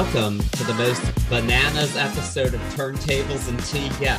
welcome 0.00 0.38
to 0.38 0.64
the 0.64 0.72
most 0.72 1.02
bananas 1.28 1.94
episode 1.94 2.54
of 2.54 2.60
Turntables 2.74 3.50
and 3.50 3.62
Tea 3.64 3.90
yet. 4.02 4.18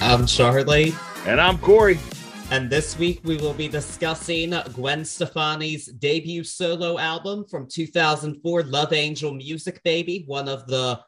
I'm 0.00 0.24
Charlie. 0.24 0.94
And 1.26 1.38
I'm 1.38 1.58
Cory. 1.58 1.98
And 2.50 2.70
this 2.70 2.98
week 2.98 3.20
we 3.22 3.36
will 3.36 3.52
be 3.52 3.68
discussing 3.68 4.54
Gwen 4.72 5.04
Stefani's 5.04 5.88
debut 5.88 6.42
solo 6.42 6.98
album 6.98 7.44
from 7.44 7.68
2004, 7.68 8.62
Love 8.62 8.94
Angel 8.94 9.34
Music 9.34 9.82
Baby, 9.82 10.24
one 10.26 10.48
of 10.48 10.66
the 10.66 10.98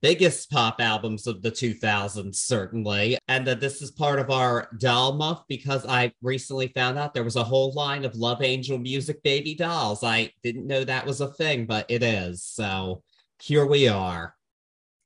biggest 0.00 0.50
pop 0.50 0.80
albums 0.80 1.26
of 1.26 1.42
the 1.42 1.50
2000s, 1.50 2.36
certainly. 2.36 3.18
And 3.28 3.46
uh, 3.46 3.54
this 3.54 3.82
is 3.82 3.90
part 3.90 4.18
of 4.18 4.30
our 4.30 4.70
doll 4.78 5.12
month 5.12 5.40
because 5.46 5.84
I 5.84 6.12
recently 6.22 6.68
found 6.68 6.98
out 6.98 7.12
there 7.12 7.22
was 7.22 7.36
a 7.36 7.44
whole 7.44 7.74
line 7.74 8.06
of 8.06 8.14
Love 8.14 8.40
Angel 8.40 8.78
Music 8.78 9.22
Baby 9.22 9.54
dolls. 9.54 10.02
I 10.02 10.32
didn't 10.42 10.66
know 10.66 10.84
that 10.84 11.04
was 11.04 11.20
a 11.20 11.28
thing, 11.34 11.66
but 11.66 11.84
it 11.90 12.02
is. 12.02 12.42
So 12.42 13.02
here 13.40 13.66
we 13.66 13.88
are. 13.88 14.34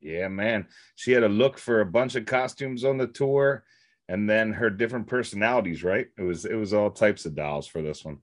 Yeah, 0.00 0.28
man. 0.28 0.66
She 0.96 1.12
had 1.12 1.22
a 1.22 1.28
look 1.28 1.58
for 1.58 1.80
a 1.80 1.86
bunch 1.86 2.16
of 2.16 2.26
costumes 2.26 2.84
on 2.84 2.98
the 2.98 3.06
tour 3.06 3.64
and 4.08 4.28
then 4.28 4.52
her 4.52 4.68
different 4.68 5.06
personalities, 5.06 5.84
right? 5.84 6.06
It 6.18 6.22
was 6.22 6.44
it 6.44 6.54
was 6.54 6.74
all 6.74 6.90
types 6.90 7.24
of 7.24 7.34
dolls 7.34 7.66
for 7.66 7.82
this 7.82 8.04
one. 8.04 8.18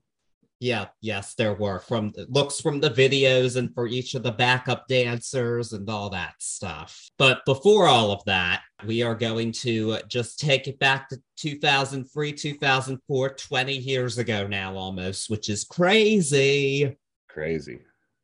Yeah, 0.62 0.88
yes, 1.00 1.34
there 1.34 1.54
were 1.54 1.78
from 1.78 2.12
looks 2.28 2.60
from 2.60 2.80
the 2.80 2.90
videos 2.90 3.56
and 3.56 3.74
for 3.74 3.86
each 3.86 4.14
of 4.14 4.22
the 4.22 4.30
backup 4.30 4.86
dancers 4.88 5.72
and 5.72 5.88
all 5.88 6.10
that 6.10 6.34
stuff. 6.38 7.10
But 7.16 7.42
before 7.46 7.88
all 7.88 8.12
of 8.12 8.22
that, 8.26 8.60
we 8.86 9.02
are 9.02 9.14
going 9.14 9.52
to 9.52 9.98
just 10.06 10.38
take 10.38 10.68
it 10.68 10.78
back 10.78 11.08
to 11.08 11.18
2003, 11.38 12.32
2004, 12.34 13.30
20 13.30 13.72
years 13.72 14.18
ago 14.18 14.46
now 14.46 14.76
almost, 14.76 15.30
which 15.30 15.48
is 15.48 15.64
crazy. 15.64 16.94
Crazy. 17.26 17.80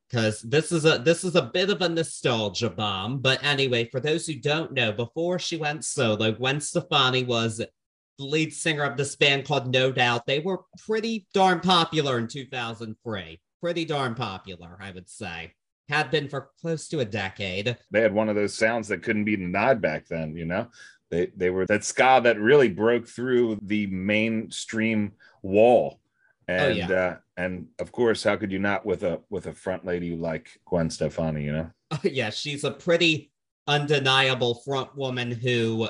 Because 0.09 0.41
this 0.42 0.70
is 0.70 0.84
a 0.84 0.99
this 0.99 1.24
is 1.24 1.35
a 1.35 1.43
bit 1.43 1.68
of 1.68 1.82
a 1.82 1.88
nostalgia 1.88 2.71
bomb. 2.71 3.18
But 3.18 3.43
anyway, 3.43 3.88
for 3.90 3.99
those 3.99 4.26
who 4.26 4.35
don't 4.35 4.73
know, 4.73 4.93
before 4.93 5.38
she 5.38 5.57
went 5.57 5.85
solo, 5.85 6.32
Gwen 6.32 6.60
Stefani 6.60 7.24
was 7.24 7.60
lead 8.18 8.52
singer 8.52 8.85
of 8.85 8.96
this 8.96 9.16
band 9.16 9.46
called 9.46 9.73
No 9.73 9.93
Doubt. 9.93 10.26
They 10.26 10.40
were 10.40 10.60
pretty 10.87 11.26
darn 11.35 11.60
popular 11.60 12.18
in 12.18 12.29
2003. 12.29 13.40
Pretty 13.60 13.85
darn 13.85 14.15
popular, 14.15 14.76
I 14.80 14.90
would 14.90 15.09
say. 15.09 15.52
Had 15.88 16.10
been 16.10 16.29
for 16.29 16.51
close 16.60 16.88
to 16.88 17.01
a 17.01 17.04
decade. 17.04 17.76
They 17.91 18.01
had 18.01 18.15
one 18.15 18.29
of 18.29 18.37
those 18.37 18.54
sounds 18.54 18.88
that 18.88 19.02
couldn't 19.02 19.24
be 19.24 19.37
denied 19.37 19.80
back 19.80 20.07
then, 20.07 20.37
you 20.37 20.45
know? 20.45 20.68
They, 21.10 21.29
they 21.37 21.51
were 21.51 21.66
that 21.66 21.85
ska 21.85 22.20
that 22.24 22.41
really 22.41 22.68
broke 22.68 23.07
through 23.07 23.60
the 23.63 23.87
mainstream 23.87 25.13
wall. 25.43 26.01
Oh, 26.48 26.52
and 26.52 26.72
oh, 26.72 26.76
yeah. 26.76 26.90
uh, 26.90 27.16
and 27.36 27.66
of 27.78 27.92
course, 27.92 28.22
how 28.22 28.36
could 28.36 28.52
you 28.52 28.58
not 28.58 28.86
with 28.86 29.02
a 29.02 29.20
with 29.30 29.46
a 29.46 29.52
front 29.52 29.84
lady 29.84 30.16
like 30.16 30.60
Gwen 30.64 30.90
Stefani, 30.90 31.44
you 31.44 31.52
know? 31.52 31.70
Oh, 31.90 32.00
yeah, 32.04 32.30
she's 32.30 32.64
a 32.64 32.70
pretty 32.70 33.32
undeniable 33.66 34.54
front 34.54 34.96
woman 34.96 35.30
who 35.30 35.88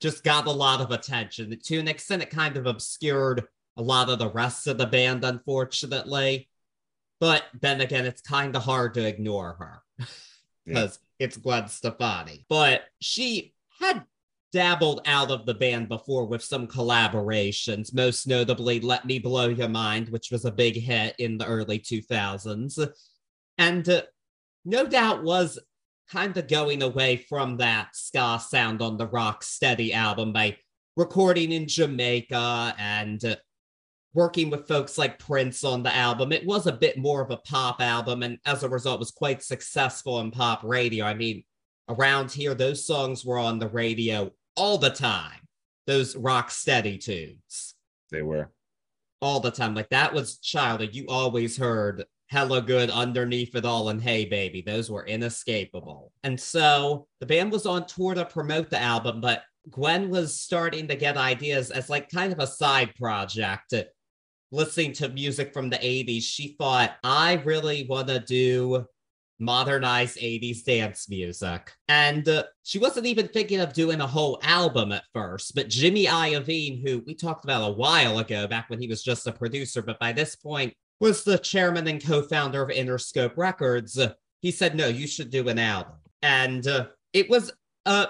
just 0.00 0.24
got 0.24 0.46
a 0.46 0.50
lot 0.50 0.80
of 0.80 0.90
attention. 0.90 1.56
To 1.62 1.78
an 1.78 1.88
extent, 1.88 2.22
it 2.22 2.30
kind 2.30 2.56
of 2.56 2.66
obscured 2.66 3.44
a 3.76 3.82
lot 3.82 4.10
of 4.10 4.18
the 4.18 4.30
rest 4.30 4.66
of 4.66 4.78
the 4.78 4.86
band, 4.86 5.24
unfortunately. 5.24 6.48
But 7.20 7.44
then 7.60 7.80
again, 7.80 8.06
it's 8.06 8.22
kind 8.22 8.56
of 8.56 8.62
hard 8.62 8.94
to 8.94 9.06
ignore 9.06 9.54
her 9.58 10.06
because 10.64 10.98
yeah. 11.18 11.26
it's 11.26 11.36
Gwen 11.36 11.68
Stefani. 11.68 12.46
But 12.48 12.84
she 13.00 13.54
had 13.78 14.04
dabbled 14.52 15.00
out 15.06 15.30
of 15.30 15.46
the 15.46 15.54
band 15.54 15.88
before 15.88 16.26
with 16.26 16.42
some 16.42 16.66
collaborations, 16.66 17.94
most 17.94 18.26
notably 18.26 18.80
Let 18.80 19.04
Me 19.04 19.18
Blow 19.18 19.48
Your 19.48 19.68
Mind, 19.68 20.08
which 20.08 20.30
was 20.30 20.44
a 20.44 20.50
big 20.50 20.76
hit 20.76 21.14
in 21.18 21.38
the 21.38 21.46
early 21.46 21.78
2000s. 21.78 22.92
And 23.58 23.88
uh, 23.88 24.02
no 24.64 24.86
doubt 24.86 25.22
was 25.22 25.58
kind 26.10 26.36
of 26.36 26.48
going 26.48 26.82
away 26.82 27.16
from 27.16 27.58
that 27.58 27.94
ska 27.94 28.40
sound 28.40 28.82
on 28.82 28.96
the 28.96 29.06
Rock 29.06 29.44
Steady 29.44 29.94
album 29.94 30.32
by 30.32 30.56
recording 30.96 31.52
in 31.52 31.68
Jamaica 31.68 32.74
and 32.78 33.24
uh, 33.24 33.36
working 34.12 34.50
with 34.50 34.66
folks 34.66 34.98
like 34.98 35.20
Prince 35.20 35.62
on 35.62 35.84
the 35.84 35.94
album. 35.94 36.32
It 36.32 36.44
was 36.44 36.66
a 36.66 36.72
bit 36.72 36.98
more 36.98 37.22
of 37.22 37.30
a 37.30 37.36
pop 37.36 37.80
album, 37.80 38.24
and 38.24 38.38
as 38.44 38.64
a 38.64 38.68
result, 38.68 38.98
was 38.98 39.12
quite 39.12 39.42
successful 39.42 40.20
in 40.20 40.32
pop 40.32 40.64
radio. 40.64 41.04
I 41.04 41.14
mean, 41.14 41.44
around 41.88 42.32
here, 42.32 42.54
those 42.54 42.84
songs 42.84 43.24
were 43.24 43.38
on 43.38 43.58
the 43.58 43.68
radio 43.68 44.32
all 44.56 44.78
the 44.78 44.90
time. 44.90 45.40
Those 45.86 46.16
rock 46.16 46.50
steady 46.50 46.98
tunes. 46.98 47.74
They 48.10 48.22
were 48.22 48.50
all 49.20 49.40
the 49.40 49.50
time. 49.50 49.74
Like 49.74 49.90
that 49.90 50.12
was 50.12 50.38
childhood. 50.38 50.94
You 50.94 51.06
always 51.08 51.56
heard 51.56 52.04
hella 52.30 52.62
good 52.62 52.90
underneath 52.90 53.56
it 53.56 53.64
all 53.64 53.88
and 53.88 54.00
hey 54.00 54.24
baby 54.24 54.62
those 54.62 54.88
were 54.88 55.04
inescapable 55.04 56.12
and 56.22 56.38
so 56.38 57.06
the 57.18 57.26
band 57.26 57.50
was 57.50 57.66
on 57.66 57.84
tour 57.86 58.14
to 58.14 58.24
promote 58.24 58.70
the 58.70 58.80
album 58.80 59.20
but 59.20 59.42
gwen 59.68 60.08
was 60.08 60.40
starting 60.40 60.86
to 60.86 60.94
get 60.94 61.16
ideas 61.16 61.72
as 61.72 61.90
like 61.90 62.08
kind 62.08 62.32
of 62.32 62.38
a 62.38 62.46
side 62.46 62.94
project 62.94 63.74
listening 64.52 64.92
to 64.92 65.08
music 65.08 65.52
from 65.52 65.68
the 65.68 65.76
80s 65.78 66.22
she 66.22 66.54
thought 66.56 66.92
i 67.02 67.34
really 67.44 67.84
want 67.88 68.06
to 68.06 68.20
do 68.20 68.86
modernized 69.40 70.18
80s 70.18 70.64
dance 70.64 71.08
music. 71.08 71.72
And 71.88 72.28
uh, 72.28 72.44
she 72.62 72.78
wasn't 72.78 73.06
even 73.06 73.28
thinking 73.28 73.60
of 73.60 73.72
doing 73.72 74.00
a 74.00 74.06
whole 74.06 74.38
album 74.42 74.92
at 74.92 75.04
first, 75.12 75.54
but 75.54 75.68
Jimmy 75.68 76.06
Iovine, 76.06 76.86
who 76.86 77.02
we 77.06 77.14
talked 77.14 77.44
about 77.44 77.68
a 77.68 77.72
while 77.72 78.18
ago, 78.18 78.46
back 78.46 78.68
when 78.68 78.80
he 78.80 78.88
was 78.88 79.02
just 79.02 79.26
a 79.26 79.32
producer, 79.32 79.82
but 79.82 79.98
by 79.98 80.12
this 80.12 80.36
point 80.36 80.74
was 81.00 81.24
the 81.24 81.38
chairman 81.38 81.88
and 81.88 82.04
co-founder 82.04 82.62
of 82.62 82.68
Interscope 82.68 83.36
Records. 83.36 83.98
he 84.40 84.50
said, 84.50 84.76
"No, 84.76 84.86
you 84.86 85.06
should 85.06 85.30
do 85.30 85.48
an 85.48 85.58
album," 85.58 85.96
and 86.22 86.66
uh, 86.66 86.86
it 87.12 87.28
was 87.30 87.50
a 87.86 88.08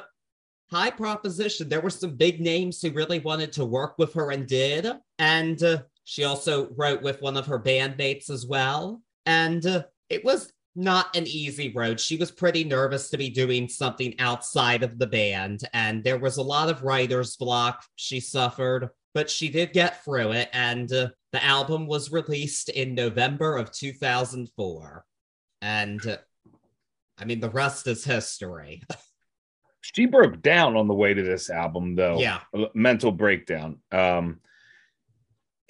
high 0.71 0.91
proposition. 0.91 1.69
There 1.69 1.81
were 1.81 1.91
some 1.91 2.17
big 2.17 2.41
names 2.41 2.83
who 2.83 2.91
really 2.91 3.21
wanted 3.21 3.53
to 3.53 3.65
work 3.65 3.95
with 3.99 4.13
her 4.15 4.33
and 4.33 4.47
did, 4.47 4.89
and 5.19 5.63
uh, 5.63 5.83
she 6.05 6.25
also 6.25 6.69
wrote 6.77 7.03
with 7.03 7.23
one 7.23 7.37
of 7.37 7.47
her 7.47 7.61
bandmates 7.61 8.31
as 8.31 8.45
well. 8.45 9.01
And 9.27 9.65
uh, 9.65 9.85
it 10.09 10.25
was 10.25 10.53
not 10.81 11.15
an 11.17 11.27
easy 11.27 11.73
road. 11.73 12.01
She 12.01 12.17
was 12.17 12.31
pretty 12.31 12.65
nervous 12.65 13.11
to 13.11 13.19
be 13.19 13.31
doing 13.31 13.69
something 13.69 14.15
outside 14.19 14.83
of 14.83 14.99
the 14.99 15.07
band, 15.07 15.61
and 15.73 16.03
there 16.03 16.19
was 16.19 16.39
a 16.39 16.43
lot 16.43 16.69
of 16.69 16.83
writer's 16.83 17.37
block 17.37 17.85
she 17.97 18.21
suffered, 18.21 18.91
but 19.15 19.29
she 19.29 19.49
did 19.49 19.73
get 19.73 20.05
through 20.05 20.33
it. 20.33 20.49
And 20.53 20.93
uh, 20.93 21.09
the 21.33 21.45
album 21.45 21.87
was 21.87 22.13
released 22.13 22.69
in 22.69 22.95
November 22.95 23.57
of 23.57 23.71
2004. 23.73 25.05
And 25.63 26.07
uh, 26.07 26.17
I 27.19 27.25
mean, 27.25 27.41
the 27.41 27.51
rest 27.51 27.87
is 27.87 28.05
history. 28.05 28.83
she 29.81 30.07
broke 30.07 30.41
down 30.43 30.77
on 30.77 30.89
the 30.89 30.95
way 30.95 31.15
to 31.15 31.23
this 31.23 31.51
album, 31.51 31.95
though. 31.95 32.19
Yeah. 32.19 32.41
Mental 32.75 33.13
breakdown. 33.13 33.79
Um, 33.93 34.41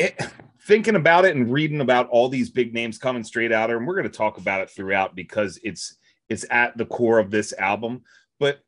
it, 0.01 0.21
thinking 0.63 0.97
about 0.97 1.25
it 1.25 1.37
and 1.37 1.53
reading 1.53 1.81
about 1.81 2.09
all 2.09 2.29
these 2.29 2.51
big 2.51 2.75
names 2.75 2.99
coming 2.99 3.23
straight 3.23 3.53
out, 3.53 3.71
and 3.71 3.87
we're 3.87 3.95
going 3.95 4.11
to 4.11 4.17
talk 4.17 4.39
about 4.39 4.63
it 4.63 4.71
throughout 4.71 5.15
because 5.15 5.61
it's 5.63 5.97
it's 6.29 6.45
at 6.51 6.77
the 6.77 6.87
core 6.87 7.19
of 7.19 7.31
this 7.31 7.53
album. 7.59 8.03
But 8.39 8.61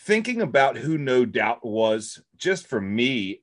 thinking 0.00 0.42
about 0.42 0.76
who 0.76 0.98
No 0.98 1.24
Doubt 1.24 1.64
was, 1.64 2.20
just 2.36 2.66
for 2.66 2.80
me, 2.80 3.42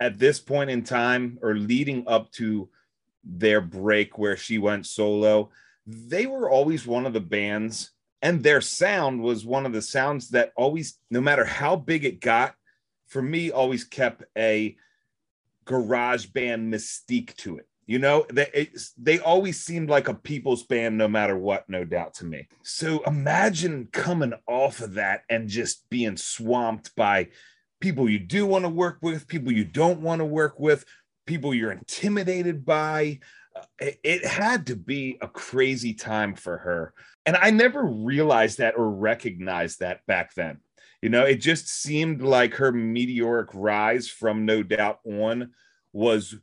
at 0.00 0.18
this 0.18 0.38
point 0.40 0.70
in 0.70 0.82
time 0.82 1.38
or 1.42 1.54
leading 1.54 2.04
up 2.06 2.30
to 2.32 2.68
their 3.24 3.60
break 3.60 4.18
where 4.18 4.36
she 4.36 4.58
went 4.58 4.86
solo, 4.86 5.50
they 5.86 6.26
were 6.26 6.50
always 6.50 6.86
one 6.86 7.06
of 7.06 7.12
the 7.12 7.20
bands 7.20 7.90
and 8.22 8.42
their 8.42 8.60
sound 8.60 9.22
was 9.22 9.44
one 9.44 9.64
of 9.66 9.72
the 9.72 9.82
sounds 9.82 10.30
that 10.30 10.52
always 10.56 10.98
no 11.10 11.20
matter 11.20 11.44
how 11.44 11.76
big 11.76 12.04
it 12.04 12.20
got 12.20 12.54
for 13.06 13.22
me 13.22 13.50
always 13.50 13.84
kept 13.84 14.24
a 14.36 14.76
garage 15.68 16.26
band 16.26 16.72
mystique 16.72 17.34
to 17.36 17.58
it 17.58 17.68
you 17.86 17.98
know 17.98 18.24
they 18.32 18.70
they 18.96 19.18
always 19.20 19.62
seemed 19.62 19.88
like 19.88 20.08
a 20.08 20.14
people's 20.14 20.64
band 20.64 20.96
no 20.96 21.06
matter 21.06 21.36
what 21.36 21.68
no 21.68 21.84
doubt 21.84 22.14
to 22.14 22.24
me 22.24 22.48
so 22.62 23.02
imagine 23.04 23.88
coming 23.92 24.32
off 24.46 24.80
of 24.80 24.94
that 24.94 25.22
and 25.28 25.48
just 25.48 25.88
being 25.90 26.16
swamped 26.16 26.94
by 26.96 27.28
people 27.80 28.08
you 28.08 28.18
do 28.18 28.46
want 28.46 28.64
to 28.64 28.68
work 28.68 28.98
with, 29.02 29.28
people 29.28 29.52
you 29.52 29.64
don't 29.64 30.00
want 30.00 30.20
to 30.20 30.24
work 30.24 30.58
with, 30.58 30.84
people 31.26 31.54
you're 31.54 31.72
intimidated 31.72 32.64
by. 32.64 33.20
Uh, 33.54 33.62
it, 33.78 34.00
it 34.02 34.24
had 34.24 34.66
to 34.66 34.76
be 34.76 35.18
a 35.20 35.28
crazy 35.28 35.94
time 35.94 36.34
for 36.34 36.58
her. 36.58 36.94
And 37.26 37.36
I 37.36 37.50
never 37.50 37.84
realized 37.84 38.58
that 38.58 38.76
or 38.76 38.90
recognized 38.90 39.80
that 39.80 40.06
back 40.06 40.34
then. 40.34 40.58
You 41.02 41.10
know, 41.10 41.24
it 41.24 41.36
just 41.36 41.68
seemed 41.68 42.22
like 42.22 42.54
her 42.54 42.72
meteoric 42.72 43.50
rise 43.54 44.08
from 44.08 44.44
No 44.44 44.62
Doubt 44.62 44.98
on 45.04 45.52
was 45.92 46.34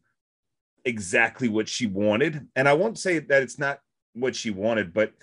exactly 0.86 1.50
what 1.50 1.68
she 1.68 1.88
wanted. 1.88 2.48
And 2.56 2.68
I 2.68 2.74
won't 2.74 2.98
say 2.98 3.20
that 3.20 3.44
it's 3.44 3.60
not 3.60 3.80
what 4.14 4.36
she 4.36 4.52
wanted, 4.52 4.94
but 4.94 5.14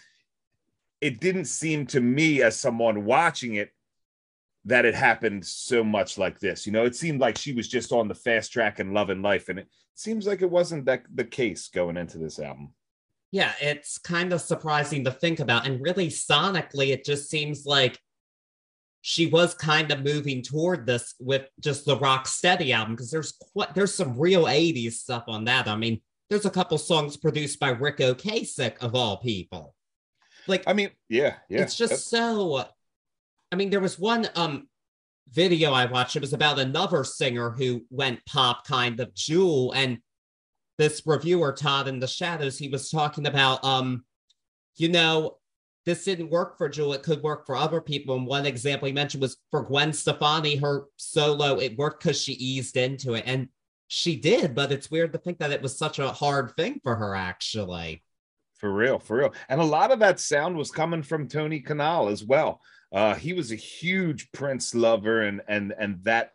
it 1.01 1.19
didn't 1.21 1.47
seem 1.47 1.87
to 1.87 2.01
me 2.01 2.43
as 2.43 2.59
someone 2.59 3.05
watching 3.05 3.55
it 3.55 3.73
that 4.65 4.85
it 4.85 4.95
happened 4.95 5.45
so 5.45 5.83
much 5.83 6.19
like 6.19 6.39
this. 6.39 6.67
You 6.67 6.73
know, 6.73 6.85
it 6.85 6.95
seemed 6.95 7.21
like 7.21 7.37
she 7.37 7.53
was 7.53 7.69
just 7.69 7.91
on 7.91 8.07
the 8.07 8.15
fast 8.15 8.53
track 8.53 8.79
and 8.79 8.95
loving 8.95 9.23
life, 9.23 9.49
and 9.49 9.59
it 9.59 9.69
seems 9.95 10.27
like 10.27 10.43
it 10.43 10.51
wasn't 10.51 10.85
that 10.85 11.03
the 11.13 11.25
case 11.25 11.69
going 11.69 11.97
into 11.97 12.19
this 12.19 12.39
album. 12.39 12.73
Yeah, 13.33 13.53
it's 13.61 13.99
kind 13.99 14.33
of 14.33 14.41
surprising 14.41 15.05
to 15.05 15.11
think 15.11 15.41
about. 15.41 15.67
And 15.67 15.81
really, 15.81 16.09
sonically, 16.09 16.93
it 16.93 17.05
just 17.05 17.31
seems 17.31 17.67
like 17.67 17.99
she 19.03 19.27
was 19.27 19.53
kind 19.53 19.91
of 19.91 20.05
moving 20.05 20.43
toward 20.43 20.87
this 20.87 21.15
with 21.19 21.43
just 21.61 21.85
the 21.85 21.99
rock 21.99 22.27
steady 22.27 22.73
album 22.73 22.95
because 22.95 23.11
there's 23.11 23.33
quite 23.53 23.75
there's 23.75 23.95
some 23.95 24.19
real 24.19 24.45
80s 24.45 24.93
stuff 24.93 25.25
on 25.27 25.45
that. 25.45 25.69
I 25.69 25.77
mean 25.77 26.01
there's 26.31 26.47
a 26.47 26.51
couple 26.51 26.79
songs 26.79 27.17
produced 27.17 27.61
by 27.61 27.71
ric 27.71 27.99
ocasek 27.99 28.79
of 28.79 28.95
all 28.95 29.19
people. 29.19 29.75
Like 30.47 30.65
i 30.67 30.73
mean 30.73 30.91
yeah 31.09 31.35
yeah 31.49 31.63
it's 31.63 31.77
just 31.77 32.09
so 32.09 32.65
i 33.51 33.57
mean 33.57 33.71
there 33.71 33.81
was 33.81 33.99
one 33.99 34.29
um 34.35 34.69
video 35.31 35.73
i 35.73 35.85
watched 35.85 36.17
it 36.17 36.21
was 36.21 36.33
about 36.33 36.59
another 36.59 37.05
singer 37.05 37.51
who 37.51 37.85
went 37.91 38.25
pop 38.27 38.67
kind 38.67 38.99
of 38.99 39.15
jewel 39.15 39.73
and 39.73 39.99
this 40.79 41.03
reviewer 41.07 41.53
todd 41.53 41.87
in 41.87 42.01
the 42.01 42.09
shadows 42.09 42.59
he 42.59 42.69
was 42.69 42.91
talking 42.91 43.27
about 43.27 43.63
um 43.65 44.05
you 44.77 44.89
know 44.89 45.37
this 45.85 46.05
didn't 46.05 46.31
work 46.31 46.57
for 46.57 46.69
Jewel. 46.69 46.93
It 46.93 47.03
could 47.03 47.23
work 47.23 47.45
for 47.47 47.57
other 47.57 47.81
people. 47.81 48.15
And 48.17 48.27
one 48.27 48.47
example 48.47 48.87
he 48.87 48.93
mentioned 48.93 49.23
was 49.23 49.37
for 49.51 49.63
Gwen 49.63 49.93
Stefani, 49.93 50.57
her 50.57 50.85
solo, 50.97 51.59
it 51.59 51.77
worked 51.77 52.03
because 52.03 52.21
she 52.21 52.33
eased 52.35 52.77
into 52.77 53.15
it. 53.15 53.25
And 53.27 53.49
she 53.89 54.17
did, 54.17 54.55
but 54.55 54.73
it's 54.73 54.91
weird 54.91 55.13
to 55.13 55.19
think 55.19 55.39
that 55.39 55.51
it 55.51 55.61
was 55.61 55.77
such 55.77 55.99
a 55.99 56.13
hard 56.13 56.53
thing 56.57 56.81
for 56.83 56.95
her, 56.95 57.15
actually. 57.15 58.03
For 58.55 58.73
real, 58.73 58.99
for 58.99 59.17
real. 59.17 59.35
And 59.49 59.61
a 59.61 59.65
lot 59.65 59.91
of 59.91 59.99
that 59.99 60.21
sound 60.21 60.57
was 60.57 60.71
coming 60.71 61.03
from 61.03 61.29
Tony 61.29 61.61
Kanal 61.61 62.11
as 62.11 62.25
well. 62.25 62.61
Uh, 62.93 63.15
he 63.15 63.33
was 63.33 63.51
a 63.51 63.57
huge 63.57 64.31
Prince 64.33 64.75
lover 64.75 65.23
and 65.23 65.41
and 65.49 65.75
and 65.79 66.05
that 66.05 66.33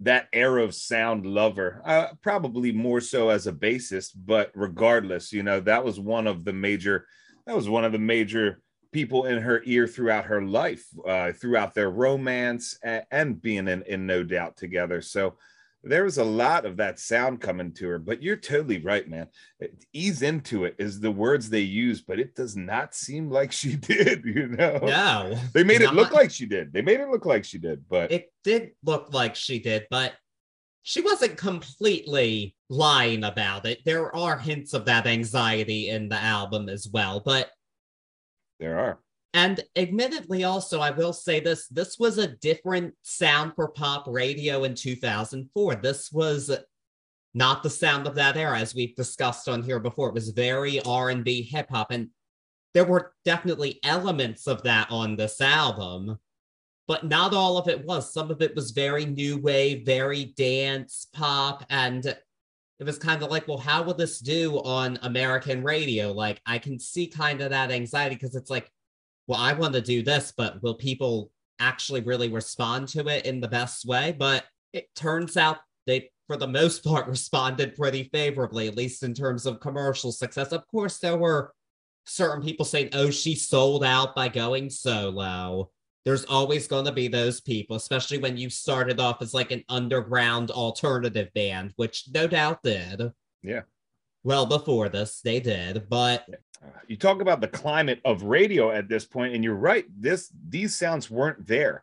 that 0.00 0.28
era 0.32 0.62
of 0.62 0.74
sound 0.74 1.24
lover, 1.24 1.80
uh, 1.84 2.08
probably 2.20 2.72
more 2.72 3.00
so 3.00 3.30
as 3.30 3.46
a 3.46 3.52
bassist, 3.52 4.12
but 4.14 4.50
regardless, 4.54 5.32
you 5.32 5.42
know, 5.42 5.60
that 5.60 5.84
was 5.84 5.98
one 5.98 6.26
of 6.26 6.44
the 6.44 6.52
major 6.52 7.06
that 7.46 7.56
was 7.56 7.68
one 7.68 7.84
of 7.84 7.92
the 7.92 7.98
major 7.98 8.60
people 8.92 9.26
in 9.26 9.38
her 9.38 9.62
ear 9.64 9.86
throughout 9.86 10.24
her 10.24 10.42
life, 10.42 10.84
uh, 11.06 11.32
throughout 11.32 11.74
their 11.74 11.90
romance 11.90 12.78
and, 12.82 13.04
and 13.10 13.42
being 13.42 13.68
in, 13.68 13.82
in 13.82 14.06
No 14.06 14.22
Doubt 14.22 14.56
together. 14.56 15.02
So 15.02 15.36
there 15.86 16.04
was 16.04 16.18
a 16.18 16.24
lot 16.24 16.64
of 16.64 16.76
that 16.78 16.98
sound 16.98 17.40
coming 17.40 17.72
to 17.74 17.88
her. 17.88 17.98
But 17.98 18.22
you're 18.22 18.36
totally 18.36 18.78
right, 18.78 19.08
man. 19.08 19.28
Ease 19.92 20.22
into 20.22 20.64
it 20.64 20.74
is 20.78 21.00
the 21.00 21.10
words 21.10 21.48
they 21.48 21.60
use, 21.60 22.02
but 22.02 22.18
it 22.18 22.34
does 22.34 22.56
not 22.56 22.94
seem 22.94 23.30
like 23.30 23.52
she 23.52 23.76
did. 23.76 24.24
You 24.24 24.48
know, 24.48 24.78
no, 24.82 25.38
they 25.54 25.64
made 25.64 25.82
it 25.82 25.94
look 25.94 26.12
like 26.12 26.30
she 26.30 26.46
did. 26.46 26.72
They 26.72 26.82
made 26.82 27.00
it 27.00 27.08
look 27.08 27.26
like 27.26 27.44
she 27.44 27.58
did, 27.58 27.84
but 27.88 28.10
it 28.10 28.32
did 28.44 28.72
look 28.84 29.12
like 29.12 29.36
she 29.36 29.58
did, 29.58 29.86
but 29.90 30.14
she 30.88 31.00
wasn't 31.00 31.36
completely 31.36 32.54
lying 32.68 33.24
about 33.24 33.66
it. 33.66 33.84
There 33.84 34.14
are 34.14 34.38
hints 34.38 34.72
of 34.72 34.84
that 34.84 35.08
anxiety 35.08 35.88
in 35.88 36.08
the 36.08 36.14
album 36.14 36.68
as 36.68 36.86
well, 36.86 37.18
but 37.18 37.50
there 38.60 38.78
are. 38.78 39.00
And 39.34 39.64
admittedly, 39.74 40.44
also, 40.44 40.78
I 40.78 40.92
will 40.92 41.12
say 41.12 41.40
this 41.40 41.66
this 41.66 41.98
was 41.98 42.18
a 42.18 42.28
different 42.36 42.94
sound 43.02 43.54
for 43.56 43.66
pop 43.72 44.04
radio 44.06 44.62
in 44.62 44.76
2004. 44.76 45.74
This 45.74 46.12
was 46.12 46.56
not 47.34 47.64
the 47.64 47.70
sound 47.70 48.06
of 48.06 48.14
that 48.14 48.36
era, 48.36 48.60
as 48.60 48.72
we've 48.72 48.94
discussed 48.94 49.48
on 49.48 49.64
here 49.64 49.80
before. 49.80 50.10
It 50.10 50.14
was 50.14 50.28
very 50.28 50.80
R&B 50.82 51.42
hip 51.42 51.66
hop, 51.68 51.90
and 51.90 52.10
there 52.74 52.84
were 52.84 53.12
definitely 53.24 53.80
elements 53.82 54.46
of 54.46 54.62
that 54.62 54.92
on 54.92 55.16
this 55.16 55.40
album 55.40 56.20
but 56.88 57.04
not 57.04 57.34
all 57.34 57.58
of 57.58 57.68
it 57.68 57.84
was. 57.84 58.12
Some 58.12 58.30
of 58.30 58.42
it 58.42 58.54
was 58.54 58.70
very 58.70 59.04
new 59.04 59.38
wave, 59.38 59.84
very 59.84 60.26
dance 60.36 61.06
pop, 61.12 61.64
and 61.70 62.04
it 62.78 62.84
was 62.84 62.98
kind 62.98 63.22
of 63.22 63.30
like, 63.30 63.48
well, 63.48 63.58
how 63.58 63.82
will 63.82 63.94
this 63.94 64.20
do 64.20 64.58
on 64.58 64.98
American 65.02 65.62
radio? 65.62 66.12
Like, 66.12 66.40
I 66.46 66.58
can 66.58 66.78
see 66.78 67.06
kind 67.06 67.40
of 67.40 67.50
that 67.50 67.70
anxiety 67.70 68.14
because 68.14 68.34
it's 68.34 68.50
like, 68.50 68.70
well, 69.26 69.40
I 69.40 69.54
want 69.54 69.74
to 69.74 69.80
do 69.80 70.02
this, 70.02 70.32
but 70.36 70.62
will 70.62 70.74
people 70.74 71.30
actually 71.58 72.02
really 72.02 72.28
respond 72.28 72.88
to 72.88 73.06
it 73.08 73.24
in 73.24 73.40
the 73.40 73.48
best 73.48 73.86
way? 73.86 74.14
But 74.16 74.44
it 74.72 74.94
turns 74.94 75.36
out 75.36 75.58
they, 75.86 76.10
for 76.26 76.36
the 76.36 76.46
most 76.46 76.84
part, 76.84 77.06
responded 77.08 77.74
pretty 77.74 78.10
favorably, 78.12 78.68
at 78.68 78.76
least 78.76 79.02
in 79.02 79.14
terms 79.14 79.46
of 79.46 79.60
commercial 79.60 80.12
success. 80.12 80.52
Of 80.52 80.66
course, 80.68 80.98
there 80.98 81.16
were 81.16 81.52
certain 82.04 82.42
people 82.42 82.66
saying, 82.66 82.90
oh, 82.92 83.10
she 83.10 83.34
sold 83.34 83.84
out 83.84 84.14
by 84.14 84.28
going 84.28 84.68
solo 84.70 85.70
there's 86.06 86.24
always 86.26 86.68
going 86.68 86.84
to 86.84 86.92
be 86.92 87.08
those 87.08 87.40
people, 87.40 87.74
especially 87.74 88.18
when 88.18 88.36
you 88.36 88.48
started 88.48 89.00
off 89.00 89.20
as 89.20 89.34
like 89.34 89.50
an 89.50 89.64
underground 89.68 90.52
alternative 90.52 91.34
band, 91.34 91.72
which 91.74 92.04
no 92.14 92.28
doubt 92.28 92.62
did. 92.62 93.10
Yeah. 93.42 93.62
Well, 94.22 94.46
before 94.46 94.88
this, 94.88 95.20
they 95.20 95.40
did, 95.40 95.88
but 95.90 96.24
you 96.86 96.96
talk 96.96 97.20
about 97.20 97.40
the 97.40 97.48
climate 97.48 98.00
of 98.04 98.22
radio 98.22 98.70
at 98.70 98.88
this 98.88 99.04
point, 99.04 99.34
and 99.34 99.42
you're 99.42 99.56
right. 99.56 99.84
This 99.98 100.30
these 100.48 100.76
sounds 100.76 101.10
weren't 101.10 101.44
there. 101.44 101.82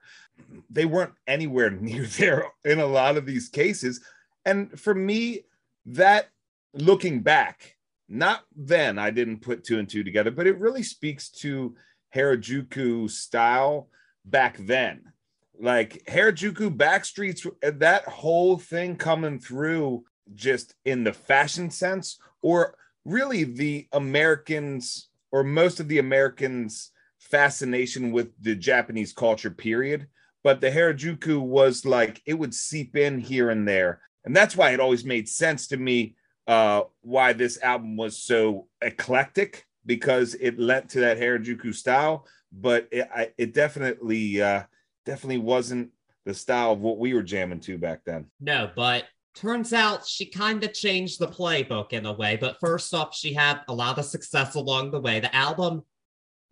They 0.69 0.85
weren't 0.85 1.13
anywhere 1.27 1.69
near 1.81 2.05
there 2.05 2.45
in 2.63 2.79
a 2.79 2.85
lot 2.85 3.17
of 3.17 3.25
these 3.25 3.49
cases. 3.49 3.99
And 4.45 4.79
for 4.79 4.95
me, 4.95 5.41
that 5.85 6.29
looking 6.73 7.23
back, 7.23 7.75
not 8.07 8.45
then 8.55 8.97
I 8.97 9.11
didn't 9.11 9.41
put 9.41 9.65
two 9.65 9.79
and 9.79 9.89
two 9.89 10.05
together, 10.05 10.31
but 10.31 10.47
it 10.47 10.59
really 10.59 10.83
speaks 10.83 11.27
to 11.41 11.75
Harajuku 12.15 13.11
style 13.11 13.89
back 14.25 14.57
then. 14.57 15.13
Like 15.59 16.03
Harajuku 16.07 16.75
Backstreets, 16.75 17.47
that 17.79 18.05
whole 18.05 18.57
thing 18.57 18.95
coming 18.95 19.39
through 19.39 20.03
just 20.33 20.75
in 20.85 21.03
the 21.03 21.13
fashion 21.13 21.69
sense, 21.69 22.17
or 22.41 22.75
really 23.05 23.43
the 23.43 23.87
Americans, 23.91 25.09
or 25.31 25.43
most 25.43 25.79
of 25.79 25.87
the 25.87 25.99
Americans' 25.99 26.91
fascination 27.19 28.11
with 28.11 28.29
the 28.41 28.55
Japanese 28.55 29.13
culture, 29.13 29.51
period. 29.51 30.07
But 30.43 30.59
the 30.59 30.69
Harajuku 30.69 31.39
was 31.39 31.85
like, 31.85 32.21
it 32.25 32.33
would 32.33 32.53
seep 32.53 32.95
in 32.97 33.19
here 33.19 33.49
and 33.49 33.67
there. 33.67 34.01
And 34.25 34.35
that's 34.35 34.55
why 34.55 34.71
it 34.71 34.79
always 34.79 35.05
made 35.05 35.29
sense 35.29 35.67
to 35.67 35.77
me 35.77 36.15
uh, 36.47 36.83
why 37.01 37.33
this 37.33 37.61
album 37.61 37.95
was 37.95 38.17
so 38.17 38.67
eclectic 38.81 39.65
because 39.85 40.33
it 40.35 40.59
lent 40.59 40.89
to 40.89 40.99
that 41.01 41.17
Harajuku 41.17 41.73
style, 41.73 42.25
but 42.53 42.88
it, 42.91 43.09
I, 43.13 43.31
it 43.38 43.53
definitely 43.53 44.41
uh, 44.41 44.63
definitely 45.05 45.39
wasn't 45.39 45.89
the 46.25 46.33
style 46.33 46.71
of 46.71 46.79
what 46.79 47.00
we 47.00 47.13
were 47.13 47.23
jamming 47.23 47.59
to 47.61 47.77
back 47.77 48.01
then. 48.05 48.27
No, 48.39 48.69
but 48.75 49.05
turns 49.35 49.73
out 49.73 50.07
she 50.07 50.25
kind 50.25 50.63
of 50.63 50.73
changed 50.73 51.19
the 51.19 51.27
playbook 51.27 51.91
in 51.91 52.05
a 52.05 52.13
way. 52.13 52.38
But 52.38 52.59
first 52.59 52.94
off, 52.94 53.15
she 53.15 53.33
had 53.33 53.61
a 53.67 53.73
lot 53.73 53.97
of 53.97 54.05
success 54.05 54.56
along 54.56 54.92
the 54.92 55.01
way. 55.01 55.19
The 55.19 55.35
album, 55.35 55.83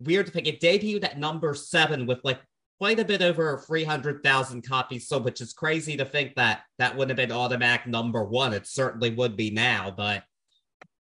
weird 0.00 0.26
to 0.26 0.32
think, 0.32 0.46
it 0.46 0.60
debuted 0.60 1.04
at 1.04 1.18
number 1.18 1.54
seven 1.54 2.06
with 2.06 2.18
like 2.24 2.40
quite 2.78 2.98
a 2.98 3.04
bit 3.04 3.22
over 3.22 3.62
300,000 3.66 4.62
copies 4.62 5.06
sold, 5.06 5.24
which 5.24 5.40
is 5.40 5.52
crazy 5.52 5.96
to 5.96 6.04
think 6.04 6.34
that 6.34 6.62
that 6.78 6.96
would 6.96 7.08
have 7.08 7.16
been 7.16 7.32
automatic 7.32 7.86
number 7.86 8.24
one. 8.24 8.52
It 8.52 8.66
certainly 8.66 9.10
would 9.10 9.36
be 9.36 9.50
now, 9.50 9.94
but 9.96 10.24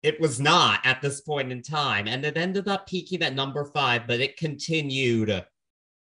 it 0.03 0.21
was 0.21 0.41
not 0.41 0.81
at 0.85 1.01
this 1.01 1.21
point 1.21 1.53
in 1.53 1.63
time. 1.63 2.09
And 2.09 2.25
it 2.25 2.37
ended 2.37 2.69
up 2.69 2.87
peaking 2.87 3.23
at 3.23 3.35
number 3.35 3.65
five, 3.65 4.07
but 4.07 4.21
it 4.21 4.37
continued 4.37 5.45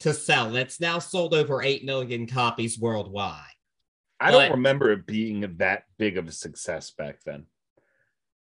to 0.01 0.13
sell. 0.13 0.55
It's 0.55 0.81
now 0.81 0.99
sold 0.99 1.33
over 1.33 1.61
8 1.61 1.85
million 1.85 2.27
copies 2.27 2.77
worldwide. 2.77 3.41
I 4.19 4.31
but, 4.31 4.39
don't 4.39 4.51
remember 4.51 4.91
it 4.91 5.05
being 5.05 5.55
that 5.57 5.83
big 5.97 6.17
of 6.17 6.27
a 6.27 6.31
success 6.31 6.91
back 6.91 7.19
then. 7.25 7.45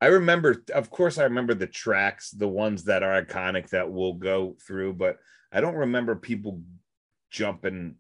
I 0.01 0.07
remember, 0.09 0.63
of 0.75 0.91
course, 0.91 1.19
I 1.19 1.25
remember 1.25 1.55
the 1.55 1.67
tracks, 1.67 2.31
the 2.31 2.49
ones 2.49 2.85
that 2.85 3.03
are 3.03 3.23
iconic 3.23 3.71
that 3.71 3.91
we'll 3.91 4.15
go 4.15 4.57
through, 4.67 4.95
but 4.95 5.19
I 5.53 5.61
don't 5.61 5.77
remember 5.77 6.17
people 6.17 6.61
jumping 7.31 7.97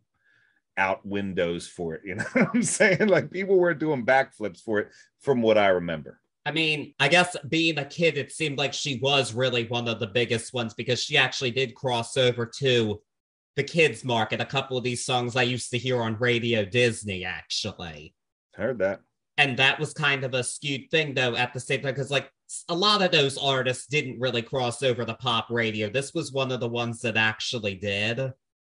out 0.76 1.06
windows 1.06 1.66
for 1.66 1.94
it. 1.94 2.02
You 2.04 2.16
know 2.16 2.24
what 2.32 2.50
I'm 2.54 2.62
saying? 2.62 3.08
Like 3.08 3.30
people 3.30 3.58
were 3.58 3.74
doing 3.74 4.04
backflips 4.04 4.60
for 4.60 4.80
it 4.80 4.88
from 5.20 5.40
what 5.40 5.56
I 5.56 5.68
remember. 5.68 6.20
I 6.46 6.52
mean, 6.52 6.94
I 7.00 7.08
guess 7.08 7.36
being 7.48 7.78
a 7.78 7.84
kid, 7.84 8.18
it 8.18 8.30
seemed 8.30 8.58
like 8.58 8.74
she 8.74 8.98
was 9.00 9.32
really 9.32 9.66
one 9.66 9.88
of 9.88 9.98
the 9.98 10.06
biggest 10.06 10.52
ones 10.52 10.74
because 10.74 11.02
she 11.02 11.16
actually 11.16 11.50
did 11.50 11.74
cross 11.74 12.16
over 12.16 12.44
to 12.58 13.00
the 13.56 13.62
kids 13.62 14.04
market. 14.04 14.40
A 14.40 14.46
couple 14.46 14.76
of 14.76 14.84
these 14.84 15.06
songs 15.06 15.36
I 15.36 15.42
used 15.42 15.70
to 15.70 15.78
hear 15.78 16.02
on 16.02 16.18
Radio 16.18 16.64
Disney, 16.64 17.24
actually. 17.24 18.14
Heard 18.54 18.78
that. 18.80 19.00
And 19.38 19.56
that 19.56 19.80
was 19.80 19.94
kind 19.94 20.22
of 20.22 20.34
a 20.34 20.44
skewed 20.44 20.90
thing, 20.90 21.14
though, 21.14 21.34
at 21.34 21.54
the 21.54 21.60
same 21.60 21.80
time, 21.80 21.94
because 21.94 22.10
like 22.10 22.30
a 22.68 22.74
lot 22.74 23.02
of 23.02 23.10
those 23.10 23.38
artists 23.38 23.86
didn't 23.86 24.20
really 24.20 24.42
cross 24.42 24.82
over 24.82 25.04
the 25.04 25.14
pop 25.14 25.48
radio. 25.50 25.88
This 25.88 26.12
was 26.12 26.30
one 26.30 26.52
of 26.52 26.60
the 26.60 26.68
ones 26.68 27.00
that 27.00 27.16
actually 27.16 27.74
did 27.74 28.18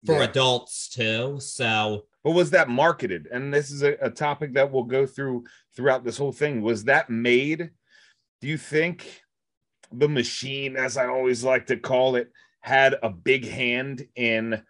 for 0.06 0.16
yeah. 0.16 0.24
adults, 0.24 0.90
too. 0.90 1.38
So 1.40 2.06
but 2.24 2.32
was 2.32 2.52
that 2.52 2.70
marketed? 2.70 3.28
And 3.32 3.54
this 3.54 3.72
is 3.72 3.82
a, 3.84 3.94
a, 4.02 4.10
topic 4.10 4.54
that 4.54 4.72
we'll 4.72 4.84
go 4.84 5.06
through 5.06 5.46
throughout 5.76 6.04
this 6.04 6.18
whole 6.18 6.32
thing. 6.32 6.62
Was 6.62 6.86
that 6.86 7.10
made 7.10 7.72
do 8.42 8.48
you 8.48 8.58
think 8.58 9.22
the 9.92 10.08
machine 10.08 10.78
as 10.78 10.96
i 10.96 11.08
always 11.08 11.44
like 11.44 11.66
to 11.66 11.76
call 11.76 12.16
it 12.16 12.32
had 12.62 12.96
a 13.02 13.10
big 13.10 13.46
hand 13.46 14.06
in 14.16 14.62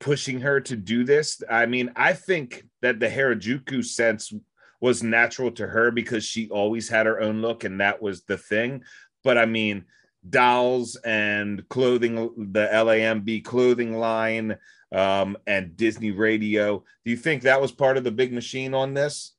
pushing 0.00 0.40
her 0.40 0.60
to 0.60 0.76
do 0.76 1.04
this? 1.04 1.42
I 1.50 1.66
mean 1.66 1.92
i 1.96 2.12
think 2.12 2.64
that 2.80 3.00
the 3.00 3.08
harajuku 3.08 3.84
sense 3.84 4.32
was 4.80 5.02
natural 5.02 5.52
to 5.52 5.66
her 5.66 5.92
because 5.92 6.24
she 6.24 6.48
always 6.48 6.88
had 6.88 7.06
her 7.06 7.20
own 7.20 7.40
look 7.40 7.62
and 7.62 7.80
that 7.80 8.02
was 8.02 8.24
the 8.24 8.36
thing. 8.36 8.82
But 9.22 9.38
I 9.38 9.46
mean, 9.46 9.84
dolls 10.28 10.96
and 10.96 11.66
clothing, 11.68 12.16
the 12.52 12.68
LAMB 12.72 13.44
clothing 13.44 13.96
line, 13.96 14.56
um, 14.92 15.36
and 15.46 15.76
Disney 15.76 16.10
Radio. 16.10 16.84
Do 17.04 17.10
you 17.10 17.16
think 17.16 17.42
that 17.42 17.60
was 17.60 17.72
part 17.72 17.96
of 17.96 18.04
the 18.04 18.10
big 18.10 18.32
machine 18.32 18.74
on 18.74 18.94
this? 18.94 19.32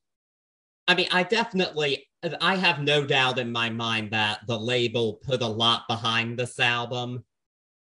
I 0.87 0.95
mean, 0.95 1.07
I 1.11 1.23
definitely, 1.23 2.07
I 2.41 2.55
have 2.55 2.79
no 2.79 3.05
doubt 3.05 3.39
in 3.39 3.51
my 3.51 3.69
mind 3.69 4.11
that 4.11 4.39
the 4.47 4.59
label 4.59 5.13
put 5.13 5.41
a 5.41 5.47
lot 5.47 5.83
behind 5.87 6.37
this 6.37 6.59
album. 6.59 7.23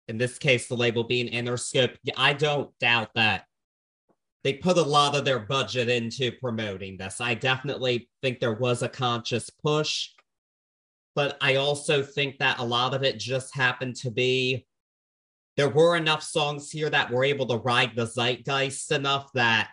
In 0.07 0.17
this 0.17 0.37
case, 0.37 0.67
the 0.67 0.75
label 0.75 1.03
being 1.03 1.27
Interscope. 1.27 1.95
I 2.15 2.33
don't 2.33 2.71
doubt 2.79 3.09
that 3.15 3.45
they 4.43 4.53
put 4.53 4.77
a 4.77 4.81
lot 4.81 5.15
of 5.15 5.25
their 5.25 5.39
budget 5.39 5.89
into 5.89 6.31
promoting 6.31 6.97
this. 6.97 7.19
I 7.19 7.33
definitely 7.33 8.09
think 8.21 8.39
there 8.39 8.53
was 8.53 8.81
a 8.81 8.89
conscious 8.89 9.49
push, 9.49 10.11
but 11.15 11.37
I 11.41 11.55
also 11.55 12.01
think 12.01 12.37
that 12.37 12.59
a 12.59 12.63
lot 12.63 12.93
of 12.93 13.03
it 13.03 13.19
just 13.19 13.53
happened 13.53 13.95
to 13.97 14.11
be 14.11 14.66
there 15.57 15.69
were 15.69 15.97
enough 15.97 16.23
songs 16.23 16.71
here 16.71 16.89
that 16.89 17.11
were 17.11 17.23
able 17.25 17.47
to 17.47 17.57
ride 17.57 17.95
the 17.95 18.05
zeitgeist 18.05 18.91
enough 18.91 19.33
that 19.33 19.71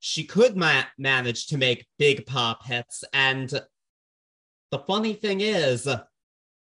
she 0.00 0.24
could 0.24 0.56
ma- 0.56 0.84
manage 0.96 1.46
to 1.48 1.58
make 1.58 1.86
big 1.98 2.26
pop 2.26 2.64
hits. 2.64 3.04
And 3.12 3.48
the 4.70 4.78
funny 4.80 5.12
thing 5.12 5.42
is, 5.42 5.86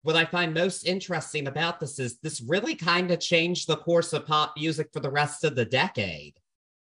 what 0.02 0.16
I 0.16 0.24
find 0.24 0.52
most 0.52 0.86
interesting 0.86 1.46
about 1.46 1.78
this 1.78 1.98
is 1.98 2.18
this 2.18 2.40
really 2.40 2.74
kind 2.74 3.10
of 3.10 3.20
changed 3.20 3.68
the 3.68 3.76
course 3.76 4.12
of 4.12 4.26
pop 4.26 4.54
music 4.56 4.88
for 4.92 5.00
the 5.00 5.10
rest 5.10 5.44
of 5.44 5.56
the 5.56 5.64
decade. 5.64 6.34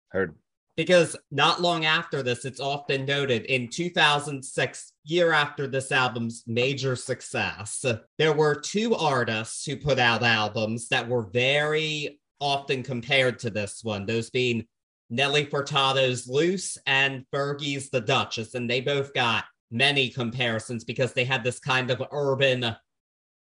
Heard. 0.08 0.34
Because 0.76 1.16
not 1.30 1.60
long 1.60 1.84
after 1.84 2.22
this, 2.22 2.44
it's 2.44 2.60
often 2.60 3.04
noted 3.04 3.44
in 3.44 3.68
2006, 3.68 4.92
year 5.04 5.32
after 5.32 5.66
this 5.66 5.92
album's 5.92 6.44
major 6.46 6.96
success, 6.96 7.84
there 8.18 8.32
were 8.32 8.54
two 8.54 8.94
artists 8.94 9.66
who 9.66 9.76
put 9.76 9.98
out 9.98 10.22
albums 10.22 10.88
that 10.88 11.08
were 11.08 11.28
very 11.30 12.20
often 12.40 12.82
compared 12.82 13.38
to 13.40 13.50
this 13.50 13.80
one, 13.84 14.06
those 14.06 14.30
being 14.30 14.66
Nelly 15.10 15.44
Furtado's 15.44 16.26
Loose 16.26 16.78
and 16.86 17.24
Fergie's 17.32 17.90
The 17.90 18.00
Duchess. 18.00 18.54
And 18.54 18.68
they 18.68 18.80
both 18.80 19.12
got 19.12 19.44
many 19.70 20.08
comparisons 20.08 20.84
because 20.84 21.12
they 21.12 21.24
had 21.24 21.44
this 21.44 21.58
kind 21.58 21.90
of 21.90 22.02
urban 22.10 22.74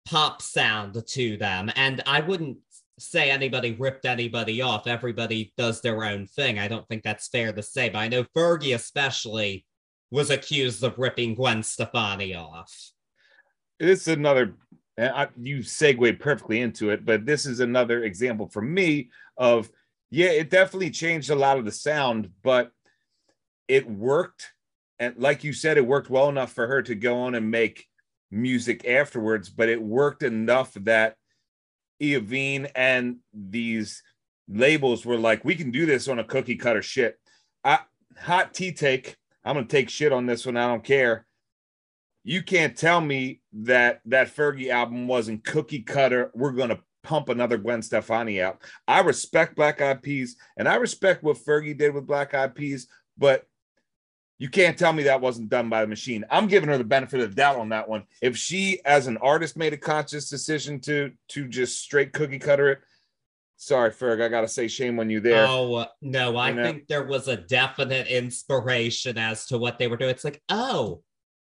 pop 0.07 0.41
sound 0.41 1.03
to 1.07 1.37
them. 1.37 1.71
And 1.75 2.03
I 2.07 2.21
wouldn't 2.21 2.59
say 2.99 3.31
anybody 3.31 3.73
ripped 3.73 4.07
anybody 4.07 4.63
off. 4.63 4.87
Everybody 4.87 5.53
does 5.57 5.81
their 5.81 6.05
own 6.05 6.27
thing. 6.27 6.59
I 6.59 6.69
don't 6.69 6.87
think 6.89 7.03
that's 7.03 7.29
fair 7.29 7.53
to 7.53 7.63
say, 7.63 7.89
but 7.89 7.99
I 7.99 8.09
know 8.09 8.25
Fergie 8.25 8.75
especially 8.75 9.67
was 10.11 10.31
accused 10.31 10.83
of 10.83 10.99
ripping 10.99 11.35
Gwen 11.35 11.63
Stefani 11.63 12.35
off. 12.35 12.93
This 13.79 14.03
is 14.03 14.09
another, 14.09 14.55
I, 14.99 15.29
you 15.37 15.59
segue 15.59 16.19
perfectly 16.21 16.61
into 16.61 16.91
it, 16.91 17.05
but 17.05 17.27
this 17.27 17.45
is 17.45 17.61
another 17.61 18.05
example 18.05 18.49
for 18.49 18.63
me 18.63 19.11
of, 19.37 19.69
yeah, 20.11 20.29
it 20.29 20.49
definitely 20.49 20.91
changed 20.91 21.31
a 21.31 21.35
lot 21.35 21.59
of 21.59 21.65
the 21.65 21.73
sound, 21.73 22.31
but 22.43 22.71
it 23.69 23.91
worked. 23.91 24.53
And 24.99 25.17
like 25.19 25.45
you 25.45 25.53
said, 25.53 25.77
it 25.77 25.87
worked 25.87 26.09
well 26.09 26.31
enough 26.31 26.53
for 26.53 26.67
her 26.67 26.81
to 26.83 26.95
go 26.95 27.19
on 27.23 27.35
and 27.35 27.51
make 27.51 27.87
music 28.31 28.87
afterwards, 28.87 29.51
but 29.51 29.69
it 29.69 29.83
worked 29.83 30.23
enough 30.23 30.73
that 30.75 31.17
Iovine 32.01 32.71
and 32.75 33.17
these 33.33 34.03
labels 34.49 35.05
were 35.05 35.19
like, 35.19 35.45
we 35.45 35.55
can 35.55 35.71
do 35.71 35.87
this 35.87 36.09
on 36.09 36.19
a 36.19 36.25
cookie 36.25 36.57
cutter 36.57 36.83
shit. 36.83 37.19
I, 37.65 37.81
hot 38.19 38.55
tea 38.55 38.73
take. 38.73 39.17
I'm 39.45 39.55
gonna 39.55 39.67
take 39.67 39.89
shit 39.89 40.13
on 40.13 40.27
this 40.27 40.47
one. 40.47 40.57
I 40.57 40.67
don't 40.67 40.85
care. 40.85 41.27
You 42.25 42.43
can't 42.43 42.77
tell 42.77 43.01
me 43.01 43.41
that 43.53 44.01
that 44.07 44.35
Fergie 44.35 44.71
album 44.71 45.07
wasn't 45.07 45.45
cookie 45.45 45.83
cutter. 45.83 46.31
We're 46.35 46.53
gonna 46.53 46.81
pump 47.03 47.29
another 47.29 47.57
Gwen 47.57 47.83
Stefani 47.83 48.43
out. 48.43 48.61
I 48.89 49.01
respect 49.01 49.55
Black 49.55 49.81
Eyed 49.81 50.03
Peas 50.03 50.37
and 50.57 50.69
I 50.69 50.75
respect 50.75 51.23
what 51.23 51.37
Fergie 51.37 51.79
did 51.79 51.95
with 51.95 52.07
Black 52.07 52.35
Eyed 52.35 52.55
Peas, 52.55 52.89
but 53.17 53.47
you 54.39 54.49
can't 54.51 54.79
tell 54.79 54.93
me 54.93 55.05
that 55.05 55.21
wasn't 55.21 55.49
done 55.49 55.69
by 55.69 55.81
the 55.81 55.87
machine. 55.87 56.25
I'm 56.31 56.47
giving 56.47 56.69
her 56.69 56.79
the 56.79 56.85
benefit 56.85 57.21
of 57.21 57.31
the 57.31 57.37
doubt 57.37 57.57
on 57.57 57.71
that 57.71 57.89
one. 57.89 58.05
If 58.21 58.37
she, 58.37 58.81
as 58.85 59.07
an 59.07 59.17
artist, 59.19 59.57
made 59.57 59.73
a 59.73 59.79
conscious 59.79 60.29
decision 60.29 60.81
to 60.81 61.13
to 61.29 61.49
just 61.49 61.81
straight 61.81 62.13
cookie 62.13 62.39
cutter 62.39 62.71
it, 62.71 62.79
sorry, 63.57 63.91
Ferg, 63.91 64.23
I 64.23 64.29
gotta 64.29 64.49
say 64.49 64.69
shame 64.69 65.01
on 65.01 65.11
you 65.11 65.21
there. 65.21 65.47
Oh 65.47 65.75
uh, 65.77 65.87
no, 66.03 66.37
I 66.37 66.53
uh, 66.53 66.57
think 66.57 66.87
there 66.87 67.05
was 67.05 67.29
a 67.29 67.37
definite 67.37 68.09
inspiration 68.09 69.17
as 69.17 69.47
to 69.47 69.59
what 69.59 69.79
they 69.79 69.89
were 69.89 69.97
doing. 69.97 70.11
It's 70.11 70.25
like, 70.25 70.43
oh, 70.49 71.03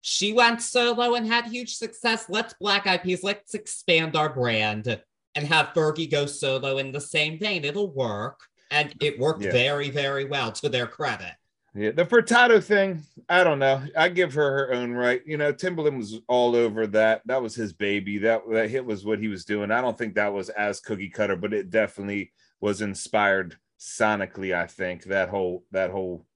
she 0.00 0.32
went 0.32 0.60
solo 0.60 1.14
and 1.14 1.26
had 1.26 1.46
huge 1.46 1.76
success. 1.76 2.26
Let's 2.28 2.54
Black 2.54 2.86
Eyed 2.86 3.04
Peas, 3.04 3.22
let's 3.22 3.54
expand 3.54 4.16
our 4.16 4.28
brand 4.28 5.00
and 5.34 5.46
have 5.46 5.68
Fergie 5.68 6.10
go 6.10 6.26
solo 6.26 6.78
in 6.78 6.92
the 6.92 7.00
same 7.00 7.38
vein. 7.38 7.64
It'll 7.64 7.92
work. 7.92 8.40
And 8.70 8.94
it 9.00 9.18
worked 9.18 9.42
yeah. 9.42 9.52
very, 9.52 9.90
very 9.90 10.24
well 10.24 10.50
to 10.52 10.68
their 10.70 10.86
credit. 10.86 11.32
Yeah, 11.74 11.92
the 11.92 12.04
Furtado 12.04 12.62
thing, 12.62 13.02
I 13.30 13.42
don't 13.42 13.58
know. 13.58 13.82
I 13.96 14.10
give 14.10 14.34
her 14.34 14.50
her 14.50 14.74
own 14.74 14.92
right. 14.92 15.22
You 15.24 15.38
know, 15.38 15.54
Timbaland 15.54 15.96
was 15.96 16.20
all 16.28 16.54
over 16.54 16.86
that. 16.88 17.22
That 17.24 17.42
was 17.42 17.54
his 17.54 17.72
baby. 17.72 18.18
That 18.18 18.42
that 18.50 18.68
hit 18.68 18.84
was 18.84 19.06
what 19.06 19.18
he 19.18 19.28
was 19.28 19.46
doing. 19.46 19.70
I 19.70 19.80
don't 19.80 19.96
think 19.96 20.14
that 20.14 20.34
was 20.34 20.50
as 20.50 20.80
cookie 20.80 21.08
cutter, 21.08 21.34
but 21.34 21.54
it 21.54 21.70
definitely 21.70 22.32
was 22.60 22.82
inspired 22.82 23.56
sonically. 23.80 24.54
I 24.54 24.66
think 24.66 25.04
that 25.04 25.30
whole 25.30 25.64
that 25.70 25.90
whole 25.90 26.26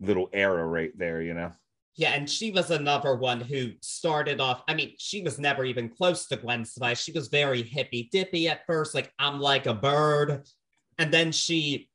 little 0.00 0.30
era 0.32 0.64
right 0.66 0.96
there. 0.96 1.20
You 1.20 1.34
know. 1.34 1.52
Yeah, 1.96 2.14
and 2.14 2.30
she 2.30 2.50
was 2.50 2.70
another 2.70 3.16
one 3.16 3.42
who 3.42 3.72
started 3.82 4.40
off. 4.40 4.62
I 4.66 4.72
mean, 4.72 4.94
she 4.96 5.20
was 5.20 5.38
never 5.38 5.66
even 5.66 5.90
close 5.90 6.26
to 6.28 6.36
Gwen 6.36 6.64
Stefani. 6.64 6.94
She 6.94 7.12
was 7.12 7.28
very 7.28 7.62
hippy 7.62 8.08
dippy 8.10 8.48
at 8.48 8.64
first, 8.66 8.94
like 8.94 9.12
I'm 9.18 9.40
like 9.40 9.66
a 9.66 9.74
bird, 9.74 10.48
and 10.96 11.12
then 11.12 11.32
she 11.32 11.89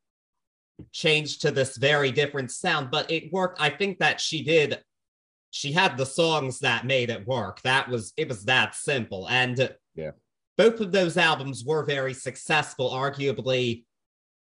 changed 0.91 1.41
to 1.41 1.51
this 1.51 1.77
very 1.77 2.11
different 2.11 2.51
sound, 2.51 2.91
but 2.91 3.09
it 3.11 3.31
worked. 3.31 3.61
I 3.61 3.69
think 3.69 3.99
that 3.99 4.19
she 4.19 4.43
did. 4.43 4.79
She 5.51 5.71
had 5.71 5.97
the 5.97 6.05
songs 6.05 6.59
that 6.59 6.85
made 6.85 7.09
it 7.09 7.27
work. 7.27 7.61
That 7.61 7.89
was 7.89 8.13
it 8.17 8.27
was 8.27 8.43
that 8.45 8.75
simple. 8.75 9.27
And 9.29 9.75
yeah, 9.95 10.11
both 10.57 10.79
of 10.81 10.91
those 10.91 11.17
albums 11.17 11.63
were 11.65 11.85
very 11.85 12.13
successful, 12.13 12.89
arguably 12.89 13.85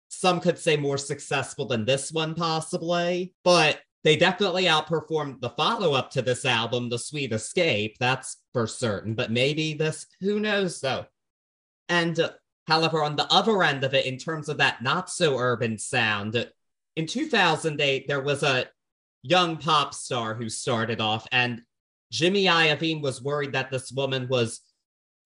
some 0.10 0.40
could 0.40 0.60
say 0.60 0.78
more 0.78 0.98
successful 0.98 1.66
than 1.66 1.86
this 1.86 2.12
one 2.12 2.36
possibly, 2.36 3.34
but 3.44 3.80
they 4.04 4.16
definitely 4.16 4.66
outperformed 4.66 5.42
the 5.42 5.50
follow-up 5.52 6.12
to 6.12 6.22
this 6.22 6.46
album, 6.46 6.90
The 6.90 7.00
Sweet 7.00 7.32
Escape, 7.32 7.96
that's 8.00 8.38
for 8.54 8.68
certain, 8.68 9.16
but 9.16 9.32
maybe 9.32 9.74
this 9.74 10.06
who 10.22 10.40
knows 10.40 10.80
though. 10.82 11.06
And 11.90 12.20
uh, 12.20 12.32
However, 12.68 13.04
on 13.04 13.16
the 13.16 13.32
other 13.32 13.62
end 13.64 13.84
of 13.84 13.94
it, 13.94 14.06
in 14.06 14.18
terms 14.18 14.48
of 14.48 14.58
that 14.58 14.82
not 14.82 15.10
so 15.10 15.38
urban 15.38 15.78
sound, 15.78 16.50
in 16.96 17.08
2008, 17.08 18.08
there 18.08 18.22
was 18.22 18.44
a 18.44 18.68
young 19.22 19.58
pop 19.58 19.94
star 19.94 20.34
who 20.34 20.50
started 20.50 21.02
off, 21.02 21.28
and 21.32 21.62
Jimmy 22.12 22.46
Iovine 22.46 23.02
was 23.02 23.22
worried 23.22 23.54
that 23.54 23.72
this 23.72 23.92
woman 23.92 24.28
was 24.30 24.62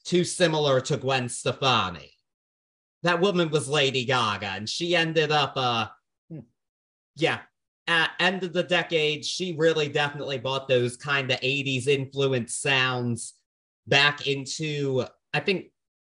too 0.05 0.23
similar 0.23 0.79
to 0.81 0.97
Gwen 0.97 1.27
Stefani. 1.27 2.11
That 3.03 3.19
woman 3.19 3.49
was 3.49 3.67
Lady 3.67 4.05
Gaga, 4.05 4.47
and 4.47 4.69
she 4.69 4.95
ended 4.95 5.31
up, 5.31 5.53
uh, 5.55 5.87
yeah, 7.17 7.39
at 7.87 8.11
end 8.19 8.43
of 8.43 8.53
the 8.53 8.63
decade, 8.63 9.25
she 9.25 9.55
really 9.57 9.89
definitely 9.89 10.37
brought 10.37 10.67
those 10.67 10.97
kind 10.97 11.31
of 11.31 11.39
80s 11.39 11.87
influence 11.87 12.55
sounds 12.55 13.33
back 13.85 14.27
into, 14.27 15.05
I 15.33 15.39
think 15.39 15.67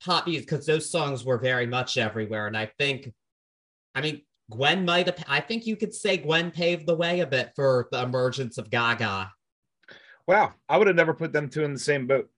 pop 0.03 0.27
music 0.27 0.49
because 0.49 0.65
those 0.65 0.89
songs 0.89 1.23
were 1.23 1.37
very 1.37 1.65
much 1.65 1.97
everywhere. 1.97 2.47
And 2.47 2.57
I 2.57 2.71
think, 2.77 3.11
I 3.95 4.01
mean, 4.01 4.21
Gwen 4.51 4.85
might 4.85 5.07
have, 5.07 5.23
I 5.27 5.39
think 5.39 5.65
you 5.65 5.75
could 5.75 5.93
say 5.93 6.17
Gwen 6.17 6.51
paved 6.51 6.85
the 6.85 6.95
way 6.95 7.21
a 7.21 7.27
bit 7.27 7.51
for 7.55 7.87
the 7.91 8.03
emergence 8.03 8.57
of 8.57 8.69
Gaga. 8.69 9.31
Wow. 10.27 10.53
I 10.67 10.77
would 10.77 10.87
have 10.87 10.95
never 10.95 11.13
put 11.13 11.33
them 11.33 11.49
two 11.49 11.63
in 11.63 11.73
the 11.73 11.79
same 11.79 12.07
boat, 12.07 12.29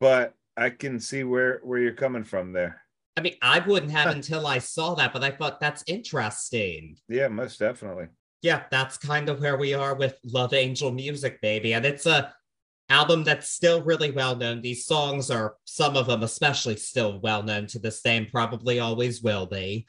but 0.00 0.34
I 0.56 0.70
can 0.70 1.00
see 1.00 1.24
where, 1.24 1.60
where 1.64 1.78
you're 1.78 1.92
coming 1.92 2.24
from 2.24 2.52
there. 2.52 2.82
I 3.16 3.20
mean, 3.20 3.34
I 3.42 3.58
wouldn't 3.58 3.92
have 3.92 4.14
until 4.14 4.46
I 4.46 4.58
saw 4.58 4.94
that, 4.94 5.12
but 5.12 5.22
I 5.22 5.30
thought 5.30 5.60
that's 5.60 5.84
interesting. 5.86 6.96
Yeah, 7.08 7.28
most 7.28 7.58
definitely. 7.58 8.06
Yeah, 8.40 8.64
that's 8.70 8.96
kind 8.96 9.28
of 9.28 9.40
where 9.40 9.56
we 9.56 9.74
are 9.74 9.94
with 9.94 10.18
Love 10.24 10.54
Angel 10.54 10.90
music, 10.90 11.40
baby. 11.42 11.74
And 11.74 11.84
it's 11.84 12.06
a 12.06 12.34
album 12.92 13.24
that's 13.24 13.48
still 13.48 13.82
really 13.82 14.10
well 14.10 14.36
known. 14.36 14.60
These 14.60 14.84
songs 14.84 15.30
are, 15.30 15.56
some 15.64 15.96
of 15.96 16.06
them 16.06 16.22
especially, 16.22 16.76
still 16.76 17.18
well 17.20 17.42
known 17.42 17.66
to 17.68 17.78
this 17.78 18.02
day 18.02 18.18
and 18.18 18.30
probably 18.30 18.80
always 18.80 19.22
will 19.22 19.46
be, 19.46 19.86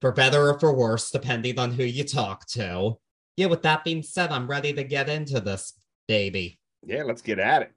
for 0.00 0.10
better 0.10 0.48
or 0.48 0.58
for 0.58 0.74
worse, 0.74 1.10
depending 1.10 1.58
on 1.58 1.70
who 1.70 1.84
you 1.84 2.02
talk 2.02 2.46
to. 2.48 2.98
Yeah, 3.36 3.46
with 3.46 3.62
that 3.62 3.84
being 3.84 4.02
said, 4.02 4.30
I'm 4.30 4.46
ready 4.46 4.72
to 4.72 4.84
get 4.84 5.10
into 5.10 5.40
this, 5.40 5.74
baby. 6.08 6.58
Yeah, 6.82 7.02
let's 7.02 7.22
get 7.22 7.38
at 7.38 7.62
it. 7.62 7.72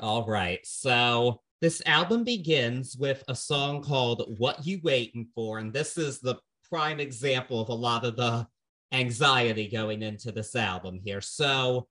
All 0.00 0.26
right. 0.26 0.60
So 0.64 1.40
this 1.60 1.80
album 1.86 2.24
begins 2.24 2.96
with 2.96 3.22
a 3.28 3.34
song 3.34 3.82
called 3.82 4.34
What 4.38 4.66
You 4.66 4.80
Waiting 4.82 5.28
For. 5.34 5.58
And 5.58 5.72
this 5.72 5.96
is 5.96 6.20
the 6.20 6.36
prime 6.68 6.98
example 7.00 7.60
of 7.60 7.68
a 7.68 7.74
lot 7.74 8.04
of 8.04 8.16
the 8.16 8.46
anxiety 8.92 9.68
going 9.68 10.02
into 10.02 10.32
this 10.32 10.56
album 10.56 11.00
here. 11.04 11.20
So 11.20 11.86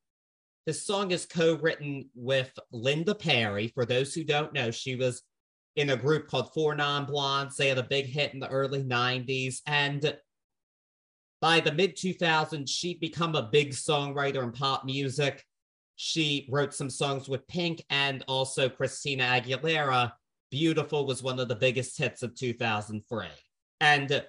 this 0.65 0.85
song 0.85 1.11
is 1.11 1.25
co-written 1.25 2.09
with 2.13 2.57
Linda 2.71 3.15
Perry. 3.15 3.69
For 3.69 3.85
those 3.85 4.13
who 4.13 4.23
don't 4.23 4.53
know, 4.53 4.71
she 4.71 4.95
was 4.95 5.23
in 5.75 5.91
a 5.91 5.97
group 5.97 6.27
called 6.27 6.53
Four 6.53 6.75
Non 6.75 7.05
Blondes. 7.05 7.55
They 7.55 7.69
had 7.69 7.77
a 7.77 7.83
big 7.83 8.05
hit 8.05 8.33
in 8.33 8.39
the 8.39 8.49
early 8.49 8.83
90s. 8.83 9.61
And 9.65 10.15
by 11.41 11.59
the 11.59 11.71
mid 11.71 11.95
2000s, 11.95 12.69
she'd 12.69 12.99
become 12.99 13.35
a 13.35 13.49
big 13.51 13.71
songwriter 13.71 14.43
in 14.43 14.51
pop 14.51 14.85
music. 14.85 15.43
She 15.95 16.47
wrote 16.51 16.73
some 16.73 16.89
songs 16.89 17.27
with 17.27 17.47
Pink 17.47 17.83
and 17.89 18.23
also 18.27 18.69
Christina 18.69 19.23
Aguilera. 19.23 20.11
Beautiful 20.51 21.05
was 21.05 21.23
one 21.23 21.39
of 21.39 21.47
the 21.47 21.55
biggest 21.55 21.97
hits 21.97 22.23
of 22.23 22.35
2003. 22.35 23.27
And 23.81 24.25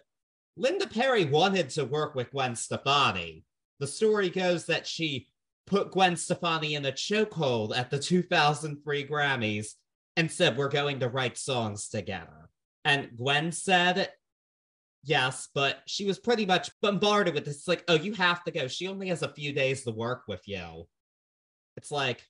Linda 0.57 0.87
Perry 0.87 1.25
wanted 1.25 1.71
to 1.71 1.85
work 1.85 2.15
with 2.15 2.31
Gwen 2.31 2.55
Stefani. 2.55 3.45
The 3.79 3.87
story 3.87 4.29
goes 4.29 4.67
that 4.67 4.87
she 4.87 5.29
put 5.71 5.93
Gwen 5.93 6.17
Stefani 6.17 6.75
in 6.75 6.85
a 6.85 6.93
chokehold 6.93 7.77
at 7.77 7.91
the 7.91 7.99
2003 7.99 9.07
Grammys 9.07 9.75
and 10.17 10.31
said, 10.31 10.57
We're 10.57 10.69
going 10.69 11.01
to 11.01 11.09
write 11.09 11.39
songs 11.39 11.89
together. 11.89 12.51
And 12.85 13.11
Gwen 13.17 13.53
said, 13.53 14.11
Yes, 15.05 15.49
but 15.55 15.79
she 15.87 16.05
was 16.05 16.19
pretty 16.19 16.45
much 16.45 16.71
bombarded 16.83 17.35
with 17.35 17.45
this 17.45 17.69
like, 17.69 17.85
Oh, 17.87 17.95
you 17.95 18.13
have 18.15 18.43
to 18.45 18.51
go. 18.51 18.67
She 18.67 18.89
only 18.89 19.09
has 19.09 19.23
a 19.23 19.33
few 19.33 19.53
days 19.53 19.85
to 19.85 19.93
work 19.93 20.25
with 20.27 20.43
you. 20.47 20.89
It's 21.77 21.93
like, 21.93 22.27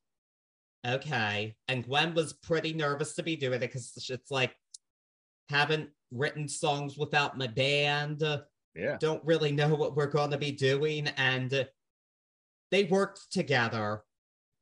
okay. 0.87 1.57
And 1.67 1.85
Gwen 1.85 2.15
was 2.15 2.35
pretty 2.35 2.75
nervous 2.75 3.15
to 3.15 3.23
be 3.23 3.37
doing 3.37 3.55
it 3.55 3.61
because 3.61 3.93
it's 4.11 4.31
like, 4.31 4.55
haven't 5.49 5.89
written 6.13 6.47
songs 6.47 6.99
without 6.99 7.39
my 7.39 7.47
band. 7.47 8.23
Yeah. 8.75 8.99
Don't 9.01 9.25
really 9.25 9.51
know 9.51 9.75
what 9.75 9.97
we're 9.97 10.07
going 10.07 10.31
to 10.31 10.39
be 10.39 10.53
doing. 10.53 11.09
And 11.17 11.67
they 12.71 12.85
worked 12.85 13.31
together. 13.33 14.03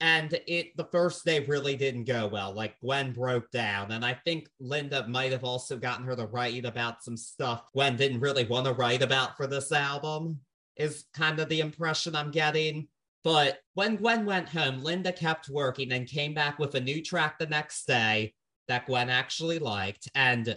And 0.00 0.38
it 0.47 0.77
the 0.77 0.88
first 0.93 1.25
day 1.25 1.41
really 1.41 1.77
didn't 1.77 2.05
go 2.05 2.29
well. 2.29 2.53
Like 2.53 2.79
Gwen 2.81 3.12
broke 3.12 3.50
down. 3.50 3.91
And 3.91 4.05
I 4.05 4.15
think 4.15 4.49
Linda 4.61 5.07
might 5.09 5.33
have 5.33 5.43
also 5.43 5.77
gotten 5.77 6.07
her 6.07 6.15
to 6.15 6.27
write 6.27 6.65
about 6.65 7.03
some 7.03 7.17
stuff 7.17 7.65
Gwen 7.73 7.97
didn't 7.97 8.21
really 8.21 8.45
want 8.45 8.67
to 8.67 8.73
write 8.73 9.03
about 9.03 9.37
for 9.37 9.49
this 9.49 9.73
album, 9.73 10.38
is 10.77 11.07
kind 11.15 11.41
of 11.41 11.49
the 11.49 11.61
impression 11.61 12.15
I'm 12.15 12.31
getting. 12.31 12.87
But 13.25 13.59
when 13.75 13.97
Gwen 13.97 14.25
went 14.25 14.49
home, 14.49 14.83
Linda 14.83 15.12
kept 15.12 15.49
working 15.49 15.93
and 15.93 16.07
came 16.07 16.33
back 16.33 16.59
with 16.61 16.77
a 16.77 16.81
new 16.81 17.03
track 17.03 17.38
the 17.38 17.47
next 17.47 17.85
day 17.87 18.35
that 18.69 18.87
Gwen 18.87 19.11
actually 19.11 19.59
liked. 19.59 20.09
And 20.15 20.57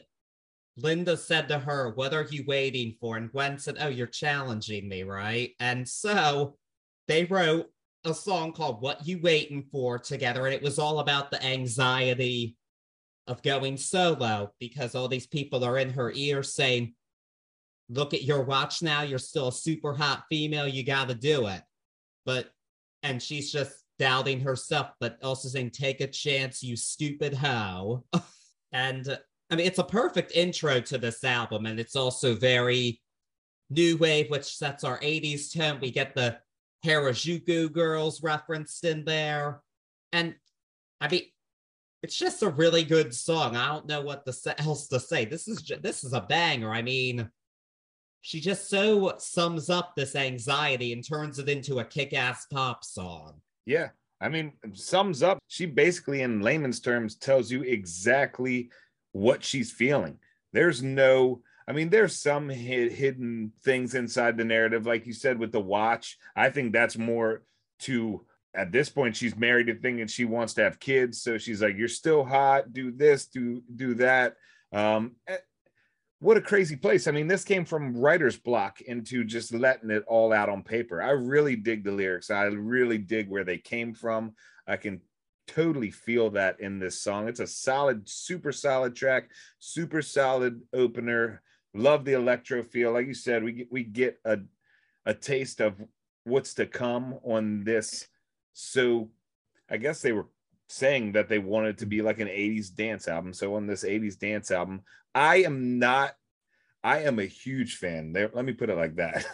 Linda 0.77 1.17
said 1.17 1.47
to 1.47 1.59
her, 1.59 1.91
What 1.95 2.13
are 2.13 2.27
you 2.29 2.43
waiting 2.47 2.95
for? 2.99 3.17
And 3.17 3.31
Gwen 3.31 3.57
said, 3.57 3.77
Oh, 3.79 3.87
you're 3.87 4.07
challenging 4.07 4.87
me, 4.87 5.03
right? 5.03 5.51
And 5.59 5.87
so 5.87 6.57
they 7.11 7.25
wrote 7.25 7.67
a 8.05 8.13
song 8.13 8.53
called 8.53 8.81
What 8.81 9.05
You 9.05 9.19
Waiting 9.21 9.63
For 9.69 9.99
together. 9.99 10.45
And 10.45 10.55
it 10.55 10.63
was 10.63 10.79
all 10.79 10.99
about 10.99 11.29
the 11.29 11.43
anxiety 11.45 12.55
of 13.27 13.43
going 13.43 13.75
solo 13.75 14.53
because 14.59 14.95
all 14.95 15.09
these 15.09 15.27
people 15.27 15.63
are 15.65 15.77
in 15.77 15.89
her 15.91 16.11
ear 16.15 16.41
saying, 16.41 16.93
Look 17.89 18.13
at 18.13 18.23
your 18.23 18.43
watch 18.43 18.81
now. 18.81 19.01
You're 19.01 19.19
still 19.19 19.49
a 19.49 19.53
super 19.53 19.93
hot 19.93 20.23
female. 20.29 20.65
You 20.65 20.85
got 20.85 21.09
to 21.09 21.13
do 21.13 21.47
it. 21.47 21.61
But, 22.25 22.49
and 23.03 23.21
she's 23.21 23.51
just 23.51 23.83
doubting 23.99 24.39
herself, 24.39 24.91
but 25.01 25.17
also 25.21 25.49
saying, 25.49 25.71
Take 25.71 25.99
a 25.99 26.07
chance, 26.07 26.63
you 26.63 26.77
stupid 26.77 27.33
hoe. 27.33 28.05
and 28.71 29.19
I 29.49 29.55
mean, 29.57 29.67
it's 29.67 29.79
a 29.79 29.83
perfect 29.83 30.31
intro 30.31 30.79
to 30.79 30.97
this 30.97 31.25
album, 31.25 31.65
and 31.65 31.77
it's 31.77 31.97
also 31.97 32.35
very 32.35 33.01
new 33.69 33.97
wave, 33.97 34.29
which 34.29 34.45
sets 34.45 34.85
our 34.85 34.99
80s 35.01 35.53
tone. 35.53 35.79
We 35.81 35.91
get 35.91 36.15
the 36.15 36.37
Harajuku 36.85 37.71
girls 37.71 38.23
referenced 38.23 38.83
in 38.83 39.05
there. 39.05 39.61
And 40.11 40.35
I 40.99 41.07
mean, 41.07 41.23
it's 42.03 42.17
just 42.17 42.41
a 42.41 42.49
really 42.49 42.83
good 42.83 43.13
song. 43.13 43.55
I 43.55 43.67
don't 43.67 43.87
know 43.87 44.01
what 44.01 44.25
the, 44.25 44.55
else 44.59 44.87
to 44.87 44.99
say. 44.99 45.25
This 45.25 45.47
is 45.47 45.63
this 45.81 46.03
is 46.03 46.13
a 46.13 46.21
banger. 46.21 46.71
I 46.71 46.81
mean, 46.81 47.29
she 48.21 48.39
just 48.39 48.69
so 48.69 49.15
sums 49.17 49.69
up 49.69 49.95
this 49.95 50.15
anxiety 50.15 50.93
and 50.93 51.07
turns 51.07 51.39
it 51.39 51.49
into 51.49 51.79
a 51.79 51.85
kick-ass 51.85 52.47
pop 52.51 52.83
song. 52.83 53.41
Yeah. 53.65 53.89
I 54.19 54.29
mean, 54.29 54.53
sums 54.73 55.23
up. 55.23 55.39
She 55.47 55.65
basically, 55.65 56.21
in 56.21 56.41
layman's 56.41 56.79
terms, 56.79 57.15
tells 57.15 57.51
you 57.51 57.63
exactly 57.63 58.69
what 59.13 59.43
she's 59.43 59.71
feeling. 59.71 60.17
There's 60.53 60.83
no, 60.83 61.41
I 61.71 61.73
mean, 61.73 61.89
there's 61.89 62.17
some 62.17 62.49
hidden 62.49 63.53
things 63.63 63.95
inside 63.95 64.35
the 64.35 64.43
narrative, 64.43 64.85
like 64.85 65.07
you 65.07 65.13
said 65.13 65.39
with 65.39 65.53
the 65.53 65.61
watch. 65.61 66.17
I 66.35 66.49
think 66.49 66.73
that's 66.73 66.97
more 66.97 67.43
to 67.83 68.25
at 68.53 68.73
this 68.73 68.89
point 68.89 69.15
she's 69.15 69.37
married 69.37 69.67
to 69.67 69.75
thinking 69.75 70.07
she 70.07 70.25
wants 70.25 70.53
to 70.55 70.63
have 70.63 70.81
kids, 70.81 71.21
so 71.21 71.37
she's 71.37 71.61
like, 71.61 71.77
"You're 71.77 71.87
still 71.87 72.25
hot. 72.25 72.73
Do 72.73 72.91
this. 72.91 73.27
Do 73.27 73.63
do 73.73 73.93
that." 73.93 74.35
Um, 74.73 75.15
eh, 75.27 75.37
what 76.19 76.35
a 76.35 76.41
crazy 76.41 76.75
place. 76.75 77.07
I 77.07 77.11
mean, 77.11 77.27
this 77.27 77.45
came 77.45 77.63
from 77.63 77.95
writer's 77.95 78.37
block 78.37 78.81
into 78.81 79.23
just 79.23 79.53
letting 79.53 79.91
it 79.91 80.03
all 80.07 80.33
out 80.33 80.49
on 80.49 80.63
paper. 80.63 81.01
I 81.01 81.11
really 81.11 81.55
dig 81.55 81.85
the 81.85 81.93
lyrics. 81.93 82.29
I 82.29 82.47
really 82.47 82.97
dig 82.97 83.29
where 83.29 83.45
they 83.45 83.59
came 83.59 83.93
from. 83.93 84.33
I 84.67 84.75
can 84.75 84.99
totally 85.47 85.91
feel 85.91 86.31
that 86.31 86.59
in 86.59 86.79
this 86.79 86.99
song. 86.99 87.29
It's 87.29 87.39
a 87.39 87.47
solid, 87.47 88.09
super 88.09 88.51
solid 88.51 88.93
track, 88.93 89.29
super 89.59 90.01
solid 90.01 90.59
opener. 90.73 91.41
Love 91.73 92.05
the 92.05 92.13
electro 92.13 92.63
feel. 92.63 92.91
Like 92.91 93.07
you 93.07 93.13
said, 93.13 93.43
we 93.43 93.67
we 93.71 93.83
get 93.83 94.19
a 94.25 94.39
a 95.05 95.13
taste 95.13 95.61
of 95.61 95.75
what's 96.23 96.53
to 96.55 96.65
come 96.65 97.19
on 97.23 97.63
this. 97.63 98.07
So 98.53 99.09
I 99.69 99.77
guess 99.77 100.01
they 100.01 100.11
were 100.11 100.27
saying 100.67 101.13
that 101.13 101.29
they 101.29 101.39
wanted 101.39 101.77
to 101.79 101.85
be 101.85 102.01
like 102.01 102.19
an 102.19 102.27
80s 102.27 102.73
dance 102.73 103.07
album. 103.07 103.33
So 103.33 103.55
on 103.55 103.67
this 103.67 103.83
80s 103.83 104.17
dance 104.17 104.51
album, 104.51 104.81
I 105.13 105.37
am 105.37 105.79
not 105.79 106.15
I 106.83 106.99
am 107.03 107.19
a 107.19 107.25
huge 107.25 107.75
fan. 107.75 108.11
There, 108.11 108.31
let 108.33 108.43
me 108.43 108.53
put 108.53 108.69
it 108.69 108.77
like 108.77 108.95
that. 108.95 109.25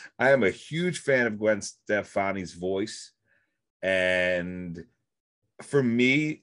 I 0.18 0.30
am 0.30 0.44
a 0.44 0.50
huge 0.50 1.00
fan 1.00 1.26
of 1.26 1.38
Gwen 1.38 1.60
Stefani's 1.60 2.54
voice. 2.54 3.12
And 3.82 4.84
for 5.62 5.82
me, 5.82 6.41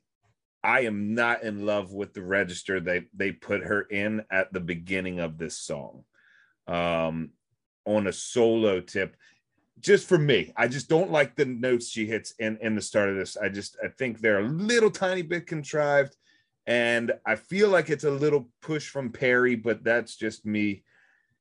I 0.63 0.81
am 0.81 1.13
not 1.13 1.43
in 1.43 1.65
love 1.65 1.93
with 1.93 2.13
the 2.13 2.21
register 2.21 2.79
they 2.79 3.05
they 3.13 3.31
put 3.31 3.63
her 3.63 3.81
in 3.81 4.23
at 4.31 4.51
the 4.51 4.59
beginning 4.59 5.19
of 5.19 5.37
this 5.37 5.57
song. 5.57 6.03
Um, 6.67 7.31
on 7.85 8.05
a 8.05 8.13
solo 8.13 8.81
tip, 8.81 9.15
just 9.79 10.07
for 10.07 10.17
me, 10.17 10.53
I 10.55 10.67
just 10.67 10.89
don't 10.89 11.11
like 11.11 11.35
the 11.35 11.45
notes 11.45 11.89
she 11.89 12.05
hits 12.05 12.33
in 12.39 12.57
in 12.61 12.75
the 12.75 12.81
start 12.81 13.09
of 13.09 13.15
this. 13.15 13.37
I 13.37 13.49
just 13.49 13.77
I 13.83 13.87
think 13.87 14.19
they're 14.19 14.39
a 14.39 14.47
little 14.47 14.91
tiny 14.91 15.21
bit 15.21 15.47
contrived, 15.47 16.15
and 16.67 17.13
I 17.25 17.35
feel 17.35 17.69
like 17.69 17.89
it's 17.89 18.03
a 18.03 18.11
little 18.11 18.49
push 18.61 18.89
from 18.89 19.11
Perry, 19.11 19.55
but 19.55 19.83
that's 19.83 20.15
just 20.15 20.45
me. 20.45 20.83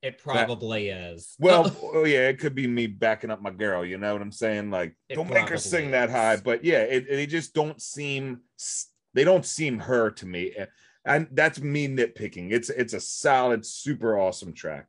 It 0.00 0.18
probably 0.18 0.90
that, 0.90 1.12
is. 1.14 1.34
Well, 1.40 1.74
oh 1.82 2.04
yeah, 2.04 2.28
it 2.28 2.38
could 2.38 2.54
be 2.54 2.68
me 2.68 2.86
backing 2.86 3.30
up 3.30 3.42
my 3.42 3.50
girl. 3.50 3.84
You 3.84 3.98
know 3.98 4.12
what 4.12 4.22
I'm 4.22 4.32
saying? 4.32 4.70
Like, 4.70 4.96
it 5.08 5.16
don't 5.16 5.28
make 5.28 5.48
her 5.48 5.58
sing 5.58 5.86
is. 5.86 5.90
that 5.90 6.10
high. 6.10 6.36
But 6.36 6.64
yeah, 6.64 6.82
it, 6.82 7.08
they 7.08 7.26
just 7.26 7.52
don't 7.52 7.82
seem. 7.82 8.40
They 9.14 9.24
don't 9.24 9.46
seem 9.46 9.78
her 9.80 10.10
to 10.10 10.26
me, 10.26 10.52
eh, 10.56 10.66
and 11.04 11.28
that's 11.32 11.60
me 11.60 11.88
nitpicking. 11.88 12.52
It's 12.52 12.70
it's 12.70 12.92
a 12.92 13.00
solid, 13.00 13.64
super 13.64 14.18
awesome 14.18 14.52
track. 14.52 14.88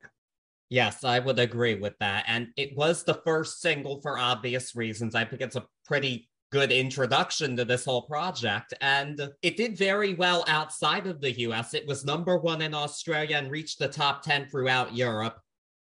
Yes, 0.69 1.03
I 1.03 1.17
would 1.17 1.39
agree 1.39 1.75
with 1.75 1.97
that. 1.99 2.25
And 2.27 2.49
it 2.55 2.77
was 2.77 3.03
the 3.03 3.15
first 3.25 3.59
single 3.59 4.01
for 4.01 4.19
obvious 4.19 4.75
reasons. 4.75 5.15
I 5.15 5.25
think 5.25 5.41
it's 5.41 5.55
a 5.55 5.65
pretty 5.83 6.29
good 6.51 6.71
introduction 6.71 7.57
to 7.57 7.65
this 7.65 7.85
whole 7.85 8.03
project. 8.03 8.73
And 8.79 9.19
it 9.41 9.57
did 9.57 9.77
very 9.77 10.13
well 10.13 10.45
outside 10.47 11.07
of 11.07 11.21
the 11.21 11.39
US. 11.41 11.73
It 11.73 11.87
was 11.87 12.05
number 12.05 12.37
one 12.37 12.61
in 12.61 12.75
Australia 12.75 13.37
and 13.37 13.49
reached 13.49 13.79
the 13.79 13.87
top 13.87 14.21
10 14.21 14.47
throughout 14.49 14.95
Europe. 14.95 15.39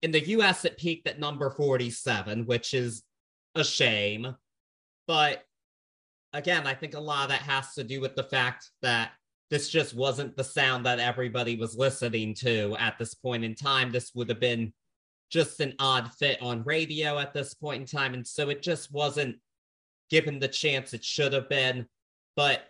In 0.01 0.11
the 0.11 0.27
US, 0.29 0.65
it 0.65 0.77
peaked 0.77 1.07
at 1.07 1.19
number 1.19 1.49
47, 1.49 2.45
which 2.45 2.73
is 2.73 3.03
a 3.55 3.63
shame. 3.63 4.35
But 5.07 5.44
again, 6.35 6.67
I 6.67 6.73
think 6.73 6.93
a 6.93 6.99
lot 6.99 7.23
of 7.23 7.29
that 7.29 7.41
has 7.41 7.73
to 7.73 7.83
do 7.83 8.01
with 8.01 8.15
the 8.15 8.23
fact 8.23 8.69
that 8.81 9.11
this 9.49 9.69
just 9.69 9.95
wasn't 9.95 10.35
the 10.35 10.43
sound 10.43 10.85
that 10.85 10.99
everybody 10.99 11.55
was 11.55 11.77
listening 11.77 12.33
to 12.35 12.75
at 12.79 12.97
this 12.97 13.13
point 13.13 13.43
in 13.43 13.55
time. 13.55 13.91
This 13.91 14.13
would 14.13 14.29
have 14.29 14.39
been 14.39 14.73
just 15.29 15.59
an 15.59 15.73
odd 15.79 16.11
fit 16.13 16.41
on 16.41 16.63
radio 16.63 17.17
at 17.19 17.33
this 17.33 17.53
point 17.53 17.81
in 17.81 17.87
time. 17.87 18.13
And 18.13 18.25
so 18.25 18.49
it 18.49 18.61
just 18.61 18.91
wasn't 18.91 19.37
given 20.09 20.39
the 20.39 20.47
chance 20.47 20.93
it 20.93 21.03
should 21.03 21.33
have 21.33 21.49
been. 21.49 21.87
But 22.35 22.63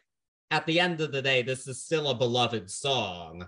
at 0.51 0.65
the 0.65 0.79
end 0.79 1.01
of 1.01 1.11
the 1.11 1.21
day, 1.21 1.41
this 1.41 1.67
is 1.67 1.81
still 1.81 2.09
a 2.09 2.15
beloved 2.15 2.69
song. 2.69 3.47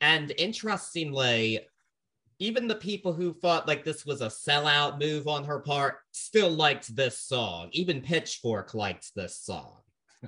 And 0.00 0.32
interestingly, 0.36 1.60
even 2.42 2.66
the 2.66 2.74
people 2.74 3.12
who 3.12 3.32
thought 3.32 3.68
like 3.68 3.84
this 3.84 4.04
was 4.04 4.20
a 4.20 4.26
sellout 4.26 4.98
move 4.98 5.28
on 5.28 5.44
her 5.44 5.60
part 5.60 5.98
still 6.10 6.50
liked 6.50 6.94
this 6.96 7.18
song. 7.18 7.68
Even 7.70 8.00
Pitchfork 8.00 8.74
liked 8.74 9.14
this 9.14 9.36
song. 9.36 9.78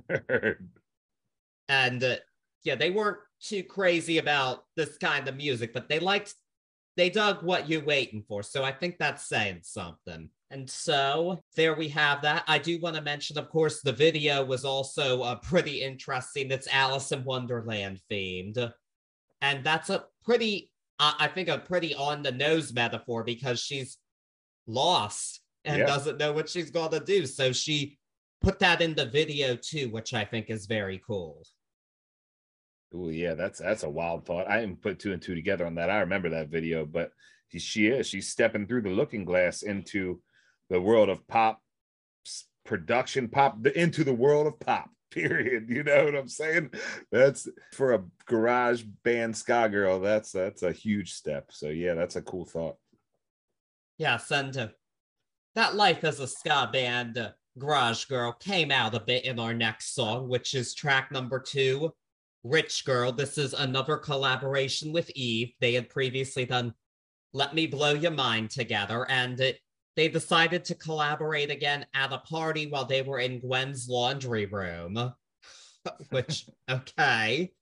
and 1.68 2.05
uh, 2.05 2.16
yeah, 2.62 2.77
they 2.77 2.90
weren't 2.90 3.18
too 3.40 3.64
crazy 3.64 4.18
about 4.18 4.64
this 4.77 4.96
kind 4.98 5.27
of 5.27 5.37
music, 5.37 5.74
but 5.74 5.88
they 5.88 5.98
liked, 5.98 6.35
they 6.96 7.11
dug 7.11 7.42
what 7.42 7.68
you're 7.68 7.85
waiting 7.85 8.22
for. 8.29 8.44
So 8.44 8.62
I 8.62 8.70
think 8.70 8.96
that's 8.98 9.27
saying 9.27 9.61
something. 9.62 10.29
And 10.50 10.70
so 10.70 11.42
there 11.57 11.74
we 11.74 11.88
have 11.88 12.22
that. 12.22 12.44
I 12.46 12.59
do 12.59 12.79
want 12.81 12.94
to 12.94 13.03
mention, 13.03 13.38
of 13.38 13.50
course, 13.50 13.81
the 13.81 13.92
video 13.92 14.44
was 14.44 14.64
also 14.64 15.22
uh, 15.22 15.35
pretty 15.37 15.83
interesting. 15.83 16.53
It's 16.53 16.68
Alice 16.70 17.11
in 17.11 17.24
Wonderland 17.24 18.00
themed. 18.09 18.72
And 19.42 19.64
that's 19.64 19.90
a 19.90 20.05
pretty, 20.24 20.70
uh, 20.98 21.12
I 21.18 21.28
think, 21.28 21.48
a 21.48 21.59
pretty 21.59 21.94
on 21.94 22.22
the 22.22 22.33
nose 22.33 22.72
metaphor 22.72 23.24
because 23.24 23.61
she's 23.61 23.98
lost 24.66 25.40
and 25.64 25.78
yeah. 25.78 25.87
doesn't 25.87 26.18
know 26.18 26.33
what 26.33 26.48
she's 26.48 26.70
going 26.70 26.90
to 26.90 27.00
do. 27.00 27.26
So 27.26 27.52
she 27.52 27.98
put 28.42 28.59
that 28.61 28.80
in 28.80 28.94
the 28.94 29.07
video 29.07 29.57
too, 29.57 29.88
which 29.90 30.14
I 30.14 30.24
think 30.24 30.50
is 30.50 30.66
very 30.66 31.00
cool. 31.07 31.42
Oh 32.94 33.09
yeah, 33.09 33.35
that's 33.35 33.59
that's 33.59 33.83
a 33.83 33.90
wild 33.90 34.24
thought. 34.24 34.48
I 34.48 34.61
didn't 34.61 34.83
put 34.83 35.00
two 35.00 35.12
and 35.12 35.20
two 35.20 35.35
together 35.35 35.66
on 35.66 35.74
that. 35.76 35.90
I 35.90 36.00
remember 36.00 36.30
that 36.30 36.48
video, 36.48 36.87
but 36.87 37.11
she 37.57 37.88
is 37.88 38.07
she's 38.07 38.28
stepping 38.28 38.66
through 38.66 38.83
the 38.83 38.90
looking 38.90 39.24
glass 39.24 39.62
into 39.62 40.20
the 40.70 40.80
world 40.80 41.09
of 41.09 41.26
pop 41.26 41.61
production, 42.64 43.28
pop 43.28 43.62
the, 43.62 43.78
into 43.78 44.04
the 44.04 44.14
world 44.14 44.46
of 44.46 44.61
pop. 44.61 44.90
Period. 45.14 45.70
You 45.70 45.85
know 45.85 46.05
what 46.05 46.16
I'm 46.16 46.29
saying? 46.29 46.70
That's 47.12 47.48
for 47.72 47.94
a 47.94 48.03
garage 48.27 48.83
band 49.05 49.37
ska 49.37 49.68
girl. 49.68 50.00
That's 50.00 50.33
that's 50.33 50.64
a 50.64 50.72
huge 50.72 51.12
step. 51.12 51.53
So 51.53 51.68
yeah, 51.68 51.94
that's 51.94 52.16
a 52.16 52.22
cool 52.22 52.44
thought. 52.44 52.77
Yeah, 53.96 54.16
send 54.16 54.57
him. 54.57 54.70
That 55.55 55.77
life 55.77 56.03
as 56.03 56.18
a 56.18 56.27
ska 56.27 56.68
band 56.72 57.16
uh, 57.16 57.31
garage 57.59 58.07
girl 58.07 58.33
came 58.33 58.72
out 58.72 58.96
a 58.96 59.00
bit 59.00 59.24
in 59.24 59.38
our 59.38 59.55
next 59.55 59.94
song, 59.94 60.29
which 60.29 60.55
is 60.55 60.74
track 60.74 61.12
number 61.12 61.38
two, 61.38 61.94
Rich 62.42 62.85
Girl. 62.85 63.12
This 63.12 63.38
is 63.38 63.55
another 63.55 63.96
collaboration 63.96 64.92
with 64.92 65.11
Eve. 65.11 65.53
They 65.61 65.74
had 65.74 65.88
previously 65.88 66.44
done 66.44 66.74
Let 67.33 67.55
Me 67.55 67.68
Blow 67.68 67.92
Your 67.92 68.11
Mind 68.11 68.50
together, 68.50 69.09
and 69.09 69.38
it 69.38 69.61
they 69.96 70.09
decided 70.09 70.64
to 70.64 70.74
collaborate 70.74 71.50
again 71.50 71.87
at 71.94 72.12
a 72.12 72.18
party 72.18 72.66
while 72.66 72.85
they 72.85 73.02
were 73.02 73.20
in 73.20 73.40
Gwen's 73.40 73.88
laundry 73.88 74.46
room, 74.46 75.12
which, 76.11 76.48
okay. 76.70 77.52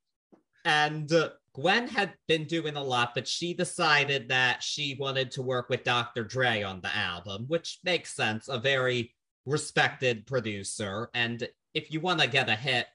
And 0.64 1.12
uh, 1.12 1.30
Gwen 1.54 1.88
had 1.88 2.14
been 2.28 2.44
doing 2.44 2.76
a 2.76 2.82
lot, 2.82 3.12
but 3.14 3.28
she 3.28 3.52
decided 3.52 4.28
that 4.28 4.62
she 4.62 4.96
wanted 4.98 5.30
to 5.32 5.42
work 5.42 5.68
with 5.68 5.84
Dr. 5.84 6.24
Dre 6.24 6.62
on 6.62 6.80
the 6.80 6.94
album, 6.96 7.44
which 7.48 7.80
makes 7.84 8.14
sense. 8.14 8.48
A 8.48 8.58
very 8.58 9.14
respected 9.44 10.26
producer. 10.26 11.10
And 11.14 11.46
if 11.74 11.92
you 11.92 12.00
want 12.00 12.20
to 12.20 12.28
get 12.28 12.48
a 12.48 12.54
hit, 12.54 12.86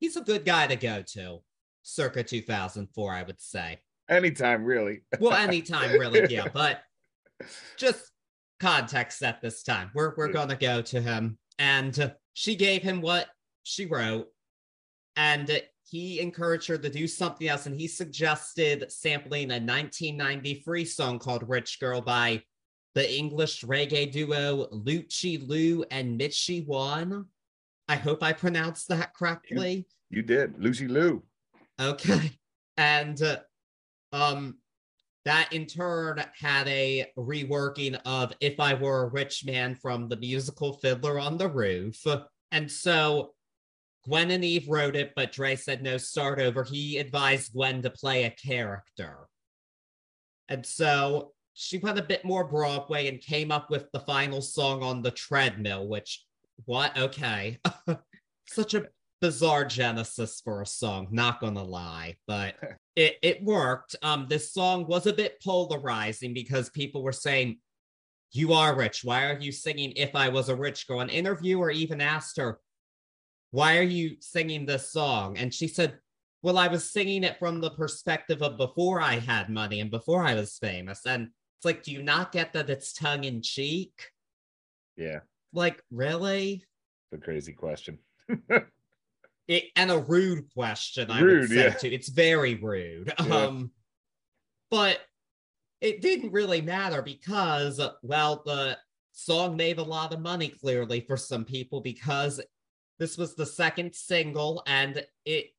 he's 0.00 0.16
a 0.16 0.22
good 0.22 0.44
guy 0.44 0.66
to 0.66 0.76
go 0.76 1.02
to. 1.12 1.40
Circa 1.82 2.24
2004, 2.24 3.12
I 3.12 3.22
would 3.22 3.40
say. 3.40 3.78
Anytime, 4.08 4.64
really. 4.64 5.02
well, 5.20 5.34
anytime, 5.34 5.92
really, 5.92 6.26
yeah. 6.32 6.48
But 6.52 6.80
just 7.76 8.10
context 8.60 9.22
at 9.22 9.40
this 9.40 9.62
time. 9.62 9.90
We're 9.94 10.14
we're 10.16 10.32
gonna 10.32 10.56
go 10.56 10.82
to 10.82 11.00
him, 11.00 11.38
and 11.58 12.14
she 12.32 12.56
gave 12.56 12.82
him 12.82 13.00
what 13.00 13.28
she 13.62 13.86
wrote, 13.86 14.28
and 15.16 15.62
he 15.84 16.20
encouraged 16.20 16.66
her 16.68 16.78
to 16.78 16.88
do 16.88 17.06
something 17.06 17.48
else, 17.48 17.66
and 17.66 17.78
he 17.78 17.86
suggested 17.86 18.90
sampling 18.90 19.50
a 19.50 19.60
1993 19.60 20.84
song 20.84 21.18
called 21.18 21.48
"Rich 21.48 21.80
Girl" 21.80 22.00
by 22.00 22.42
the 22.94 23.12
English 23.12 23.62
reggae 23.62 24.10
duo 24.10 24.68
Louchie 24.70 25.46
Lou 25.46 25.84
and 25.90 26.16
Michie 26.16 26.64
One. 26.64 27.26
I 27.88 27.96
hope 27.96 28.22
I 28.22 28.32
pronounced 28.32 28.88
that 28.88 29.14
correctly. 29.14 29.86
You, 30.10 30.18
you 30.18 30.22
did, 30.22 30.58
Lucy 30.58 30.88
Lou. 30.88 31.22
Okay, 31.80 32.32
and 32.76 33.20
uh, 33.20 33.38
um, 34.12 34.58
that 35.24 35.52
in 35.52 35.66
turn 35.66 36.22
had 36.38 36.68
a 36.68 37.06
reworking 37.16 37.98
of 38.04 38.32
If 38.40 38.60
I 38.60 38.74
Were 38.74 39.04
a 39.04 39.08
Rich 39.08 39.44
Man 39.46 39.74
from 39.74 40.08
the 40.08 40.16
musical 40.16 40.74
Fiddler 40.74 41.18
on 41.18 41.38
the 41.38 41.48
Roof. 41.48 42.04
And 42.52 42.70
so 42.70 43.32
Gwen 44.04 44.30
and 44.30 44.44
Eve 44.44 44.68
wrote 44.68 44.96
it, 44.96 45.12
but 45.16 45.32
Dre 45.32 45.56
said 45.56 45.82
no, 45.82 45.96
start 45.96 46.38
over. 46.38 46.62
He 46.62 46.98
advised 46.98 47.52
Gwen 47.54 47.82
to 47.82 47.90
play 47.90 48.24
a 48.24 48.30
character. 48.30 49.28
And 50.48 50.64
so 50.64 51.32
she 51.54 51.78
went 51.78 51.98
a 51.98 52.02
bit 52.02 52.24
more 52.24 52.44
Broadway 52.44 53.08
and 53.08 53.20
came 53.20 53.50
up 53.50 53.70
with 53.70 53.90
the 53.92 54.00
final 54.00 54.42
song 54.42 54.82
on 54.82 55.00
the 55.00 55.10
treadmill, 55.10 55.88
which, 55.88 56.24
what? 56.66 56.96
Okay. 56.98 57.58
Such 58.46 58.74
a 58.74 58.88
bizarre 59.22 59.64
genesis 59.64 60.42
for 60.44 60.60
a 60.60 60.66
song, 60.66 61.08
not 61.10 61.40
gonna 61.40 61.64
lie, 61.64 62.16
but 62.26 62.56
it, 62.96 63.16
it 63.22 63.42
worked. 63.42 63.96
Um, 64.02 64.26
this 64.28 64.52
song 64.52 64.86
was 64.86 65.06
a 65.06 65.12
bit 65.12 65.42
polarizing 65.42 66.32
because 66.34 66.70
people 66.70 67.02
were 67.02 67.12
saying, 67.12 67.58
You 68.32 68.52
are 68.52 68.76
rich. 68.76 69.02
Why 69.04 69.26
are 69.26 69.38
you 69.38 69.52
singing 69.52 69.92
If 69.96 70.14
I 70.14 70.28
Was 70.28 70.48
a 70.48 70.56
Rich 70.56 70.86
Girl? 70.86 71.00
An 71.00 71.08
interviewer 71.08 71.70
even 71.70 72.00
asked 72.00 72.36
her, 72.38 72.60
Why 73.50 73.78
are 73.78 73.82
you 73.82 74.16
singing 74.20 74.66
this 74.66 74.90
song? 74.90 75.36
And 75.38 75.52
she 75.52 75.68
said, 75.68 75.98
Well, 76.42 76.58
I 76.58 76.68
was 76.68 76.90
singing 76.90 77.24
it 77.24 77.38
from 77.38 77.60
the 77.60 77.70
perspective 77.70 78.42
of 78.42 78.56
before 78.56 79.00
I 79.00 79.14
had 79.14 79.48
money 79.48 79.80
and 79.80 79.90
before 79.90 80.22
I 80.22 80.34
was 80.34 80.58
famous. 80.58 81.00
And 81.06 81.30
it's 81.64 81.64
like, 81.64 81.82
do 81.82 81.92
you 81.92 82.02
not 82.02 82.30
get 82.30 82.52
that 82.52 82.68
it's 82.68 82.92
tongue 82.92 83.24
in 83.24 83.40
cheek? 83.40 84.10
Yeah. 84.98 85.20
Like, 85.54 85.82
really? 85.90 86.62
The 87.10 87.16
crazy 87.16 87.54
question. 87.54 87.98
it, 89.48 89.64
and 89.76 89.90
a 89.90 89.98
rude 89.98 90.52
question. 90.54 91.10
I 91.10 91.20
rude, 91.20 91.40
would 91.40 91.50
say 91.50 91.56
yeah. 91.56 91.74
too. 91.74 91.88
It's 91.88 92.08
very 92.08 92.54
rude. 92.54 93.12
Yeah. 93.24 93.34
Um, 93.34 93.70
but 94.70 95.00
it 95.80 96.00
didn't 96.00 96.32
really 96.32 96.60
matter 96.60 97.02
because, 97.02 97.80
well, 98.02 98.42
the 98.44 98.78
song 99.12 99.56
made 99.56 99.78
a 99.78 99.82
lot 99.82 100.12
of 100.12 100.20
money 100.20 100.48
clearly 100.48 101.00
for 101.00 101.16
some 101.16 101.44
people 101.44 101.80
because 101.80 102.40
this 102.98 103.16
was 103.16 103.34
the 103.34 103.46
second 103.46 103.94
single 103.94 104.62
and 104.66 105.04
it 105.24 105.50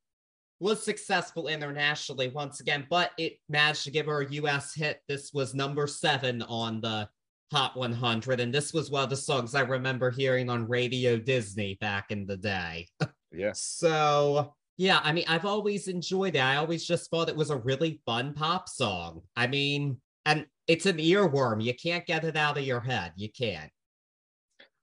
was 0.58 0.82
successful 0.82 1.48
internationally 1.48 2.28
once 2.28 2.60
again, 2.60 2.86
but 2.88 3.12
it 3.18 3.38
managed 3.48 3.84
to 3.84 3.90
give 3.90 4.06
her 4.06 4.22
a 4.22 4.32
US 4.32 4.74
hit. 4.74 5.00
This 5.08 5.32
was 5.32 5.54
number 5.54 5.86
seven 5.86 6.42
on 6.42 6.80
the 6.80 7.08
Hot 7.52 7.76
100, 7.76 8.40
and 8.40 8.52
this 8.52 8.72
was 8.72 8.90
one 8.90 9.04
of 9.04 9.10
the 9.10 9.16
songs 9.16 9.54
I 9.54 9.60
remember 9.60 10.10
hearing 10.10 10.50
on 10.50 10.68
Radio 10.68 11.16
Disney 11.16 11.78
back 11.80 12.10
in 12.10 12.26
the 12.26 12.36
day. 12.36 12.88
Yeah. 13.32 13.52
So 13.54 14.54
yeah, 14.76 15.00
I 15.02 15.12
mean, 15.12 15.24
I've 15.26 15.46
always 15.46 15.88
enjoyed 15.88 16.36
it. 16.36 16.40
I 16.40 16.56
always 16.56 16.86
just 16.86 17.10
thought 17.10 17.28
it 17.28 17.36
was 17.36 17.50
a 17.50 17.56
really 17.56 18.00
fun 18.04 18.34
pop 18.34 18.68
song. 18.68 19.22
I 19.34 19.46
mean, 19.46 19.98
and 20.26 20.46
it's 20.66 20.86
an 20.86 20.98
earworm. 20.98 21.62
You 21.62 21.74
can't 21.74 22.04
get 22.06 22.24
it 22.24 22.36
out 22.36 22.58
of 22.58 22.64
your 22.64 22.80
head. 22.80 23.12
You 23.16 23.30
can't. 23.30 23.70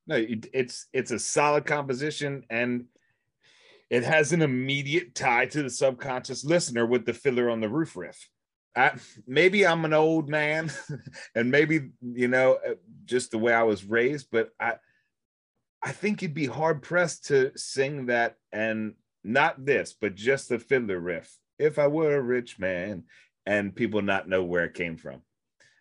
No, 0.08 0.17
it's 0.19 0.88
it's 0.93 1.12
a 1.12 1.19
solid 1.19 1.65
composition 1.65 2.43
and 2.49 2.86
it 3.89 4.03
has 4.03 4.34
an 4.34 4.41
immediate 4.41 5.13
tie 5.13 5.45
to 5.45 5.62
the 5.62 5.69
subconscious 5.69 6.43
listener 6.43 6.86
with 6.86 7.06
the 7.06 7.13
Fiddler 7.13 7.49
on 7.49 7.62
the 7.62 7.69
Roof 7.69 7.95
riff. 7.95 8.27
I, 8.75 8.93
maybe 9.27 9.67
I'm 9.67 9.86
an 9.86 9.93
old 9.93 10.29
man, 10.29 10.71
and 11.36 11.51
maybe 11.51 11.91
you 12.01 12.27
know 12.27 12.58
uh, 12.67 12.73
just 13.06 13.29
the 13.29 13.38
way 13.38 13.53
I 13.53 13.62
was 13.62 13.86
raised, 13.86 14.29
but 14.32 14.49
I 14.60 14.77
I 15.84 15.91
think 15.91 16.22
you'd 16.22 16.34
be 16.34 16.46
hard 16.46 16.82
pressed 16.82 17.28
to 17.28 17.52
sing 17.56 18.06
that 18.08 18.38
and 18.52 18.93
not 19.24 19.65
this, 19.65 19.93
but 19.93 20.15
just 20.15 20.50
the 20.50 20.60
fiddler 20.60 21.00
riff. 21.00 21.38
If 21.60 21.78
I 21.78 21.88
were 21.88 22.15
a 22.15 22.22
rich 22.22 22.58
man, 22.58 23.04
and 23.46 23.76
people 23.76 24.02
not 24.02 24.28
know 24.28 24.43
where 24.43 24.65
it 24.65 24.74
came 24.74 24.98
from. 24.98 25.22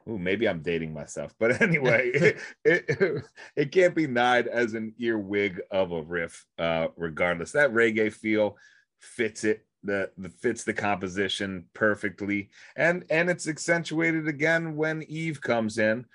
Ooh, 0.08 0.18
maybe 0.18 0.48
I'm 0.48 0.62
dating 0.62 0.92
myself, 0.92 1.34
but 1.38 1.60
anyway, 1.62 2.10
it, 2.14 2.38
it, 2.64 3.24
it, 3.56 3.72
can't 3.72 3.94
be 3.94 4.06
denied 4.06 4.48
as 4.48 4.74
an 4.74 4.94
earwig 4.98 5.60
of 5.70 5.92
a 5.92 6.02
riff, 6.02 6.44
uh, 6.58 6.88
regardless. 6.96 7.52
That 7.52 7.72
reggae 7.72 8.12
feel 8.12 8.56
fits 8.98 9.44
it, 9.44 9.64
the, 9.84 10.10
the 10.18 10.28
fits 10.28 10.64
the 10.64 10.72
composition 10.72 11.66
perfectly, 11.72 12.50
and 12.76 13.04
and 13.10 13.30
it's 13.30 13.46
accentuated 13.46 14.26
again 14.26 14.76
when 14.76 15.04
Eve 15.04 15.40
comes 15.40 15.78
in, 15.78 16.06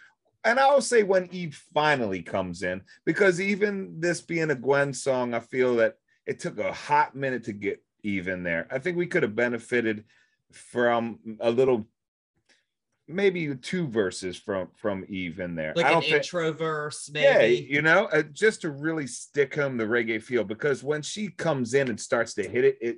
and 0.47 0.59
I'll 0.59 0.81
say 0.81 1.03
when 1.03 1.27
Eve 1.31 1.61
finally 1.73 2.21
comes 2.21 2.63
in, 2.63 2.81
because 3.05 3.41
even 3.41 3.99
this 3.99 4.21
being 4.21 4.49
a 4.49 4.55
Gwen 4.55 4.93
song, 4.93 5.33
I 5.33 5.39
feel 5.39 5.75
that 5.77 5.95
it 6.25 6.39
took 6.39 6.57
a 6.57 6.71
hot 6.71 7.15
minute 7.15 7.43
to 7.45 7.53
get 7.53 7.83
Eve 8.03 8.27
in 8.29 8.43
there. 8.43 8.67
I 8.71 8.79
think 8.79 8.97
we 8.97 9.07
could 9.07 9.23
have 9.23 9.35
benefited 9.35 10.05
from 10.51 11.19
a 11.41 11.51
little, 11.51 11.85
maybe 13.07 13.53
two 13.55 13.87
verses 13.87 14.37
from 14.37 14.69
from 14.75 15.05
Eve 15.09 15.39
in 15.39 15.55
there. 15.55 15.73
Like 15.75 15.85
I 15.85 15.89
don't 15.89 16.03
an 16.03 16.09
think, 16.09 16.23
intro 16.23 16.53
verse, 16.53 17.09
maybe. 17.13 17.25
Yeah, 17.55 17.75
you 17.75 17.81
know, 17.81 18.05
uh, 18.05 18.23
just 18.23 18.61
to 18.61 18.69
really 18.69 19.07
stick 19.07 19.53
him 19.53 19.77
the 19.77 19.83
reggae 19.83 20.21
feel. 20.21 20.45
Because 20.45 20.83
when 20.83 21.01
she 21.01 21.27
comes 21.27 21.73
in 21.73 21.89
and 21.89 21.99
starts 21.99 22.33
to 22.35 22.47
hit 22.47 22.63
it, 22.63 22.77
it 22.79 22.97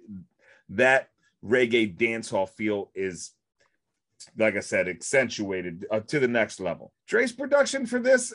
that 0.69 1.09
reggae 1.43 1.95
dancehall 1.97 2.49
feel 2.49 2.91
is 2.93 3.31
like 4.37 4.55
I 4.55 4.61
said, 4.61 4.87
accentuated 4.87 5.85
uh, 5.91 6.01
to 6.01 6.19
the 6.19 6.27
next 6.27 6.59
level. 6.59 6.91
Dre's 7.07 7.31
production 7.31 7.85
for 7.85 7.99
this 7.99 8.33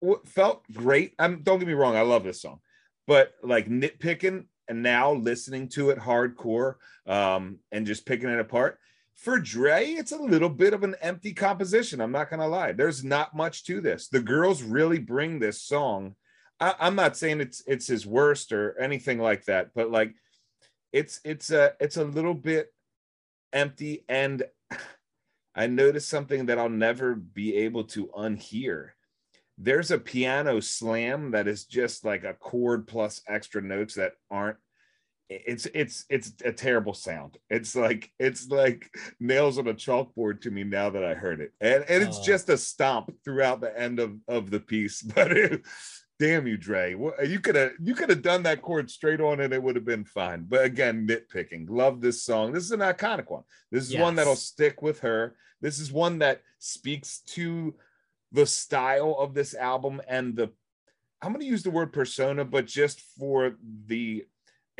w- 0.00 0.20
felt 0.24 0.64
great. 0.72 1.14
I'm 1.18 1.42
don't 1.42 1.58
get 1.58 1.68
me 1.68 1.74
wrong, 1.74 1.96
I 1.96 2.02
love 2.02 2.24
this 2.24 2.42
song, 2.42 2.60
but 3.06 3.32
like 3.42 3.68
nitpicking 3.68 4.46
and 4.68 4.82
now 4.82 5.12
listening 5.12 5.68
to 5.68 5.90
it 5.90 5.98
hardcore 5.98 6.74
um, 7.06 7.58
and 7.72 7.86
just 7.86 8.06
picking 8.06 8.28
it 8.28 8.38
apart, 8.38 8.78
for 9.14 9.38
Dre, 9.38 9.84
it's 9.86 10.12
a 10.12 10.22
little 10.22 10.48
bit 10.48 10.74
of 10.74 10.82
an 10.82 10.96
empty 11.00 11.32
composition. 11.32 12.00
I'm 12.00 12.12
not 12.12 12.30
gonna 12.30 12.48
lie. 12.48 12.72
There's 12.72 13.04
not 13.04 13.36
much 13.36 13.64
to 13.64 13.80
this. 13.80 14.08
The 14.08 14.20
girls 14.20 14.62
really 14.62 14.98
bring 14.98 15.38
this 15.38 15.62
song. 15.62 16.14
I, 16.58 16.74
I'm 16.80 16.94
not 16.94 17.16
saying 17.16 17.40
it's 17.40 17.62
it's 17.66 17.86
his 17.86 18.06
worst 18.06 18.52
or 18.52 18.78
anything 18.78 19.18
like 19.18 19.44
that, 19.44 19.70
but 19.74 19.90
like 19.90 20.14
it's 20.92 21.20
it's 21.24 21.50
a 21.50 21.74
it's 21.80 21.96
a 21.96 22.04
little 22.04 22.34
bit 22.34 22.72
empty. 23.52 24.04
And 24.08 24.42
I 25.54 25.66
noticed 25.66 26.08
something 26.08 26.46
that 26.46 26.58
I'll 26.58 26.68
never 26.68 27.14
be 27.14 27.56
able 27.56 27.84
to 27.84 28.06
unhear. 28.16 28.90
There's 29.58 29.90
a 29.90 29.98
piano 29.98 30.60
slam 30.60 31.32
that 31.32 31.46
is 31.46 31.64
just 31.66 32.04
like 32.04 32.24
a 32.24 32.34
chord 32.34 32.86
plus 32.86 33.20
extra 33.28 33.60
notes 33.62 33.94
that 33.94 34.12
aren't 34.30 34.56
it's 35.28 35.66
it's 35.72 36.04
it's 36.10 36.32
a 36.44 36.52
terrible 36.52 36.92
sound. 36.94 37.38
It's 37.48 37.74
like 37.74 38.10
it's 38.18 38.48
like 38.48 38.90
nails 39.18 39.58
on 39.58 39.66
a 39.68 39.74
chalkboard 39.74 40.42
to 40.42 40.50
me 40.50 40.62
now 40.64 40.90
that 40.90 41.04
I 41.04 41.14
heard 41.14 41.40
it, 41.40 41.52
and 41.60 41.84
and 41.88 42.02
it's 42.02 42.18
Oh. 42.18 42.22
just 42.24 42.48
a 42.50 42.58
stomp 42.58 43.10
throughout 43.24 43.60
the 43.60 43.78
end 43.78 43.98
of 43.98 44.16
of 44.28 44.50
the 44.50 44.60
piece. 44.60 45.02
But 45.14 45.32
it, 45.32 45.62
damn 46.22 46.46
you, 46.46 46.56
Dre, 46.56 46.94
you 47.24 47.40
could 47.40 47.56
have 47.56 47.72
you 47.82 47.96
could 47.96 48.08
have 48.08 48.22
done 48.22 48.44
that 48.44 48.62
chord 48.62 48.88
straight 48.88 49.20
on, 49.20 49.40
and 49.40 49.52
it 49.52 49.60
would 49.60 49.74
have 49.74 49.84
been 49.84 50.04
fine. 50.04 50.46
But 50.48 50.64
again, 50.64 51.06
nitpicking. 51.06 51.68
Love 51.68 52.00
this 52.00 52.22
song. 52.22 52.52
This 52.52 52.62
is 52.62 52.70
an 52.70 52.78
iconic 52.78 53.28
one. 53.28 53.42
This 53.72 53.90
is 53.90 53.96
one 53.96 54.14
that'll 54.14 54.36
stick 54.36 54.82
with 54.82 55.00
her. 55.00 55.34
This 55.60 55.80
is 55.80 55.90
one 55.90 56.20
that 56.20 56.42
speaks 56.60 57.22
to 57.34 57.74
the 58.30 58.46
style 58.46 59.16
of 59.18 59.34
this 59.34 59.54
album 59.54 60.00
and 60.08 60.36
the 60.36 60.50
I'm 61.20 61.32
going 61.32 61.40
to 61.40 61.46
use 61.46 61.62
the 61.62 61.70
word 61.70 61.92
persona, 61.92 62.44
but 62.44 62.66
just 62.66 63.00
for 63.18 63.56
the 63.86 64.24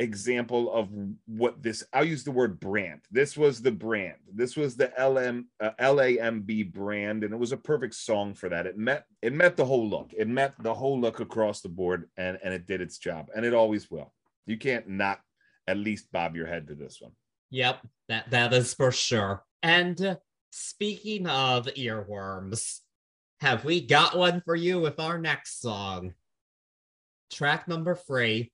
example 0.03 0.71
of 0.73 0.89
what 1.25 1.63
this 1.63 1.83
I'll 1.93 2.05
use 2.05 2.23
the 2.23 2.31
word 2.31 2.59
brand. 2.59 3.01
This 3.11 3.35
was 3.35 3.61
the 3.61 3.71
brand. 3.71 4.17
This 4.33 4.55
was 4.55 4.75
the 4.75 4.91
LM 4.99 5.47
uh, 5.59 5.71
LAMB 5.79 6.71
brand 6.71 7.23
and 7.23 7.33
it 7.33 7.39
was 7.39 7.51
a 7.51 7.57
perfect 7.57 7.95
song 7.95 8.33
for 8.33 8.49
that. 8.49 8.67
It 8.67 8.77
met 8.77 9.05
it 9.21 9.33
met 9.33 9.57
the 9.57 9.65
whole 9.65 9.87
look. 9.87 10.11
It 10.15 10.27
met 10.27 10.53
the 10.59 10.73
whole 10.73 10.99
look 10.99 11.19
across 11.19 11.61
the 11.61 11.69
board 11.69 12.09
and 12.17 12.37
and 12.43 12.53
it 12.53 12.67
did 12.67 12.81
its 12.81 12.97
job 12.97 13.29
and 13.35 13.45
it 13.45 13.53
always 13.53 13.89
will. 13.89 14.13
You 14.45 14.57
can't 14.57 14.87
not 14.87 15.19
at 15.67 15.77
least 15.77 16.11
bob 16.11 16.35
your 16.35 16.47
head 16.47 16.67
to 16.67 16.75
this 16.75 17.01
one. 17.01 17.13
Yep, 17.49 17.87
that 18.09 18.29
that 18.31 18.53
is 18.53 18.73
for 18.73 18.91
sure. 18.91 19.43
And 19.61 19.99
uh, 20.01 20.15
speaking 20.51 21.27
of 21.27 21.67
earworms, 21.67 22.79
have 23.41 23.65
we 23.65 23.85
got 23.85 24.17
one 24.17 24.41
for 24.45 24.55
you 24.55 24.79
with 24.79 24.99
our 24.99 25.17
next 25.17 25.61
song? 25.61 26.13
Track 27.31 27.67
number 27.67 27.95
three, 27.95 28.51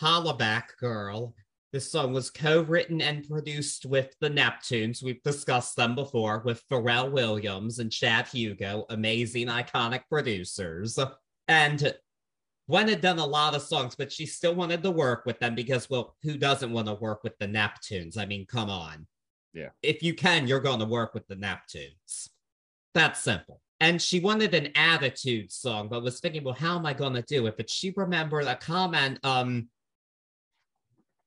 Hollaback 0.00 0.76
Girl. 0.78 1.34
This 1.72 1.90
song 1.90 2.12
was 2.12 2.30
co-written 2.30 3.00
and 3.00 3.28
produced 3.28 3.86
with 3.86 4.14
the 4.20 4.30
Neptunes. 4.30 5.04
We've 5.04 5.22
discussed 5.22 5.76
them 5.76 5.94
before 5.94 6.42
with 6.44 6.66
Pharrell 6.68 7.12
Williams 7.12 7.78
and 7.78 7.92
Chad 7.92 8.26
Hugo, 8.26 8.86
amazing, 8.90 9.46
iconic 9.46 10.02
producers. 10.08 10.98
And 11.46 11.94
Gwen 12.68 12.88
had 12.88 13.00
done 13.00 13.18
a 13.18 13.26
lot 13.26 13.54
of 13.54 13.62
songs, 13.62 13.94
but 13.94 14.10
she 14.10 14.26
still 14.26 14.54
wanted 14.54 14.82
to 14.82 14.90
work 14.90 15.26
with 15.26 15.38
them 15.38 15.54
because, 15.54 15.88
well, 15.88 16.16
who 16.22 16.36
doesn't 16.36 16.72
want 16.72 16.88
to 16.88 16.94
work 16.94 17.22
with 17.22 17.38
the 17.38 17.46
Neptunes? 17.46 18.18
I 18.18 18.26
mean, 18.26 18.46
come 18.46 18.70
on. 18.70 19.06
Yeah. 19.52 19.68
If 19.82 20.02
you 20.02 20.14
can, 20.14 20.48
you're 20.48 20.60
going 20.60 20.80
to 20.80 20.86
work 20.86 21.14
with 21.14 21.26
the 21.28 21.36
Neptunes. 21.36 22.30
That's 22.94 23.20
simple. 23.20 23.60
And 23.80 24.00
she 24.00 24.20
wanted 24.20 24.54
an 24.54 24.70
attitude 24.74 25.52
song, 25.52 25.88
but 25.88 26.02
was 26.02 26.20
thinking, 26.20 26.44
well, 26.44 26.54
how 26.54 26.76
am 26.76 26.86
I 26.86 26.94
going 26.94 27.14
to 27.14 27.22
do 27.22 27.46
it? 27.46 27.56
But 27.56 27.70
she 27.70 27.92
remembered 27.96 28.46
a 28.46 28.56
comment 28.56 29.18
um 29.24 29.68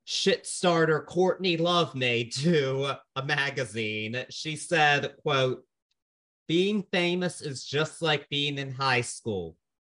shit 0.05 0.45
starter 0.45 1.01
Courtney 1.01 1.57
Love 1.57 1.95
made 1.95 2.33
to 2.33 2.97
a 3.15 3.25
magazine. 3.25 4.25
She 4.29 4.55
said, 4.55 5.15
quote, 5.21 5.63
being 6.47 6.83
famous 6.91 7.41
is 7.41 7.65
just 7.65 8.01
like 8.01 8.27
being 8.29 8.57
in 8.57 8.71
high 8.71 9.01
school 9.01 9.55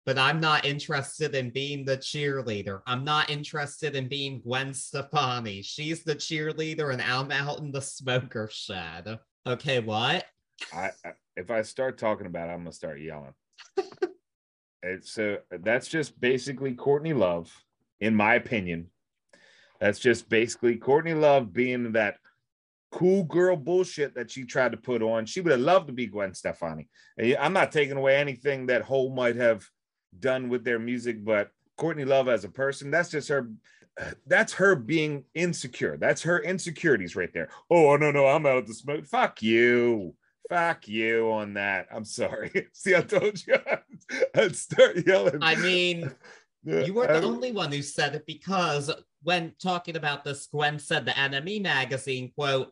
but 0.05 0.17
I'm 0.17 0.39
not 0.39 0.65
interested 0.65 1.33
in 1.33 1.49
being 1.49 1.85
the 1.85 1.97
cheerleader. 1.97 2.81
I'm 2.85 3.03
not 3.03 3.29
interested 3.29 3.95
in 3.95 4.07
being 4.07 4.41
Gwen 4.41 4.73
Stefani. 4.73 5.61
She's 5.61 6.03
the 6.03 6.15
cheerleader 6.15 6.91
and 6.91 7.01
I'm 7.01 7.31
out 7.31 7.59
in 7.59 7.71
the 7.71 7.81
smoker 7.81 8.49
shed. 8.51 9.19
Okay, 9.47 9.79
what? 9.79 10.25
I, 10.73 10.91
I 11.05 11.11
if 11.35 11.49
I 11.49 11.61
start 11.61 11.97
talking 11.97 12.27
about 12.27 12.49
it, 12.49 12.51
I'm 12.51 12.59
gonna 12.59 12.73
start 12.73 13.01
yelling. 13.01 13.33
it's 14.83 15.11
so 15.11 15.37
that's 15.61 15.87
just 15.87 16.19
basically 16.19 16.73
Courtney 16.73 17.13
Love, 17.13 17.51
in 17.99 18.15
my 18.15 18.35
opinion. 18.35 18.87
That's 19.83 19.99
just 19.99 20.29
basically 20.29 20.77
Courtney 20.77 21.13
Love 21.13 21.51
being 21.51 21.91
that 21.91 22.15
cool 22.89 23.25
girl 23.25 23.57
bullshit 23.57 24.15
that 24.15 24.31
she 24.31 24.45
tried 24.45 24.71
to 24.71 24.77
put 24.77 25.03
on. 25.03 25.25
She 25.25 25.41
would 25.41 25.51
have 25.51 25.59
loved 25.59 25.87
to 25.87 25.93
be 25.93 26.07
Gwen 26.07 26.33
Stefani. 26.33 26.87
I'm 27.37 27.51
not 27.51 27.73
taking 27.73 27.97
away 27.97 28.15
anything 28.15 28.67
that 28.67 28.83
Hole 28.83 29.13
might 29.13 29.35
have 29.35 29.65
done 30.17 30.47
with 30.47 30.63
their 30.63 30.79
music, 30.79 31.25
but 31.25 31.51
Courtney 31.75 32.05
Love 32.05 32.29
as 32.29 32.45
a 32.45 32.49
person, 32.49 32.91
that's 32.91 33.09
just 33.09 33.27
her. 33.27 33.49
That's 34.25 34.53
her 34.53 34.73
being 34.77 35.25
insecure. 35.35 35.97
That's 35.97 36.21
her 36.21 36.39
insecurities 36.39 37.17
right 37.17 37.33
there. 37.33 37.49
Oh 37.69 37.97
no, 37.97 38.09
no, 38.09 38.25
I'm 38.25 38.45
out 38.45 38.59
of 38.59 38.67
the 38.67 38.73
smoke. 38.73 39.05
Fuck 39.05 39.43
you. 39.43 40.15
Fuck 40.49 40.87
you 40.87 41.29
on 41.29 41.55
that. 41.55 41.87
I'm 41.91 42.05
sorry. 42.05 42.69
See, 42.71 42.95
I 42.95 43.01
told 43.01 43.45
you 43.45 43.57
I'd 44.35 44.55
start 44.55 45.05
yelling. 45.05 45.39
I 45.41 45.55
mean, 45.55 46.09
you 46.63 46.93
were 46.93 47.08
the 47.08 47.19
I- 47.19 47.23
only 47.23 47.52
one 47.52 47.71
who 47.71 47.82
said 47.82 48.15
it 48.15 48.26
because 48.26 48.91
when 49.21 49.54
talking 49.62 49.95
about 49.95 50.23
this, 50.23 50.47
Gwen 50.47 50.80
said 50.80 51.06
the 51.06 51.12
NME 51.12 51.62
magazine 51.62 52.32
quote, 52.36 52.71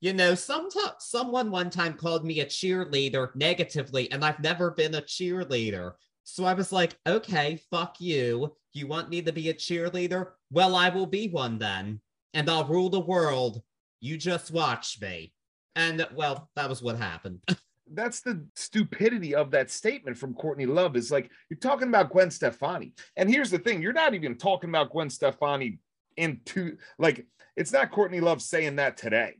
you 0.00 0.12
know, 0.12 0.34
some 0.34 0.68
someone 1.00 1.50
one 1.50 1.70
time 1.70 1.94
called 1.94 2.24
me 2.24 2.40
a 2.40 2.46
cheerleader 2.46 3.34
negatively, 3.34 4.10
and 4.12 4.24
I've 4.24 4.40
never 4.40 4.70
been 4.70 4.94
a 4.94 5.02
cheerleader. 5.02 5.92
So 6.22 6.44
I 6.44 6.54
was 6.54 6.70
like, 6.72 6.96
okay, 7.06 7.60
fuck 7.70 8.00
you. 8.00 8.54
You 8.74 8.86
want 8.86 9.08
me 9.08 9.22
to 9.22 9.32
be 9.32 9.48
a 9.48 9.54
cheerleader? 9.54 10.32
Well, 10.52 10.76
I 10.76 10.88
will 10.90 11.06
be 11.06 11.28
one 11.28 11.58
then, 11.58 12.00
and 12.34 12.48
I'll 12.48 12.66
rule 12.66 12.90
the 12.90 13.00
world. 13.00 13.62
You 14.00 14.16
just 14.16 14.52
watch 14.52 15.00
me. 15.00 15.32
And 15.74 16.06
well, 16.14 16.48
that 16.54 16.68
was 16.68 16.80
what 16.82 16.96
happened. 16.96 17.40
that's 17.92 18.20
the 18.20 18.44
stupidity 18.54 19.34
of 19.34 19.50
that 19.52 19.70
statement 19.70 20.16
from 20.16 20.34
Courtney 20.34 20.66
Love 20.66 20.96
is 20.96 21.10
like 21.10 21.30
you're 21.48 21.58
talking 21.58 21.88
about 21.88 22.10
Gwen 22.10 22.30
Stefani. 22.30 22.92
And 23.16 23.30
here's 23.30 23.50
the 23.50 23.58
thing, 23.58 23.82
you're 23.82 23.92
not 23.92 24.14
even 24.14 24.36
talking 24.36 24.70
about 24.70 24.90
Gwen 24.90 25.10
Stefani 25.10 25.78
into 26.16 26.76
like 26.98 27.26
it's 27.56 27.72
not 27.72 27.90
Courtney 27.90 28.20
Love 28.20 28.42
saying 28.42 28.76
that 28.76 28.96
today. 28.96 29.36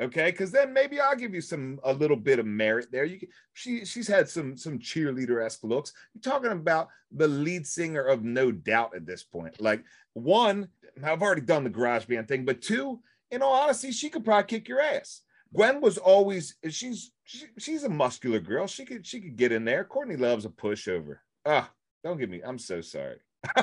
Okay, 0.00 0.30
because 0.30 0.50
then 0.50 0.72
maybe 0.72 0.98
I'll 0.98 1.16
give 1.16 1.34
you 1.34 1.42
some 1.42 1.78
a 1.84 1.92
little 1.92 2.16
bit 2.16 2.38
of 2.38 2.46
merit 2.46 2.86
there. 2.90 3.04
You 3.04 3.20
she 3.52 3.84
she's 3.84 4.08
had 4.08 4.28
some 4.28 4.56
some 4.56 4.78
cheerleader 4.78 5.44
esque 5.44 5.62
looks. 5.62 5.92
You're 6.14 6.22
talking 6.22 6.52
about 6.52 6.88
the 7.12 7.28
lead 7.28 7.66
singer 7.66 8.02
of 8.04 8.24
No 8.24 8.50
Doubt 8.50 8.96
at 8.96 9.04
this 9.04 9.22
point. 9.22 9.60
Like 9.60 9.84
one, 10.14 10.68
I've 11.04 11.22
already 11.22 11.42
done 11.42 11.64
the 11.64 11.70
garage 11.70 12.06
band 12.06 12.28
thing, 12.28 12.46
but 12.46 12.62
two, 12.62 13.00
in 13.30 13.42
all 13.42 13.52
honesty, 13.52 13.92
she 13.92 14.08
could 14.08 14.24
probably 14.24 14.46
kick 14.46 14.68
your 14.68 14.80
ass. 14.80 15.20
Gwen 15.54 15.80
was 15.80 15.98
always 15.98 16.54
she's 16.68 17.12
she, 17.24 17.46
she's 17.58 17.84
a 17.84 17.88
muscular 17.88 18.40
girl. 18.40 18.66
She 18.66 18.84
could 18.84 19.06
she 19.06 19.20
could 19.20 19.36
get 19.36 19.52
in 19.52 19.64
there. 19.64 19.84
Courtney 19.84 20.16
Love's 20.16 20.44
a 20.44 20.48
pushover. 20.48 21.18
Ah, 21.44 21.70
don't 22.04 22.18
get 22.18 22.30
me. 22.30 22.40
I'm 22.44 22.58
so 22.58 22.80
sorry. 22.80 23.16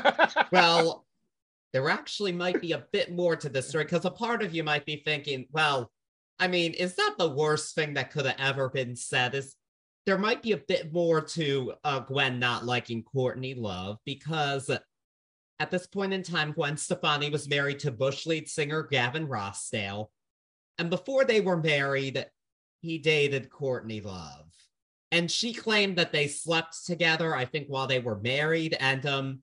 well, 0.51 1.05
there 1.73 1.89
actually 1.89 2.31
might 2.31 2.61
be 2.61 2.73
a 2.73 2.85
bit 2.91 3.11
more 3.11 3.35
to 3.35 3.49
this 3.49 3.69
story 3.69 3.85
because 3.85 4.05
a 4.05 4.11
part 4.11 4.43
of 4.43 4.53
you 4.53 4.63
might 4.63 4.85
be 4.85 5.01
thinking, 5.05 5.45
well, 5.51 5.91
I 6.39 6.47
mean, 6.47 6.73
is 6.73 6.95
that 6.95 7.15
the 7.17 7.29
worst 7.29 7.75
thing 7.75 7.93
that 7.95 8.11
could 8.11 8.25
have 8.25 8.39
ever 8.39 8.69
been 8.69 8.95
said? 8.95 9.35
Is 9.35 9.55
there 10.05 10.17
might 10.17 10.41
be 10.41 10.53
a 10.53 10.57
bit 10.57 10.93
more 10.93 11.21
to 11.21 11.73
uh, 11.83 11.99
Gwen 11.99 12.39
not 12.39 12.65
liking 12.65 13.03
Courtney 13.03 13.53
Love 13.53 13.97
because 14.05 14.69
at 15.59 15.71
this 15.71 15.87
point 15.87 16.13
in 16.13 16.23
time, 16.23 16.51
Gwen 16.51 16.77
Stefani 16.77 17.29
was 17.29 17.49
married 17.49 17.79
to 17.79 17.91
Bush 17.91 18.25
lead 18.25 18.47
singer 18.47 18.83
Gavin 18.83 19.27
Rossdale. 19.27 20.07
And 20.77 20.89
before 20.89 21.25
they 21.25 21.41
were 21.41 21.57
married, 21.57 22.25
he 22.81 22.97
dated 22.97 23.49
Courtney 23.49 24.01
Love. 24.01 24.45
And 25.11 25.31
she 25.31 25.53
claimed 25.53 25.97
that 25.97 26.11
they 26.11 26.27
slept 26.27 26.85
together, 26.85 27.35
I 27.35 27.45
think, 27.45 27.67
while 27.67 27.87
they 27.87 27.99
were 27.99 28.19
married. 28.19 28.75
And 28.79 29.05
um, 29.05 29.39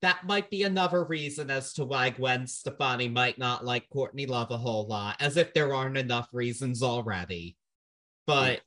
that 0.00 0.24
might 0.26 0.48
be 0.48 0.62
another 0.62 1.04
reason 1.04 1.50
as 1.50 1.72
to 1.74 1.84
why 1.84 2.10
Gwen 2.10 2.46
Stefani 2.46 3.08
might 3.08 3.38
not 3.38 3.64
like 3.64 3.88
Courtney 3.90 4.26
Love 4.26 4.50
a 4.50 4.56
whole 4.56 4.86
lot, 4.86 5.16
as 5.20 5.36
if 5.36 5.52
there 5.54 5.74
aren't 5.74 5.96
enough 5.96 6.28
reasons 6.32 6.82
already. 6.82 7.56
But 8.26 8.60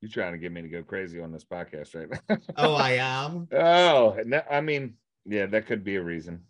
You're 0.00 0.10
trying 0.10 0.32
to 0.32 0.38
get 0.38 0.52
me 0.52 0.62
to 0.62 0.68
go 0.68 0.82
crazy 0.82 1.20
on 1.20 1.32
this 1.32 1.44
podcast 1.44 1.94
right 1.94 2.20
now. 2.28 2.38
oh, 2.56 2.74
I 2.74 2.92
am. 2.92 3.46
oh, 3.52 4.16
I 4.50 4.60
mean, 4.62 4.94
yeah, 5.26 5.46
that 5.46 5.66
could 5.66 5.84
be 5.84 5.96
a 5.96 6.02
reason. 6.02 6.42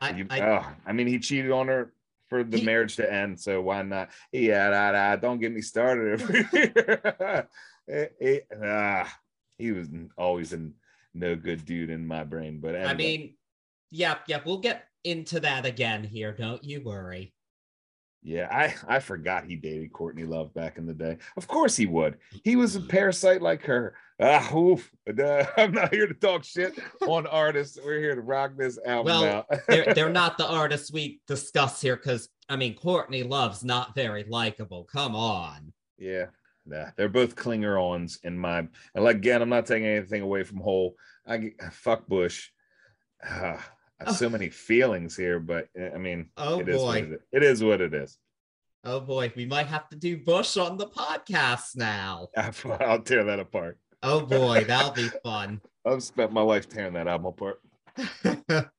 I, 0.00 0.10
You- 0.10 0.26
I, 0.30 0.40
oh, 0.40 0.66
I 0.86 0.92
mean, 0.92 1.06
he 1.06 1.18
cheated 1.18 1.50
on 1.50 1.68
her 1.68 1.92
for 2.28 2.42
the 2.42 2.58
He- 2.58 2.64
marriage 2.64 2.96
to 2.96 3.12
end, 3.12 3.40
so 3.40 3.60
why 3.60 3.82
not? 3.82 4.10
Yeah, 4.32 4.70
da, 4.70 4.92
da, 4.92 5.16
don't 5.16 5.40
get 5.40 5.52
me 5.52 5.60
started. 5.60 6.22
Eh, 7.86 8.06
eh, 8.18 8.40
ah, 8.64 9.18
he 9.58 9.72
was 9.72 9.88
always 10.16 10.54
a 10.54 10.70
no 11.12 11.36
good 11.36 11.66
dude 11.66 11.90
in 11.90 12.06
my 12.06 12.24
brain, 12.24 12.58
but 12.58 12.74
I 12.74 12.94
mean, 12.94 13.34
yep, 13.90 14.22
yep. 14.26 14.46
We'll 14.46 14.58
get 14.58 14.84
into 15.04 15.38
that 15.40 15.66
again 15.66 16.02
here. 16.02 16.32
Don't 16.32 16.64
you 16.64 16.82
worry. 16.82 17.33
Yeah, 18.24 18.48
I 18.50 18.74
I 18.96 18.98
forgot 19.00 19.44
he 19.44 19.54
dated 19.54 19.92
Courtney 19.92 20.24
Love 20.24 20.52
back 20.54 20.78
in 20.78 20.86
the 20.86 20.94
day. 20.94 21.18
Of 21.36 21.46
course 21.46 21.76
he 21.76 21.86
would. 21.86 22.16
He 22.42 22.56
was 22.56 22.74
a 22.74 22.80
parasite 22.80 23.42
like 23.42 23.62
her. 23.66 23.94
Ah, 24.20 24.52
oof. 24.56 24.90
Uh, 25.06 25.44
I'm 25.58 25.72
not 25.72 25.92
here 25.94 26.06
to 26.06 26.14
talk 26.14 26.44
shit 26.44 26.78
on 27.06 27.26
artists. 27.26 27.78
We're 27.84 27.98
here 28.00 28.14
to 28.14 28.22
rock 28.22 28.52
this 28.56 28.78
album 28.86 29.12
Well, 29.12 29.24
out. 29.24 29.46
they're, 29.68 29.92
they're 29.94 30.08
not 30.08 30.38
the 30.38 30.46
artists 30.46 30.90
we 30.90 31.20
discuss 31.28 31.80
here 31.82 31.96
because 31.96 32.30
I 32.48 32.56
mean 32.56 32.74
Courtney 32.74 33.22
Love's 33.22 33.62
not 33.62 33.94
very 33.94 34.24
likable. 34.24 34.84
Come 34.84 35.14
on. 35.14 35.72
yeah, 35.98 36.26
nah, 36.64 36.86
they're 36.96 37.10
both 37.10 37.36
clinger 37.36 37.78
ons 37.78 38.18
in 38.22 38.38
my. 38.38 38.58
And 38.60 39.04
like 39.04 39.16
again, 39.16 39.42
I'm 39.42 39.50
not 39.50 39.66
taking 39.66 39.86
anything 39.86 40.22
away 40.22 40.42
from 40.42 40.58
Hole. 40.58 40.94
I 41.26 41.36
get- 41.36 41.62
fuck 41.72 42.06
Bush. 42.08 42.48
Ah, 43.26 43.64
so 44.12 44.28
many 44.28 44.48
feelings 44.48 45.16
here, 45.16 45.40
but 45.40 45.68
uh, 45.78 45.90
I 45.94 45.98
mean, 45.98 46.30
Oh 46.36 46.60
it 46.60 46.68
is 46.68 46.76
what 46.82 46.84
boy. 46.84 46.98
it 46.98 47.12
is. 47.12 47.20
It 47.32 47.42
is 47.42 47.64
what 47.64 47.80
it 47.80 47.94
is. 47.94 48.18
Oh 48.84 49.00
boy, 49.00 49.32
we 49.34 49.46
might 49.46 49.66
have 49.66 49.88
to 49.90 49.96
do 49.96 50.18
Bush 50.18 50.56
on 50.56 50.76
the 50.76 50.86
podcast 50.86 51.76
now. 51.76 52.28
I'll 52.36 53.00
tear 53.00 53.24
that 53.24 53.40
apart. 53.40 53.78
Oh 54.02 54.20
boy, 54.20 54.64
that'll 54.64 54.92
be 54.92 55.08
fun. 55.24 55.60
I've 55.86 56.02
spent 56.02 56.32
my 56.32 56.42
life 56.42 56.68
tearing 56.68 56.94
that 56.94 57.08
album 57.08 57.26
apart. 57.26 57.60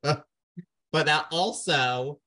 but 0.04 1.06
that 1.06 1.26
also, 1.32 2.20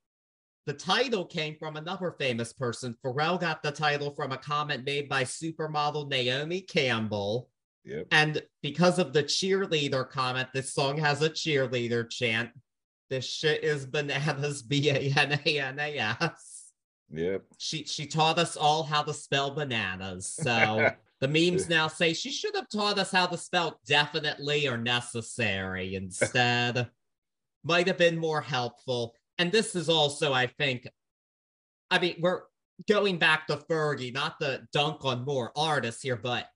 the 0.66 0.72
title 0.72 1.24
came 1.24 1.56
from 1.58 1.76
another 1.76 2.14
famous 2.18 2.52
person. 2.52 2.96
Pharrell 3.04 3.40
got 3.40 3.62
the 3.62 3.70
title 3.70 4.10
from 4.10 4.32
a 4.32 4.38
comment 4.38 4.84
made 4.84 5.08
by 5.08 5.24
supermodel 5.24 6.08
Naomi 6.08 6.60
Campbell. 6.62 7.48
Yep. 7.84 8.06
And 8.10 8.42
because 8.62 8.98
of 8.98 9.12
the 9.12 9.22
cheerleader 9.22 10.08
comment, 10.08 10.48
this 10.52 10.74
song 10.74 10.98
has 10.98 11.22
a 11.22 11.30
cheerleader 11.30 12.08
chant. 12.10 12.50
This 13.10 13.24
shit 13.24 13.64
is 13.64 13.86
bananas, 13.86 14.62
B 14.68 14.90
A 14.90 15.12
N 15.16 15.40
A 15.44 15.60
N 15.60 15.78
A 15.78 15.98
S. 15.98 16.72
Yep. 17.10 17.42
She 17.56 17.84
she 17.84 18.06
taught 18.06 18.38
us 18.38 18.56
all 18.56 18.82
how 18.82 19.02
to 19.02 19.14
spell 19.14 19.50
bananas. 19.50 20.26
So 20.26 20.90
the 21.20 21.28
memes 21.28 21.68
now 21.68 21.88
say 21.88 22.12
she 22.12 22.30
should 22.30 22.54
have 22.54 22.68
taught 22.68 22.98
us 22.98 23.10
how 23.10 23.26
to 23.26 23.38
spell 23.38 23.80
definitely 23.86 24.68
or 24.68 24.76
necessary 24.76 25.94
instead. 25.94 26.88
Might 27.64 27.86
have 27.86 27.98
been 27.98 28.18
more 28.18 28.40
helpful. 28.40 29.14
And 29.38 29.50
this 29.50 29.74
is 29.74 29.88
also, 29.88 30.32
I 30.32 30.46
think, 30.46 30.88
I 31.90 31.98
mean, 31.98 32.16
we're 32.20 32.42
going 32.88 33.18
back 33.18 33.46
to 33.46 33.56
Fergie, 33.56 34.12
not 34.12 34.38
the 34.38 34.66
dunk 34.72 35.04
on 35.04 35.24
more 35.24 35.52
artists 35.56 36.02
here, 36.02 36.16
but 36.16 36.48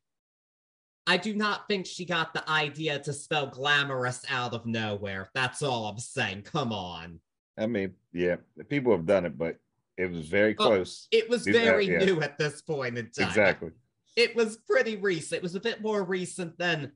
I 1.07 1.17
do 1.17 1.35
not 1.35 1.67
think 1.69 1.87
she 1.87 2.05
got 2.05 2.33
the 2.33 2.49
idea 2.49 2.99
to 3.01 3.13
spell 3.13 3.47
glamorous 3.47 4.25
out 4.31 4.55
of 4.55 4.67
nowhere. 4.67 5.31
That's 5.35 5.63
all 5.63 5.87
I'm 5.87 5.99
saying. 5.99 6.43
Come 6.43 6.73
on. 6.73 7.21
I 7.59 7.67
mean, 7.67 7.95
yeah, 8.13 8.37
people 8.69 8.93
have 8.93 9.07
done 9.07 9.27
it, 9.27 9.37
but 9.37 9.57
it 9.97 10.11
was 10.11 10.29
very 10.29 10.55
Well, 10.59 10.69
close. 10.69 11.09
It 11.11 11.29
was 11.29 11.45
very 11.45 11.91
yeah. 11.91 12.05
new 12.05 12.21
at 12.23 12.39
this 12.39 12.63
point 12.63 12.99
in 12.99 13.11
time. 13.11 13.29
exactly. 13.29 13.71
it 14.17 14.35
was 14.37 14.57
pretty 14.59 14.97
recent. 14.97 15.39
It 15.39 15.43
was 15.43 15.55
a 15.55 15.61
bit 15.61 15.83
more 15.83 16.05
recent 16.05 16.57
than 16.57 16.93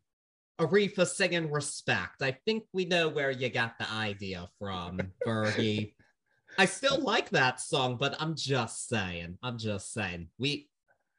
Aretha 0.58 1.06
singing 1.06 1.50
Respect. 1.50 2.22
I 2.22 2.32
think 2.46 2.64
we 2.72 2.84
know 2.84 3.08
where 3.08 3.30
you 3.30 3.48
got 3.50 3.78
the 3.78 3.90
idea 3.90 4.48
from, 4.58 5.00
Fergie. 5.26 5.94
I 6.58 6.64
still 6.64 7.00
like 7.00 7.30
that 7.30 7.60
song, 7.60 7.96
but 7.98 8.16
I'm 8.20 8.34
just 8.34 8.88
saying. 8.88 9.36
I'm 9.42 9.58
just 9.58 9.92
saying. 9.92 10.28
We 10.38 10.68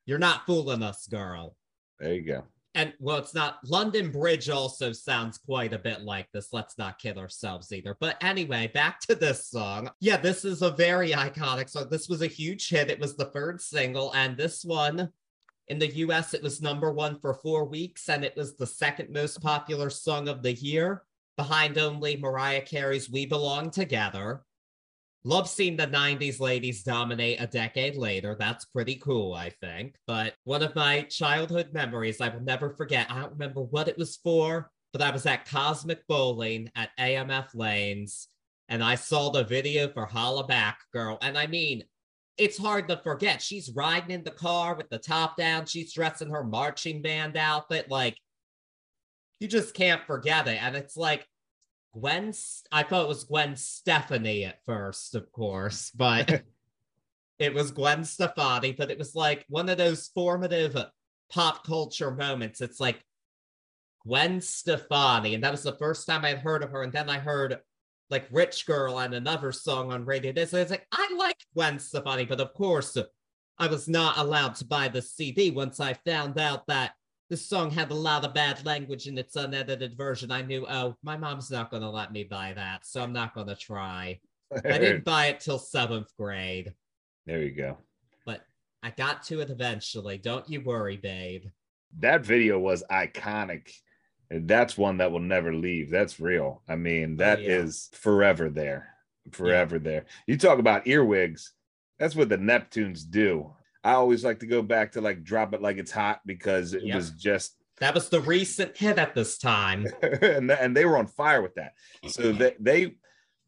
you're 0.05 0.17
not 0.17 0.45
fooling 0.45 0.81
us, 0.81 1.05
girl. 1.07 1.55
There 1.99 2.13
you 2.13 2.21
go. 2.21 2.43
And 2.77 2.93
well, 2.99 3.17
it's 3.17 3.33
not 3.33 3.57
London 3.65 4.11
Bridge 4.11 4.49
also 4.51 4.91
sounds 4.91 5.39
quite 5.39 5.73
a 5.73 5.79
bit 5.79 6.01
like 6.01 6.31
this. 6.31 6.53
Let's 6.53 6.77
not 6.77 6.99
kid 6.99 7.17
ourselves 7.17 7.71
either. 7.71 7.97
But 7.99 8.23
anyway, 8.23 8.69
back 8.71 8.99
to 9.01 9.15
this 9.15 9.47
song. 9.47 9.89
Yeah, 9.99 10.17
this 10.17 10.45
is 10.45 10.61
a 10.61 10.69
very 10.69 11.09
iconic 11.09 11.69
song. 11.69 11.87
This 11.89 12.07
was 12.07 12.21
a 12.21 12.27
huge 12.27 12.69
hit. 12.69 12.91
It 12.91 12.99
was 12.99 13.15
the 13.15 13.25
third 13.25 13.61
single, 13.61 14.13
and 14.13 14.37
this 14.37 14.63
one 14.63 15.11
in 15.69 15.79
the 15.79 15.91
US, 15.95 16.35
it 16.35 16.43
was 16.43 16.61
number 16.61 16.93
one 16.93 17.19
for 17.19 17.33
four 17.33 17.65
weeks, 17.65 18.09
and 18.09 18.23
it 18.23 18.37
was 18.37 18.55
the 18.55 18.67
second 18.67 19.09
most 19.09 19.41
popular 19.41 19.89
song 19.89 20.27
of 20.27 20.43
the 20.43 20.53
year, 20.53 21.01
behind 21.35 21.79
only 21.79 22.15
Mariah 22.15 22.61
Carey's 22.61 23.09
We 23.09 23.25
Belong 23.25 23.71
Together. 23.71 24.43
Love 25.27 25.49
seeing 25.49 25.75
the 25.75 25.85
90s 25.85 26.39
ladies 26.39 26.83
dominate 26.83 27.41
a 27.41 27.47
decade 27.47 27.97
later. 27.97 28.37
That's 28.39 28.63
pretty 28.63 28.95
cool, 28.95 29.33
I 29.33 29.49
think. 29.49 29.95
But 30.07 30.35
one 30.45 30.63
of 30.63 30.73
my 30.73 31.01
childhood 31.01 31.73
memories 31.73 32.21
I 32.21 32.29
will 32.29 32.39
never 32.39 32.69
forget. 32.69 33.11
I 33.11 33.19
don't 33.19 33.33
remember 33.33 33.61
what 33.61 33.89
it 33.89 33.97
was 33.97 34.15
for, 34.23 34.71
but 34.93 35.01
I 35.01 35.11
was 35.11 35.25
at 35.25 35.45
Cosmic 35.49 36.07
Bowling 36.07 36.71
at 36.77 36.91
AMF 36.97 37.47
Lanes 37.53 38.29
and 38.69 38.81
I 38.81 38.95
saw 38.95 39.29
the 39.29 39.43
video 39.43 39.89
for 39.89 40.07
Hollaback 40.07 40.75
Girl. 40.93 41.17
And 41.21 41.37
I 41.37 41.45
mean, 41.47 41.83
it's 42.37 42.57
hard 42.57 42.87
to 42.87 42.95
forget. 42.95 43.41
She's 43.41 43.73
riding 43.75 44.11
in 44.11 44.23
the 44.23 44.31
car 44.31 44.75
with 44.75 44.87
the 44.87 44.97
top 44.97 45.35
down. 45.35 45.65
She's 45.65 45.91
dressed 45.91 46.21
in 46.21 46.29
her 46.29 46.45
marching 46.45 47.01
band 47.01 47.35
outfit. 47.35 47.91
Like, 47.91 48.15
you 49.41 49.49
just 49.49 49.73
can't 49.73 50.05
forget 50.07 50.47
it. 50.47 50.63
And 50.63 50.77
it's 50.77 50.95
like, 50.95 51.27
Gwen, 51.99 52.33
I 52.71 52.83
thought 52.83 53.05
it 53.05 53.07
was 53.07 53.23
Gwen 53.23 53.55
Stefani 53.55 54.45
at 54.45 54.63
first, 54.65 55.15
of 55.15 55.31
course, 55.31 55.91
but 55.91 56.43
it 57.39 57.53
was 57.53 57.71
Gwen 57.71 58.03
Stefani. 58.03 58.73
But 58.73 58.91
it 58.91 58.97
was 58.97 59.15
like 59.15 59.45
one 59.49 59.69
of 59.69 59.77
those 59.77 60.09
formative 60.13 60.75
pop 61.31 61.65
culture 61.65 62.11
moments. 62.11 62.61
It's 62.61 62.79
like 62.79 63.03
Gwen 64.05 64.41
Stefani, 64.41 65.33
and 65.33 65.43
that 65.43 65.51
was 65.51 65.63
the 65.63 65.77
first 65.77 66.05
time 66.07 66.23
I'd 66.23 66.39
heard 66.39 66.63
of 66.63 66.71
her. 66.71 66.83
And 66.83 66.93
then 66.93 67.09
I 67.09 67.19
heard 67.19 67.59
like 68.09 68.27
Rich 68.31 68.65
Girl 68.65 68.99
and 68.99 69.13
another 69.13 69.51
song 69.51 69.91
on 69.91 70.05
radio. 70.05 70.31
This 70.31 70.53
I 70.53 70.61
was 70.61 70.69
like, 70.69 70.87
I 70.91 71.13
like 71.17 71.37
Gwen 71.53 71.79
Stefani, 71.79 72.25
but 72.25 72.39
of 72.39 72.53
course, 72.53 72.97
I 73.59 73.67
was 73.67 73.87
not 73.87 74.17
allowed 74.17 74.55
to 74.55 74.65
buy 74.65 74.87
the 74.87 75.01
CD 75.01 75.51
once 75.51 75.79
I 75.79 75.93
found 75.93 76.39
out 76.39 76.67
that 76.67 76.91
this 77.29 77.45
song 77.45 77.71
had 77.71 77.91
a 77.91 77.95
lot 77.95 78.23
of 78.23 78.33
bad 78.33 78.65
language 78.65 79.07
in 79.07 79.17
its 79.17 79.35
unedited 79.35 79.97
version. 79.97 80.31
I 80.31 80.41
knew, 80.41 80.65
oh, 80.69 80.95
my 81.03 81.17
mom's 81.17 81.51
not 81.51 81.69
going 81.69 81.83
to 81.83 81.89
let 81.89 82.11
me 82.11 82.23
buy 82.23 82.53
that, 82.53 82.85
so 82.85 83.01
I'm 83.03 83.13
not 83.13 83.33
going 83.33 83.47
to 83.47 83.55
try. 83.55 84.19
I 84.63 84.77
didn't 84.77 85.03
buy 85.03 85.27
it 85.27 85.39
till 85.41 85.59
seventh 85.59 86.09
grade, 86.17 86.73
there 87.25 87.41
you 87.43 87.51
go. 87.51 87.77
but 88.25 88.45
I 88.81 88.91
got 88.91 89.23
to 89.23 89.41
it 89.41 89.49
eventually. 89.49 90.17
Don't 90.17 90.49
you 90.49 90.61
worry, 90.61 90.95
babe. 90.97 91.43
That 91.99 92.25
video 92.25 92.59
was 92.59 92.83
iconic. 92.89 93.71
That's 94.29 94.77
one 94.77 94.97
that 94.97 95.11
will 95.11 95.19
never 95.19 95.53
leave. 95.53 95.89
That's 95.89 96.19
real. 96.19 96.61
I 96.67 96.75
mean, 96.75 97.13
oh, 97.13 97.17
that 97.17 97.39
is 97.41 97.89
Oh, 97.91 97.95
yeah. 97.95 97.99
forever 98.01 98.49
there. 98.49 98.87
Forever 99.31 99.79
there. 99.79 100.05
You 100.27 100.37
talk 100.37 100.59
about 100.59 100.87
earwigs. 100.87 101.51
That's 101.99 102.15
what 102.15 102.29
the 102.29 102.37
Neptunes 102.37 103.09
do. 103.09 103.53
I 103.83 103.93
always 103.93 104.23
like 104.23 104.39
to 104.39 104.47
go 104.47 104.61
back 104.61 104.93
to 104.93 105.01
like 105.01 105.23
drop 105.23 105.53
it 105.53 105.61
like 105.61 105.77
it's 105.77 105.91
hot 105.91 106.21
because 106.25 106.73
it 106.73 106.83
Yep. 106.83 106.95
was 106.95 107.11
just 107.11 107.55
That 107.79 107.93
was 107.93 108.09
the 108.09 108.21
recent 108.21 108.75
hit 108.75 108.97
at 108.97 109.13
this 109.13 109.37
time. 109.37 109.85
and, 110.01 110.51
and 110.51 110.75
they 110.75 110.85
were 110.85 110.97
on 110.97 111.07
fire 111.07 111.41
with 111.41 111.55
that. 111.55 111.73
So 112.07 112.31
they 112.31 112.55
they 112.59 112.95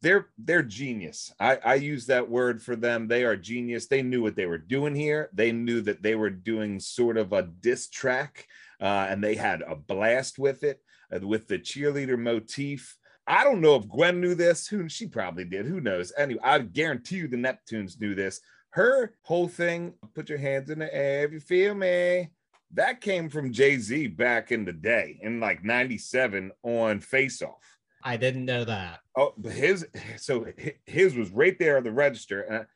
they're 0.02 0.28
they're 0.38 0.62
genius. 0.62 1.32
I, 1.38 1.58
I 1.64 1.74
use 1.74 2.06
that 2.06 2.28
word 2.30 2.62
for 2.62 2.74
them. 2.76 3.06
They 3.08 3.24
are 3.24 3.36
genius. 3.36 3.86
They 3.86 4.02
knew 4.02 4.22
what 4.22 4.36
they 4.36 4.46
were 4.46 4.58
doing 4.58 4.94
here. 4.94 5.28
They 5.34 5.52
knew 5.52 5.80
that 5.82 6.02
they 6.02 6.14
were 6.14 6.30
doing 6.30 6.80
sort 6.80 7.18
of 7.18 7.32
a 7.32 7.42
diss 7.42 7.88
track, 7.90 8.46
uh, 8.80 9.06
and 9.10 9.22
they 9.22 9.34
had 9.34 9.60
a 9.62 9.76
blast 9.76 10.38
with 10.38 10.62
it, 10.64 10.80
uh, 11.14 11.26
with 11.26 11.48
the 11.48 11.58
cheerleader 11.58 12.18
motif. 12.18 12.96
I 13.26 13.44
don't 13.44 13.60
know 13.60 13.76
if 13.76 13.86
Gwen 13.88 14.20
knew 14.20 14.34
this. 14.34 14.66
Who 14.68 14.88
she 14.88 15.06
probably 15.06 15.44
did. 15.44 15.66
Who 15.66 15.80
knows? 15.82 16.12
Anyway, 16.16 16.40
I 16.42 16.60
guarantee 16.60 17.16
you 17.16 17.28
the 17.28 17.36
Neptunes 17.36 18.00
knew 18.00 18.14
this. 18.14 18.40
Her 18.70 19.14
whole 19.22 19.48
thing, 19.48 19.94
put 20.14 20.28
your 20.28 20.38
hands 20.38 20.70
in 20.70 20.78
the 20.78 20.94
air 20.94 21.24
if 21.24 21.32
you 21.32 21.40
feel 21.40 21.74
me. 21.74 22.30
That 22.72 23.00
came 23.00 23.28
from 23.28 23.52
Jay 23.52 23.78
Z 23.78 24.08
back 24.08 24.52
in 24.52 24.64
the 24.64 24.72
day, 24.72 25.18
in 25.22 25.40
like 25.40 25.64
'97 25.64 26.52
on 26.62 27.00
Face 27.00 27.42
Off. 27.42 27.78
I 28.02 28.16
didn't 28.16 28.44
know 28.44 28.64
that. 28.64 29.00
Oh, 29.16 29.34
but 29.36 29.52
his 29.52 29.86
so 30.16 30.46
his 30.86 31.16
was 31.16 31.30
right 31.30 31.58
there 31.58 31.76
on 31.76 31.84
the 31.84 31.92
register. 31.92 32.42
And 32.42 32.66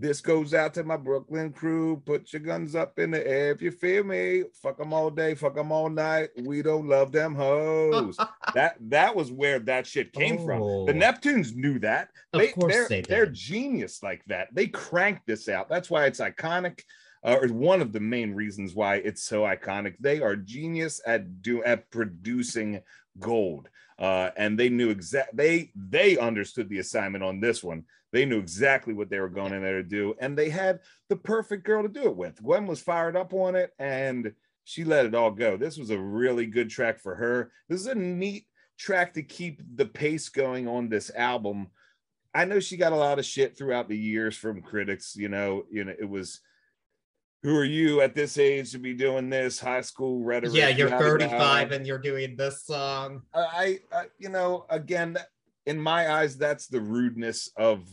this 0.00 0.20
goes 0.20 0.54
out 0.54 0.74
to 0.74 0.84
my 0.84 0.96
Brooklyn 0.96 1.52
crew. 1.52 2.00
Put 2.06 2.32
your 2.32 2.40
guns 2.40 2.76
up 2.76 3.00
in 3.00 3.10
the 3.10 3.26
air 3.26 3.50
if 3.50 3.60
you 3.60 3.72
feel 3.72 4.04
me. 4.04 4.44
Fuck 4.62 4.78
them 4.78 4.92
all 4.92 5.10
day, 5.10 5.34
fuck 5.34 5.56
them 5.56 5.72
all 5.72 5.90
night. 5.90 6.28
We 6.44 6.62
don't 6.62 6.88
love 6.88 7.10
them 7.10 7.34
hoes. 7.34 8.16
that 8.54 8.76
that 8.80 9.16
was 9.16 9.32
where 9.32 9.58
that 9.60 9.88
shit 9.88 10.12
came 10.12 10.44
from. 10.44 10.62
Oh. 10.62 10.86
The 10.86 10.92
Neptunes 10.92 11.54
knew 11.54 11.80
that. 11.80 12.10
Of 12.32 12.40
they, 12.40 12.48
course 12.48 12.72
they're, 12.72 12.88
they 12.88 13.02
They're 13.02 13.26
genius 13.26 14.00
like 14.02 14.24
that. 14.26 14.48
They 14.52 14.68
cranked 14.68 15.26
this 15.26 15.48
out. 15.48 15.68
That's 15.68 15.90
why 15.90 16.06
it's 16.06 16.20
iconic. 16.20 16.80
Uh, 17.24 17.38
or 17.42 17.48
one 17.48 17.82
of 17.82 17.92
the 17.92 17.98
main 17.98 18.32
reasons 18.32 18.76
why 18.76 18.96
it's 18.96 19.24
so 19.24 19.42
iconic. 19.42 19.96
They 19.98 20.20
are 20.20 20.36
genius 20.36 21.00
at 21.04 21.42
do 21.42 21.64
at 21.64 21.90
producing 21.90 22.82
gold. 23.18 23.68
Uh, 23.98 24.30
and 24.36 24.56
they 24.56 24.68
knew 24.68 24.90
exact 24.90 25.36
they 25.36 25.72
they 25.74 26.16
understood 26.16 26.68
the 26.68 26.78
assignment 26.78 27.24
on 27.24 27.40
this 27.40 27.64
one. 27.64 27.84
They 28.12 28.24
knew 28.24 28.38
exactly 28.38 28.94
what 28.94 29.10
they 29.10 29.20
were 29.20 29.28
going 29.28 29.52
in 29.52 29.62
there 29.62 29.82
to 29.82 29.88
do, 29.88 30.14
and 30.20 30.36
they 30.36 30.48
had 30.48 30.80
the 31.08 31.16
perfect 31.16 31.64
girl 31.64 31.82
to 31.82 31.88
do 31.88 32.04
it 32.04 32.16
with. 32.16 32.42
Gwen 32.42 32.66
was 32.66 32.80
fired 32.80 33.16
up 33.16 33.34
on 33.34 33.54
it, 33.54 33.72
and 33.78 34.32
she 34.64 34.84
let 34.84 35.06
it 35.06 35.14
all 35.14 35.30
go. 35.30 35.56
This 35.56 35.76
was 35.76 35.90
a 35.90 35.98
really 35.98 36.46
good 36.46 36.70
track 36.70 37.00
for 37.00 37.14
her. 37.14 37.52
This 37.68 37.80
is 37.80 37.86
a 37.86 37.94
neat 37.94 38.46
track 38.78 39.14
to 39.14 39.22
keep 39.22 39.60
the 39.76 39.86
pace 39.86 40.28
going 40.28 40.66
on 40.68 40.88
this 40.88 41.10
album. 41.14 41.68
I 42.34 42.44
know 42.44 42.60
she 42.60 42.76
got 42.76 42.92
a 42.92 42.96
lot 42.96 43.18
of 43.18 43.24
shit 43.24 43.56
throughout 43.56 43.88
the 43.88 43.96
years 43.96 44.36
from 44.36 44.62
critics. 44.62 45.14
You 45.16 45.28
know, 45.28 45.64
you 45.70 45.84
know, 45.84 45.94
it 45.98 46.08
was 46.08 46.40
who 47.42 47.56
are 47.56 47.64
you 47.64 48.00
at 48.00 48.14
this 48.14 48.36
age 48.36 48.72
to 48.72 48.78
be 48.78 48.94
doing 48.94 49.30
this 49.30 49.60
high 49.60 49.80
school 49.80 50.24
rhetoric? 50.24 50.54
Yeah, 50.54 50.68
you're 50.68 50.90
35 50.90 51.72
and 51.72 51.86
you're 51.86 51.98
doing 51.98 52.36
this 52.36 52.64
song. 52.64 53.22
I, 53.32 53.80
I, 53.92 54.06
you 54.18 54.28
know, 54.28 54.66
again, 54.70 55.16
in 55.68 55.78
my 55.78 56.10
eyes, 56.10 56.36
that's 56.36 56.66
the 56.66 56.80
rudeness 56.80 57.50
of 57.56 57.86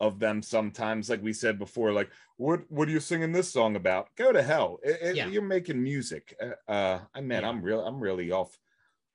of 0.00 0.18
them. 0.18 0.42
Sometimes, 0.42 1.08
like 1.08 1.22
we 1.22 1.32
said 1.32 1.58
before, 1.58 1.92
like 1.92 2.10
what 2.36 2.60
what 2.68 2.88
are 2.88 2.90
you 2.90 3.00
singing 3.00 3.30
this 3.32 3.52
song 3.52 3.76
about? 3.76 4.08
Go 4.16 4.32
to 4.32 4.42
hell! 4.42 4.78
It- 4.82 4.98
it- 5.00 5.16
Yeah. 5.16 5.28
You're 5.28 5.42
making 5.42 5.80
music. 5.82 6.34
Uh, 6.42 6.70
uh, 6.70 7.00
I 7.14 7.20
man, 7.20 7.42
Yeah. 7.42 7.48
I'm 7.48 7.62
real. 7.62 7.86
I'm 7.86 8.00
really 8.00 8.32
off 8.32 8.58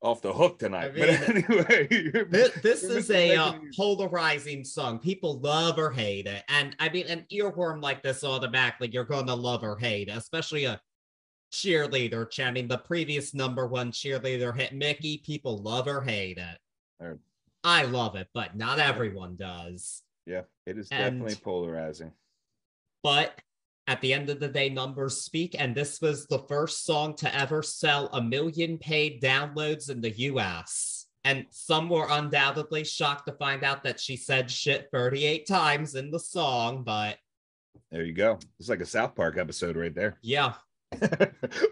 off 0.02 0.22
the 0.22 0.32
hook 0.32 0.60
tonight. 0.60 0.92
I 0.96 1.00
but 1.00 1.10
anyway, 1.30 1.88
This, 2.30 2.52
this 2.62 2.84
is 2.84 3.10
a 3.12 3.36
uh, 3.36 3.54
polarizing 3.76 4.64
song. 4.64 5.00
People 5.00 5.40
love 5.40 5.78
or 5.80 5.90
hate 5.90 6.28
it. 6.28 6.44
And 6.50 6.76
I 6.80 6.88
mean, 6.90 7.08
an 7.08 7.26
earworm 7.34 7.82
like 7.82 8.04
this 8.04 8.24
automatically, 8.24 8.90
you're 8.94 9.04
going 9.06 9.26
to 9.26 9.34
love 9.34 9.64
or 9.64 9.76
hate 9.76 10.08
it, 10.10 10.16
especially 10.16 10.66
a 10.66 10.80
cheerleader 11.52 12.30
chanting 12.30 12.68
the 12.68 12.78
previous 12.78 13.34
number 13.34 13.66
one 13.68 13.92
cheerleader 13.92 14.56
hit 14.56 14.72
Mickey. 14.74 15.18
People 15.18 15.58
love 15.58 15.88
or 15.88 16.02
hate 16.02 16.38
it. 16.38 16.58
Or- 17.00 17.20
I 17.68 17.84
love 17.84 18.16
it, 18.16 18.28
but 18.34 18.56
not 18.56 18.80
everyone 18.80 19.36
does. 19.36 20.02
yeah, 20.26 20.44
it 20.66 20.78
is 20.78 20.88
And- 20.90 21.20
definitely 21.20 21.36
polarizing. 21.44 22.14
But 23.04 23.38
at 23.88 24.00
the 24.02 24.14
end 24.14 24.30
of 24.30 24.40
the 24.40 24.48
day, 24.48 24.70
numbers 24.70 25.22
speak. 25.22 25.56
And 25.60 25.76
this 25.76 26.00
was 26.02 26.26
the 26.28 26.40
first 26.48 26.86
song 26.86 27.16
to 27.18 27.34
ever 27.36 27.62
sell 27.62 28.08
a 28.14 28.22
million 28.22 28.78
paid 28.78 29.22
downloads 29.22 29.90
in 29.90 30.00
the 30.02 30.12
US. 30.32 31.08
And 31.24 31.46
some 31.50 31.90
were 31.90 32.08
undoubtedly 32.10 32.86
shocked 32.86 33.28
to 33.28 33.34
find 33.34 33.64
out 33.64 33.84
that 33.84 34.00
she 34.00 34.16
said 34.16 34.50
shit 34.50 34.88
38 34.94 35.46
times 35.46 35.96
in 35.96 36.10
the 36.12 36.20
song. 36.20 36.84
But 36.84 37.18
There 37.92 38.04
you 38.06 38.14
go. 38.14 38.40
It's 38.60 38.70
like 38.70 38.80
a 38.82 38.86
South 38.86 39.14
Park 39.16 39.38
episode 39.38 39.76
right 39.76 39.94
there, 39.96 40.18
yeah. 40.22 40.54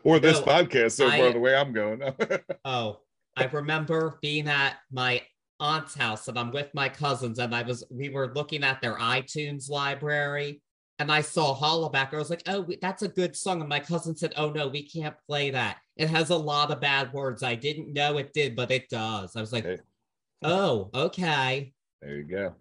or 0.03 0.19
this 0.19 0.39
No, 0.39 0.45
podcast 0.45 0.91
so 0.91 1.07
I- 1.07 1.19
far. 1.19 1.31
The 1.33 1.39
way 1.39 1.55
I'm 1.55 1.71
going. 1.73 2.01
Oh, 2.65 2.99
I 3.37 3.45
remember 3.45 4.17
being 4.21 4.47
at 4.47 4.75
my 4.91 5.21
aunt's 5.59 5.95
house 5.95 6.27
and 6.27 6.37
I'm 6.37 6.51
with 6.51 6.73
my 6.73 6.89
cousins 6.89 7.39
and 7.39 7.55
I 7.55 7.63
was 7.63 7.83
we 7.89 8.09
were 8.09 8.33
looking 8.33 8.63
at 8.63 8.81
their 8.81 8.95
iTunes 8.95 9.69
library 9.69 10.61
and 10.99 11.11
I 11.11 11.21
saw 11.21 11.55
Hollaback. 11.55 12.13
I 12.13 12.17
was 12.17 12.29
like, 12.29 12.43
"Oh, 12.47 12.65
that's 12.81 13.01
a 13.01 13.07
good 13.07 13.35
song." 13.35 13.59
And 13.59 13.69
my 13.69 13.79
cousin 13.79 14.15
said, 14.15 14.33
"Oh 14.37 14.51
no, 14.51 14.67
we 14.67 14.87
can't 14.87 15.15
play 15.27 15.49
that. 15.51 15.77
It 15.97 16.09
has 16.09 16.29
a 16.29 16.37
lot 16.37 16.71
of 16.71 16.79
bad 16.79 17.11
words." 17.13 17.43
I 17.43 17.55
didn't 17.55 17.93
know 17.93 18.17
it 18.17 18.33
did, 18.33 18.55
but 18.55 18.71
it 18.71 18.89
does. 18.89 19.35
I 19.35 19.41
was 19.41 19.51
like, 19.51 19.65
Okay. 19.65 19.81
"Oh, 20.41 20.89
okay." 20.93 21.73
there 22.01 22.17
you 22.17 22.23
go. 22.23 22.55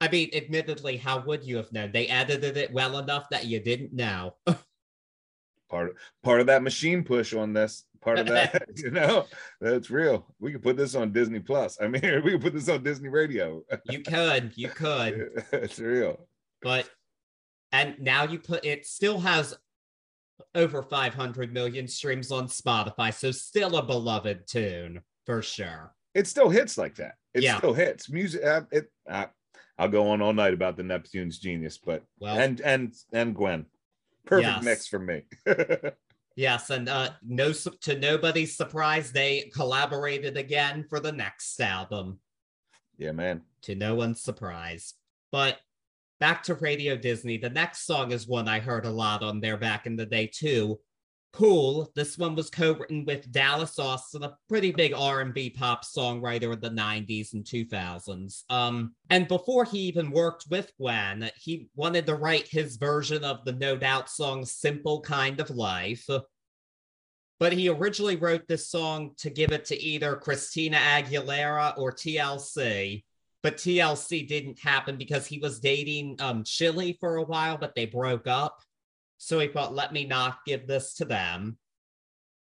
I 0.00 0.08
mean, 0.08 0.30
admittedly, 0.32 0.96
how 0.96 1.20
would 1.24 1.44
you 1.44 1.56
have 1.56 1.72
known? 1.72 1.92
They 1.92 2.06
edited 2.08 2.56
it 2.56 2.72
well 2.72 2.98
enough 2.98 3.28
that 3.30 3.46
you 3.46 3.60
didn't 3.60 3.92
know. 3.92 4.36
part 5.68 5.96
part 6.22 6.40
of 6.40 6.46
that 6.46 6.62
machine 6.62 7.04
push 7.04 7.32
on 7.34 7.52
this 7.52 7.84
part 8.02 8.18
of 8.18 8.26
that 8.26 8.62
you 8.76 8.90
know? 8.90 9.26
That's 9.60 9.90
real. 9.90 10.26
We 10.38 10.52
can 10.52 10.60
put 10.60 10.76
this 10.76 10.94
on 10.94 11.12
disney 11.12 11.40
plus. 11.40 11.78
I 11.80 11.88
mean 11.88 12.02
we 12.24 12.32
can 12.32 12.40
put 12.40 12.54
this 12.54 12.68
on 12.68 12.82
disney 12.82 13.08
radio. 13.08 13.62
You 13.84 14.00
could, 14.00 14.52
you 14.56 14.68
could. 14.68 15.42
it's 15.52 15.78
real. 15.78 16.28
But 16.62 16.88
and 17.72 17.96
now 18.00 18.24
you 18.24 18.38
put 18.38 18.64
it 18.64 18.86
still 18.86 19.20
has 19.20 19.56
over 20.54 20.82
500 20.82 21.52
million 21.52 21.86
streams 21.86 22.32
on 22.32 22.48
spotify 22.48 23.12
so 23.12 23.30
still 23.30 23.76
a 23.76 23.82
beloved 23.84 24.46
tune 24.46 25.00
for 25.26 25.42
sure. 25.42 25.94
It 26.14 26.26
still 26.26 26.48
hits 26.48 26.76
like 26.78 26.96
that. 26.96 27.14
It 27.34 27.42
Yeah. 27.44 27.58
still 27.58 27.74
hits. 27.74 28.10
Music 28.10 28.42
uh, 28.44 28.62
it 28.72 28.90
uh, 29.08 29.26
i'll 29.78 29.88
go 29.88 30.08
on 30.08 30.20
all 30.20 30.32
night 30.32 30.52
about 30.54 30.76
the 30.76 30.82
neptune's 30.82 31.38
genius 31.38 31.78
but 31.78 32.02
well 32.18 32.38
and 32.38 32.60
and 32.62 32.94
and 33.12 33.34
gwen. 33.34 33.66
Perfect 34.26 34.48
Yes. 34.48 34.64
mix 34.64 34.86
for 34.88 34.98
me 34.98 35.22
yes 36.36 36.70
and 36.70 36.88
uh 36.88 37.10
no 37.22 37.52
to 37.52 37.98
nobody's 37.98 38.56
surprise 38.56 39.12
they 39.12 39.50
collaborated 39.54 40.36
again 40.36 40.84
for 40.88 41.00
the 41.00 41.12
next 41.12 41.60
album. 41.60 42.18
Yeah 42.96 43.12
man. 43.12 43.42
To 43.62 43.74
no 43.74 43.94
one's 43.94 44.22
surprise. 44.22 44.94
But 45.32 45.58
back 46.20 46.42
to 46.44 46.54
radio 46.54 46.96
disney 46.96 47.38
the 47.38 47.48
next 47.48 47.86
song 47.86 48.12
is 48.12 48.28
one 48.28 48.46
i 48.46 48.60
heard 48.60 48.84
a 48.84 48.90
lot 48.90 49.22
on 49.22 49.40
there 49.40 49.56
back 49.56 49.86
in 49.86 49.96
the 49.96 50.04
day 50.04 50.26
too 50.26 50.78
Cool. 51.32 51.92
This 51.94 52.18
one 52.18 52.34
was 52.34 52.50
co-written 52.50 53.04
with 53.04 53.30
Dallas 53.30 53.78
Austin, 53.78 54.24
a 54.24 54.36
pretty 54.48 54.72
big 54.72 54.92
R&B 54.92 55.50
pop 55.50 55.84
songwriter 55.84 56.52
of 56.52 56.60
the 56.60 56.70
90s 56.70 57.34
and 57.34 57.44
2000s. 57.44 58.42
Um, 58.50 58.94
and 59.10 59.28
before 59.28 59.64
he 59.64 59.78
even 59.80 60.10
worked 60.10 60.46
with 60.50 60.72
Gwen, 60.78 61.30
he 61.36 61.68
wanted 61.76 62.06
to 62.06 62.16
write 62.16 62.48
his 62.48 62.76
version 62.76 63.22
of 63.22 63.44
the 63.44 63.52
No 63.52 63.76
Doubt 63.76 64.10
song 64.10 64.44
Simple 64.44 65.00
Kind 65.02 65.38
of 65.38 65.50
Life. 65.50 66.04
But 67.38 67.52
he 67.52 67.68
originally 67.68 68.16
wrote 68.16 68.48
this 68.48 68.68
song 68.68 69.12
to 69.18 69.30
give 69.30 69.52
it 69.52 69.64
to 69.66 69.80
either 69.80 70.16
Christina 70.16 70.76
Aguilera 70.76 71.78
or 71.78 71.92
TLC. 71.92 73.04
But 73.42 73.56
TLC 73.56 74.28
didn't 74.28 74.58
happen 74.58 74.98
because 74.98 75.26
he 75.26 75.38
was 75.38 75.60
dating 75.60 76.16
um, 76.20 76.44
Chili 76.44 76.98
for 77.00 77.16
a 77.16 77.24
while, 77.24 77.56
but 77.56 77.74
they 77.74 77.86
broke 77.86 78.26
up. 78.26 78.60
So 79.22 79.38
he 79.38 79.48
thought, 79.48 79.74
let 79.74 79.92
me 79.92 80.06
not 80.06 80.38
give 80.46 80.66
this 80.66 80.94
to 80.94 81.04
them. 81.04 81.58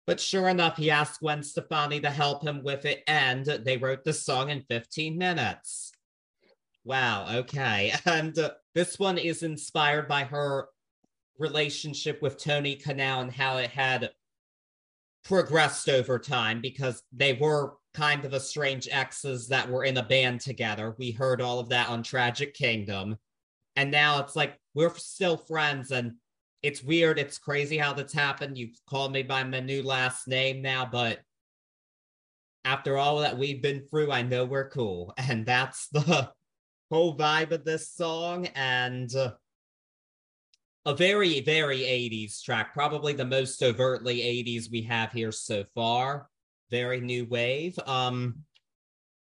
But 0.05 0.19
sure 0.19 0.47
enough, 0.47 0.77
he 0.77 0.91
asked 0.91 1.19
Gwen 1.19 1.41
Stefani 1.41 1.99
to 2.01 2.11
help 2.11 2.43
him 2.43 2.63
with 2.63 2.85
it, 2.85 3.03
and 3.07 3.43
they 3.43 3.77
wrote 3.77 4.03
the 4.03 4.13
song 4.13 4.51
in 4.51 4.61
15 4.61 5.17
minutes. 5.17 5.91
Wow, 6.83 7.25
okay. 7.37 7.93
And 8.05 8.37
uh, 8.37 8.51
this 8.75 8.99
one 8.99 9.17
is 9.17 9.41
inspired 9.41 10.07
by 10.07 10.25
her 10.25 10.67
relationship 11.39 12.21
with 12.21 12.37
Tony 12.37 12.75
Kanal 12.75 13.23
and 13.23 13.31
how 13.31 13.57
it 13.57 13.71
had 13.71 14.11
progressed 15.23 15.89
over 15.89 16.19
time 16.19 16.61
because 16.61 17.01
they 17.11 17.33
were 17.33 17.77
kind 17.95 18.25
of 18.25 18.35
estranged 18.35 18.89
exes 18.91 19.47
that 19.47 19.69
were 19.69 19.85
in 19.85 19.97
a 19.97 20.03
band 20.03 20.41
together. 20.41 20.95
We 20.99 21.11
heard 21.11 21.41
all 21.41 21.59
of 21.59 21.69
that 21.69 21.89
on 21.89 22.03
Tragic 22.03 22.53
Kingdom. 22.53 23.17
And 23.75 23.89
now 23.89 24.19
it's 24.19 24.35
like 24.35 24.59
we're 24.75 24.93
still 24.93 25.35
friends 25.35 25.89
and 25.89 26.13
it's 26.61 26.83
weird. 26.83 27.19
It's 27.19 27.37
crazy 27.37 27.77
how 27.77 27.93
that's 27.93 28.13
happened. 28.13 28.57
You've 28.57 28.77
called 28.87 29.11
me 29.11 29.23
by 29.23 29.43
my 29.43 29.59
new 29.59 29.83
last 29.83 30.27
name 30.27 30.61
now, 30.61 30.87
but 30.89 31.19
after 32.65 32.97
all 32.97 33.19
that 33.19 33.37
we've 33.37 33.61
been 33.61 33.85
through, 33.89 34.11
I 34.11 34.21
know 34.21 34.45
we're 34.45 34.69
cool. 34.69 35.13
And 35.29 35.45
that's 35.45 35.87
the 35.89 36.31
whole 36.91 37.17
vibe 37.17 37.51
of 37.51 37.63
this 37.63 37.91
song. 37.91 38.47
And 38.55 39.13
uh, 39.15 39.33
a 40.85 40.95
very, 40.95 41.39
very 41.41 41.79
80s 41.79 42.43
track, 42.43 42.73
probably 42.73 43.13
the 43.13 43.25
most 43.25 43.63
overtly 43.63 44.17
80s 44.19 44.71
we 44.71 44.81
have 44.83 45.11
here 45.11 45.31
so 45.31 45.63
far. 45.75 46.27
Very 46.71 46.99
new 46.99 47.25
wave. 47.25 47.77
Um, 47.85 48.43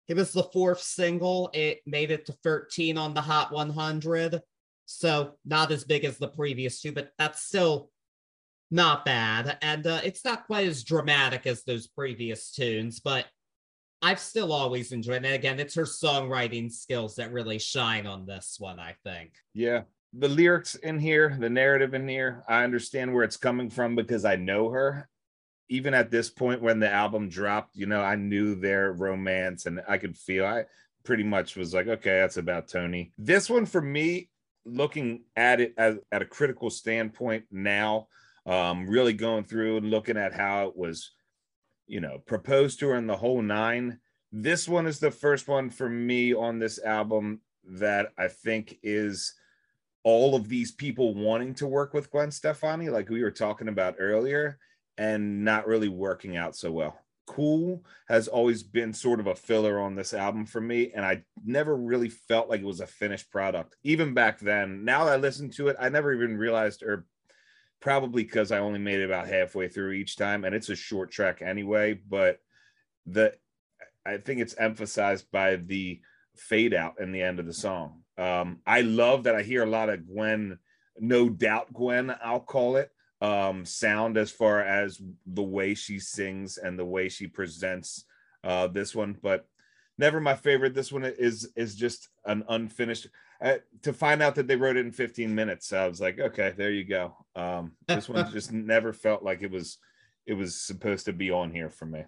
it 0.09 0.17
was 0.17 0.33
the 0.33 0.45
fourth 0.45 0.81
single. 0.81 1.51
It 1.53 1.81
made 1.87 2.11
it 2.11 2.27
to 2.27 2.33
13 2.43 2.99
on 2.99 3.15
the 3.15 3.21
Hot 3.21 3.53
100. 3.53 4.41
So 4.91 5.35
not 5.45 5.71
as 5.71 5.85
big 5.85 6.05
as 6.05 6.19
the 6.19 6.29
previous 6.29 6.81
two, 6.81 6.93
but 6.93 7.13
that's 7.17 7.43
still 7.43 7.91
not 8.71 9.05
bad. 9.05 9.57
And 9.63 9.87
uh, 9.87 10.01
it's 10.05 10.25
not 10.25 10.47
quite 10.47 10.67
as 10.67 10.83
dramatic 10.83 11.47
as 11.47 11.63
those 11.63 11.87
previous 11.87 12.51
tunes, 12.51 12.99
but 12.99 13.27
I've 14.03 14.19
still 14.19 14.53
always 14.53 14.93
enjoyed 14.93 15.25
it. 15.25 15.35
Again, 15.35 15.61
it's 15.61 15.75
her 15.75 15.85
songwriting 15.85 16.73
skills 16.73 17.17
that 17.17 17.33
really 17.33 17.59
shine 17.59 18.07
on 18.07 18.27
this 18.27 18.57
one, 18.59 18.81
I 18.81 18.97
think. 19.05 19.35
Yeah. 19.55 19.83
The 20.13 20.29
lyrics 20.29 20.75
in 20.75 20.99
here, 20.99 21.37
the 21.39 21.51
narrative 21.51 21.95
in 21.95 22.09
here, 22.09 22.43
I 22.49 22.65
understand 22.65 23.15
where 23.15 23.23
it's 23.23 23.37
coming 23.37 23.71
from 23.71 23.95
because 23.95 24.25
I 24.25 24.37
know 24.37 24.71
her. 24.71 25.09
Even 25.69 25.95
at 25.95 26.11
this 26.11 26.31
point 26.31 26.63
when 26.63 26.81
the 26.81 26.91
album 26.91 27.29
dropped, 27.29 27.77
you 27.77 27.87
know, 27.87 28.01
I 28.03 28.17
knew 28.17 28.57
their 28.57 28.93
romance 28.93 29.67
and 29.67 29.81
I 29.87 29.99
could 29.99 30.17
feel 30.17 30.45
I 30.45 30.65
pretty 31.05 31.23
much 31.23 31.55
was 31.55 31.73
like, 31.73 31.87
okay, 31.87 32.19
that's 32.19 32.39
about 32.39 32.67
Tony. 32.67 33.13
This 33.17 33.49
one 33.49 33.67
for 33.67 33.81
me, 33.81 34.31
looking 34.65 35.25
at 35.37 35.61
it 35.61 35.75
as 35.77 35.99
at 36.13 36.23
a 36.23 36.27
critical 36.27 36.71
standpoint 36.71 37.45
now, 37.51 38.09
um, 38.47 38.89
really 38.89 39.13
going 39.13 39.45
through 39.45 39.79
and 39.79 39.91
looking 39.91 40.17
at 40.17 40.35
how 40.35 40.69
it 40.69 40.77
was, 40.77 41.13
you 41.87 42.01
know, 42.01 42.19
proposed 42.27 42.81
to 42.81 42.89
her 42.89 42.97
in 42.97 43.07
the 43.07 43.17
whole 43.17 43.43
nine. 43.43 43.99
This 44.33 44.69
one 44.69 44.87
is 44.87 44.99
the 45.01 45.11
first 45.11 45.49
one 45.49 45.71
for 45.71 45.89
me 45.89 46.35
on 46.35 46.59
this 46.59 46.79
album 46.83 47.41
that 47.65 48.13
I 48.19 48.29
think 48.29 48.79
is 48.83 49.35
all 50.03 50.35
of 50.35 50.49
these 50.49 50.73
people 50.73 51.15
wanting 51.15 51.55
to 51.55 51.67
work 51.67 51.93
with 51.93 52.11
Gwen 52.11 52.31
Stefani, 52.31 52.89
like 52.89 53.11
we 53.11 53.23
were 53.23 53.31
talking 53.31 53.69
about 53.69 53.97
earlier, 53.99 54.59
and 54.97 55.45
not 55.45 55.67
really 55.67 55.89
working 55.89 56.37
out 56.37 56.57
so 56.57 56.73
well. 56.73 56.99
Cool 57.31 57.85
has 58.09 58.27
always 58.27 58.65
been 58.65 58.93
sort 58.93 59.21
of 59.21 59.29
a 59.29 59.37
filler 59.37 59.79
on 59.79 59.95
this 59.95 60.13
album 60.13 60.47
for 60.47 60.61
me, 60.61 60.91
and 60.93 61.07
I 61.07 61.23
never 61.45 61.77
really 61.77 62.09
felt 62.09 62.49
like 62.51 62.61
it 62.61 62.67
was 62.67 62.81
a 62.81 62.89
finished 62.89 63.31
product, 63.31 63.77
even 63.85 64.15
back 64.15 64.41
then. 64.41 64.85
Now 64.85 65.05
that 65.05 65.13
I 65.13 65.17
listen 65.17 65.49
to 65.51 65.69
it, 65.69 65.77
I 65.79 65.91
never 65.91 66.13
even 66.13 66.37
realized, 66.37 66.83
or 66.83 67.07
probably 67.79 68.25
because 68.25 68.51
I 68.51 68.59
only 68.59 68.81
made 68.81 68.99
it 68.99 69.05
about 69.05 69.29
halfway 69.29 69.69
through 69.69 69.93
each 69.93 70.17
time, 70.17 70.45
and 70.45 70.57
it's 70.57 70.71
a 70.71 70.75
short 70.75 71.13
track 71.13 71.41
anyway. 71.41 72.01
But 72.09 72.41
the 73.07 73.35
I 74.05 74.17
think 74.17 74.41
it's 74.41 74.57
emphasized 74.59 75.31
by 75.31 75.55
the 75.55 76.01
fade 76.37 76.75
out 76.75 76.95
in 76.99 77.13
the 77.13 77.23
end 77.23 77.39
of 77.39 77.47
the 77.47 77.53
song. 77.53 78.03
Um, 78.19 78.59
I 78.67 78.81
love 78.81 79.23
that 79.25 79.37
I 79.37 79.43
hear 79.43 79.63
a 79.63 79.71
lot 79.71 79.89
of 79.89 80.05
Gwen, 80.05 80.59
no 80.99 81.29
doubt 81.29 81.73
Gwen, 81.73 82.13
I'll 82.25 82.41
call 82.41 82.75
it, 82.75 82.91
um, 83.21 83.65
sound 83.65 84.17
as 84.17 84.31
far 84.31 84.61
as 84.61 85.01
the 85.27 85.43
way 85.43 85.75
she 85.75 85.99
sings 85.99 86.59
and 86.59 86.79
the 86.79 86.85
way 86.85 87.09
she 87.09 87.27
presents 87.27 88.05
uh, 88.45 88.67
this 88.67 88.95
one, 88.95 89.17
but 89.23 89.47
never 89.99 90.21
my 90.21 90.35
favorite. 90.35 90.75
This 90.75 90.91
one 90.91 91.05
is 91.05 91.51
is 91.57 91.75
just 91.75 92.09
an 92.25 92.45
unfinished. 92.49 93.09
Uh, 93.43 93.57
to 93.83 93.93
find 93.93 94.23
out 94.23 94.35
that 94.35 94.47
they 94.47 94.57
wrote 94.57 94.77
it 94.77 94.85
in 94.85 94.93
15 94.93 95.35
minutes, 95.35 95.73
I 95.73 95.87
was 95.89 96.01
like, 96.01 96.19
okay, 96.19 96.53
there 96.57 96.71
you 96.71 96.85
go. 96.85 97.17
Um, 97.35 97.73
this 97.87 98.09
one 98.09 98.31
just 98.33 98.53
never 98.53 98.93
felt 98.93 99.23
like 99.23 99.43
it 99.43 99.51
was 99.51 99.79
it 100.27 100.35
was 100.35 100.55
supposed 100.55 101.07
to 101.07 101.13
be 101.13 101.31
on 101.31 101.51
here 101.51 101.71
for 101.71 101.87
me. 101.87 102.05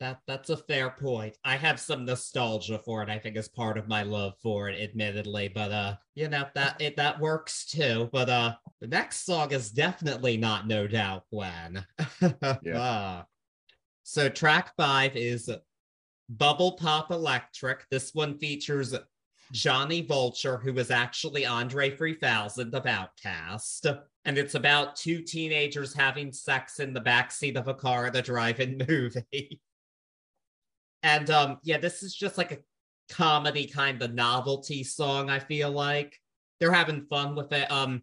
That 0.00 0.20
that's 0.26 0.50
a 0.50 0.56
fair 0.56 0.90
point. 0.90 1.36
I 1.44 1.56
have 1.56 1.80
some 1.80 2.04
nostalgia 2.04 2.78
for 2.84 3.02
it. 3.02 3.08
I 3.08 3.18
think 3.18 3.36
as 3.36 3.48
part 3.48 3.76
of 3.76 3.88
my 3.88 4.02
love 4.02 4.34
for 4.40 4.68
it, 4.68 4.80
admittedly. 4.80 5.48
But 5.48 5.72
uh, 5.72 5.96
you 6.14 6.28
know 6.28 6.46
that 6.54 6.80
it 6.80 6.96
that 6.96 7.18
works 7.18 7.66
too. 7.66 8.08
But 8.12 8.28
uh, 8.28 8.54
the 8.80 8.86
next 8.86 9.26
song 9.26 9.50
is 9.52 9.70
definitely 9.70 10.36
not 10.36 10.68
No 10.68 10.86
Doubt 10.86 11.24
Gwen. 11.32 11.84
yeah. 12.62 12.80
Uh, 12.80 13.22
so 14.04 14.28
track 14.28 14.72
five 14.76 15.16
is 15.16 15.50
Bubble 16.28 16.72
Pop 16.72 17.10
Electric. 17.10 17.84
This 17.90 18.14
one 18.14 18.38
features 18.38 18.94
Johnny 19.52 20.02
Vulture, 20.02 20.58
who 20.58 20.72
was 20.72 20.90
actually 20.90 21.46
Andre 21.46 21.90
3000 21.90 22.74
of 22.74 22.84
OutKast. 22.84 24.00
And 24.24 24.36
it's 24.38 24.54
about 24.54 24.94
two 24.96 25.22
teenagers 25.22 25.94
having 25.94 26.32
sex 26.32 26.80
in 26.80 26.92
the 26.92 27.00
backseat 27.00 27.56
of 27.56 27.68
a 27.68 27.74
car 27.74 28.06
at 28.06 28.16
a 28.16 28.22
drive-in 28.22 28.84
movie. 28.88 29.60
And 31.02 31.30
um, 31.30 31.58
yeah, 31.62 31.78
this 31.78 32.02
is 32.02 32.14
just 32.14 32.38
like 32.38 32.52
a 32.52 32.58
comedy 33.10 33.66
kind 33.66 34.02
of 34.02 34.14
novelty 34.14 34.84
song, 34.84 35.30
I 35.30 35.38
feel 35.38 35.70
like. 35.70 36.16
They're 36.60 36.72
having 36.72 37.06
fun 37.06 37.36
with 37.36 37.52
it. 37.52 37.70
Um, 37.70 38.02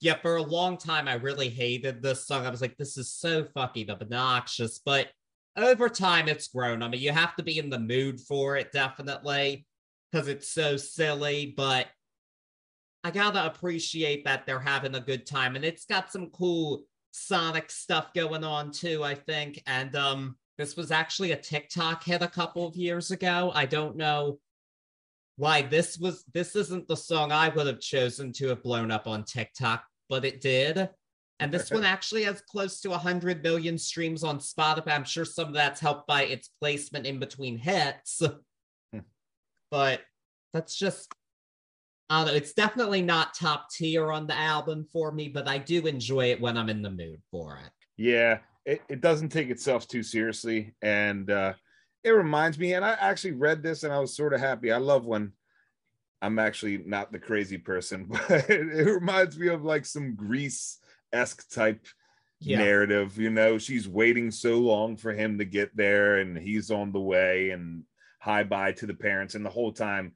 yeah, 0.00 0.16
for 0.20 0.36
a 0.36 0.42
long 0.42 0.76
time 0.76 1.08
I 1.08 1.14
really 1.14 1.48
hated 1.48 2.02
this 2.02 2.26
song. 2.26 2.46
I 2.46 2.50
was 2.50 2.60
like, 2.60 2.76
this 2.76 2.96
is 2.96 3.12
so 3.12 3.44
fucking 3.54 3.90
obnoxious, 3.90 4.80
but 4.84 5.08
over 5.56 5.88
time 5.88 6.28
it's 6.28 6.48
grown. 6.48 6.82
I 6.82 6.88
mean, 6.88 7.00
you 7.00 7.12
have 7.12 7.36
to 7.36 7.42
be 7.42 7.58
in 7.58 7.70
the 7.70 7.78
mood 7.78 8.20
for 8.20 8.56
it, 8.56 8.72
definitely, 8.72 9.66
because 10.10 10.28
it's 10.28 10.48
so 10.48 10.76
silly, 10.76 11.54
but 11.56 11.86
I 13.02 13.10
gotta 13.10 13.46
appreciate 13.46 14.24
that 14.24 14.46
they're 14.46 14.60
having 14.60 14.94
a 14.94 15.00
good 15.00 15.26
time. 15.26 15.56
And 15.56 15.64
it's 15.64 15.86
got 15.86 16.12
some 16.12 16.28
cool 16.30 16.84
Sonic 17.12 17.70
stuff 17.70 18.12
going 18.14 18.44
on 18.44 18.70
too, 18.70 19.02
I 19.02 19.14
think. 19.14 19.62
And 19.66 19.96
um 19.96 20.36
this 20.60 20.76
was 20.76 20.90
actually 20.90 21.32
a 21.32 21.36
TikTok 21.36 22.04
hit 22.04 22.22
a 22.22 22.28
couple 22.28 22.66
of 22.66 22.76
years 22.76 23.10
ago. 23.10 23.50
I 23.54 23.66
don't 23.66 23.96
know 23.96 24.38
why 25.36 25.62
this 25.62 25.98
was 25.98 26.24
this 26.34 26.54
isn't 26.54 26.86
the 26.86 26.96
song 26.96 27.32
I 27.32 27.48
would 27.48 27.66
have 27.66 27.80
chosen 27.80 28.30
to 28.34 28.48
have 28.48 28.62
blown 28.62 28.90
up 28.90 29.06
on 29.06 29.24
TikTok, 29.24 29.84
but 30.10 30.24
it 30.24 30.40
did. 30.40 30.90
And 31.38 31.50
this 31.50 31.70
one 31.70 31.84
actually 31.96 32.24
has 32.24 32.42
close 32.42 32.80
to 32.82 32.90
100 32.90 33.42
million 33.42 33.78
streams 33.78 34.22
on 34.22 34.38
Spotify. 34.38 34.88
I'm 34.88 35.04
sure 35.04 35.24
some 35.24 35.48
of 35.48 35.54
that's 35.54 35.80
helped 35.80 36.06
by 36.06 36.24
its 36.24 36.50
placement 36.60 37.06
in 37.06 37.18
between 37.18 37.56
hits. 37.56 38.20
Hmm. 38.92 39.00
but 39.70 40.02
that's 40.52 40.76
just, 40.76 41.10
I 42.10 42.18
don't 42.18 42.26
know. 42.26 42.34
It's 42.34 42.52
definitely 42.52 43.00
not 43.00 43.32
top 43.32 43.70
tier 43.70 44.12
on 44.12 44.26
the 44.26 44.36
album 44.36 44.86
for 44.92 45.10
me, 45.10 45.28
but 45.28 45.48
I 45.48 45.56
do 45.56 45.86
enjoy 45.86 46.32
it 46.32 46.40
when 46.40 46.58
I'm 46.58 46.68
in 46.68 46.82
the 46.82 46.90
mood 46.90 47.22
for 47.30 47.56
it. 47.64 47.70
Yeah 47.96 48.40
it, 48.70 48.82
it 48.88 49.00
doesn't 49.00 49.30
take 49.30 49.50
itself 49.50 49.88
too 49.88 50.02
seriously. 50.02 50.74
And 50.80 51.30
uh 51.30 51.54
it 52.02 52.10
reminds 52.10 52.58
me 52.58 52.72
and 52.72 52.82
i 52.82 52.92
actually 52.92 53.32
read 53.32 53.62
this 53.62 53.82
and 53.82 53.92
i 53.92 53.98
was 53.98 54.16
sort 54.16 54.32
of 54.32 54.40
happy. 54.40 54.72
I 54.72 54.78
love 54.78 55.06
when 55.06 55.32
i'm 56.22 56.38
actually 56.38 56.78
not 56.78 57.12
the 57.12 57.18
crazy 57.18 57.58
person 57.58 58.06
but 58.08 58.48
it, 58.48 58.86
reminds 58.86 59.38
me 59.38 59.48
of 59.48 59.64
like 59.64 59.84
some 59.86 60.14
grease-esque 60.14 61.50
type 61.50 61.86
yeah. 62.40 62.58
narrative 62.58 63.18
you 63.18 63.30
know? 63.30 63.58
She's 63.58 63.88
waiting 63.88 64.30
so 64.30 64.58
long 64.58 64.96
for 64.96 65.12
him 65.12 65.38
to 65.38 65.44
get 65.44 65.76
there 65.76 66.18
and 66.18 66.38
he's 66.38 66.70
on 66.70 66.92
the 66.92 67.00
way 67.00 67.50
and 67.50 67.82
hi 68.20 68.44
bye 68.44 68.72
to 68.72 68.86
the 68.86 68.94
parents. 68.94 69.34
And 69.34 69.44
the 69.44 69.50
whole 69.50 69.72
time 69.72 70.12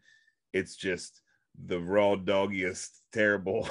it's 0.52 0.76
just 0.76 1.20
the 1.66 1.80
raw 1.80 2.16
doggiest 2.16 2.90
terrible 3.12 3.68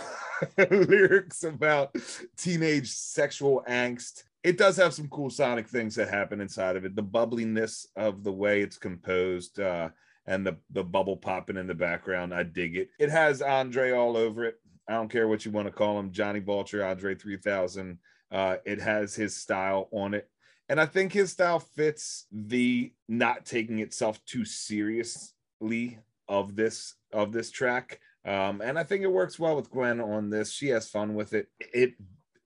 lyrics 0.70 1.44
about 1.44 1.96
teenage 2.38 2.90
sexual 2.90 3.64
angst 3.68 4.24
it 4.44 4.58
does 4.58 4.76
have 4.78 4.94
some 4.94 5.08
cool 5.08 5.30
sonic 5.30 5.68
things 5.68 5.96
that 5.96 6.10
happen 6.10 6.41
inside 6.41 6.76
of 6.76 6.86
it. 6.86 6.96
The 6.96 7.04
bubbliness 7.04 7.88
of 7.96 8.24
the 8.24 8.32
way 8.32 8.62
it's 8.62 8.78
composed 8.78 9.60
uh, 9.60 9.89
and 10.26 10.46
the 10.46 10.58
the 10.72 10.84
bubble 10.84 11.18
popping 11.18 11.58
in 11.58 11.68
the 11.68 11.74
background 11.74 12.34
i 12.34 12.44
dig 12.44 12.76
it. 12.76 12.89
It 13.00 13.10
has 13.10 13.41
andre 13.41 13.91
all 13.91 14.18
over 14.18 14.46
it. 14.46 14.56
I 14.88 14.94
don't 14.94 15.10
care 15.10 15.28
what 15.28 15.46
you 15.46 15.52
want 15.52 15.68
to 15.68 15.74
call 15.74 16.00
him 16.00 16.12
johnny 16.12 16.39
vulture 16.39 16.86
andre 16.86 17.16
3000 17.16 17.98
uh, 18.32 18.58
it 18.66 18.82
has 18.82 19.14
his 19.16 19.36
style 19.36 19.89
on 19.91 20.14
it. 20.14 20.30
And 20.70 20.80
i 20.80 20.86
think 20.86 21.14
his 21.14 21.32
style 21.32 21.60
fits 21.60 22.26
the 22.32 22.94
not 23.08 23.46
taking 23.46 23.80
itself 23.80 24.24
too 24.26 24.46
seriously 24.46 26.00
of 26.28 26.56
this 26.56 26.96
of 27.12 27.32
this 27.32 27.52
track. 27.52 28.00
Um, 28.26 28.62
and 28.62 28.80
i 28.80 28.84
think 28.84 29.04
it 29.04 29.12
works 29.12 29.39
well 29.39 29.56
with 29.56 29.70
gwen 29.70 30.00
on 30.00 30.30
this. 30.30 30.52
She 30.52 30.68
has 30.70 30.89
fun 30.89 31.16
with 31.16 31.34
it. 31.34 31.48
It 31.60 31.94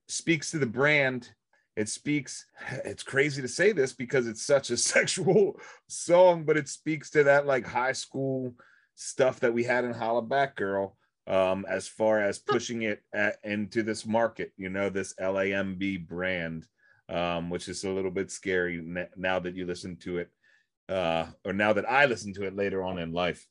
speaks 0.08 0.52
to 0.52 0.58
the 0.58 0.66
brand 0.66 1.30
it 1.78 1.88
speaks 1.88 2.46
it's 2.84 3.04
crazy 3.04 3.42
to 3.42 3.48
say 3.48 3.72
this 3.72 3.94
because 3.94 4.28
it's 4.28 4.46
such 4.46 4.70
a 4.72 4.78
sexual 4.94 5.58
song 5.88 6.44
but 6.44 6.58
it 6.58 6.68
speaks 6.68 7.10
to 7.12 7.24
that 7.24 7.46
like 7.46 7.66
high 7.66 7.94
school 7.94 8.54
stuff 8.96 9.40
that 9.40 9.54
we 9.54 9.64
had 9.64 9.86
in 9.86 9.94
Hollaback 9.94 10.56
Girl 10.56 10.98
um, 11.28 11.66
as 11.70 11.88
far 11.88 12.20
as 12.22 12.40
pushing 12.40 12.82
it 12.82 13.02
at, 13.14 13.38
into 13.44 13.84
this 13.84 14.06
market 14.06 14.52
you 14.58 14.70
know 14.70 14.90
this 14.90 15.14
lamb 15.20 15.78
brand 16.08 16.66
um, 17.10 17.50
which 17.50 17.70
is 17.70 17.86
a 17.86 17.90
little 17.90 18.12
bit 18.12 18.32
scary 18.32 18.84
now 19.16 19.40
that 19.40 19.56
you 19.56 19.66
listen 19.66 19.96
to 19.98 20.18
it 20.18 20.30
uh, 20.90 21.28
or 21.46 21.54
now 21.54 21.74
that 21.74 21.90
i 21.90 22.06
listen 22.06 22.34
to 22.34 22.44
it 22.44 22.56
later 22.56 22.84
on 22.84 22.98
in 22.98 23.12
life 23.12 23.46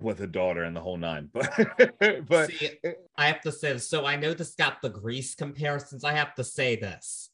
with 0.00 0.20
a 0.20 0.26
daughter 0.26 0.64
and 0.64 0.76
the 0.76 0.80
whole 0.80 0.96
nine. 0.96 1.30
But 1.32 1.50
but 2.28 2.50
See, 2.50 2.70
I 3.16 3.26
have 3.26 3.40
to 3.42 3.52
say 3.52 3.76
so 3.78 4.06
I 4.06 4.16
know 4.16 4.34
this 4.34 4.54
got 4.54 4.80
the 4.82 4.88
grease 4.88 5.34
comparisons. 5.34 6.04
I 6.04 6.12
have 6.12 6.34
to 6.36 6.44
say 6.44 6.76
this. 6.76 7.30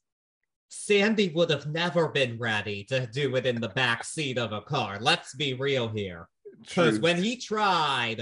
Sandy 0.68 1.30
would 1.34 1.50
have 1.50 1.66
never 1.66 2.08
been 2.08 2.38
ready 2.38 2.84
to 2.84 3.06
do 3.06 3.36
it 3.36 3.46
in 3.46 3.60
the 3.60 3.68
back 3.68 4.02
seat 4.02 4.38
of 4.38 4.52
a 4.52 4.60
car. 4.60 4.98
Let's 5.00 5.34
be 5.34 5.54
real 5.54 5.88
here. 5.88 6.28
Because 6.60 6.98
when 6.98 7.22
he 7.22 7.36
tried, 7.36 8.20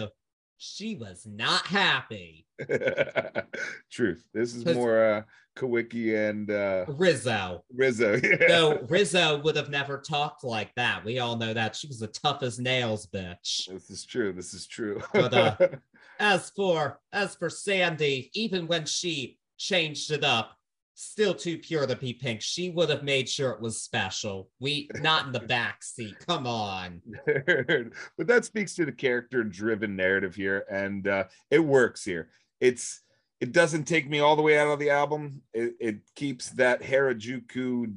she 0.62 0.94
was 0.94 1.26
not 1.26 1.66
happy. 1.66 2.46
Truth. 3.90 4.24
This 4.32 4.54
is 4.54 4.64
more 4.64 5.04
uh 5.04 5.22
Kenickie 5.56 6.16
and 6.30 6.48
uh 6.50 6.84
Rizzo. 6.86 7.64
Rizzo. 7.74 8.20
Yeah. 8.22 8.46
No, 8.48 8.78
Rizzo 8.88 9.40
would 9.40 9.56
have 9.56 9.70
never 9.70 9.98
talked 9.98 10.44
like 10.44 10.72
that. 10.76 11.04
We 11.04 11.18
all 11.18 11.36
know 11.36 11.52
that. 11.52 11.74
She 11.74 11.88
was 11.88 12.00
a 12.00 12.06
tough 12.06 12.44
as 12.44 12.60
nails 12.60 13.08
bitch. 13.08 13.66
This 13.66 13.90
is 13.90 14.06
true. 14.06 14.32
This 14.32 14.54
is 14.54 14.68
true. 14.68 15.02
but 15.12 15.34
uh 15.34 15.56
as 16.20 16.50
for 16.50 17.00
as 17.12 17.34
for 17.34 17.50
Sandy, 17.50 18.30
even 18.34 18.68
when 18.68 18.86
she 18.86 19.38
changed 19.58 20.12
it 20.12 20.22
up, 20.22 20.56
still 20.94 21.34
too 21.34 21.58
pure 21.58 21.86
to 21.86 21.96
be 21.96 22.12
pink. 22.12 22.40
She 22.42 22.70
would 22.70 22.90
have 22.90 23.02
made 23.02 23.28
sure 23.28 23.50
it 23.50 23.60
was 23.60 23.80
special. 23.80 24.50
We 24.60 24.88
not 24.96 25.26
in 25.26 25.32
the 25.32 25.40
back 25.48 25.82
seat. 25.82 26.16
Come 26.26 26.46
on. 26.46 27.00
but 27.26 28.26
that 28.26 28.44
speaks 28.44 28.74
to 28.74 28.84
the 28.84 28.92
character 28.92 29.42
driven 29.44 29.96
narrative 29.96 30.34
here, 30.34 30.64
and 30.70 31.06
uh, 31.06 31.24
it 31.50 31.60
works 31.60 32.04
here. 32.04 32.30
It's 32.60 33.00
it 33.40 33.52
doesn't 33.52 33.84
take 33.84 34.08
me 34.08 34.20
all 34.20 34.36
the 34.36 34.42
way 34.42 34.58
out 34.58 34.68
of 34.68 34.78
the 34.78 34.90
album. 34.90 35.42
It, 35.52 35.74
it 35.80 35.96
keeps 36.14 36.50
that 36.50 36.82
Harajuku 36.82 37.94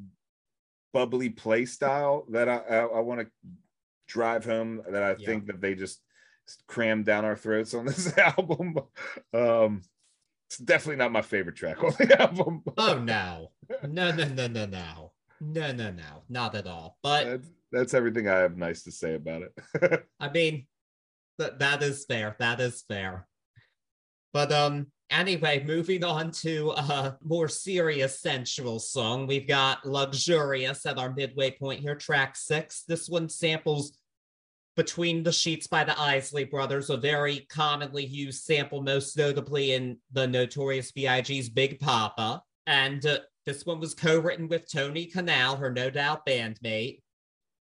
bubbly 0.94 1.30
play 1.30 1.66
style 1.66 2.26
that 2.30 2.50
I 2.50 2.58
I, 2.58 2.78
I 2.78 3.00
want 3.02 3.22
to 3.22 3.28
drive 4.08 4.46
home. 4.46 4.82
That 4.90 5.04
I 5.04 5.16
yeah. 5.20 5.26
think 5.26 5.48
that 5.48 5.62
they 5.62 5.76
just 5.76 6.02
crammed 6.68 7.06
down 7.06 7.26
our 7.26 7.36
throats 7.36 7.74
on 7.74 7.86
this 7.86 8.18
album. 8.18 8.78
Um, 9.34 9.82
it's 10.48 10.58
definitely 10.58 10.98
not 10.98 11.12
my 11.12 11.22
favorite 11.22 11.56
track 11.56 11.84
on 11.84 11.94
the 11.98 12.16
album. 12.22 12.64
oh 12.78 13.00
no, 13.00 13.52
no, 13.88 14.12
no, 14.12 14.26
no, 14.28 14.48
no, 14.48 14.66
no, 14.66 15.12
no, 15.42 15.72
no, 15.72 15.92
no, 15.92 16.24
not 16.30 16.56
at 16.56 16.68
all. 16.68 16.98
But 17.02 17.26
that's, 17.26 17.50
that's 17.72 17.94
everything 17.94 18.28
I 18.28 18.38
have 18.38 18.58
nice 18.58 18.84
to 18.84 18.92
say 18.92 19.16
about 19.16 19.44
it. 19.44 20.06
I 20.20 20.30
mean, 20.30 20.68
that 21.38 21.60
that 21.60 21.84
is 21.84 22.06
fair. 22.06 22.36
That 22.40 22.60
is 22.60 22.84
fair. 22.88 23.28
But 24.34 24.52
um, 24.52 24.88
anyway, 25.10 25.64
moving 25.66 26.04
on 26.04 26.32
to 26.32 26.72
a 26.72 27.18
more 27.24 27.48
serious, 27.48 28.20
sensual 28.20 28.80
song. 28.80 29.28
We've 29.28 29.48
got 29.48 29.86
"Luxurious" 29.86 30.86
at 30.86 30.98
our 30.98 31.14
midway 31.14 31.52
point 31.52 31.82
here, 31.82 31.96
track 31.96 32.36
six. 32.36 32.84
This 32.88 33.10
one 33.10 33.30
samples 33.30 33.98
between 34.76 35.24
the 35.24 35.32
Sheets 35.32 35.68
by 35.68 35.84
the 35.84 36.00
Isley 36.00 36.44
Brothers, 36.44 36.90
a 36.90 36.98
very 36.98 37.46
commonly 37.50 38.06
used 38.06 38.44
sample, 38.44 38.82
most 38.82 39.18
notably 39.18 39.74
in 39.74 39.98
the 40.12 40.28
notorious 40.28 40.92
B.I.G.'s 40.92 41.50
Big 41.50 41.80
Poppa. 41.80 42.42
And 42.68 43.06
uh, 43.06 43.20
this 43.46 43.66
one 43.66 43.80
was 43.80 43.94
co 43.94 44.20
written 44.20 44.48
with 44.48 44.70
Tony 44.70 45.08
Kanal, 45.08 45.58
her 45.60 45.72
no 45.72 45.90
doubt 45.90 46.26
bandmate. 46.26 47.00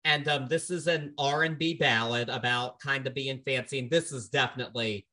And 0.04 0.28
um, 0.28 0.46
this 0.46 0.70
is 0.70 0.86
an 0.86 1.12
R&B 1.18 1.74
ballad 1.74 2.28
about 2.28 2.78
kind 2.78 3.06
of 3.06 3.14
being 3.14 3.40
fancy. 3.44 3.80
And 3.80 3.90
this 3.90 4.12
is 4.12 4.28
definitely, 4.28 5.06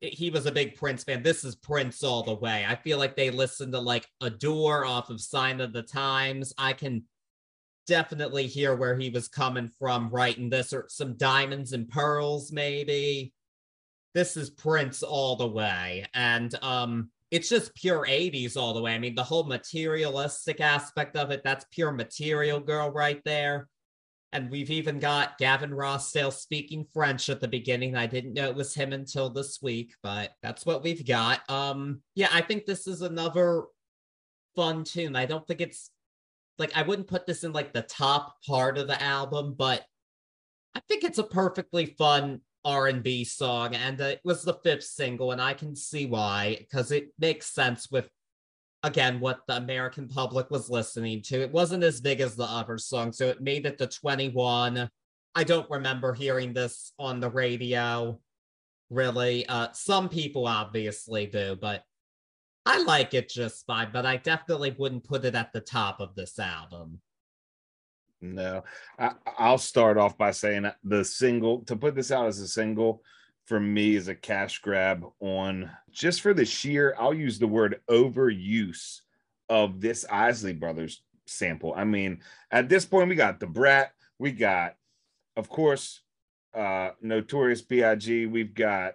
he 0.00 0.30
was 0.30 0.46
a 0.46 0.52
big 0.52 0.76
Prince 0.76 1.02
fan. 1.02 1.24
This 1.24 1.42
is 1.42 1.56
Prince 1.56 2.04
all 2.04 2.22
the 2.22 2.34
way. 2.36 2.64
I 2.66 2.76
feel 2.76 2.98
like 2.98 3.16
they 3.16 3.30
listened 3.30 3.72
to 3.72 3.80
like 3.80 4.06
Adore 4.20 4.84
off 4.84 5.10
of 5.10 5.20
Sign 5.20 5.60
of 5.60 5.72
the 5.72 5.82
Times. 5.82 6.54
I 6.56 6.74
can 6.74 7.02
definitely 7.86 8.46
hear 8.46 8.74
where 8.74 8.96
he 8.96 9.10
was 9.10 9.28
coming 9.28 9.70
from 9.78 10.08
writing 10.10 10.48
this 10.48 10.72
or 10.72 10.86
some 10.88 11.14
diamonds 11.14 11.72
and 11.72 11.88
pearls 11.88 12.52
maybe. 12.52 13.32
This 14.14 14.36
is 14.36 14.50
prince 14.50 15.02
all 15.02 15.36
the 15.36 15.46
way. 15.46 16.06
And 16.14 16.54
um 16.62 17.10
it's 17.30 17.48
just 17.48 17.74
pure 17.74 18.06
80s 18.06 18.56
all 18.56 18.74
the 18.74 18.82
way. 18.82 18.94
I 18.94 18.98
mean 18.98 19.14
the 19.14 19.24
whole 19.24 19.44
materialistic 19.44 20.60
aspect 20.60 21.16
of 21.16 21.30
it 21.30 21.42
that's 21.44 21.66
pure 21.72 21.92
material 21.92 22.60
girl 22.60 22.90
right 22.90 23.20
there. 23.24 23.68
And 24.32 24.50
we've 24.50 24.70
even 24.70 24.98
got 24.98 25.38
gavin 25.38 25.70
rossdale 25.70 26.32
speaking 26.32 26.86
french 26.92 27.28
at 27.28 27.40
the 27.40 27.48
beginning. 27.48 27.96
I 27.96 28.06
didn't 28.06 28.34
know 28.34 28.48
it 28.48 28.56
was 28.56 28.74
him 28.74 28.92
until 28.92 29.30
this 29.30 29.60
week 29.62 29.94
but 30.02 30.32
that's 30.42 30.64
what 30.64 30.82
we've 30.82 31.06
got. 31.06 31.48
Um 31.50 32.00
yeah 32.14 32.28
i 32.32 32.40
think 32.40 32.64
this 32.64 32.86
is 32.86 33.02
another 33.02 33.64
fun 34.54 34.84
tune. 34.84 35.16
I 35.16 35.26
don't 35.26 35.46
think 35.46 35.60
it's 35.60 35.90
like 36.58 36.76
I 36.76 36.82
wouldn't 36.82 37.08
put 37.08 37.26
this 37.26 37.44
in 37.44 37.52
like 37.52 37.72
the 37.72 37.82
top 37.82 38.36
part 38.46 38.78
of 38.78 38.86
the 38.86 39.00
album, 39.02 39.54
but 39.56 39.84
I 40.74 40.80
think 40.88 41.04
it's 41.04 41.18
a 41.18 41.24
perfectly 41.24 41.86
fun 41.86 42.40
R&B 42.64 43.24
song 43.24 43.74
and 43.74 44.00
uh, 44.00 44.04
it 44.04 44.20
was 44.24 44.42
the 44.42 44.54
fifth 44.64 44.84
single 44.84 45.32
and 45.32 45.40
I 45.40 45.52
can 45.52 45.76
see 45.76 46.06
why 46.06 46.56
because 46.58 46.90
it 46.90 47.08
makes 47.18 47.52
sense 47.52 47.90
with 47.90 48.08
again 48.82 49.20
what 49.20 49.40
the 49.46 49.56
American 49.56 50.08
public 50.08 50.50
was 50.50 50.70
listening 50.70 51.22
to. 51.22 51.42
It 51.42 51.52
wasn't 51.52 51.84
as 51.84 52.00
big 52.00 52.20
as 52.20 52.36
the 52.36 52.44
other 52.44 52.78
song 52.78 53.12
so 53.12 53.28
it 53.28 53.42
made 53.42 53.66
it 53.66 53.78
to 53.78 53.86
21. 53.86 54.88
I 55.34 55.44
don't 55.44 55.70
remember 55.70 56.14
hearing 56.14 56.54
this 56.54 56.92
on 56.98 57.20
the 57.20 57.28
radio 57.28 58.18
really. 58.88 59.46
Uh 59.46 59.68
some 59.72 60.08
people 60.08 60.46
obviously 60.46 61.26
do, 61.26 61.56
but 61.60 61.84
I 62.66 62.82
like 62.82 63.14
it 63.14 63.28
just 63.28 63.66
fine, 63.66 63.90
but 63.92 64.06
I 64.06 64.16
definitely 64.16 64.74
wouldn't 64.78 65.04
put 65.04 65.24
it 65.24 65.34
at 65.34 65.52
the 65.52 65.60
top 65.60 66.00
of 66.00 66.14
this 66.14 66.38
album. 66.38 67.00
No, 68.22 68.64
I, 68.98 69.12
will 69.50 69.58
start 69.58 69.98
off 69.98 70.16
by 70.16 70.30
saying 70.30 70.70
the 70.82 71.04
single 71.04 71.60
to 71.64 71.76
put 71.76 71.94
this 71.94 72.10
out 72.10 72.26
as 72.26 72.38
a 72.40 72.48
single 72.48 73.02
for 73.44 73.60
me 73.60 73.94
is 73.94 74.08
a 74.08 74.14
cash 74.14 74.60
grab 74.60 75.04
on 75.20 75.70
just 75.90 76.22
for 76.22 76.32
the 76.32 76.46
sheer, 76.46 76.94
I'll 76.98 77.12
use 77.12 77.38
the 77.38 77.46
word 77.46 77.80
overuse 77.90 79.00
of 79.50 79.80
this 79.80 80.06
Isley 80.10 80.54
Brothers 80.54 81.02
sample. 81.26 81.74
I 81.76 81.84
mean, 81.84 82.20
at 82.50 82.70
this 82.70 82.86
point, 82.86 83.10
we 83.10 83.14
got 83.14 83.40
Da 83.40 83.46
Brat, 83.46 83.92
we 84.18 84.32
got, 84.32 84.76
of 85.36 85.48
course, 85.48 86.00
uh 86.54 86.90
Notorious 87.02 87.60
B.I.G., 87.60 88.26
we've 88.26 88.54
got 88.54 88.94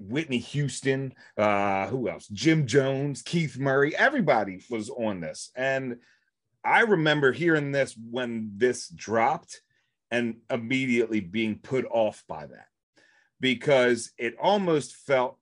Whitney 0.00 0.38
Houston, 0.38 1.12
uh, 1.36 1.86
who 1.88 2.08
else? 2.08 2.26
Jim 2.28 2.66
Jones, 2.66 3.22
Keith 3.22 3.58
Murray, 3.58 3.94
everybody 3.94 4.64
was 4.70 4.88
on 4.90 5.20
this. 5.20 5.50
And 5.54 5.96
I 6.64 6.80
remember 6.80 7.32
hearing 7.32 7.72
this 7.72 7.96
when 7.96 8.52
this 8.56 8.88
dropped 8.88 9.60
and 10.10 10.36
immediately 10.50 11.20
being 11.20 11.58
put 11.58 11.86
off 11.90 12.24
by 12.26 12.46
that 12.46 12.66
because 13.40 14.10
it 14.18 14.34
almost 14.40 14.96
felt 14.96 15.38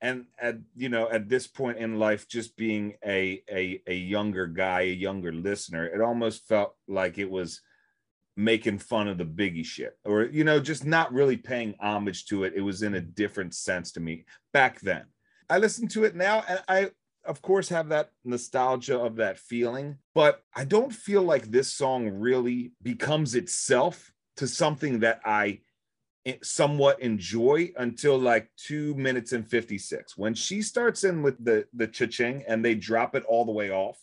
and 0.00 0.26
at 0.40 0.56
you 0.76 0.88
know 0.88 1.10
at 1.10 1.28
this 1.28 1.46
point 1.46 1.78
in 1.78 1.98
life 1.98 2.28
just 2.28 2.56
being 2.56 2.94
a 3.04 3.42
a, 3.50 3.82
a 3.86 3.94
younger 3.94 4.46
guy 4.46 4.82
a 4.82 4.92
younger 4.92 5.32
listener 5.32 5.86
it 5.86 6.00
almost 6.00 6.46
felt 6.46 6.74
like 6.86 7.18
it 7.18 7.30
was 7.30 7.60
making 8.44 8.78
fun 8.78 9.08
of 9.08 9.18
the 9.18 9.24
biggie 9.24 9.64
shit 9.64 9.98
or 10.04 10.24
you 10.24 10.44
know 10.44 10.60
just 10.60 10.84
not 10.84 11.12
really 11.12 11.36
paying 11.36 11.74
homage 11.80 12.26
to 12.26 12.44
it. 12.44 12.52
It 12.56 12.62
was 12.62 12.82
in 12.82 12.94
a 12.94 13.00
different 13.00 13.54
sense 13.54 13.92
to 13.92 14.00
me 14.00 14.24
back 14.52 14.80
then. 14.80 15.04
I 15.50 15.58
listen 15.58 15.88
to 15.88 16.04
it 16.04 16.14
now 16.14 16.44
and 16.48 16.62
i 16.68 16.90
of 17.24 17.42
course 17.42 17.68
have 17.68 17.88
that 17.88 18.10
nostalgia 18.24 18.98
of 18.98 19.16
that 19.16 19.38
feeling 19.38 19.98
but 20.14 20.42
i 20.54 20.64
don't 20.64 20.92
feel 20.92 21.22
like 21.22 21.46
this 21.46 21.72
song 21.72 22.08
really 22.08 22.72
becomes 22.82 23.34
itself 23.34 24.12
to 24.36 24.46
something 24.46 25.00
that 25.00 25.20
i 25.24 25.58
eh, 26.24 26.36
somewhat 26.42 27.00
enjoy 27.00 27.70
until 27.76 28.16
like 28.16 28.48
two 28.56 28.94
minutes 28.94 29.32
and 29.32 29.48
56 29.48 30.16
when 30.16 30.34
she 30.34 30.62
starts 30.62 31.04
in 31.04 31.22
with 31.22 31.44
the 31.44 31.66
the 31.74 31.88
cha-ching 31.88 32.44
and 32.46 32.64
they 32.64 32.74
drop 32.74 33.14
it 33.14 33.24
all 33.24 33.44
the 33.44 33.52
way 33.52 33.70
off 33.70 33.98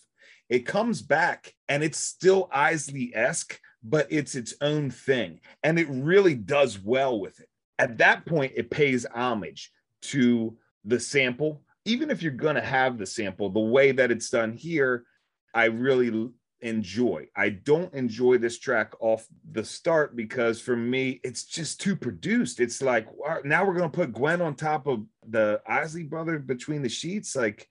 it 0.49 0.65
comes 0.65 1.01
back 1.01 1.53
and 1.69 1.81
it's 1.83 1.97
still 1.97 2.49
isley-esque 2.51 3.59
but 3.83 4.07
it's 4.09 4.35
its 4.35 4.53
own 4.61 4.91
thing. 4.91 5.39
And 5.63 5.79
it 5.79 5.87
really 5.89 6.35
does 6.35 6.79
well 6.79 7.19
with 7.19 7.39
it. 7.39 7.49
At 7.79 7.91
mm. 7.91 7.97
that 7.99 8.25
point, 8.25 8.53
it 8.55 8.69
pays 8.69 9.05
homage 9.05 9.71
to 10.03 10.57
the 10.85 10.99
sample. 10.99 11.61
Even 11.85 12.09
if 12.11 12.21
you're 12.21 12.31
going 12.31 12.55
to 12.55 12.61
have 12.61 12.97
the 12.97 13.05
sample, 13.05 13.49
the 13.49 13.59
way 13.59 13.91
that 13.91 14.11
it's 14.11 14.29
done 14.29 14.53
here, 14.53 15.05
I 15.53 15.65
really 15.65 16.29
enjoy. 16.61 17.27
I 17.35 17.49
don't 17.49 17.93
enjoy 17.93 18.39
this 18.39 18.59
track 18.59 18.93
off 18.99 19.25
the 19.51 19.63
start 19.63 20.15
because 20.15 20.59
for 20.59 20.75
me, 20.75 21.19
it's 21.23 21.45
just 21.45 21.79
too 21.79 21.95
produced. 21.95 22.59
It's 22.59 22.81
like 22.81 23.07
now 23.43 23.65
we're 23.65 23.77
going 23.77 23.89
to 23.89 23.95
put 23.95 24.13
Gwen 24.13 24.41
on 24.41 24.55
top 24.55 24.87
of 24.87 25.05
the 25.27 25.61
Isley 25.67 26.03
brother 26.03 26.39
between 26.39 26.81
the 26.81 26.89
sheets. 26.89 27.35
Like, 27.35 27.69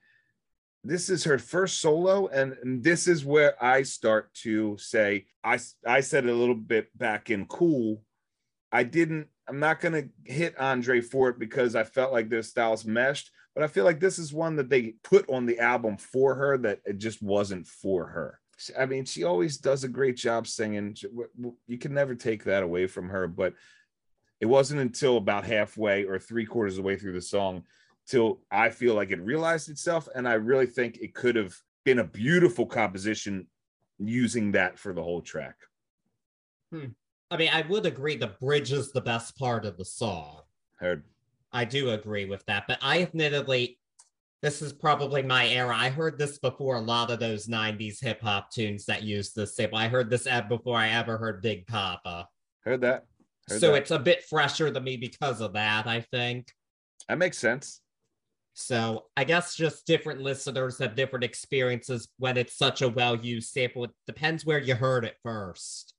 this 0.87 1.09
is 1.09 1.23
her 1.23 1.37
first 1.37 1.81
solo 1.81 2.27
and, 2.27 2.55
and, 2.63 2.83
this 2.83 3.07
is 3.07 3.25
where 3.25 3.61
i 3.63 3.81
start 3.81 4.33
to 4.33 4.77
say 4.77 5.25
i 5.43 5.59
i 5.85 5.99
said 5.99 6.25
a 6.25 6.33
little 6.33 6.55
bit 6.55 6.95
back 6.97 7.29
in 7.29 7.45
cool 7.45 8.01
i 8.71 8.83
didn't 8.83 9.27
i'm 9.47 9.59
not 9.59 9.79
going 9.79 9.93
to 9.93 10.31
hit 10.31 10.57
andre 10.59 11.01
for 11.01 11.29
it 11.29 11.39
because 11.39 11.75
i 11.75 11.83
felt 11.83 12.13
like 12.13 12.29
their 12.29 12.41
styles 12.41 12.85
meshed 12.85 13.31
but 13.53 13.63
i 13.63 13.67
feel 13.67 13.85
like 13.85 13.99
this 13.99 14.19
is 14.19 14.33
one 14.33 14.55
that 14.55 14.69
they 14.69 14.93
put 15.03 15.29
on 15.29 15.45
the 15.45 15.59
album 15.59 15.97
for 15.97 16.35
her 16.35 16.57
that 16.57 16.79
it 16.85 16.99
just 16.99 17.23
wasn't 17.23 17.65
for 17.65 18.05
her. 18.05 18.39
I 18.77 18.85
mean 18.85 19.05
she 19.05 19.23
always 19.23 19.57
does 19.57 19.83
a 19.83 19.87
great 19.87 20.15
job 20.15 20.47
singing. 20.47 20.95
You 21.67 21.77
can 21.77 21.93
never 21.93 22.15
take 22.15 22.43
that 22.43 22.63
away 22.63 22.87
from 22.87 23.09
her 23.09 23.27
but 23.27 23.53
it 24.39 24.45
wasn't 24.45 24.81
until 24.81 25.17
about 25.17 25.43
halfway 25.43 26.05
or 26.05 26.19
three 26.19 26.45
quarters 26.45 26.73
of 26.73 26.83
the 26.83 26.87
way 26.87 26.95
through 26.95 27.13
the 27.13 27.21
song 27.21 27.63
till 28.07 28.39
I 28.49 28.69
feel 28.69 28.95
like 28.95 29.11
it 29.11 29.19
realized 29.19 29.69
itself. 29.69 30.07
And 30.15 30.27
I 30.27 30.33
really 30.33 30.65
think 30.65 30.97
it 30.97 31.13
could 31.13 31.35
have 31.35 31.53
been 31.85 31.99
a 31.99 32.03
beautiful 32.03 32.65
composition 32.65 33.47
using 33.99 34.51
that 34.53 34.79
for 34.79 34.93
the 34.93 35.03
whole 35.03 35.21
track. 35.21 35.55
Hmm. 36.71 36.87
I 37.29 37.37
mean, 37.37 37.49
I 37.51 37.61
would 37.63 37.85
agree 37.85 38.15
the 38.15 38.27
bridge 38.27 38.71
is 38.71 38.91
the 38.91 39.01
best 39.01 39.37
part 39.37 39.65
of 39.65 39.77
the 39.77 39.85
song. 39.85 40.41
Heard. 40.77 41.03
I 41.51 41.65
do 41.65 41.91
agree 41.91 42.25
with 42.25 42.45
that. 42.45 42.65
But 42.67 42.79
I 42.81 43.01
admittedly, 43.01 43.79
this 44.41 44.61
is 44.61 44.71
probably 44.71 45.23
my 45.23 45.47
era. 45.49 45.75
I 45.75 45.89
heard 45.89 46.17
this 46.17 46.37
before 46.37 46.75
a 46.75 46.81
lot 46.81 47.11
of 47.11 47.19
those 47.19 47.47
90s 47.47 48.01
hip 48.01 48.21
hop 48.21 48.51
tunes 48.51 48.85
that 48.85 49.03
use 49.03 49.33
this 49.33 49.55
sample. 49.55 49.77
I 49.77 49.87
heard 49.87 50.09
this 50.09 50.27
ad 50.27 50.47
before 50.47 50.77
I 50.77 50.89
ever 50.89 51.17
heard 51.17 51.41
Big 51.41 51.67
Poppa. 51.67 52.27
Heard 52.61 52.81
that. 52.81 53.05
Heard 53.49 53.59
so 53.59 53.71
that. 53.71 53.77
it's 53.81 53.91
a 53.91 53.99
bit 53.99 54.23
fresher 54.23 54.69
than 54.71 54.83
me 54.83 54.95
because 54.95 55.41
of 55.41 55.53
that, 55.53 55.87
I 55.87 56.01
think. 56.01 56.53
That 57.09 57.17
makes 57.17 57.37
sense. 57.37 57.81
So 58.59 59.05
I 59.15 59.23
guess 59.23 59.55
just 59.55 59.85
different 59.85 60.19
listeners 60.19 60.79
have 60.79 60.95
different 60.95 61.23
experiences 61.23 62.07
when 62.17 62.37
it's 62.37 62.57
such 62.57 62.81
a 62.81 62.89
well 62.89 63.15
used 63.15 63.51
sample. 63.51 63.83
It 63.83 63.91
depends 64.07 64.47
where 64.47 64.57
you 64.57 64.73
heard 64.73 65.05
it 65.05 65.15
first. 65.21 65.93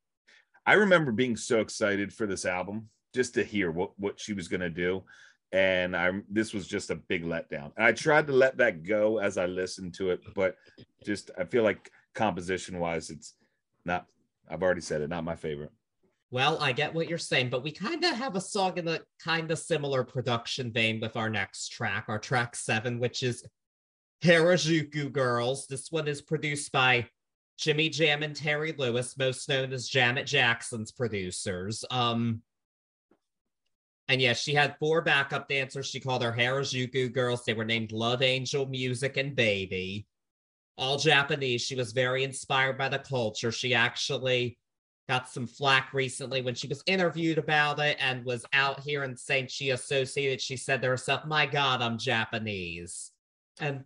I 0.67 0.73
remember 0.73 1.13
being 1.13 1.37
so 1.37 1.61
excited 1.61 2.13
for 2.13 2.27
this 2.27 2.45
album 2.45 2.89
just 3.15 3.35
to 3.35 3.45
hear 3.45 3.71
what, 3.71 3.93
what 3.97 4.19
she 4.19 4.33
was 4.33 4.49
going 4.49 4.61
to 4.61 4.71
do. 4.71 5.05
And 5.53 5.97
I 5.97 6.11
this 6.29 6.53
was 6.53 6.67
just 6.67 6.91
a 6.91 6.97
big 6.97 7.23
letdown. 7.25 7.71
And 7.77 7.87
I 7.87 7.93
tried 7.93 8.27
to 8.27 8.33
let 8.33 8.57
that 8.57 8.83
go 8.83 9.19
as 9.19 9.39
I 9.39 9.47
listened 9.47 9.95
to 9.95 10.11
it, 10.11 10.21
but 10.35 10.57
just 11.05 11.31
I 11.39 11.45
feel 11.45 11.63
like 11.63 11.93
composition 12.13 12.81
wise, 12.81 13.11
it's 13.11 13.35
not, 13.85 14.07
I've 14.51 14.65
already 14.65 14.81
said 14.81 15.01
it, 15.01 15.11
not 15.11 15.23
my 15.23 15.37
favorite. 15.37 15.71
Well, 16.31 16.59
I 16.61 16.72
get 16.72 16.93
what 16.93 17.09
you're 17.09 17.16
saying, 17.16 17.49
but 17.49 17.62
we 17.62 17.70
kind 17.70 18.05
of 18.05 18.14
have 18.14 18.37
a 18.37 18.41
song 18.41 18.76
in 18.76 18.87
a 18.87 19.01
kind 19.18 19.51
of 19.51 19.59
similar 19.59 20.05
production 20.05 20.70
vein 20.70 21.01
with 21.01 21.16
our 21.16 21.31
next 21.31 21.68
track, 21.68 22.05
our 22.09 22.18
track 22.18 22.55
seven, 22.55 22.99
which 22.99 23.22
is 23.22 23.45
Harajuku 24.22 25.11
Girls. 25.11 25.66
This 25.66 25.91
one 25.91 26.07
is 26.07 26.20
produced 26.20 26.70
by 26.70 27.09
Jimmy 27.57 27.89
Jam 27.89 28.22
and 28.22 28.37
Terry 28.37 28.74
Lewis, 28.76 29.16
most 29.16 29.49
known 29.49 29.72
as 29.72 29.89
Janet 29.89 30.26
Jackson's 30.26 30.93
producers. 30.93 31.83
Um, 31.91 32.43
and 34.09 34.20
yes, 34.20 34.41
she 34.41 34.55
had 34.55 34.76
four 34.79 35.01
backup 35.01 35.49
dancers. 35.49 35.87
She 35.87 36.01
called 36.01 36.22
her 36.22 36.33
Harajuku 36.33 37.12
Girls. 37.12 37.45
They 37.45 37.55
were 37.55 37.64
named 37.64 37.93
Love 37.93 38.22
Angel, 38.22 38.66
Music, 38.66 39.16
and 39.16 39.35
Baby. 39.35 40.07
All 40.76 40.99
Japanese. 40.99 41.62
She 41.62 41.74
was 41.74 41.93
very 41.93 42.22
inspired 42.22 42.76
by 42.76 42.91
the 42.91 42.99
culture. 42.99 43.51
She 43.51 43.74
actually 43.74 44.59
got 45.09 45.29
some 45.29 45.47
flack 45.47 45.95
recently 45.95 46.43
when 46.43 46.55
she 46.55 46.69
was 46.69 46.83
interviewed 46.87 47.39
about 47.39 47.81
it 47.81 47.97
and 47.99 48.25
was 48.25 48.45
out 48.53 48.81
here 48.81 49.05
and 49.05 49.19
saying 49.19 49.47
she 49.49 49.71
associated, 49.71 50.41
she 50.41 50.57
said 50.57 50.83
to 50.83 50.89
herself, 50.89 51.25
My 51.25 51.47
God, 51.47 51.81
I'm 51.81 51.97
Japanese. 51.97 53.11
And 53.59 53.85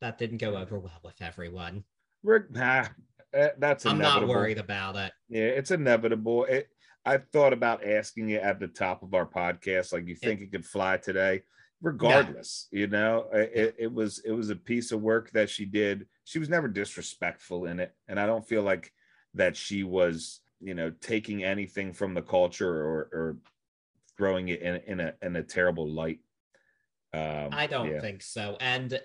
that 0.00 0.18
didn't 0.18 0.38
go 0.38 0.56
over 0.56 0.78
well 0.78 1.00
with 1.04 1.22
everyone. 1.22 1.84
Rick, 2.24 2.50
nah, 2.50 2.86
Uh, 3.32 3.48
that's 3.58 3.86
I'm 3.86 3.96
inevitable. 3.96 4.26
not 4.26 4.34
worried 4.34 4.58
about 4.58 4.96
it. 4.96 5.12
Yeah, 5.28 5.44
it's 5.44 5.70
inevitable. 5.70 6.44
It, 6.44 6.68
I 7.04 7.18
thought 7.18 7.52
about 7.52 7.86
asking 7.86 8.30
it 8.30 8.42
at 8.42 8.60
the 8.60 8.68
top 8.68 9.02
of 9.02 9.14
our 9.14 9.26
podcast. 9.26 9.92
Like, 9.92 10.06
you 10.06 10.14
think 10.14 10.40
it, 10.40 10.52
could 10.52 10.66
fly 10.66 10.96
today? 10.98 11.42
Regardless, 11.80 12.68
no. 12.72 12.78
you 12.78 12.86
know, 12.86 13.26
it, 13.32 13.74
it 13.76 13.92
was 13.92 14.20
it 14.24 14.30
was 14.30 14.50
a 14.50 14.56
piece 14.56 14.92
of 14.92 15.02
work 15.02 15.32
that 15.32 15.50
she 15.50 15.64
did. 15.64 16.06
She 16.22 16.38
was 16.38 16.48
never 16.48 16.68
disrespectful 16.68 17.66
in 17.66 17.80
it, 17.80 17.92
and 18.06 18.20
I 18.20 18.26
don't 18.26 18.46
feel 18.46 18.62
like 18.62 18.92
that 19.34 19.56
she 19.56 19.82
was, 19.82 20.40
you 20.60 20.74
know, 20.74 20.90
taking 21.00 21.44
anything 21.44 21.92
from 21.92 22.14
the 22.14 22.22
culture 22.22 22.70
or 22.70 23.08
or 23.12 23.36
throwing 24.16 24.48
it 24.48 24.62
in 24.62 24.76
in 24.86 25.00
a 25.00 25.14
in 25.22 25.36
a 25.36 25.42
terrible 25.42 25.88
light. 25.88 26.20
Um, 27.14 27.48
I 27.52 27.66
don't 27.66 27.90
yeah. 27.90 28.00
think 28.00 28.22
so. 28.22 28.56
And 28.60 28.98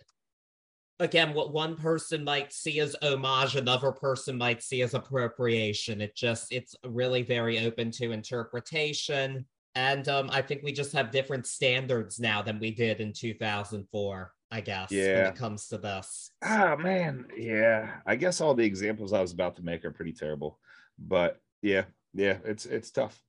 again, 1.00 1.34
what 1.34 1.54
one 1.54 1.76
person 1.76 2.24
might 2.24 2.52
see 2.52 2.80
as 2.80 2.96
homage, 3.02 3.56
another 3.56 3.92
person 3.92 4.38
might 4.38 4.64
see 4.64 4.82
as 4.82 4.94
appropriation. 4.94 6.02
It 6.02 6.16
just, 6.16 6.52
it's 6.52 6.76
really 6.86 7.22
very 7.22 7.66
open 7.66 7.92
to 7.92 8.12
interpretation. 8.12 9.46
And 9.76 10.08
um, 10.08 10.30
I 10.32 10.42
think 10.42 10.64
we 10.64 10.72
just 10.72 10.94
have 10.94 11.12
different 11.12 11.46
standards 11.46 12.20
now 12.20 12.42
than 12.42 12.60
we 12.60 12.72
did 12.72 13.00
in 13.00 13.14
2004, 13.14 14.34
I 14.50 14.62
guess, 14.62 14.92
yeah. 14.92 15.24
when 15.24 15.34
it 15.34 15.36
comes 15.36 15.68
to 15.68 15.78
this. 15.78 16.32
Ah, 16.42 16.76
man. 16.78 17.26
Yeah. 17.36 17.90
I 18.06 18.16
guess 18.16 18.40
all 18.40 18.54
the 18.54 18.64
examples 18.64 19.12
I 19.12 19.22
was 19.22 19.34
about 19.34 19.56
to 19.58 19.62
make 19.62 19.84
are 19.84 19.92
pretty 19.92 20.14
terrible. 20.14 20.60
But 20.98 21.40
yeah, 21.62 21.84
yeah, 22.14 22.38
it's 22.46 22.66
it's 22.66 22.92
tough. 22.92 23.22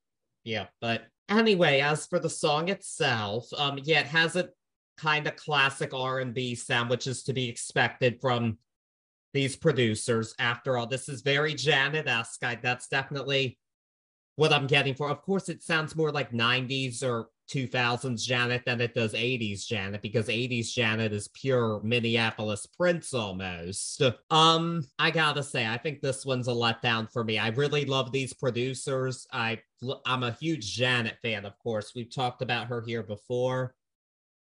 Yeah, 0.44 0.66
but 0.80 1.02
anyway, 1.28 1.80
as 1.80 2.06
for 2.06 2.18
the 2.18 2.30
song 2.30 2.68
itself, 2.68 3.48
um, 3.56 3.78
yeah, 3.82 4.00
it 4.00 4.06
has 4.06 4.36
a 4.36 4.48
kind 4.96 5.26
of 5.26 5.36
classic 5.36 5.92
R&B 5.92 6.54
sound, 6.54 6.90
which 6.90 7.06
is 7.06 7.22
to 7.24 7.32
be 7.32 7.48
expected 7.48 8.20
from 8.20 8.58
these 9.34 9.56
producers. 9.56 10.34
After 10.38 10.78
all, 10.78 10.86
this 10.86 11.08
is 11.08 11.20
very 11.20 11.54
Janet-esque. 11.54 12.40
That's 12.40 12.88
definitely 12.88 13.58
what 14.36 14.52
I'm 14.52 14.66
getting 14.66 14.94
for. 14.94 15.10
Of 15.10 15.22
course, 15.22 15.48
it 15.48 15.62
sounds 15.62 15.94
more 15.94 16.10
like 16.10 16.32
90s 16.32 17.02
or 17.02 17.28
2000s 17.48 18.22
Janet 18.22 18.62
than 18.66 18.80
it 18.80 18.94
does 18.94 19.14
80s 19.14 19.66
Janet 19.66 20.02
because 20.02 20.28
80s 20.28 20.72
Janet 20.72 21.12
is 21.12 21.28
pure 21.28 21.80
Minneapolis 21.82 22.66
Prince 22.66 23.14
almost. 23.14 24.02
Um, 24.30 24.84
I 24.98 25.10
gotta 25.10 25.42
say, 25.42 25.66
I 25.66 25.78
think 25.78 26.00
this 26.00 26.24
one's 26.26 26.48
a 26.48 26.52
letdown 26.52 27.10
for 27.10 27.24
me. 27.24 27.38
I 27.38 27.48
really 27.48 27.84
love 27.84 28.12
these 28.12 28.32
producers. 28.32 29.26
I 29.32 29.60
I'm 30.04 30.24
a 30.24 30.32
huge 30.32 30.74
Janet 30.74 31.18
fan, 31.22 31.44
of 31.44 31.58
course. 31.58 31.92
We've 31.94 32.12
talked 32.12 32.42
about 32.42 32.66
her 32.66 32.82
here 32.82 33.02
before. 33.02 33.74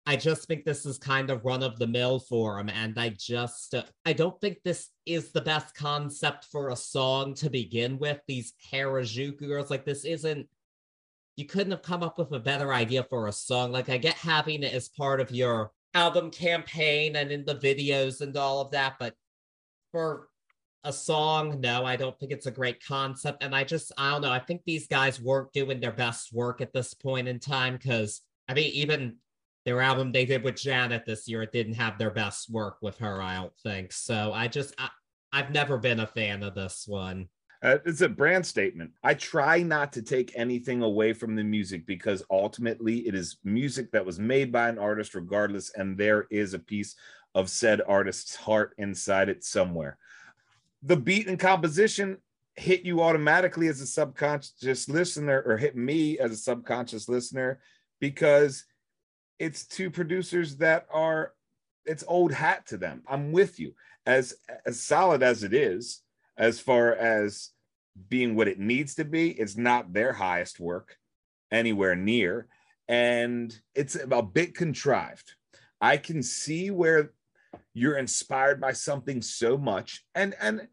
I 0.06 0.18
just 0.18 0.48
think 0.48 0.66
this 0.66 0.86
is 0.86 0.98
kind 0.98 1.30
of 1.30 1.46
run 1.46 1.64
of 1.64 1.80
the 1.80 1.88
mill 1.88 2.20
for 2.20 2.60
him. 2.60 2.70
And 2.70 3.00
I 3.00 3.10
just, 3.10 3.74
uh, 3.74 3.84
I 4.06 4.12
don't 4.12 4.40
think 4.42 4.58
this 4.64 4.90
is 5.06 5.32
the 5.32 5.42
best 5.42 5.76
concept 5.76 6.46
for 6.52 6.70
a 6.70 6.76
song 6.76 7.34
to 7.36 7.50
begin 7.50 7.98
with. 7.98 8.20
These 8.28 8.54
Harajuku 8.70 9.48
girls, 9.48 9.70
like, 9.70 9.86
this 9.86 10.04
isn't, 10.04 10.48
you 11.36 11.46
couldn't 11.46 11.72
have 11.72 11.82
come 11.82 12.04
up 12.04 12.18
with 12.18 12.32
a 12.32 12.40
better 12.40 12.74
idea 12.74 13.04
for 13.04 13.28
a 13.28 13.32
song. 13.32 13.72
Like, 13.72 13.90
I 13.90 13.98
get 13.98 14.16
having 14.16 14.64
it 14.64 14.74
as 14.74 14.90
part 14.90 15.20
of 15.20 15.32
your 15.32 15.72
album 15.94 16.32
campaign 16.32 17.16
and 17.16 17.32
in 17.32 17.46
the 17.46 17.56
videos 17.56 18.22
and 18.22 18.36
all 18.36 18.62
of 18.62 18.72
that, 18.72 18.96
but 19.00 19.16
for 19.92 20.28
a 20.84 20.92
song, 20.92 21.62
no, 21.62 21.86
I 21.86 21.96
don't 21.96 22.18
think 22.20 22.32
it's 22.32 22.46
a 22.46 22.52
great 22.52 22.84
concept. 22.86 23.44
And 23.44 23.56
I 23.56 23.64
just, 23.64 23.92
I 23.98 24.12
don't 24.12 24.22
know, 24.22 24.32
I 24.32 24.40
think 24.40 24.62
these 24.66 24.88
guys 24.88 25.22
weren't 25.22 25.54
doing 25.54 25.80
their 25.80 25.92
best 25.92 26.34
work 26.34 26.62
at 26.62 26.74
this 26.74 26.94
point 26.94 27.28
in 27.28 27.40
time 27.40 27.74
because, 27.74 28.22
I 28.50 28.54
mean, 28.54 28.72
even 28.74 29.16
their 29.66 29.82
album 29.82 30.12
they 30.12 30.26
did 30.26 30.44
with 30.44 30.56
Janet 30.56 31.06
this 31.06 31.28
year, 31.28 31.44
it 31.44 31.54
didn't 31.54 31.76
have 31.76 31.98
their 31.98 32.12
best 32.12 32.52
work 32.52 32.78
with 32.82 32.98
her, 32.98 33.22
I 33.22 33.36
don't 33.36 33.58
think. 33.64 33.94
So 33.94 34.34
I 34.34 34.48
just, 34.50 34.74
I, 34.78 34.90
I've 35.32 35.52
never 35.52 35.78
been 35.78 36.02
a 36.02 36.08
fan 36.08 36.44
of 36.44 36.54
this 36.54 36.84
one. 36.86 37.30
Uh, 37.64 37.78
it's 37.86 38.02
a 38.02 38.10
brand 38.10 38.46
statement. 38.46 38.92
I 39.04 39.14
try 39.14 39.64
not 39.64 39.94
to 39.94 40.02
take 40.02 40.34
anything 40.36 40.82
away 40.82 41.14
from 41.14 41.34
the 41.34 41.46
music 41.46 41.86
because 41.86 42.22
ultimately 42.30 43.08
it 43.08 43.16
is 43.16 43.38
music 43.46 43.90
that 43.94 44.06
was 44.06 44.20
made 44.20 44.52
by 44.52 44.68
an 44.68 44.78
artist, 44.78 45.16
regardless, 45.16 45.72
and 45.76 45.98
there 45.98 46.28
is 46.30 46.54
a 46.54 46.60
piece 46.60 46.96
of 47.36 47.50
said 47.50 47.82
artist's 47.88 48.36
heart 48.36 48.76
inside 48.78 49.30
it 49.30 49.46
somewhere. 49.46 49.98
The 50.82 50.98
beat 50.98 51.28
and 51.28 51.40
composition 51.40 52.18
hit 52.56 52.84
you 52.84 53.02
automatically 53.02 53.70
as 53.70 53.80
a 53.80 53.88
subconscious 53.88 54.90
listener, 54.90 55.42
or 55.46 55.56
hit 55.56 55.78
me 55.78 56.20
as 56.20 56.32
a 56.32 56.38
subconscious 56.38 57.08
listener 57.08 57.62
because 58.02 58.66
it's 59.40 59.66
two 59.66 59.90
producers 59.90 60.58
that 60.58 60.86
are 60.92 61.32
it's 61.86 62.04
old 62.10 62.34
hat 62.34 62.68
to 62.68 62.78
them. 62.78 63.04
I'm 63.08 63.32
with 63.32 63.58
you. 63.58 63.74
As 64.06 64.36
as 64.66 64.82
solid 64.82 65.24
as 65.24 65.44
it 65.44 65.54
is, 65.54 66.02
as 66.38 66.60
far 66.60 66.94
as 66.96 67.53
being 68.10 68.36
what 68.36 68.48
it 68.48 68.60
needs 68.60 68.96
to 68.96 69.06
be, 69.06 69.32
it's 69.32 69.58
not 69.58 69.94
their 69.94 70.14
highest 70.14 70.60
work 70.60 70.98
anywhere 71.52 71.96
near. 71.96 72.48
And 72.88 73.58
it's 73.76 73.96
a 73.96 74.22
bit 74.22 74.56
contrived. 74.56 75.36
I 75.80 75.98
can 75.98 76.22
see 76.24 76.72
where 76.72 77.12
you're 77.74 77.98
inspired 77.98 78.60
by 78.60 78.74
something 78.74 79.22
so 79.22 79.58
much. 79.58 80.04
And 80.16 80.36
and 80.42 80.68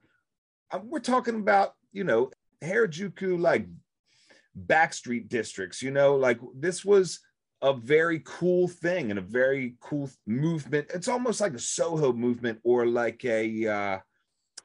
uh, 0.71 0.81
we're 0.83 1.01
talking 1.01 1.37
about, 1.37 1.75
you 1.93 2.05
know, 2.05 2.31
Harajuku 2.63 3.39
like 3.41 3.67
backstreet 4.67 5.29
districts, 5.29 5.83
you 5.83 5.91
know, 5.91 6.17
like 6.17 6.41
this 6.55 6.85
was 6.85 7.21
a 7.63 7.73
very 7.75 8.23
cool 8.25 8.69
thing 8.69 9.11
and 9.11 9.19
a 9.19 9.23
very 9.23 9.77
cool 9.81 10.11
movement. 10.27 10.89
It's 10.95 11.09
almost 11.09 11.41
like 11.41 11.55
a 11.55 11.59
Soho 11.59 12.13
movement 12.13 12.59
or 12.65 12.87
like 12.87 13.25
a 13.25 13.67
uh, 13.67 13.99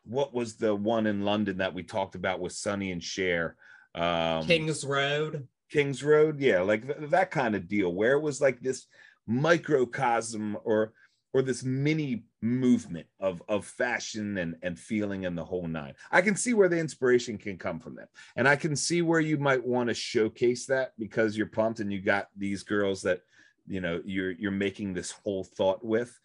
what 0.05 0.33
was 0.33 0.55
the 0.55 0.75
one 0.75 1.07
in 1.07 1.23
London 1.23 1.57
that 1.57 1.73
we 1.73 1.83
talked 1.83 2.15
about 2.15 2.39
with 2.39 2.53
Sonny 2.53 2.91
and 2.91 3.03
Cher? 3.03 3.55
Um, 3.93 4.45
King's 4.45 4.85
Road. 4.85 5.47
King's 5.71 6.03
Road, 6.03 6.39
yeah, 6.39 6.61
like 6.61 6.85
th- 6.85 7.09
that 7.09 7.31
kind 7.31 7.55
of 7.55 7.67
deal 7.67 7.93
where 7.93 8.13
it 8.13 8.21
was 8.21 8.39
like 8.39 8.59
this 8.61 8.85
microcosm 9.27 10.57
or 10.63 10.93
or 11.33 11.41
this 11.41 11.63
mini 11.65 12.23
movement 12.41 13.07
of 13.19 13.41
of 13.49 13.65
fashion 13.65 14.37
and 14.37 14.55
and 14.61 14.79
feeling 14.79 15.25
and 15.25 15.37
the 15.37 15.43
whole 15.43 15.67
nine 15.67 15.93
i 16.11 16.21
can 16.21 16.35
see 16.35 16.53
where 16.53 16.69
the 16.69 16.77
inspiration 16.77 17.37
can 17.37 17.57
come 17.57 17.79
from 17.79 17.95
that 17.95 18.09
and 18.35 18.47
i 18.47 18.55
can 18.55 18.75
see 18.75 19.01
where 19.01 19.19
you 19.19 19.37
might 19.37 19.65
want 19.65 19.89
to 19.89 19.93
showcase 19.93 20.65
that 20.65 20.93
because 20.97 21.35
you're 21.35 21.47
pumped 21.47 21.79
and 21.79 21.91
you 21.91 21.99
got 21.99 22.29
these 22.37 22.63
girls 22.63 23.01
that 23.01 23.21
you 23.67 23.81
know 23.81 24.01
you're 24.05 24.31
you're 24.31 24.51
making 24.51 24.93
this 24.93 25.11
whole 25.11 25.43
thought 25.43 25.83
with 25.83 26.17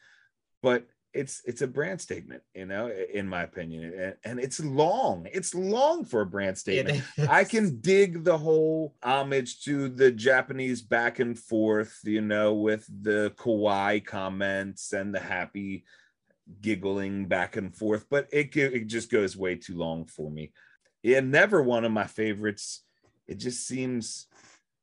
but 0.62 0.86
it's 1.12 1.42
it's 1.44 1.62
a 1.62 1.66
brand 1.66 2.00
statement 2.00 2.40
you 2.54 2.64
know 2.64 2.88
in 3.12 3.26
my 3.26 3.42
opinion 3.42 3.92
and, 3.98 4.14
and 4.24 4.40
it's 4.40 4.60
long 4.60 5.26
it's 5.32 5.54
long 5.54 6.04
for 6.04 6.20
a 6.20 6.26
brand 6.26 6.56
statement. 6.56 7.02
I 7.28 7.44
can 7.44 7.80
dig 7.80 8.22
the 8.22 8.38
whole 8.38 8.94
homage 9.02 9.62
to 9.64 9.88
the 9.88 10.12
japanese 10.12 10.82
back 10.82 11.18
and 11.18 11.38
forth 11.38 11.98
you 12.04 12.20
know 12.20 12.54
with 12.54 12.86
the 13.02 13.32
kawaii 13.36 14.04
comments 14.04 14.92
and 14.92 15.14
the 15.14 15.20
happy 15.20 15.84
giggling 16.60 17.26
back 17.26 17.56
and 17.56 17.74
forth 17.76 18.06
but 18.08 18.28
it, 18.32 18.54
it 18.56 18.86
just 18.86 19.10
goes 19.10 19.36
way 19.36 19.56
too 19.56 19.76
long 19.76 20.04
for 20.06 20.30
me. 20.30 20.52
Yeah 21.02 21.20
never 21.20 21.62
one 21.62 21.84
of 21.84 21.92
my 21.92 22.06
favorites. 22.06 22.82
It 23.26 23.38
just 23.38 23.66
seems 23.66 24.26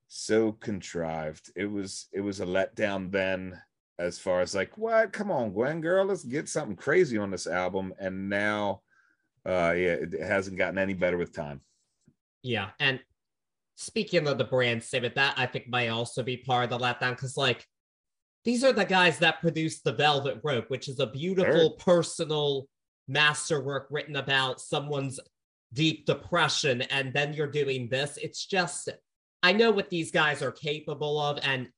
so 0.08 0.54
contrived. 0.54 1.52
It 1.56 1.66
was 1.66 2.08
it 2.14 2.22
was 2.22 2.40
a 2.40 2.46
letdown 2.46 3.12
then 3.12 3.62
as 4.00 4.20
far 4.20 4.42
as 4.42 4.56
like 4.56 4.78
what? 4.78 5.14
Come 5.14 5.32
on 5.32 5.52
gwen 5.52 5.82
girl 5.82 6.06
let's 6.06 6.24
get 6.24 6.50
something 6.50 6.76
crazy 6.76 7.18
on 7.18 7.32
this 7.32 7.48
album. 7.48 7.94
And 8.00 8.30
now 8.30 8.82
uh 9.46 9.74
yeah 9.76 9.96
it, 10.02 10.22
hasn't 10.22 10.58
gotten 10.58 10.78
any 10.78 10.94
better 10.94 11.18
with 11.18 11.34
time. 11.34 11.62
Yeah 12.44 12.70
and 12.80 13.00
speaking 13.76 14.28
of 14.28 14.40
the 14.40 14.44
brand 14.44 14.82
statement 14.82 15.14
that 15.14 15.36
i 15.38 15.46
think 15.46 15.70
might 15.70 15.90
also 15.90 16.24
be 16.24 16.36
part 16.36 16.64
of 16.64 16.70
the 16.72 16.84
letdown 16.84 17.12
because 17.12 17.38
like 17.38 17.64
these 18.44 18.64
are 18.64 18.74
the 18.74 18.84
guys 18.84 19.20
that 19.20 19.40
produced 19.40 19.84
the 19.84 19.92
velvet 19.92 20.40
rope 20.44 20.68
which 20.70 20.88
is 20.88 21.00
a 21.00 21.06
beautiful 21.06 21.54
sure. 21.54 21.78
personal 21.78 22.68
masterwork 23.08 23.88
written 23.92 24.16
about 24.16 24.60
someone's 24.60 25.20
deep 25.74 26.06
depression 26.06 26.82
and 26.84 27.14
then 27.14 27.34
you're 27.34 27.48
doing 27.48 27.88
this. 27.90 28.18
It's 28.22 28.46
just 28.46 28.90
i 29.44 29.54
know 29.54 29.72
what 29.72 29.90
these 29.90 30.12
guys 30.12 30.42
are 30.42 30.52
capable 30.52 31.20
of 31.20 31.40
and 31.44 31.70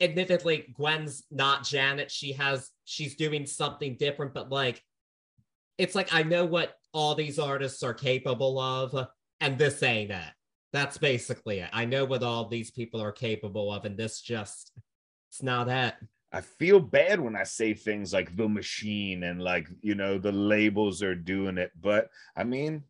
admittedly 0.00 0.72
gwen's 0.74 1.24
not 1.30 1.64
janet 1.64 2.10
she 2.10 2.32
has 2.32 2.70
she's 2.84 3.16
doing 3.16 3.46
something 3.46 3.96
different 3.98 4.32
but 4.32 4.50
like 4.50 4.82
it's 5.76 5.94
like 5.94 6.14
i 6.14 6.22
know 6.22 6.44
what 6.44 6.76
all 6.92 7.14
these 7.14 7.38
artists 7.38 7.82
are 7.82 7.94
capable 7.94 8.58
of 8.58 9.08
and 9.40 9.58
this 9.58 9.82
ain't 9.82 10.10
it 10.10 10.32
that's 10.72 10.98
basically 10.98 11.60
it 11.60 11.70
i 11.72 11.84
know 11.84 12.04
what 12.04 12.22
all 12.22 12.48
these 12.48 12.70
people 12.70 13.02
are 13.02 13.12
capable 13.12 13.72
of 13.72 13.84
and 13.84 13.96
this 13.96 14.20
just 14.20 14.72
it's 15.30 15.42
not 15.42 15.68
it 15.68 15.94
I 16.30 16.42
feel 16.42 16.78
bad 16.78 17.20
when 17.20 17.34
I 17.34 17.44
say 17.44 17.72
things 17.72 18.12
like 18.12 18.36
the 18.36 18.48
machine 18.48 19.22
and 19.22 19.40
like, 19.40 19.68
you 19.80 19.94
know, 19.94 20.18
the 20.18 20.32
labels 20.32 21.02
are 21.02 21.14
doing 21.14 21.56
it. 21.56 21.72
But 21.80 22.10
I 22.36 22.44
mean, 22.44 22.82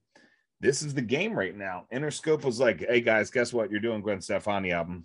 this 0.60 0.82
is 0.82 0.92
the 0.92 1.02
game 1.02 1.34
right 1.34 1.56
now. 1.56 1.86
Interscope 1.92 2.44
was 2.44 2.58
like, 2.58 2.80
hey 2.80 3.00
guys, 3.00 3.30
guess 3.30 3.52
what? 3.52 3.70
You're 3.70 3.80
doing 3.80 4.00
Gwen 4.00 4.20
Stefani 4.20 4.72
album. 4.72 5.04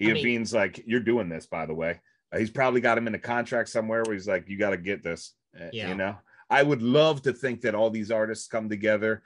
Ian 0.00 0.16
I 0.16 0.22
mean, 0.22 0.46
like, 0.52 0.82
you're 0.86 1.00
doing 1.00 1.28
this, 1.28 1.46
by 1.46 1.66
the 1.66 1.74
way. 1.74 2.00
Uh, 2.32 2.38
he's 2.38 2.50
probably 2.50 2.80
got 2.80 2.98
him 2.98 3.06
in 3.06 3.14
a 3.14 3.18
contract 3.18 3.68
somewhere 3.68 4.02
where 4.04 4.14
he's 4.14 4.28
like, 4.28 4.48
you 4.48 4.58
got 4.58 4.70
to 4.70 4.76
get 4.76 5.02
this. 5.02 5.34
Uh, 5.58 5.68
yeah. 5.72 5.88
You 5.88 5.94
know, 5.94 6.16
I 6.48 6.62
would 6.62 6.82
love 6.82 7.22
to 7.22 7.32
think 7.32 7.62
that 7.62 7.74
all 7.74 7.90
these 7.90 8.10
artists 8.10 8.48
come 8.48 8.68
together, 8.68 9.22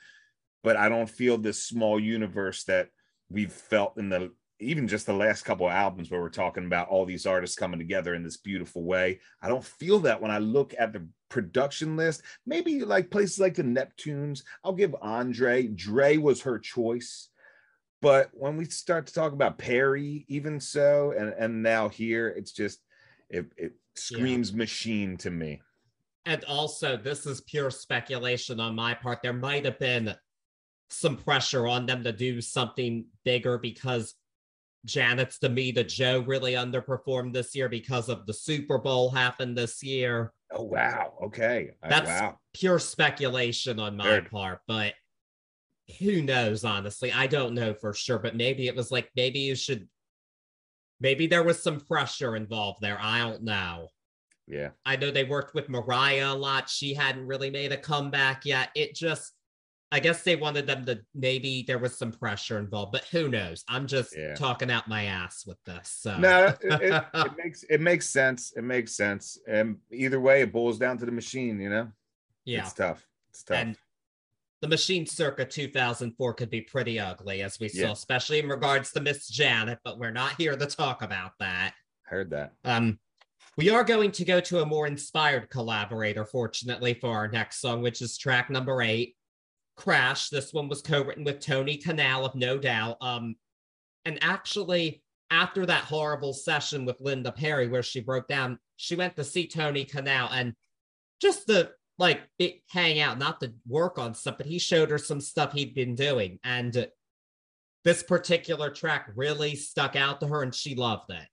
but 0.62 0.76
I 0.76 0.88
don't 0.88 1.10
feel 1.10 1.38
this 1.38 1.62
small 1.62 2.00
universe 2.00 2.64
that 2.64 2.88
we've 3.30 3.52
felt 3.52 3.98
in 3.98 4.08
the 4.08 4.32
even 4.58 4.88
just 4.88 5.04
the 5.04 5.12
last 5.12 5.44
couple 5.44 5.66
of 5.66 5.72
albums 5.72 6.10
where 6.10 6.20
we're 6.20 6.30
talking 6.30 6.64
about 6.64 6.88
all 6.88 7.04
these 7.04 7.26
artists 7.26 7.58
coming 7.58 7.78
together 7.78 8.14
in 8.14 8.22
this 8.22 8.38
beautiful 8.38 8.82
way. 8.84 9.20
I 9.42 9.48
don't 9.48 9.62
feel 9.62 9.98
that 10.00 10.22
when 10.22 10.30
I 10.30 10.38
look 10.38 10.74
at 10.78 10.94
the 10.94 11.06
production 11.28 11.96
list. 11.96 12.22
Maybe 12.46 12.80
like 12.80 13.10
places 13.10 13.38
like 13.38 13.54
the 13.54 13.62
Neptunes. 13.62 14.42
I'll 14.64 14.72
give 14.72 14.94
Andre. 15.00 15.66
Dre 15.66 16.16
was 16.16 16.42
her 16.42 16.58
choice. 16.58 17.28
But 18.02 18.30
when 18.32 18.56
we 18.56 18.66
start 18.66 19.06
to 19.06 19.14
talk 19.14 19.32
about 19.32 19.58
Perry, 19.58 20.24
even 20.28 20.60
so, 20.60 21.14
and, 21.16 21.30
and 21.38 21.62
now 21.62 21.88
here, 21.88 22.28
it's 22.28 22.52
just 22.52 22.80
it, 23.30 23.46
it 23.56 23.72
screams 23.94 24.50
yeah. 24.50 24.58
machine 24.58 25.16
to 25.18 25.30
me. 25.30 25.60
And 26.26 26.44
also, 26.44 26.96
this 26.96 27.24
is 27.24 27.40
pure 27.42 27.70
speculation 27.70 28.60
on 28.60 28.74
my 28.74 28.94
part. 28.94 29.22
There 29.22 29.32
might 29.32 29.64
have 29.64 29.78
been 29.78 30.14
some 30.90 31.16
pressure 31.16 31.66
on 31.66 31.86
them 31.86 32.04
to 32.04 32.12
do 32.12 32.40
something 32.40 33.06
bigger 33.24 33.58
because 33.58 34.14
Janet's 34.84 35.38
Damita 35.38 35.86
Jo 35.86 36.20
really 36.20 36.52
underperformed 36.52 37.32
this 37.32 37.54
year 37.54 37.68
because 37.68 38.08
of 38.08 38.26
the 38.26 38.34
Super 38.34 38.78
Bowl 38.78 39.10
happened 39.10 39.56
this 39.56 39.82
year. 39.82 40.32
Oh 40.52 40.62
wow. 40.62 41.14
Okay. 41.24 41.70
That's 41.82 42.08
wow. 42.08 42.38
pure 42.54 42.78
speculation 42.78 43.80
on 43.80 43.96
my 43.96 44.04
Heard. 44.04 44.30
part, 44.30 44.60
but 44.68 44.94
who 45.98 46.22
knows 46.22 46.64
honestly. 46.64 47.12
I 47.12 47.26
don't 47.26 47.54
know 47.54 47.74
for 47.74 47.94
sure, 47.94 48.18
but 48.18 48.36
maybe 48.36 48.66
it 48.66 48.76
was 48.76 48.90
like 48.90 49.10
maybe 49.16 49.40
you 49.40 49.54
should 49.54 49.88
maybe 51.00 51.26
there 51.26 51.42
was 51.42 51.62
some 51.62 51.80
pressure 51.80 52.36
involved 52.36 52.80
there. 52.80 52.98
I 53.00 53.18
don't 53.20 53.42
know. 53.42 53.88
Yeah. 54.46 54.70
I 54.84 54.96
know 54.96 55.10
they 55.10 55.24
worked 55.24 55.54
with 55.54 55.68
Mariah 55.68 56.32
a 56.32 56.34
lot. 56.34 56.68
She 56.68 56.94
hadn't 56.94 57.26
really 57.26 57.50
made 57.50 57.72
a 57.72 57.76
comeback 57.76 58.44
yet. 58.44 58.70
It 58.74 58.94
just 58.94 59.32
I 59.92 60.00
guess 60.00 60.24
they 60.24 60.34
wanted 60.34 60.66
them 60.66 60.84
to 60.86 61.00
maybe 61.14 61.64
there 61.66 61.78
was 61.78 61.96
some 61.96 62.10
pressure 62.10 62.58
involved, 62.58 62.90
but 62.90 63.04
who 63.04 63.28
knows? 63.28 63.64
I'm 63.68 63.86
just 63.86 64.16
yeah. 64.16 64.34
talking 64.34 64.70
out 64.70 64.88
my 64.88 65.04
ass 65.04 65.46
with 65.46 65.62
this. 65.64 65.96
So 66.00 66.18
no, 66.18 66.46
it, 66.46 66.82
it, 66.82 67.04
it, 67.14 67.32
makes 67.38 67.62
it 67.64 67.80
makes 67.80 68.06
sense. 68.08 68.52
It 68.56 68.64
makes 68.64 68.96
sense. 68.96 69.38
And 69.46 69.76
either 69.92 70.18
way, 70.18 70.42
it 70.42 70.52
boils 70.52 70.78
down 70.78 70.98
to 70.98 71.06
the 71.06 71.12
machine, 71.12 71.60
you 71.60 71.70
know? 71.70 71.88
Yeah. 72.44 72.62
It's 72.62 72.72
tough. 72.72 73.06
It's 73.30 73.44
tough. 73.44 73.58
And 73.58 73.76
the 74.66 74.70
machine 74.70 75.06
circa 75.06 75.44
2004 75.44 76.34
could 76.34 76.50
be 76.50 76.60
pretty 76.60 76.98
ugly, 76.98 77.42
as 77.42 77.60
we 77.60 77.70
yeah. 77.72 77.86
saw, 77.86 77.92
especially 77.92 78.40
in 78.40 78.48
regards 78.48 78.90
to 78.92 79.00
Miss 79.00 79.28
Janet, 79.28 79.78
but 79.84 79.98
we're 79.98 80.10
not 80.10 80.34
here 80.36 80.56
to 80.56 80.66
talk 80.66 81.02
about 81.02 81.32
that. 81.38 81.74
Heard 82.02 82.30
that. 82.30 82.52
Um, 82.64 82.98
we 83.56 83.70
are 83.70 83.84
going 83.84 84.10
to 84.12 84.24
go 84.24 84.40
to 84.40 84.62
a 84.62 84.66
more 84.66 84.88
inspired 84.88 85.48
collaborator, 85.50 86.24
fortunately, 86.24 86.94
for 86.94 87.14
our 87.14 87.28
next 87.28 87.60
song, 87.60 87.80
which 87.80 88.02
is 88.02 88.18
track 88.18 88.50
number 88.50 88.82
eight. 88.82 89.14
Crash. 89.76 90.30
This 90.30 90.52
one 90.52 90.68
was 90.68 90.82
co-written 90.82 91.24
with 91.24 91.40
Tony 91.40 91.78
Kanal 91.78 92.24
of 92.24 92.34
No 92.34 92.58
Doubt. 92.58 92.96
Um, 93.00 93.36
and 94.04 94.18
actually, 94.20 95.02
after 95.30 95.64
that 95.66 95.84
horrible 95.84 96.32
session 96.32 96.84
with 96.84 97.00
Linda 97.00 97.30
Perry, 97.30 97.68
where 97.68 97.82
she 97.82 98.00
broke 98.00 98.26
down, 98.26 98.58
she 98.76 98.96
went 98.96 99.16
to 99.16 99.24
see 99.24 99.46
Tony 99.46 99.84
Kanal 99.84 100.28
and 100.32 100.54
just 101.20 101.46
to 101.46 101.70
like 101.98 102.22
it, 102.38 102.62
hang 102.70 103.00
out, 103.00 103.18
not 103.18 103.40
to 103.40 103.52
work 103.66 103.98
on 103.98 104.14
stuff, 104.14 104.36
but 104.36 104.46
he 104.46 104.58
showed 104.58 104.90
her 104.90 104.98
some 104.98 105.20
stuff 105.20 105.52
he'd 105.52 105.74
been 105.74 105.94
doing. 105.94 106.38
And 106.44 106.88
this 107.84 108.02
particular 108.02 108.70
track 108.70 109.10
really 109.14 109.54
stuck 109.54 109.96
out 109.96 110.20
to 110.20 110.26
her 110.26 110.42
and 110.42 110.54
she 110.54 110.74
loved 110.74 111.10
it. 111.10 111.26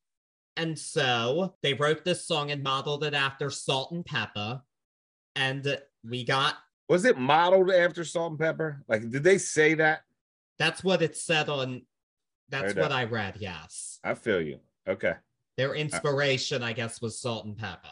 And 0.55 0.77
so 0.77 1.55
they 1.63 1.73
wrote 1.73 2.05
this 2.05 2.25
song 2.25 2.51
and 2.51 2.61
modeled 2.61 3.03
it 3.03 3.13
after 3.13 3.49
Salt-N-Pepa. 3.49 4.61
And 5.35 5.81
we 6.07 6.23
got 6.23 6.55
was 6.89 7.05
it 7.05 7.17
modeled 7.17 7.71
after 7.71 8.03
Salt-N-Pepa? 8.03 8.81
Like, 8.87 9.09
did 9.09 9.23
they 9.23 9.37
say 9.37 9.73
that? 9.75 10.01
That's 10.59 10.83
what 10.83 11.01
it 11.01 11.17
said 11.17 11.49
on. 11.49 11.81
That's 12.49 12.75
what 12.75 12.91
I 12.91 13.05
read. 13.05 13.37
Yes. 13.39 13.99
I 14.03 14.13
feel 14.13 14.39
you. 14.39 14.59
Okay. 14.87 15.13
Their 15.57 15.73
inspiration, 15.73 16.61
I 16.61 16.73
guess, 16.73 17.01
was 17.01 17.19
Salt-N-Pepa, 17.19 17.89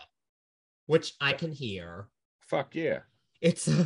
which 0.85 1.13
I 1.19 1.33
can 1.33 1.51
hear. 1.51 2.09
Fuck 2.51 2.75
yeah. 2.75 2.99
It's 3.39 3.69
a, 3.69 3.85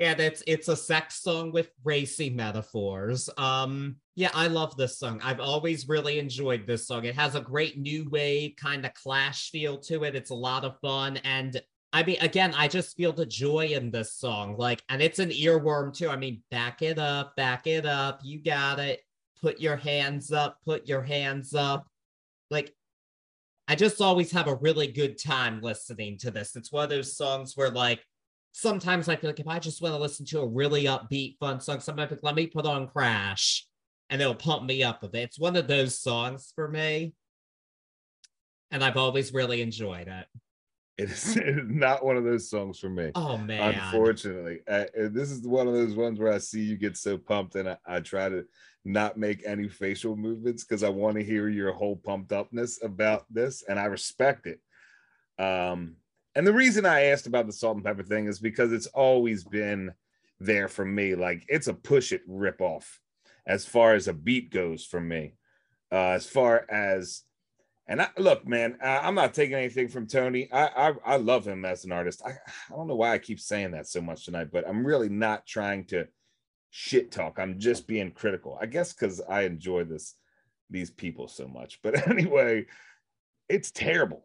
and 0.00 0.18
it's 0.18 0.42
it's 0.48 0.66
a 0.66 0.76
sex 0.76 1.22
song 1.22 1.52
with 1.52 1.70
racy 1.84 2.30
metaphors. 2.30 3.30
Um, 3.38 3.96
yeah, 4.16 4.30
I 4.34 4.48
love 4.48 4.76
this 4.76 4.98
song. 4.98 5.20
I've 5.22 5.38
always 5.38 5.88
really 5.88 6.18
enjoyed 6.18 6.66
this 6.66 6.84
song. 6.88 7.04
It 7.04 7.14
has 7.14 7.36
a 7.36 7.40
great 7.40 7.78
new 7.78 8.08
wave 8.10 8.56
kind 8.56 8.84
of 8.84 8.92
clash 8.94 9.52
feel 9.52 9.78
to 9.82 10.02
it. 10.02 10.16
It's 10.16 10.30
a 10.30 10.34
lot 10.34 10.64
of 10.64 10.80
fun 10.80 11.18
and 11.18 11.62
I 11.92 12.02
mean, 12.02 12.18
again, 12.20 12.52
I 12.54 12.66
just 12.66 12.96
feel 12.96 13.12
the 13.12 13.24
joy 13.24 13.68
in 13.68 13.92
this 13.92 14.12
song. 14.12 14.56
Like, 14.58 14.82
and 14.90 15.00
it's 15.00 15.20
an 15.20 15.30
earworm 15.30 15.96
too. 15.96 16.10
I 16.10 16.16
mean, 16.16 16.42
back 16.50 16.82
it 16.82 16.98
up, 16.98 17.36
back 17.36 17.68
it 17.68 17.86
up. 17.86 18.20
You 18.22 18.42
got 18.42 18.80
it. 18.80 19.00
Put 19.40 19.60
your 19.60 19.76
hands 19.76 20.32
up, 20.32 20.58
put 20.64 20.88
your 20.88 21.02
hands 21.02 21.54
up. 21.54 21.86
Like, 22.50 22.74
I 23.68 23.74
just 23.74 24.00
always 24.00 24.30
have 24.32 24.46
a 24.46 24.54
really 24.56 24.86
good 24.86 25.20
time 25.20 25.60
listening 25.60 26.18
to 26.18 26.30
this. 26.30 26.54
It's 26.54 26.70
one 26.70 26.84
of 26.84 26.90
those 26.90 27.16
songs 27.16 27.56
where, 27.56 27.70
like, 27.70 28.00
sometimes 28.52 29.08
I 29.08 29.16
feel 29.16 29.30
like 29.30 29.40
if 29.40 29.48
I 29.48 29.58
just 29.58 29.82
want 29.82 29.94
to 29.94 29.98
listen 29.98 30.24
to 30.26 30.40
a 30.40 30.46
really 30.46 30.84
upbeat, 30.84 31.38
fun 31.38 31.60
song, 31.60 31.80
sometimes 31.80 32.12
like, 32.12 32.20
let 32.22 32.34
me 32.34 32.46
put 32.46 32.64
on 32.64 32.86
Crash 32.86 33.66
and 34.08 34.20
it'll 34.20 34.34
pump 34.34 34.64
me 34.64 34.82
up 34.82 35.02
a 35.02 35.08
bit. 35.08 35.24
It's 35.24 35.38
one 35.38 35.56
of 35.56 35.66
those 35.66 35.98
songs 35.98 36.52
for 36.54 36.68
me. 36.68 37.12
And 38.70 38.84
I've 38.84 38.96
always 38.96 39.34
really 39.34 39.62
enjoyed 39.62 40.08
it. 40.08 40.26
It 40.98 41.10
is, 41.10 41.36
it 41.36 41.46
is 41.46 41.68
not 41.68 42.04
one 42.04 42.16
of 42.16 42.24
those 42.24 42.48
songs 42.48 42.78
for 42.78 42.88
me. 42.88 43.10
Oh 43.14 43.36
man! 43.36 43.74
Unfortunately, 43.74 44.60
I, 44.66 44.86
this 44.94 45.30
is 45.30 45.46
one 45.46 45.68
of 45.68 45.74
those 45.74 45.94
ones 45.94 46.18
where 46.18 46.32
I 46.32 46.38
see 46.38 46.62
you 46.62 46.78
get 46.78 46.96
so 46.96 47.18
pumped, 47.18 47.54
and 47.54 47.68
I, 47.68 47.76
I 47.86 48.00
try 48.00 48.30
to 48.30 48.46
not 48.86 49.16
make 49.16 49.42
any 49.44 49.68
facial 49.68 50.16
movements 50.16 50.64
because 50.64 50.82
I 50.82 50.88
want 50.88 51.16
to 51.16 51.24
hear 51.24 51.48
your 51.48 51.72
whole 51.72 51.96
pumped 51.96 52.32
upness 52.32 52.82
about 52.82 53.24
this, 53.32 53.64
and 53.68 53.78
I 53.78 53.86
respect 53.86 54.46
it. 54.46 54.60
Um, 55.38 55.96
and 56.34 56.46
the 56.46 56.52
reason 56.52 56.86
I 56.86 57.06
asked 57.06 57.26
about 57.26 57.46
the 57.46 57.52
Salt-N-Pepa 57.52 58.06
thing 58.06 58.26
is 58.26 58.38
because 58.38 58.72
it's 58.72 58.86
always 58.86 59.42
been 59.44 59.92
there 60.38 60.68
for 60.68 60.84
me. 60.84 61.14
Like 61.14 61.44
it's 61.48 61.66
a 61.66 61.74
push 61.74 62.12
it 62.12 62.22
rip 62.26 62.60
off 62.60 63.00
as 63.46 63.64
far 63.64 63.94
as 63.94 64.08
a 64.08 64.12
beat 64.12 64.50
goes 64.50 64.84
for 64.84 65.00
me. 65.00 65.34
Uh, 65.90 66.10
as 66.10 66.26
far 66.26 66.66
as 66.70 67.22
and 67.88 68.02
I, 68.02 68.08
look, 68.18 68.46
man, 68.46 68.76
I, 68.82 69.06
am 69.06 69.14
not 69.14 69.32
taking 69.32 69.54
anything 69.54 69.88
from 69.88 70.08
Tony. 70.08 70.50
I, 70.52 70.66
I, 70.66 70.92
I 71.04 71.16
love 71.16 71.46
him 71.46 71.64
as 71.64 71.84
an 71.84 71.92
artist. 71.92 72.20
I 72.26 72.30
I 72.30 72.76
don't 72.76 72.88
know 72.88 72.96
why 72.96 73.12
I 73.12 73.18
keep 73.18 73.38
saying 73.38 73.70
that 73.72 73.86
so 73.86 74.00
much 74.00 74.24
tonight, 74.24 74.48
but 74.52 74.68
I'm 74.68 74.84
really 74.84 75.08
not 75.08 75.46
trying 75.46 75.84
to 75.86 76.08
shit 76.78 77.10
talk. 77.10 77.38
I'm 77.38 77.58
just 77.58 77.86
being 77.86 78.10
critical. 78.10 78.58
I 78.60 78.66
guess 78.66 78.92
because 78.92 79.22
I 79.22 79.42
enjoy 79.42 79.84
this 79.84 80.14
these 80.68 80.90
people 80.90 81.26
so 81.26 81.48
much. 81.48 81.80
But 81.82 82.06
anyway, 82.06 82.66
it's 83.48 83.70
terrible. 83.70 84.22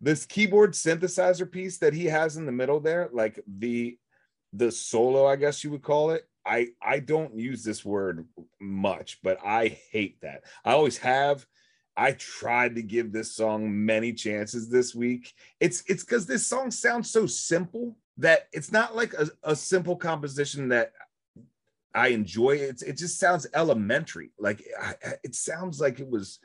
This 0.00 0.26
keyboard 0.26 0.72
synthesizer 0.72 1.50
piece 1.50 1.78
that 1.78 1.94
he 1.94 2.06
has 2.06 2.36
in 2.36 2.44
the 2.44 2.52
middle 2.52 2.80
there, 2.80 3.08
like 3.12 3.38
the 3.46 3.98
the 4.52 4.72
solo, 4.72 5.26
I 5.26 5.36
guess 5.36 5.62
you 5.62 5.70
would 5.70 5.82
call 5.82 6.10
it. 6.10 6.28
I 6.44 6.68
I 6.82 6.98
don't 6.98 7.38
use 7.38 7.62
this 7.62 7.84
word 7.84 8.26
much, 8.60 9.20
but 9.22 9.38
I 9.44 9.78
hate 9.92 10.20
that. 10.22 10.42
I 10.64 10.72
always 10.72 10.98
have 10.98 11.46
I 11.96 12.12
tried 12.12 12.74
to 12.74 12.82
give 12.82 13.12
this 13.12 13.36
song 13.36 13.86
many 13.86 14.12
chances 14.12 14.68
this 14.68 14.92
week. 14.92 15.34
It's 15.60 15.84
it's 15.86 16.02
because 16.02 16.26
this 16.26 16.48
song 16.48 16.72
sounds 16.72 17.10
so 17.10 17.26
simple 17.26 17.96
that 18.18 18.48
it's 18.52 18.72
not 18.72 18.96
like 18.96 19.14
a, 19.14 19.28
a 19.44 19.54
simple 19.54 19.94
composition 19.94 20.68
that 20.68 20.92
I 21.96 22.08
enjoy. 22.08 22.52
It's 22.52 22.82
it 22.82 22.98
just 22.98 23.18
sounds 23.18 23.46
elementary. 23.54 24.30
Like 24.38 24.62
it 25.24 25.34
sounds 25.34 25.80
like 25.80 25.98
it 25.98 26.08
was 26.08 26.38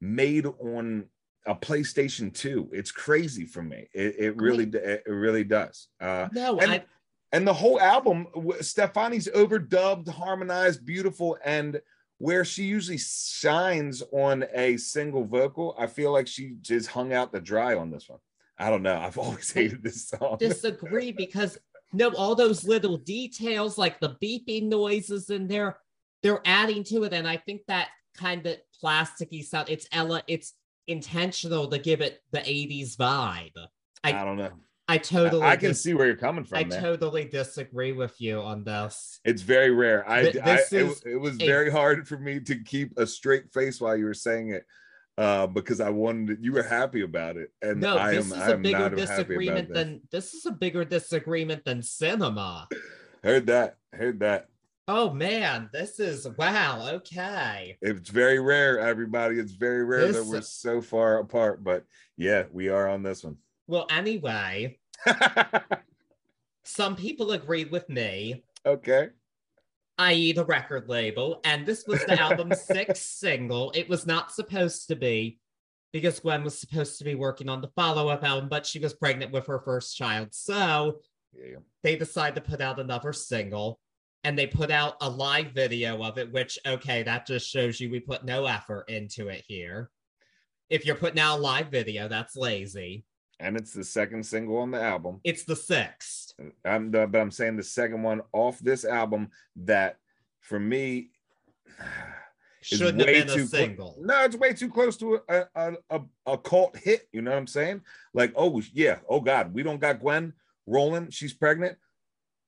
made 0.00 0.46
on 0.46 1.04
a 1.46 1.54
PlayStation 1.54 2.32
2. 2.32 2.70
It's 2.72 2.90
crazy 2.90 3.44
for 3.44 3.62
me. 3.62 3.86
It, 3.92 4.16
it 4.18 4.36
really 4.36 4.64
it 4.64 5.04
really 5.06 5.44
does. 5.44 5.88
Uh, 6.00 6.28
no, 6.32 6.58
and, 6.58 6.72
I... 6.72 6.84
and 7.32 7.46
the 7.46 7.52
whole 7.52 7.78
album, 7.78 8.26
Stefani's 8.60 9.28
overdubbed, 9.28 10.08
harmonized, 10.08 10.86
beautiful, 10.86 11.36
and 11.44 11.80
where 12.18 12.44
she 12.44 12.64
usually 12.64 12.98
shines 12.98 14.02
on 14.10 14.46
a 14.54 14.78
single 14.78 15.26
vocal, 15.26 15.74
I 15.78 15.86
feel 15.86 16.12
like 16.12 16.28
she 16.28 16.54
just 16.62 16.88
hung 16.88 17.12
out 17.12 17.32
the 17.32 17.40
dry 17.40 17.74
on 17.74 17.90
this 17.90 18.08
one. 18.08 18.20
I 18.56 18.70
don't 18.70 18.82
know. 18.82 18.96
I've 18.96 19.18
always 19.24 19.52
hated 19.52 19.82
this 19.82 20.08
song. 20.08 20.38
Disagree 20.38 21.12
because 21.12 21.58
no, 21.94 22.10
all 22.14 22.34
those 22.34 22.64
little 22.64 22.96
details 22.96 23.78
like 23.78 24.00
the 24.00 24.16
beeping 24.22 24.64
noises 24.64 25.30
in 25.30 25.46
there, 25.46 25.78
they're 26.22 26.42
adding 26.44 26.84
to 26.84 27.04
it, 27.04 27.12
and 27.12 27.26
I 27.26 27.36
think 27.36 27.62
that 27.68 27.88
kind 28.16 28.46
of 28.46 28.56
plasticky 28.82 29.44
sound. 29.44 29.68
It's 29.70 29.86
Ella. 29.92 30.22
It's 30.26 30.54
intentional 30.86 31.68
to 31.68 31.78
give 31.78 32.00
it 32.00 32.20
the 32.32 32.40
'80s 32.40 32.96
vibe. 32.96 33.56
I, 34.02 34.12
I 34.12 34.24
don't 34.24 34.36
know. 34.36 34.52
I 34.86 34.98
totally. 34.98 35.42
I 35.42 35.56
can 35.56 35.70
dis- 35.70 35.82
see 35.82 35.94
where 35.94 36.06
you're 36.06 36.16
coming 36.16 36.44
from. 36.44 36.58
I 36.58 36.64
man. 36.64 36.80
totally 36.80 37.24
disagree 37.24 37.92
with 37.92 38.20
you 38.20 38.40
on 38.40 38.64
this. 38.64 39.20
It's 39.24 39.42
very 39.42 39.70
rare. 39.70 40.08
I, 40.08 40.22
Th- 40.22 40.36
I 40.44 40.58
it, 40.70 41.02
it, 41.06 41.20
was 41.20 41.36
very 41.36 41.70
hard 41.70 42.06
for 42.06 42.18
me 42.18 42.40
to 42.40 42.56
keep 42.56 42.98
a 42.98 43.06
straight 43.06 43.52
face 43.52 43.80
while 43.80 43.96
you 43.96 44.04
were 44.04 44.14
saying 44.14 44.50
it. 44.50 44.64
Uh, 45.16 45.46
because 45.46 45.80
I 45.80 45.90
wanted 45.90 46.38
you 46.40 46.52
were 46.52 46.62
happy 46.62 47.02
about 47.02 47.36
it, 47.36 47.50
and 47.62 47.80
no, 47.80 47.96
I 47.96 48.14
this 48.14 48.32
am, 48.32 48.38
is 48.38 48.42
I 48.42 48.50
a 48.50 48.54
am 48.54 48.62
bigger 48.62 48.90
disagreement 48.90 49.70
about 49.70 49.74
this. 49.74 49.84
than 49.84 50.00
this 50.10 50.34
is 50.34 50.46
a 50.46 50.52
bigger 50.52 50.84
disagreement 50.84 51.64
than 51.64 51.82
cinema. 51.82 52.68
Heard 53.22 53.46
that? 53.46 53.76
Heard 53.92 54.20
that? 54.20 54.48
Oh 54.86 55.10
man, 55.14 55.70
this 55.72 55.98
is 55.98 56.28
wow. 56.36 56.88
Okay. 56.94 57.78
It's 57.80 58.10
very 58.10 58.38
rare, 58.38 58.78
everybody. 58.78 59.38
It's 59.38 59.52
very 59.52 59.84
rare 59.84 60.12
that 60.12 60.26
we're 60.26 60.42
so 60.42 60.82
far 60.82 61.18
apart, 61.18 61.64
but 61.64 61.84
yeah, 62.16 62.44
we 62.52 62.68
are 62.68 62.88
on 62.88 63.02
this 63.02 63.24
one. 63.24 63.36
Well, 63.66 63.86
anyway, 63.88 64.78
some 66.64 66.96
people 66.96 67.32
agreed 67.32 67.70
with 67.70 67.88
me, 67.88 68.44
okay. 68.66 69.08
i.e., 69.98 70.32
the 70.32 70.44
record 70.44 70.88
label, 70.88 71.40
and 71.44 71.64
this 71.64 71.84
was 71.86 72.04
the 72.04 72.20
album's 72.20 72.60
sixth 72.66 73.02
single. 73.02 73.70
It 73.74 73.88
was 73.88 74.06
not 74.06 74.32
supposed 74.32 74.88
to 74.88 74.96
be 74.96 75.38
because 75.92 76.18
Gwen 76.20 76.42
was 76.42 76.58
supposed 76.58 76.98
to 76.98 77.04
be 77.04 77.14
working 77.14 77.48
on 77.48 77.60
the 77.60 77.68
follow 77.76 78.08
up 78.08 78.24
album, 78.24 78.48
but 78.48 78.66
she 78.66 78.80
was 78.80 78.92
pregnant 78.94 79.30
with 79.32 79.46
her 79.46 79.60
first 79.60 79.96
child. 79.96 80.28
So 80.32 81.00
Yeah. 81.32 81.58
they 81.84 81.94
decided 81.96 82.34
to 82.34 82.50
put 82.50 82.60
out 82.60 82.80
another 82.80 83.12
single 83.12 83.78
and 84.24 84.36
they 84.36 84.46
put 84.48 84.70
out 84.72 84.96
a 85.00 85.08
live 85.08 85.52
video 85.52 86.02
of 86.02 86.18
it, 86.18 86.32
which, 86.32 86.58
okay, 86.66 87.02
that 87.04 87.26
just 87.26 87.48
shows 87.48 87.78
you 87.78 87.90
we 87.90 88.00
put 88.00 88.24
no 88.24 88.46
effort 88.46 88.88
into 88.88 89.28
it 89.28 89.44
here. 89.46 89.90
If 90.70 90.84
you're 90.86 90.96
putting 90.96 91.20
out 91.20 91.38
a 91.38 91.42
live 91.42 91.68
video, 91.68 92.08
that's 92.08 92.34
lazy. 92.34 93.04
And 93.40 93.56
it's 93.56 93.72
the 93.72 93.84
second 93.84 94.24
single 94.24 94.58
on 94.58 94.70
the 94.70 94.80
album. 94.80 95.20
It's 95.24 95.44
the 95.44 95.56
sixth. 95.56 96.34
I'm 96.64 96.90
the, 96.90 97.06
but 97.06 97.20
I'm 97.20 97.30
saying 97.30 97.56
the 97.56 97.62
second 97.62 98.02
one 98.02 98.22
off 98.32 98.58
this 98.60 98.84
album 98.84 99.30
that 99.56 99.98
for 100.40 100.58
me 100.58 101.10
Shouldn't 102.62 103.06
have 103.06 103.26
been 103.26 103.40
a 103.40 103.46
single. 103.46 103.94
no, 104.00 104.24
it's 104.24 104.36
way 104.36 104.54
too 104.54 104.70
close 104.70 104.96
to 104.96 105.20
a, 105.28 105.44
a, 105.54 105.72
a, 105.90 106.00
a 106.24 106.38
cult 106.38 106.74
hit. 106.78 107.08
You 107.12 107.20
know 107.20 107.30
what 107.30 107.36
I'm 107.36 107.46
saying? 107.46 107.82
Like, 108.14 108.32
oh 108.36 108.62
yeah, 108.72 109.00
oh 109.06 109.20
God, 109.20 109.52
we 109.52 109.62
don't 109.62 109.80
got 109.80 110.00
Gwen 110.00 110.32
rolling. 110.66 111.10
She's 111.10 111.34
pregnant. 111.34 111.76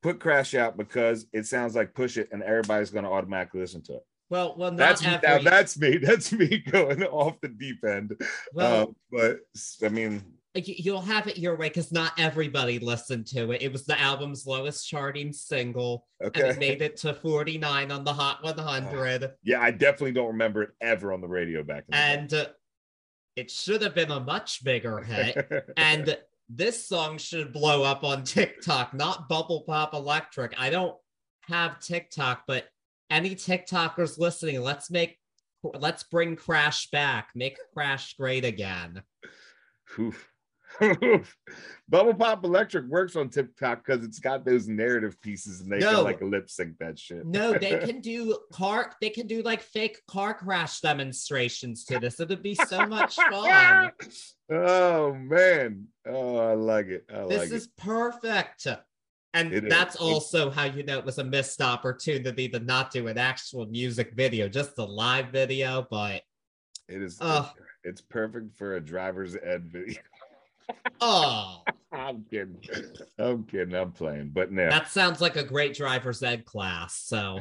Put 0.03 0.19
Crash 0.19 0.55
out 0.55 0.79
because 0.79 1.27
it 1.35 1.45
sounds 1.45 1.75
like 1.75 1.93
Push 1.93 2.17
It, 2.17 2.31
and 2.33 2.43
everybody's 2.43 2.89
gonna 2.89 3.13
automatically 3.13 3.61
listen 3.61 3.83
to 3.83 3.97
it. 3.97 4.07
Well, 4.31 4.55
well, 4.57 4.71
That's 4.71 5.03
now 5.03 5.19
that's 5.39 5.79
me. 5.79 5.97
That's 6.03 6.33
me 6.33 6.59
going 6.59 7.05
off 7.05 7.39
the 7.43 7.49
deep 7.49 7.85
end. 7.85 8.19
well, 8.55 8.83
Uh, 8.83 8.87
but 9.13 9.41
I 9.85 9.91
mean, 9.91 10.25
you'll 10.65 11.01
have 11.01 11.27
it 11.27 11.39
your 11.39 11.57
way 11.57 11.69
because 11.69 11.93
not 11.93 12.13
everybody 12.19 12.79
listened 12.79 13.27
to 13.29 13.53
it. 13.53 13.63
It 13.63 13.73
was 13.73 13.85
the 13.85 14.01
album's 14.01 14.47
lowest 14.47 14.89
charting 14.89 15.33
single, 15.33 16.07
and 16.21 16.37
it 16.37 16.59
made 16.59 16.83
it 16.83 16.97
to 16.99 17.15
49 17.15 17.91
on 17.91 18.05
the 18.05 18.13
Hot 18.13 18.43
100. 18.43 19.33
Yeah, 19.43 19.61
I 19.61 19.71
definitely 19.71 20.13
don't 20.13 20.29
remember 20.29 20.63
it 20.63 20.71
ever 20.81 21.13
on 21.13 21.21
the 21.21 21.29
radio 21.29 21.63
back 21.63 21.85
then. 21.89 22.19
and 22.19 22.35
uh, 22.35 22.47
it 23.37 23.51
should 23.51 23.83
have 23.83 23.95
been 23.95 24.11
a 24.11 24.21
much 24.21 24.65
bigger 24.65 25.01
hit. 25.01 25.69
and 25.77 26.17
this 26.49 26.87
song 26.87 27.19
should 27.19 27.53
blow 27.53 27.83
up 27.83 28.05
on 28.05 28.25
TikTok, 28.25 28.95
not 28.95 29.29
Bubble 29.29 29.63
Pop 29.67 29.95
Electric. 29.95 30.55
I 30.59 30.71
don't 30.71 30.97
have 31.43 31.81
TikTok, 31.81 32.45
but 32.47 32.65
any 33.11 33.35
TikTokers 33.35 34.19
listening, 34.19 34.61
let's 34.63 34.91
make 34.91 35.19
let's 35.63 36.03
bring 36.05 36.37
Crash 36.37 36.91
back, 36.91 37.31
make 37.35 37.59
Crash 37.73 38.17
great 38.17 38.45
again. 38.45 39.03
Oof. 39.99 40.29
Bubble 41.89 42.15
Pop 42.15 42.45
Electric 42.45 42.87
works 42.87 43.15
on 43.17 43.29
TikTok 43.29 43.85
because 43.85 44.05
it's 44.05 44.19
got 44.19 44.45
those 44.45 44.67
narrative 44.69 45.21
pieces 45.21 45.61
and 45.61 45.71
they 45.73 45.79
No. 45.79 45.97
can 45.97 46.05
like 46.05 46.21
lip 46.21 46.51
sync 46.51 46.79
that 46.79 46.99
shit. 46.99 47.25
No, 47.27 47.53
they 47.53 47.79
can 47.87 48.01
do 48.01 48.39
car. 48.53 48.93
They 49.01 49.11
can 49.11 49.27
do 49.27 49.43
like 49.43 49.63
fake 49.63 50.01
car 50.09 50.35
crash 50.35 50.81
demonstrations 50.81 51.85
to 51.87 51.99
this. 51.99 52.19
It'd 52.21 52.43
be 52.43 52.55
so 52.55 52.87
much 52.87 53.15
fun. 53.31 53.93
oh 54.51 55.15
man. 55.15 55.87
Oh, 56.07 56.37
I 56.39 56.55
like 56.55 56.87
it. 56.87 57.05
I 57.15 57.27
this 57.27 57.39
like 57.43 57.53
is 57.53 57.69
perfect. 57.79 58.67
And 59.35 59.53
It 59.53 59.65
is. 59.65 59.71
that's 59.71 59.95
It- 59.97 60.01
also 60.01 60.51
how 60.51 60.65
you 60.65 60.83
know 60.83 60.99
it 60.99 61.05
was 61.05 61.19
a 61.19 61.25
missed 61.25 61.61
opportunity 61.61 62.49
to 62.49 62.59
not 62.61 62.91
do 62.91 63.07
an 63.09 63.19
actual 63.19 63.67
music 63.67 64.13
video, 64.15 64.49
just 64.49 64.79
a 64.79 64.85
live 64.85 65.29
video. 65.29 65.87
But 65.91 66.17
it. 66.17 66.23
It 66.89 67.03
is 67.03 67.19
Ugh. 67.21 67.49
it's 67.85 68.01
perfect 68.01 68.57
for 68.57 68.77
a 68.77 68.81
driver's 68.81 69.37
ed 69.37 69.67
video. 69.67 70.01
Oh, 71.01 71.63
I'm 71.93 72.25
kidding. 72.31 72.59
I'm 73.19 73.45
kidding. 73.45 73.75
I'm 73.75 73.93
playing. 73.93 74.31
But 74.35 74.53
no. 74.53 74.69
that 74.69 74.89
sounds 74.89 75.21
like 75.21 75.37
a 75.37 75.45
great 75.45 75.75
driver's 75.75 76.23
ed 76.23 76.45
class. 76.45 76.97
So 77.05 77.39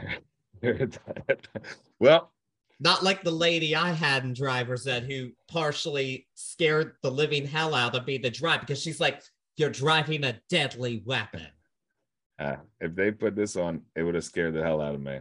well, 2.00 2.32
not 2.80 3.04
like 3.04 3.24
the 3.24 3.32
lady 3.32 3.76
I 3.76 3.92
had 3.92 4.24
in 4.24 4.34
driver's 4.34 4.88
ed 4.88 5.04
who 5.04 5.32
partially 5.48 6.28
scared 6.36 6.94
the 7.02 7.12
living 7.12 7.46
hell 7.46 7.74
out 7.74 7.96
of 7.96 8.06
me 8.06 8.20
to 8.20 8.30
drive 8.30 8.62
because 8.62 8.82
she's 8.82 9.00
like, 9.00 9.22
"You're 9.58 9.70
driving 9.70 10.24
a 10.24 10.40
deadly 10.50 11.02
weapon." 11.06 11.48
uh, 12.40 12.58
if 12.80 12.96
they 12.96 13.12
put 13.12 13.36
this 13.36 13.56
on, 13.56 13.82
it 13.96 14.04
would 14.04 14.16
have 14.16 14.24
scared 14.24 14.54
the 14.54 14.64
hell 14.64 14.82
out 14.82 14.96
of 14.96 15.02
me. 15.02 15.20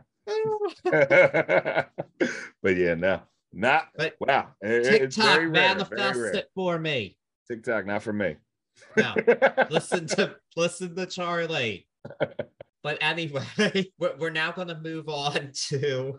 but 2.62 2.76
yeah, 2.76 2.94
no, 2.94 3.20
not 3.52 3.88
But 3.96 4.14
wow. 4.20 4.48
TikTok 4.62 5.24
very 5.24 5.46
rare, 5.48 5.74
very 5.74 6.20
rare. 6.20 6.34
it 6.34 6.50
for 6.54 6.78
me. 6.78 7.16
TikTok, 7.48 7.86
not 7.86 8.02
for 8.02 8.12
me. 8.12 8.36
No. 8.96 9.14
listen 9.70 10.06
to 10.08 10.36
listen 10.56 10.94
to 10.96 11.06
Charlie. 11.06 11.86
But 12.82 12.98
anyway, 13.00 13.90
we're, 13.98 14.30
now 14.30 14.52
going 14.52 14.68
to 14.68 14.78
move 14.78 15.08
on 15.08 15.50
to 15.68 16.18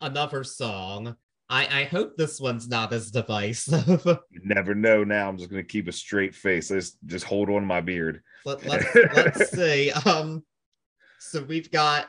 another 0.00 0.44
song. 0.44 1.16
I, 1.48 1.80
I 1.80 1.84
hope 1.84 2.16
this 2.16 2.40
one's 2.40 2.68
not 2.68 2.92
as 2.92 3.10
divisive. 3.10 4.04
You 4.04 4.40
never 4.42 4.74
know. 4.74 5.04
Now 5.04 5.28
I'm 5.28 5.38
just 5.38 5.48
gonna 5.48 5.62
keep 5.62 5.86
a 5.86 5.92
straight 5.92 6.34
face. 6.34 6.72
Let's 6.72 6.98
just 7.06 7.24
hold 7.24 7.48
on 7.48 7.60
to 7.60 7.66
my 7.66 7.80
beard. 7.80 8.20
Let, 8.44 8.66
let's 8.66 8.94
let's 9.14 9.50
see. 9.52 9.92
Um, 9.92 10.42
so 11.20 11.44
we've 11.44 11.70
got 11.70 12.08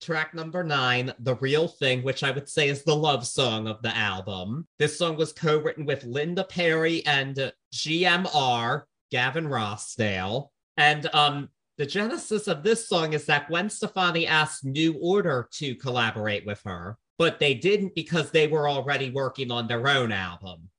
track 0.00 0.34
number 0.34 0.64
nine, 0.64 1.12
"The 1.18 1.36
Real 1.36 1.68
Thing," 1.68 2.02
which 2.02 2.22
I 2.22 2.30
would 2.30 2.48
say 2.48 2.68
is 2.68 2.84
the 2.84 2.96
love 2.96 3.26
song 3.26 3.66
of 3.66 3.82
the 3.82 3.96
album. 3.96 4.66
This 4.78 4.98
song 4.98 5.16
was 5.16 5.32
co-written 5.32 5.84
with 5.84 6.04
Linda 6.04 6.44
Perry 6.44 7.04
and 7.06 7.52
GMR 7.72 8.84
Gavin 9.10 9.46
Rossdale, 9.46 10.48
and 10.76 11.12
um. 11.14 11.48
The 11.76 11.86
genesis 11.86 12.48
of 12.48 12.64
this 12.64 12.88
song 12.88 13.12
is 13.12 13.24
that 13.26 13.46
Gwen 13.46 13.70
Stefani 13.70 14.26
asked 14.26 14.64
New 14.64 14.94
Order 15.00 15.48
to 15.52 15.76
collaborate 15.76 16.44
with 16.44 16.60
her, 16.64 16.98
but 17.18 17.38
they 17.38 17.54
didn't 17.54 17.94
because 17.94 18.32
they 18.32 18.48
were 18.48 18.68
already 18.68 19.10
working 19.10 19.52
on 19.52 19.68
their 19.68 19.86
own 19.86 20.10
album 20.10 20.70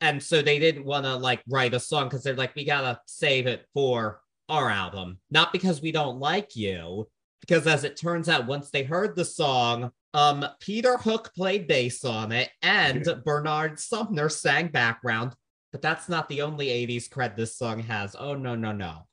and 0.00 0.22
so 0.22 0.42
they 0.42 0.58
didn't 0.58 0.84
want 0.84 1.04
to 1.04 1.14
like 1.16 1.42
write 1.48 1.74
a 1.74 1.80
song 1.80 2.04
because 2.04 2.22
they're 2.22 2.34
like 2.34 2.54
we 2.54 2.64
gotta 2.64 3.00
save 3.06 3.46
it 3.46 3.66
for 3.74 4.20
our 4.48 4.70
album 4.70 5.18
not 5.30 5.52
because 5.52 5.80
we 5.80 5.92
don't 5.92 6.18
like 6.18 6.56
you 6.56 7.06
because 7.40 7.66
as 7.66 7.84
it 7.84 7.96
turns 7.96 8.28
out 8.28 8.46
once 8.46 8.70
they 8.70 8.82
heard 8.82 9.14
the 9.16 9.24
song 9.24 9.90
um 10.14 10.44
peter 10.60 10.96
hook 10.98 11.32
played 11.34 11.66
bass 11.66 12.04
on 12.04 12.32
it 12.32 12.50
and 12.62 13.06
bernard 13.24 13.78
sumner 13.78 14.28
sang 14.28 14.68
background 14.68 15.34
but 15.72 15.82
that's 15.82 16.08
not 16.08 16.28
the 16.28 16.42
only 16.42 16.66
80s 16.66 17.08
cred 17.08 17.36
this 17.36 17.56
song 17.56 17.80
has 17.80 18.16
oh 18.18 18.34
no 18.34 18.54
no 18.54 18.72
no 18.72 19.06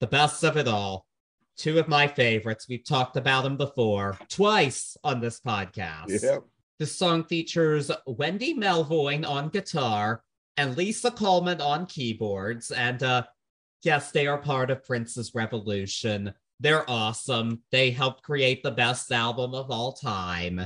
the 0.00 0.06
best 0.06 0.44
of 0.44 0.56
it 0.56 0.68
all 0.68 1.06
two 1.56 1.78
of 1.78 1.88
my 1.88 2.06
favorites 2.06 2.66
we've 2.68 2.84
talked 2.84 3.16
about 3.16 3.42
them 3.42 3.56
before 3.56 4.16
twice 4.28 4.96
on 5.04 5.20
this 5.20 5.40
podcast 5.40 6.22
Yep. 6.22 6.44
this 6.78 6.96
song 6.96 7.24
features 7.24 7.90
Wendy 8.06 8.54
Melvoin 8.54 9.28
on 9.28 9.48
guitar 9.48 10.22
and 10.58 10.76
Lisa 10.76 11.10
Coleman 11.10 11.62
on 11.62 11.86
keyboards. 11.86 12.70
And 12.70 13.02
uh, 13.02 13.22
yes, 13.82 14.12
they 14.12 14.26
are 14.26 14.36
part 14.36 14.70
of 14.70 14.84
Prince's 14.84 15.34
Revolution. 15.34 16.34
They're 16.62 16.88
awesome. 16.88 17.62
They 17.72 17.90
helped 17.90 18.22
create 18.22 18.62
the 18.62 18.70
best 18.70 19.10
album 19.10 19.52
of 19.52 19.70
all 19.70 19.92
time 19.92 20.64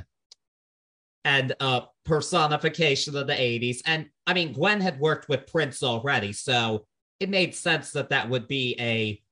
and 1.24 1.55
uh, 1.59 1.80
personification 2.05 3.16
of 3.16 3.26
the 3.26 3.32
80s. 3.32 3.78
And 3.86 4.07
I 4.26 4.34
mean, 4.34 4.53
Gwen 4.53 4.82
had 4.82 5.01
worked 5.01 5.28
with 5.28 5.47
Prince 5.47 5.82
already, 5.82 6.34
so 6.34 6.86
it 7.18 7.30
made 7.30 7.55
sense 7.55 7.92
that 7.92 8.11
that 8.11 8.28
would 8.28 8.47
be 8.47 8.76
a 8.78 9.22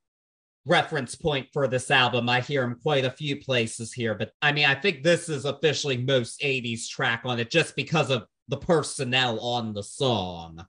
reference 0.64 1.14
point 1.14 1.48
for 1.52 1.68
this 1.68 1.90
album. 1.90 2.30
I 2.30 2.40
hear 2.40 2.64
him 2.64 2.80
quite 2.82 3.04
a 3.04 3.10
few 3.10 3.36
places 3.36 3.92
here, 3.92 4.14
but 4.14 4.32
I 4.40 4.52
mean, 4.52 4.64
I 4.64 4.74
think 4.74 5.02
this 5.02 5.28
is 5.28 5.44
officially 5.44 5.98
most 5.98 6.40
80s 6.40 6.88
track 6.88 7.22
on 7.26 7.38
it 7.38 7.50
just 7.50 7.76
because 7.76 8.10
of 8.10 8.24
the 8.48 8.56
personnel 8.56 9.38
on 9.40 9.74
the 9.74 9.82
song. 9.82 10.64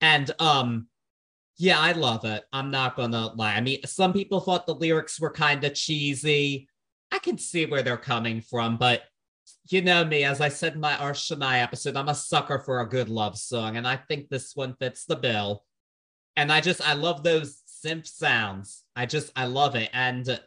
And 0.00 0.30
um 0.38 0.86
yeah, 1.56 1.78
I 1.78 1.92
love 1.92 2.24
it. 2.24 2.44
I'm 2.52 2.70
not 2.70 2.96
gonna 2.96 3.28
lie. 3.34 3.54
I 3.54 3.60
mean, 3.60 3.80
some 3.84 4.12
people 4.12 4.40
thought 4.40 4.66
the 4.66 4.74
lyrics 4.74 5.20
were 5.20 5.30
kind 5.30 5.62
of 5.64 5.74
cheesy. 5.74 6.68
I 7.12 7.18
can 7.18 7.38
see 7.38 7.66
where 7.66 7.82
they're 7.82 7.96
coming 7.96 8.40
from, 8.40 8.76
but 8.76 9.02
you 9.68 9.82
know 9.82 10.04
me, 10.04 10.24
as 10.24 10.40
I 10.40 10.48
said 10.48 10.74
in 10.74 10.80
my 10.80 10.96
Our 10.96 11.12
Shania 11.12 11.62
episode, 11.62 11.96
I'm 11.96 12.08
a 12.08 12.14
sucker 12.14 12.58
for 12.58 12.80
a 12.80 12.88
good 12.88 13.08
love 13.08 13.38
song, 13.38 13.76
and 13.76 13.86
I 13.86 13.96
think 13.96 14.28
this 14.28 14.54
one 14.54 14.74
fits 14.74 15.04
the 15.04 15.16
bill. 15.16 15.64
And 16.36 16.50
I 16.52 16.60
just 16.60 16.86
I 16.86 16.94
love 16.94 17.22
those 17.22 17.62
synth 17.84 18.06
sounds. 18.06 18.82
I 18.96 19.06
just 19.06 19.30
I 19.36 19.46
love 19.46 19.76
it. 19.76 19.90
And 19.92 20.40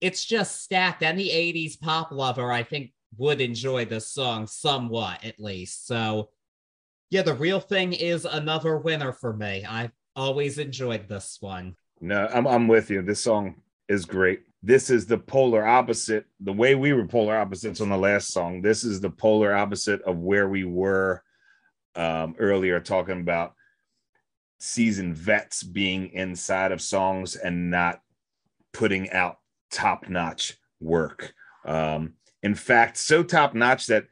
it's 0.00 0.24
just 0.24 0.62
stacked. 0.62 1.02
Any 1.02 1.28
80s 1.28 1.80
pop 1.80 2.12
lover, 2.12 2.52
I 2.52 2.62
think, 2.62 2.92
would 3.16 3.40
enjoy 3.40 3.86
this 3.86 4.10
song 4.10 4.46
somewhat 4.46 5.24
at 5.24 5.40
least. 5.40 5.86
So 5.86 6.30
yeah, 7.10 7.22
the 7.22 7.34
real 7.34 7.60
thing 7.60 7.94
is 7.94 8.26
another 8.26 8.76
winner 8.76 9.12
for 9.12 9.32
me. 9.32 9.64
I've 9.64 9.92
always 10.18 10.58
enjoyed 10.58 11.08
this 11.08 11.38
one. 11.40 11.76
No, 12.00 12.28
I'm 12.32 12.46
I'm 12.46 12.68
with 12.68 12.90
you. 12.90 13.02
This 13.02 13.20
song 13.20 13.62
is 13.88 14.04
great. 14.04 14.42
This 14.62 14.90
is 14.90 15.06
the 15.06 15.18
polar 15.18 15.66
opposite. 15.66 16.26
The 16.40 16.52
way 16.52 16.74
we 16.74 16.92
were 16.92 17.06
polar 17.06 17.36
opposites 17.36 17.80
on 17.80 17.88
the 17.88 17.96
last 17.96 18.32
song. 18.32 18.60
This 18.60 18.84
is 18.84 19.00
the 19.00 19.10
polar 19.10 19.54
opposite 19.54 20.02
of 20.02 20.18
where 20.18 20.48
we 20.48 20.64
were 20.64 21.22
um, 21.94 22.34
earlier, 22.38 22.80
talking 22.80 23.20
about 23.20 23.54
seasoned 24.58 25.16
vets 25.16 25.62
being 25.62 26.08
inside 26.12 26.72
of 26.72 26.82
songs 26.82 27.36
and 27.36 27.70
not 27.70 28.00
putting 28.72 29.10
out 29.10 29.38
top 29.70 30.08
notch 30.08 30.58
work. 30.80 31.32
Um, 31.64 32.14
in 32.42 32.54
fact, 32.54 32.96
so 32.96 33.22
top 33.22 33.54
notch 33.54 33.86
that 33.86 34.06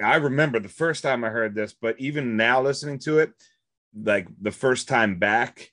I 0.00 0.16
remember 0.16 0.60
the 0.60 0.68
first 0.68 1.02
time 1.02 1.24
I 1.24 1.30
heard 1.30 1.54
this, 1.54 1.72
but 1.72 1.98
even 1.98 2.36
now 2.36 2.62
listening 2.62 2.98
to 3.00 3.18
it, 3.18 3.32
like 4.00 4.28
the 4.40 4.50
first 4.50 4.88
time 4.88 5.18
back, 5.18 5.72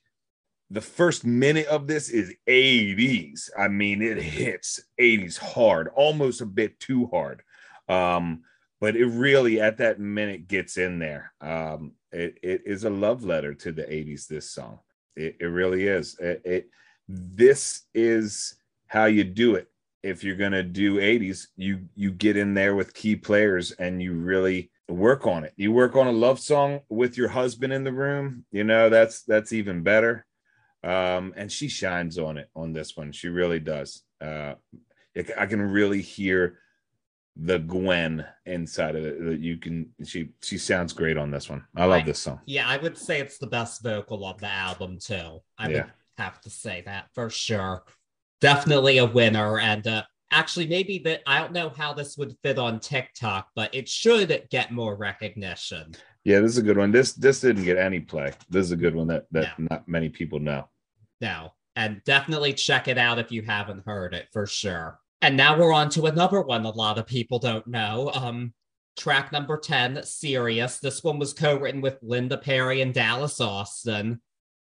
the 0.70 0.80
first 0.80 1.24
minute 1.24 1.66
of 1.66 1.86
this 1.86 2.08
is 2.08 2.34
80s. 2.48 3.50
I 3.56 3.68
mean, 3.68 4.02
it 4.02 4.20
hits 4.20 4.80
80s 5.00 5.38
hard, 5.38 5.88
almost 5.88 6.40
a 6.40 6.46
bit 6.46 6.80
too 6.80 7.06
hard. 7.06 7.42
Um, 7.88 8.42
but 8.80 8.96
it 8.96 9.06
really 9.06 9.60
at 9.60 9.78
that 9.78 10.00
minute 10.00 10.48
gets 10.48 10.76
in 10.76 10.98
there. 10.98 11.32
Um, 11.40 11.92
it, 12.12 12.38
it 12.42 12.62
is 12.66 12.84
a 12.84 12.90
love 12.90 13.24
letter 13.24 13.54
to 13.54 13.72
the 13.72 13.84
80s, 13.84 14.26
this 14.26 14.50
song. 14.50 14.80
It, 15.16 15.36
it 15.40 15.46
really 15.46 15.86
is. 15.86 16.18
It, 16.18 16.42
it 16.44 16.70
this 17.08 17.82
is 17.94 18.56
how 18.86 19.04
you 19.06 19.24
do 19.24 19.54
it. 19.54 19.68
If 20.02 20.22
you're 20.22 20.36
gonna 20.36 20.62
do 20.62 20.96
80s, 20.96 21.46
you 21.56 21.88
you 21.94 22.10
get 22.10 22.36
in 22.36 22.54
there 22.54 22.74
with 22.74 22.94
key 22.94 23.16
players 23.16 23.72
and 23.72 24.02
you 24.02 24.12
really 24.12 24.70
work 24.88 25.26
on 25.26 25.44
it. 25.44 25.52
You 25.56 25.72
work 25.72 25.96
on 25.96 26.06
a 26.06 26.12
love 26.12 26.38
song 26.38 26.80
with 26.88 27.16
your 27.16 27.28
husband 27.28 27.72
in 27.72 27.84
the 27.84 27.92
room, 27.92 28.44
you 28.50 28.64
know, 28.64 28.88
that's 28.88 29.22
that's 29.22 29.52
even 29.52 29.82
better. 29.82 30.26
Um, 30.82 31.32
and 31.36 31.50
she 31.50 31.68
shines 31.68 32.18
on 32.18 32.36
it 32.36 32.50
on 32.54 32.72
this 32.72 32.96
one. 32.96 33.12
She 33.12 33.28
really 33.28 33.60
does. 33.60 34.02
Uh, 34.20 34.54
I 35.38 35.46
can 35.46 35.62
really 35.62 36.02
hear 36.02 36.58
the 37.36 37.58
Gwen 37.58 38.24
inside 38.46 38.96
of 38.96 39.04
it. 39.04 39.24
That 39.24 39.40
you 39.40 39.56
can 39.56 39.90
she 40.04 40.30
she 40.42 40.58
sounds 40.58 40.92
great 40.92 41.16
on 41.16 41.30
this 41.30 41.48
one. 41.48 41.64
I 41.74 41.86
love 41.86 42.02
I, 42.02 42.04
this 42.04 42.18
song. 42.18 42.40
Yeah, 42.46 42.68
I 42.68 42.76
would 42.76 42.98
say 42.98 43.20
it's 43.20 43.38
the 43.38 43.46
best 43.46 43.82
vocal 43.82 44.26
of 44.26 44.40
the 44.40 44.48
album 44.48 44.98
too. 44.98 45.40
I 45.58 45.68
yeah. 45.68 45.74
would 45.76 45.92
have 46.18 46.40
to 46.42 46.50
say 46.50 46.82
that 46.86 47.06
for 47.14 47.30
sure. 47.30 47.84
Definitely 48.40 48.98
a 48.98 49.06
winner, 49.06 49.58
and 49.58 49.86
uh, 49.86 50.02
actually 50.34 50.66
maybe 50.66 50.98
that 50.98 51.22
I 51.26 51.38
don't 51.38 51.52
know 51.52 51.70
how 51.70 51.94
this 51.94 52.18
would 52.18 52.36
fit 52.42 52.58
on 52.58 52.80
TikTok, 52.80 53.48
but 53.54 53.74
it 53.74 53.88
should 53.88 54.46
get 54.50 54.72
more 54.72 54.96
recognition. 54.96 55.94
Yeah, 56.24 56.40
this 56.40 56.52
is 56.52 56.58
a 56.58 56.62
good 56.62 56.76
one. 56.76 56.90
This 56.90 57.12
this 57.12 57.40
didn't 57.40 57.64
get 57.64 57.78
any 57.78 58.00
play. 58.00 58.32
This 58.50 58.66
is 58.66 58.72
a 58.72 58.76
good 58.76 58.94
one 58.94 59.06
that 59.06 59.26
that 59.30 59.58
no. 59.58 59.68
not 59.70 59.88
many 59.88 60.08
people 60.08 60.40
know. 60.40 60.68
No, 61.20 61.52
and 61.76 62.02
definitely 62.04 62.52
check 62.52 62.88
it 62.88 62.98
out 62.98 63.18
if 63.18 63.30
you 63.30 63.42
haven't 63.42 63.86
heard 63.86 64.14
it 64.14 64.28
for 64.32 64.46
sure. 64.46 64.98
And 65.22 65.36
now 65.36 65.58
we're 65.58 65.72
on 65.72 65.88
to 65.90 66.06
another 66.06 66.42
one 66.42 66.64
a 66.64 66.70
lot 66.70 66.98
of 66.98 67.06
people 67.06 67.38
don't 67.38 67.66
know. 67.66 68.10
Um, 68.14 68.52
track 68.96 69.32
number 69.32 69.56
10, 69.56 70.02
Serious. 70.02 70.80
This 70.80 71.02
one 71.02 71.18
was 71.18 71.32
co-written 71.32 71.80
with 71.80 71.98
Linda 72.02 72.36
Perry 72.36 72.82
and 72.82 72.92
Dallas 72.92 73.40
Austin. 73.40 74.20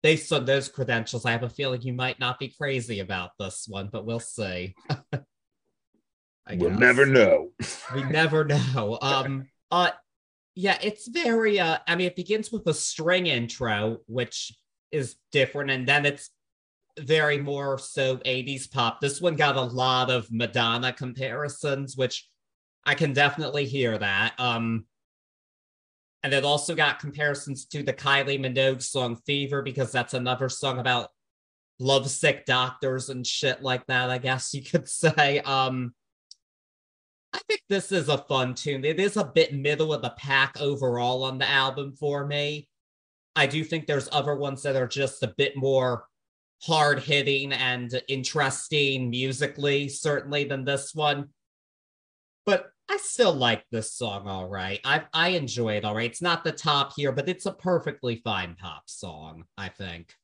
Based 0.02 0.32
on 0.32 0.44
those 0.44 0.68
credentials, 0.68 1.24
I 1.24 1.32
have 1.32 1.42
a 1.42 1.48
feeling 1.48 1.82
you 1.82 1.94
might 1.94 2.20
not 2.20 2.38
be 2.38 2.48
crazy 2.48 3.00
about 3.00 3.30
this 3.38 3.66
one, 3.68 3.88
but 3.90 4.04
we'll 4.04 4.20
see. 4.20 4.74
we'll 6.52 6.70
never 6.70 7.06
know. 7.06 7.50
we 7.94 8.02
never 8.10 8.44
know. 8.44 8.98
Um, 9.00 9.46
uh, 9.70 9.90
yeah, 10.54 10.78
it's 10.82 11.08
very. 11.08 11.58
Uh, 11.58 11.78
I 11.86 11.96
mean, 11.96 12.06
it 12.06 12.16
begins 12.16 12.52
with 12.52 12.66
a 12.66 12.74
string 12.74 13.26
intro, 13.26 13.98
which 14.06 14.52
is 14.92 15.16
different, 15.32 15.70
and 15.70 15.86
then 15.86 16.06
it's 16.06 16.30
very 16.98 17.38
more 17.38 17.78
so 17.78 18.18
80s 18.18 18.70
pop. 18.70 19.00
This 19.00 19.20
one 19.20 19.36
got 19.36 19.56
a 19.56 19.62
lot 19.62 20.10
of 20.10 20.30
Madonna 20.30 20.92
comparisons, 20.92 21.96
which 21.96 22.28
I 22.84 22.94
can 22.94 23.12
definitely 23.12 23.64
hear 23.64 23.98
that. 23.98 24.34
Um, 24.38 24.84
and 26.22 26.32
it 26.32 26.44
also 26.44 26.74
got 26.74 27.00
comparisons 27.00 27.66
to 27.66 27.82
the 27.82 27.92
Kylie 27.92 28.40
Minogue 28.40 28.82
song 28.82 29.16
Fever, 29.26 29.62
because 29.62 29.90
that's 29.90 30.14
another 30.14 30.48
song 30.48 30.78
about 30.78 31.10
lovesick 31.80 32.46
doctors 32.46 33.08
and 33.08 33.26
shit 33.26 33.62
like 33.62 33.84
that, 33.86 34.10
I 34.10 34.18
guess 34.18 34.54
you 34.54 34.62
could 34.62 34.88
say. 34.88 35.40
Um, 35.40 35.94
I 37.34 37.40
think 37.48 37.62
this 37.68 37.90
is 37.90 38.08
a 38.08 38.18
fun 38.18 38.54
tune. 38.54 38.84
It 38.84 39.00
is 39.00 39.16
a 39.16 39.24
bit 39.24 39.52
middle 39.52 39.92
of 39.92 40.02
the 40.02 40.14
pack 40.16 40.60
overall 40.60 41.24
on 41.24 41.38
the 41.38 41.48
album 41.48 41.92
for 41.92 42.24
me. 42.24 42.68
I 43.34 43.46
do 43.46 43.64
think 43.64 43.86
there's 43.86 44.08
other 44.12 44.36
ones 44.36 44.62
that 44.62 44.76
are 44.76 44.86
just 44.86 45.22
a 45.24 45.34
bit 45.36 45.56
more 45.56 46.06
hard 46.62 47.00
hitting 47.00 47.52
and 47.52 48.00
interesting 48.08 49.10
musically, 49.10 49.88
certainly, 49.88 50.44
than 50.44 50.64
this 50.64 50.94
one. 50.94 51.30
But 52.46 52.70
I 52.88 52.98
still 52.98 53.34
like 53.34 53.64
this 53.72 53.92
song 53.92 54.28
all 54.28 54.48
right. 54.48 54.80
I, 54.84 55.02
I 55.12 55.30
enjoy 55.30 55.74
it 55.74 55.84
all 55.84 55.96
right. 55.96 56.08
It's 56.08 56.22
not 56.22 56.44
the 56.44 56.52
top 56.52 56.92
here, 56.94 57.10
but 57.10 57.28
it's 57.28 57.46
a 57.46 57.52
perfectly 57.52 58.20
fine 58.22 58.54
pop 58.54 58.84
song, 58.86 59.44
I 59.58 59.70
think. 59.70 60.14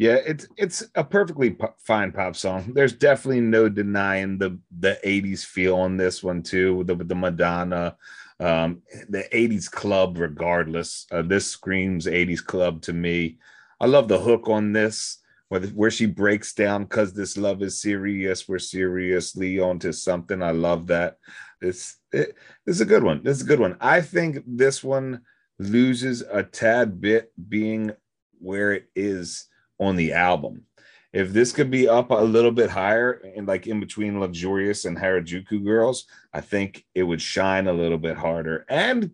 Yeah, 0.00 0.14
it's 0.14 0.46
it's 0.56 0.82
a 0.94 1.04
perfectly 1.04 1.58
fine 1.76 2.10
pop 2.10 2.34
song. 2.34 2.72
There's 2.72 2.94
definitely 2.94 3.42
no 3.42 3.68
denying 3.68 4.38
the 4.38 4.58
the 4.78 4.98
80s 5.04 5.44
feel 5.44 5.76
on 5.76 5.98
this 5.98 6.22
one 6.22 6.42
too, 6.42 6.84
the 6.84 6.94
the 6.94 7.14
Madonna, 7.14 7.98
um, 8.40 8.80
the 9.10 9.24
80s 9.30 9.70
club. 9.70 10.16
Regardless, 10.16 11.06
uh, 11.12 11.20
this 11.20 11.46
screams 11.48 12.06
80s 12.06 12.42
club 12.42 12.80
to 12.84 12.94
me. 12.94 13.36
I 13.78 13.84
love 13.88 14.08
the 14.08 14.18
hook 14.18 14.48
on 14.48 14.72
this, 14.72 15.18
where, 15.50 15.60
where 15.60 15.90
she 15.90 16.06
breaks 16.06 16.54
down 16.54 16.84
because 16.84 17.12
this 17.12 17.36
love 17.36 17.60
is 17.60 17.82
serious. 17.82 18.48
We're 18.48 18.58
seriously 18.58 19.60
onto 19.60 19.92
something. 19.92 20.42
I 20.42 20.52
love 20.52 20.86
that. 20.86 21.18
It's 21.60 21.98
it, 22.10 22.36
this 22.64 22.76
is 22.76 22.80
a 22.80 22.86
good 22.86 23.02
one. 23.02 23.22
This 23.22 23.36
is 23.36 23.42
a 23.42 23.48
good 23.48 23.60
one. 23.60 23.76
I 23.82 24.00
think 24.00 24.38
this 24.46 24.82
one 24.82 25.20
loses 25.58 26.22
a 26.22 26.42
tad 26.42 27.02
bit 27.02 27.32
being 27.50 27.92
where 28.38 28.72
it 28.72 28.88
is 28.96 29.49
on 29.80 29.96
the 29.96 30.12
album. 30.12 30.66
If 31.12 31.32
this 31.32 31.50
could 31.50 31.72
be 31.72 31.88
up 31.88 32.12
a 32.12 32.14
little 32.14 32.52
bit 32.52 32.70
higher 32.70 33.20
and 33.36 33.48
like 33.48 33.66
in 33.66 33.80
between 33.80 34.20
Luxurious 34.20 34.84
and 34.84 34.96
Harajuku 34.96 35.64
Girls, 35.64 36.06
I 36.32 36.40
think 36.40 36.84
it 36.94 37.02
would 37.02 37.20
shine 37.20 37.66
a 37.66 37.72
little 37.72 37.98
bit 37.98 38.16
harder 38.16 38.64
and 38.68 39.10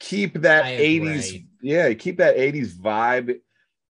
keep 0.00 0.40
that 0.40 0.64
80s 0.64 1.46
yeah, 1.62 1.94
keep 1.94 2.18
that 2.18 2.36
80s 2.36 2.72
vibe 2.72 3.38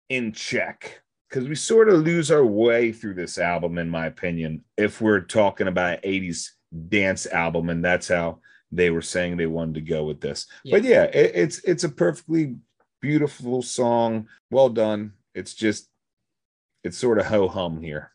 in 0.08 0.32
check 0.32 1.00
because 1.28 1.48
we 1.48 1.54
sort 1.54 1.88
of 1.88 2.00
lose 2.00 2.30
our 2.30 2.44
way 2.44 2.92
through 2.92 3.14
this 3.14 3.38
album, 3.38 3.78
in 3.78 3.88
my 3.88 4.06
opinion, 4.06 4.64
if 4.76 5.00
we're 5.00 5.20
talking 5.20 5.68
about 5.68 6.02
80s 6.02 6.50
dance 6.88 7.26
album, 7.26 7.70
and 7.70 7.82
that's 7.82 8.08
how 8.08 8.40
they 8.70 8.90
were 8.90 9.00
saying 9.00 9.36
they 9.36 9.46
wanted 9.46 9.76
to 9.76 9.80
go 9.80 10.04
with 10.04 10.20
this. 10.20 10.46
Yeah. 10.64 10.76
But 10.76 10.84
yeah, 10.84 11.04
it, 11.04 11.32
it's 11.34 11.58
it's 11.60 11.84
a 11.84 11.88
perfectly 11.88 12.56
beautiful 13.00 13.62
song. 13.62 14.28
Well 14.50 14.68
done. 14.68 15.12
It's 15.34 15.54
just 15.54 15.88
it's 16.84 16.98
sort 16.98 17.18
of 17.18 17.26
ho 17.26 17.48
hum 17.48 17.80
here. 17.80 18.12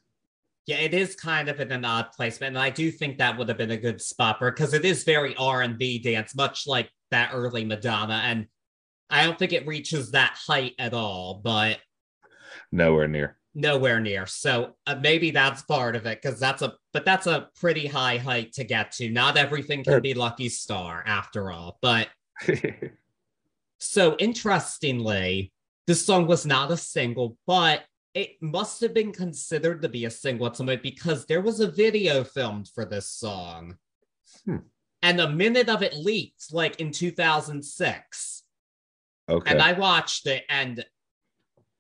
Yeah, 0.65 0.77
it 0.77 0.93
is 0.93 1.15
kind 1.15 1.47
of 1.47 1.61
in 1.61 1.71
an 1.71 1.85
odd 1.85 2.11
placement, 2.15 2.55
and 2.55 2.63
I 2.63 2.69
do 2.69 2.91
think 2.91 3.17
that 3.17 3.37
would 3.37 3.47
have 3.47 3.57
been 3.57 3.71
a 3.71 3.77
good 3.77 4.01
spot 4.01 4.39
for 4.39 4.51
because 4.51 4.73
it 4.73 4.83
is 4.83 5.03
very 5.03 5.35
R 5.37 5.61
and 5.61 5.77
B 5.77 5.99
dance, 5.99 6.35
much 6.35 6.67
like 6.67 6.91
that 7.11 7.31
early 7.33 7.63
Madonna, 7.63 8.21
and 8.25 8.47
I 9.09 9.23
don't 9.23 9.39
think 9.39 9.53
it 9.53 9.65
reaches 9.65 10.11
that 10.11 10.37
height 10.45 10.73
at 10.77 10.93
all. 10.93 11.41
But 11.41 11.79
nowhere 12.71 13.07
near. 13.07 13.37
nowhere 13.55 14.01
near. 14.01 14.25
So 14.25 14.75
uh, 14.85 14.95
maybe 15.01 15.31
that's 15.31 15.61
part 15.61 15.95
of 15.95 16.05
it 16.05 16.21
because 16.21 16.39
that's 16.39 16.61
a 16.61 16.73
but 16.91 17.05
that's 17.05 17.27
a 17.27 17.49
pretty 17.59 17.87
high 17.87 18.17
height 18.17 18.53
to 18.53 18.65
get 18.65 18.91
to. 18.93 19.09
Not 19.09 19.37
everything 19.37 19.83
can 19.85 20.01
be 20.01 20.13
lucky 20.13 20.49
star 20.49 21.03
after 21.05 21.51
all 21.51 21.79
but 21.81 22.09
so 23.79 24.15
interestingly 24.17 25.51
this 25.87 26.05
song 26.05 26.27
was 26.27 26.45
not 26.45 26.71
a 26.71 26.77
single 26.77 27.37
but 27.47 27.83
it 28.13 28.31
must 28.41 28.81
have 28.81 28.93
been 28.93 29.11
considered 29.11 29.81
to 29.81 29.89
be 29.89 30.05
a 30.05 30.11
single 30.11 30.47
at 30.47 30.55
some 30.55 30.67
point 30.67 30.83
because 30.83 31.25
there 31.25 31.41
was 31.41 31.59
a 31.59 31.71
video 31.71 32.23
filmed 32.23 32.67
for 32.73 32.85
this 32.85 33.09
song 33.09 33.75
hmm. 34.45 34.57
and 35.01 35.19
a 35.19 35.29
minute 35.29 35.69
of 35.69 35.81
it 35.81 35.95
leaked 35.95 36.53
like 36.53 36.79
in 36.79 36.91
2006 36.91 38.43
okay 39.29 39.51
and 39.51 39.61
i 39.61 39.73
watched 39.73 40.27
it 40.27 40.43
and 40.49 40.85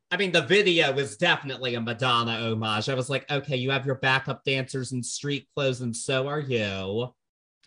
I 0.09 0.15
mean, 0.15 0.31
the 0.31 0.41
video 0.41 0.93
was 0.93 1.17
definitely 1.17 1.75
a 1.75 1.81
Madonna 1.81 2.39
homage. 2.39 2.87
I 2.87 2.93
was 2.93 3.09
like, 3.09 3.29
okay, 3.29 3.57
you 3.57 3.71
have 3.71 3.85
your 3.85 3.95
backup 3.95 4.43
dancers 4.45 4.93
in 4.93 5.03
street 5.03 5.47
clothes, 5.53 5.81
and 5.81 5.95
so 5.95 6.27
are 6.27 6.39
you. 6.39 7.13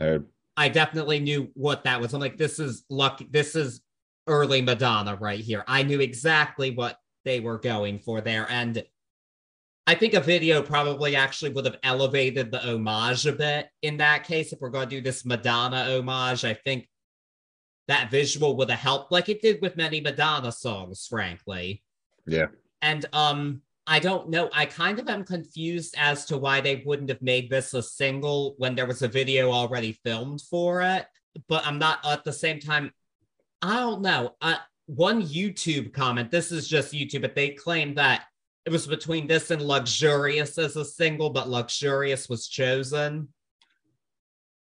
Uh, 0.01 0.19
I 0.57 0.71
definitely 0.71 1.21
knew 1.21 1.51
what 1.55 1.85
that 1.85 2.01
was. 2.01 2.15
I'm 2.15 2.21
like, 2.21 2.39
this 2.39 2.59
is 2.59 2.85
lucky. 2.89 3.29
This 3.31 3.55
is 3.55 3.83
early 4.31 4.63
Madonna 4.63 5.17
right 5.17 5.41
here. 5.41 5.65
I 5.67 5.83
knew 5.83 6.01
exactly 6.01 6.71
what 6.71 6.99
they 7.25 7.41
were 7.41 7.59
going 7.59 7.99
for 7.99 8.21
there. 8.21 8.47
And 8.49 8.83
I 9.87 9.95
think 9.95 10.15
a 10.15 10.21
video 10.21 10.63
probably 10.63 11.17
actually 11.17 11.51
would 11.51 11.67
have 11.67 11.79
elevated 11.83 12.51
the 12.51 12.61
homage 12.65 13.27
a 13.27 13.33
bit 13.33 13.69
in 13.83 13.97
that 13.99 14.25
case. 14.25 14.53
If 14.53 14.61
we're 14.61 14.71
going 14.71 14.89
to 14.89 14.97
do 14.97 15.03
this 15.03 15.27
Madonna 15.27 15.85
homage, 15.99 16.45
I 16.45 16.55
think 16.55 16.89
that 17.89 18.11
visual 18.11 18.57
would 18.57 18.71
have 18.71 18.79
helped, 18.79 19.11
like 19.11 19.29
it 19.29 19.43
did 19.43 19.61
with 19.61 19.77
many 19.77 20.01
Madonna 20.01 20.53
songs, 20.53 21.07
frankly. 21.09 21.83
Yeah. 22.25 22.47
And 22.83 23.05
um, 23.13 23.63
I 23.87 23.99
don't 23.99 24.31
know. 24.31 24.49
I 24.53 24.67
kind 24.67 25.01
of 25.01 25.09
am 25.09 25.25
confused 25.25 25.97
as 25.99 26.25
to 26.27 26.39
why 26.39 26.61
they 26.61 26.85
wouldn't 26.87 27.09
have 27.09 27.21
made 27.21 27.51
this 27.51 27.75
a 27.75 27.83
single 27.83 28.55
when 28.59 28.77
there 28.77 28.87
was 28.87 29.03
a 29.03 29.09
video 29.09 29.51
already 29.51 29.99
filmed 30.05 30.41
for 30.43 30.83
it. 30.83 31.07
But 31.49 31.67
I'm 31.67 31.81
not 31.81 31.99
at 32.07 32.23
the 32.23 32.33
same 32.33 32.61
time. 32.61 32.93
I 33.63 33.77
don't 33.77 34.03
know. 34.03 34.35
Uh, 34.41 34.57
one 34.87 35.23
YouTube 35.23 35.93
comment. 35.93 36.31
This 36.31 36.51
is 36.51 36.67
just 36.67 36.93
YouTube, 36.93 37.23
but 37.23 37.35
they 37.35 37.51
claim 37.51 37.95
that 37.95 38.25
it 38.67 38.73
was 38.73 38.87
between 38.87 39.27
this 39.27 39.51
and 39.51 39.63
Luxurious 39.63 40.59
as 40.59 40.77
a 40.77 40.85
single, 40.85 41.31
but 41.31 41.49
Luxurious 41.49 42.29
was 42.29 42.49
chosen. 42.49 43.29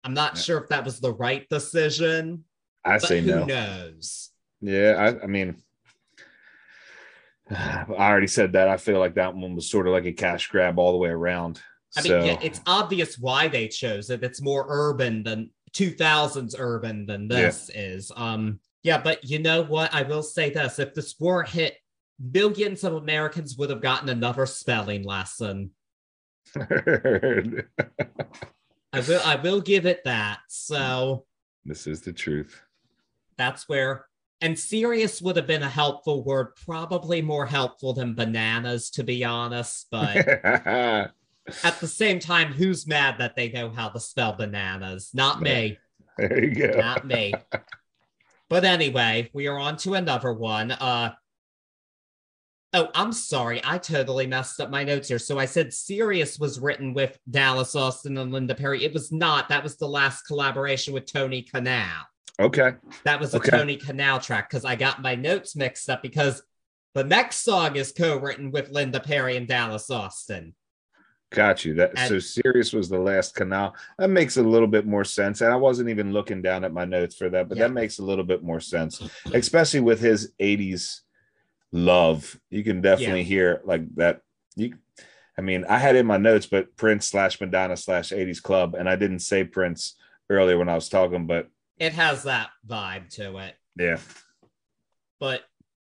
I'm 0.04 0.14
not 0.14 0.38
sure 0.38 0.58
if 0.58 0.70
that 0.70 0.86
was 0.86 1.00
the 1.00 1.14
right 1.14 1.48
decision. 1.50 2.44
I 2.86 2.98
say 2.98 3.22
who 3.22 3.28
no. 3.28 3.46
knows? 3.46 4.30
Yeah, 4.62 4.94
I, 4.98 5.24
I 5.24 5.28
mean, 5.28 5.62
I 7.50 7.86
already 7.90 8.28
said 8.28 8.54
that. 8.54 8.68
I 8.68 8.78
feel 8.78 9.00
like 9.00 9.16
that 9.16 9.36
one 9.36 9.56
was 9.56 9.70
sort 9.70 9.88
of 9.88 9.94
like 9.94 10.06
a 10.06 10.14
cash 10.14 10.48
grab 10.48 10.80
all 10.80 10.92
the 10.92 10.98
way 10.98 11.10
around. 11.10 11.62
I 11.98 12.04
mean, 12.04 12.12
yeah, 12.12 12.40
it's 12.42 12.62
obvious 12.68 13.18
why 13.18 13.48
they 13.48 13.68
chose 13.68 14.10
it. 14.12 14.24
It's 14.24 14.42
more 14.42 14.66
urban 14.70 15.24
than 15.24 15.50
2000s 15.74 16.56
urban 16.58 17.06
than 17.08 17.28
this 17.28 17.72
is. 17.74 18.12
Um, 18.16 18.60
yeah, 18.84 19.02
but 19.02 19.24
you 19.24 19.40
know 19.40 19.64
what? 19.64 19.94
I 19.94 20.04
will 20.04 20.24
say 20.24 20.50
this: 20.50 20.80
if 20.80 20.94
this 20.94 21.16
war 21.20 21.44
hit, 21.44 21.76
millions 22.20 22.84
of 22.84 22.94
Americans 22.94 23.58
would 23.58 23.70
have 23.70 23.82
gotten 23.82 24.10
another 24.10 24.46
spelling 24.46 25.04
lesson. 25.04 25.72
I 26.56 27.64
will. 29.08 29.22
I 29.26 29.36
will 29.42 29.62
give 29.62 29.86
it 29.86 30.04
that. 30.06 30.40
So 30.48 31.26
this 31.66 31.88
is 31.88 32.02
the 32.02 32.14
truth. 32.14 32.62
that's 33.38 33.68
where. 33.68 34.06
And 34.42 34.58
serious 34.58 35.22
would 35.22 35.36
have 35.36 35.48
been 35.48 35.64
a 35.64 35.70
helpful 35.70 36.24
word, 36.24 36.56
probably 36.66 37.22
more 37.22 37.46
helpful 37.46 37.92
than 37.92 38.16
bananas, 38.16 38.90
to 38.92 39.04
be 39.04 39.26
honest. 39.26 39.88
But 39.92 40.16
at 40.46 41.12
the 41.82 41.88
same 41.88 42.20
time, 42.20 42.54
who's 42.54 42.88
mad 42.88 43.18
that 43.18 43.36
they 43.36 43.52
know 43.52 43.70
how 43.70 43.90
to 43.90 44.00
spell 44.00 44.32
bananas? 44.32 45.10
Not 45.14 45.42
me. 45.42 45.78
there 46.18 46.42
you 46.42 46.56
go. 46.56 46.80
Not 46.80 47.06
me. 47.06 47.34
But 48.50 48.66
anyway, 48.66 49.30
we 49.34 49.48
are 49.48 49.60
on 49.60 49.78
to 49.78 49.94
another 49.94 50.34
one. 50.34 50.72
Uh 50.72 51.14
Oh, 52.72 52.90
I'm 52.94 53.12
sorry. 53.12 53.62
I 53.64 53.80
totally 53.80 54.28
messed 54.28 54.62
up 54.62 54.70
my 54.70 54.84
notes 54.84 55.08
here. 55.08 55.18
So 55.18 55.40
I 55.40 55.46
said 55.46 55.74
Serious 55.74 56.38
was 56.38 56.60
written 56.60 56.94
with 56.94 57.18
Dallas 57.28 57.76
Austin 57.76 58.16
and 58.20 58.32
Linda 58.32 58.54
Perry. 58.54 58.84
It 58.84 58.94
was 58.94 59.12
not. 59.12 59.50
That 59.50 59.64
was 59.64 59.78
the 59.78 59.88
last 59.88 60.28
collaboration 60.28 60.94
with 60.94 61.12
Tony 61.12 61.42
Kanal. 61.42 61.90
Okay. 62.40 62.74
That 63.06 63.20
was 63.20 63.34
a 63.34 63.38
Okay. 63.38 63.50
Tony 63.50 63.76
Kanal 63.76 64.22
track 64.22 64.52
because 64.52 64.66
I 64.66 64.76
got 64.76 65.02
my 65.02 65.16
notes 65.16 65.56
mixed 65.56 65.90
up 65.90 66.04
because 66.04 66.44
the 66.94 67.04
next 67.04 67.38
song 67.38 67.76
is 67.76 67.92
co-written 67.92 68.52
with 68.52 68.70
Linda 68.70 69.00
Perry 69.00 69.36
and 69.36 69.48
Dallas 69.48 69.90
Austin. 69.90 70.54
Got 71.32 71.64
you. 71.64 71.76
That 71.76 71.98
so 72.08 72.16
And- 72.16 72.24
serious 72.24 72.74
was 72.74 72.90
the 72.90 72.98
last 72.98 73.36
Kanal. 73.36 73.74
That 74.00 74.10
makes 74.10 74.38
a 74.38 74.44
little 74.44 74.68
bit 74.68 74.86
more 74.88 75.04
sense. 75.04 75.42
And 75.42 75.54
I 75.54 75.56
wasn't 75.58 75.90
even 75.90 76.12
looking 76.12 76.42
down 76.42 76.64
at 76.64 76.74
my 76.74 76.86
notes 76.86 77.16
for 77.16 77.30
that, 77.30 77.48
but 77.48 77.58
Yeah. 77.58 77.68
that 77.68 77.74
makes 77.74 78.00
a 78.00 78.04
little 78.04 78.24
bit 78.24 78.42
more 78.44 78.60
sense, 78.60 79.02
especially 79.34 79.82
with 79.82 80.00
his 80.00 80.34
80s 80.40 81.02
love. 81.72 82.40
You 82.50 82.64
can 82.64 82.82
definitely 82.82 83.20
Yeah. 83.22 83.26
hear 83.28 83.62
like 83.64 83.94
that. 83.96 84.22
You 84.56 84.78
I 85.38 85.42
mean, 85.42 85.64
I 85.70 85.78
had 85.78 85.96
in 85.96 86.06
my 86.06 86.18
notes, 86.18 86.48
but 86.48 86.76
Prince 86.76 87.08
slash 87.08 87.40
Madonna 87.40 87.78
slash 87.78 88.12
80s 88.12 88.42
club, 88.42 88.76
and 88.76 88.90
I 88.90 88.98
didn't 88.98 89.20
say 89.20 89.46
Prince 89.46 89.96
earlier 90.30 90.58
when 90.58 90.68
I 90.68 90.76
was 90.76 90.90
talking, 90.90 91.28
but 91.28 91.48
It 91.78 91.94
has 91.94 92.24
that 92.24 92.50
vibe 92.68 93.10
to 93.12 93.38
it. 93.38 93.56
yeah. 93.78 94.00
But 95.20 95.44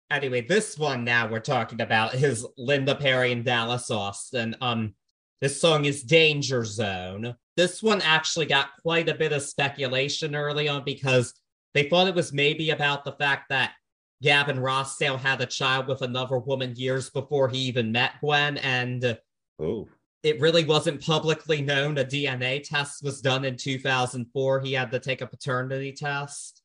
anyway, 0.10 0.42
this 0.42 0.78
one 0.78 1.04
now 1.04 1.28
we're 1.28 1.40
talking 1.42 1.82
about 1.82 2.14
is 2.14 2.46
Linda 2.58 2.96
Perry 2.96 3.34
and 3.34 3.44
Dallas 3.44 3.92
Austin. 3.92 4.56
Um, 4.62 4.96
this 5.44 5.60
song 5.60 5.84
is 5.84 6.04
Danger 6.04 6.64
Zone. 6.64 7.36
This 7.58 7.84
one 7.84 8.02
actually 8.02 8.46
got 8.46 8.70
quite 8.82 9.10
a 9.10 9.14
bit 9.14 9.34
of 9.34 9.42
speculation 9.42 10.38
early 10.38 10.70
on 10.70 10.86
because 10.86 11.34
they 11.74 11.90
thought 11.90 12.08
it 12.08 12.16
was 12.16 12.32
maybe 12.32 12.70
about 12.70 13.04
the 13.04 13.12
fact 13.12 13.50
that 13.50 13.74
Gavin 14.22 14.56
Rossdale 14.56 15.20
had 15.20 15.42
a 15.42 15.46
child 15.46 15.88
with 15.88 16.02
another 16.02 16.40
woman 16.40 16.74
years 16.78 17.10
before 17.10 17.50
he 17.50 17.58
even 17.58 17.92
met 17.92 18.14
Gwen, 18.22 18.56
and 18.60 19.20
Oh, 19.60 19.90
it 20.24 20.40
really 20.40 20.64
wasn't 20.64 21.06
publicly 21.06 21.62
known. 21.62 21.98
A 21.98 22.06
DNA 22.06 22.64
test 22.64 23.04
was 23.04 23.20
done 23.20 23.44
in 23.44 23.58
2004. 23.58 24.62
He 24.62 24.72
had 24.72 24.92
to 24.92 25.00
take 25.00 25.20
a 25.20 25.28
paternity 25.28 25.92
test. 25.92 26.62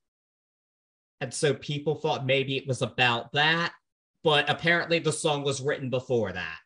And 1.21 1.35
so 1.35 1.53
people 1.53 1.97
thought 1.97 2.25
maybe 2.25 2.57
it 2.57 2.69
was 2.69 2.83
about 2.83 3.33
that, 3.33 3.73
but 4.23 4.49
apparently 4.49 5.01
the 5.01 5.11
song 5.11 5.43
was 5.43 5.61
written 5.61 5.91
before 5.91 6.31
that. 6.31 6.59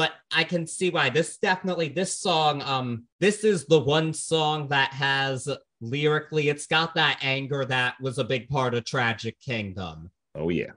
But 0.00 0.14
I 0.34 0.44
can 0.44 0.66
see 0.66 0.88
why. 0.88 1.10
This 1.10 1.36
definitely 1.36 1.90
this 1.90 2.14
song 2.14 2.62
um 2.62 3.04
this 3.20 3.44
is 3.44 3.66
the 3.66 3.78
one 3.78 4.14
song 4.14 4.68
that 4.68 4.94
has 4.94 5.46
lyrically 5.82 6.48
it's 6.48 6.66
got 6.66 6.94
that 6.94 7.18
anger 7.20 7.66
that 7.66 8.00
was 8.00 8.16
a 8.16 8.24
big 8.24 8.48
part 8.48 8.72
of 8.72 8.86
Tragic 8.86 9.38
Kingdom. 9.40 10.10
Oh 10.34 10.48
yeah. 10.48 10.70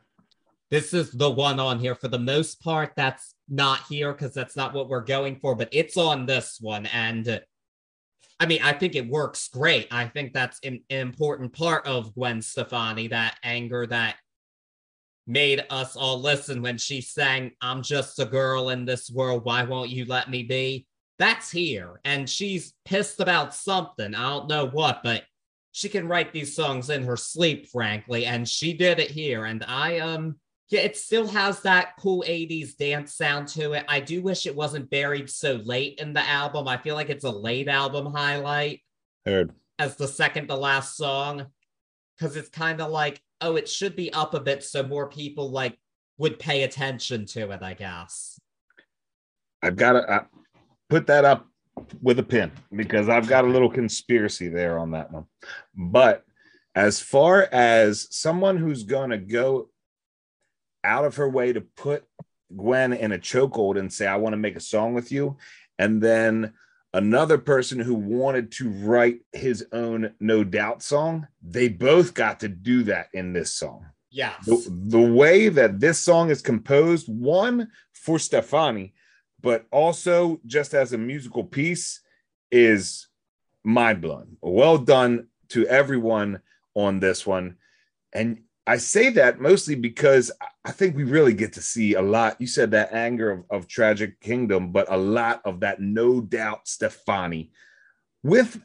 this 0.72 0.94
is 0.94 1.12
the 1.12 1.32
one 1.32 1.58
on 1.58 1.80
here. 1.80 1.96
For 1.96 2.10
the 2.10 2.20
most 2.20 2.62
part 2.62 2.92
that's 2.98 3.34
not 3.48 3.80
here 3.88 4.12
because 4.12 4.34
that's 4.34 4.58
not 4.58 4.74
what 4.74 4.90
we're 4.90 5.00
going 5.00 5.38
for 5.38 5.56
but 5.56 5.70
it's 5.72 5.96
on 5.96 6.26
this 6.26 6.58
one. 6.60 6.86
And 6.88 7.42
i 8.42 8.46
mean 8.46 8.60
i 8.62 8.74
think 8.74 8.94
it 8.96 9.08
works 9.08 9.48
great. 9.48 9.88
I 9.90 10.08
think 10.08 10.34
that's 10.34 10.60
an, 10.66 10.82
an 10.90 11.00
important 11.00 11.54
part 11.54 11.88
of 11.88 12.14
gwen 12.14 12.42
stefani 12.42 13.08
that 13.08 13.38
anger 13.42 13.88
that 13.88 14.18
made 15.26 15.66
us 15.70 15.96
all 15.96 16.20
listen 16.20 16.62
when 16.62 16.78
she 16.78 17.00
sang 17.00 17.52
i'm 17.62 17.82
just 17.82 18.20
a 18.20 18.26
girl 18.26 18.70
in 18.70 18.86
this 18.86 19.10
world 19.10 19.44
why 19.46 19.64
won't 19.64 19.90
you 19.90 20.06
let 20.06 20.30
me 20.30 20.44
be 20.44 20.86
that's 21.18 21.50
here 21.50 22.02
and 22.04 22.30
she's 22.30 22.74
pissed 22.84 23.20
about 23.20 23.54
something 23.54 24.14
i 24.14 24.30
don't 24.30 24.50
know 24.50 24.68
what 24.68 25.02
but 25.04 25.24
she 25.72 25.88
can 25.88 26.08
write 26.08 26.34
these 26.34 26.56
songs 26.56 26.90
in 26.90 27.04
her 27.04 27.18
sleep 27.18 27.68
frankly 27.70 28.26
and 28.26 28.48
she 28.48 28.74
did 28.74 29.00
it 29.00 29.10
here 29.10 29.46
and 29.46 29.64
i 29.68 30.00
um 30.00 30.36
yeah, 30.74 30.82
it 30.82 30.98
still 30.98 31.28
has 31.28 31.62
that 31.62 31.94
cool 32.00 32.24
80s 32.28 32.76
dance 32.76 33.14
sound 33.14 33.48
to 33.50 33.74
it. 33.74 33.86
I 33.88 34.00
do 34.00 34.24
wish 34.24 34.48
it 34.48 34.56
wasn't 34.56 34.90
buried 34.90 35.30
so 35.30 35.62
late 35.64 36.00
in 36.00 36.14
the 36.14 36.28
album. 36.28 36.68
I 36.68 36.78
feel 36.78 36.96
like 36.96 37.12
it's 37.12 37.26
a 37.26 37.32
late 37.32 37.68
album 37.68 38.12
highlight 38.12 38.82
Heard. 39.24 39.54
as 39.78 39.98
the 39.98 40.08
second 40.08 40.48
to 40.48 40.56
last 40.56 40.98
song 40.98 41.46
because 42.18 42.36
it's 42.36 42.50
kind 42.50 42.82
of 42.82 42.90
like, 42.90 43.22
oh, 43.44 43.56
it 43.56 43.70
should 43.70 43.96
be 43.96 44.12
up 44.14 44.34
a 44.34 44.40
bit 44.40 44.64
so 44.64 44.82
more 44.82 45.08
people 45.08 45.52
like 45.52 45.78
would 46.18 46.40
pay 46.40 46.64
attention 46.64 47.26
to 47.26 47.52
it, 47.52 47.62
I 47.62 47.74
guess. 47.74 48.40
I've 49.62 49.76
got 49.76 49.94
to 49.94 50.00
uh, 50.00 50.24
put 50.90 51.08
that 51.08 51.26
up 51.26 51.48
with 52.02 52.20
a 52.20 52.24
pin 52.24 52.52
because 52.76 53.10
I've 53.10 53.28
got 53.28 53.46
a 53.46 53.48
little 53.48 53.70
conspiracy 53.70 54.48
there 54.48 54.78
on 54.78 54.92
that 54.92 55.12
one. 55.12 55.26
But 55.76 56.24
as 56.76 57.00
far 57.00 57.48
as 57.52 58.08
someone 58.16 58.58
who's 58.58 58.84
going 58.84 59.10
to 59.12 59.18
go 59.18 59.70
out 60.84 61.06
of 61.06 61.16
her 61.16 61.30
way 61.30 61.54
to 61.54 61.62
put 61.62 62.04
Gwen 62.56 62.94
in 62.94 63.12
a 63.12 63.18
chokehold 63.20 63.80
and 63.80 63.92
say, 63.92 64.08
I 64.08 64.18
want 64.18 64.34
to 64.34 64.38
make 64.38 64.56
a 64.56 64.62
song 64.62 64.94
with 64.94 65.12
you, 65.12 65.38
and 65.80 66.02
then 66.02 66.54
another 66.94 67.38
person 67.38 67.80
who 67.80 67.96
wanted 67.96 68.52
to 68.54 68.70
write 68.70 69.22
his 69.32 69.66
own 69.72 70.14
No 70.20 70.44
Doubt 70.44 70.84
song, 70.84 71.28
they 71.42 71.68
both 71.68 72.14
got 72.14 72.40
to 72.42 72.48
do 72.48 72.84
that 72.84 73.08
in 73.14 73.34
this 73.34 73.54
song 73.54 73.86
Yeah. 74.12 74.34
the, 74.46 74.64
the 74.70 75.02
way 75.02 75.50
that 75.50 75.80
this 75.80 76.00
song 76.00 76.30
is 76.30 76.42
composed, 76.42 77.08
one 77.08 77.70
for 77.94 78.20
Stefani, 78.20 78.94
but 79.42 79.66
also 79.72 80.40
just 80.46 80.74
as 80.74 80.94
a 80.94 80.98
musical 80.98 81.44
piece, 81.44 82.02
is 82.52 83.08
mind 83.64 84.02
blowing. 84.02 84.38
Well 84.42 84.78
done 84.78 85.28
to 85.50 85.66
everyone 85.68 86.42
on 86.76 87.00
this 87.00 87.26
one. 87.26 87.58
And 88.14 88.42
I 88.66 88.78
say 88.78 89.10
that 89.12 89.42
mostly 89.42 89.76
because 89.76 90.32
I- 90.66 90.72
think 90.72 90.96
we 90.96 91.04
really 91.04 91.34
get 91.34 91.54
to 91.54 91.62
see 91.62 91.94
a 91.94 92.02
lot. 92.02 92.40
You 92.40 92.48
said 92.48 92.72
that 92.72 92.94
anger 92.94 93.32
of, 93.32 93.44
of 93.50 93.68
Tragic 93.68 94.20
Kingdom, 94.22 94.72
but 94.72 94.92
a 94.92 94.98
lot 94.98 95.42
of 95.46 95.60
that, 95.60 95.82
no 95.82 96.22
doubt, 96.22 96.68
Stefani, 96.68 97.52
with 98.24 98.62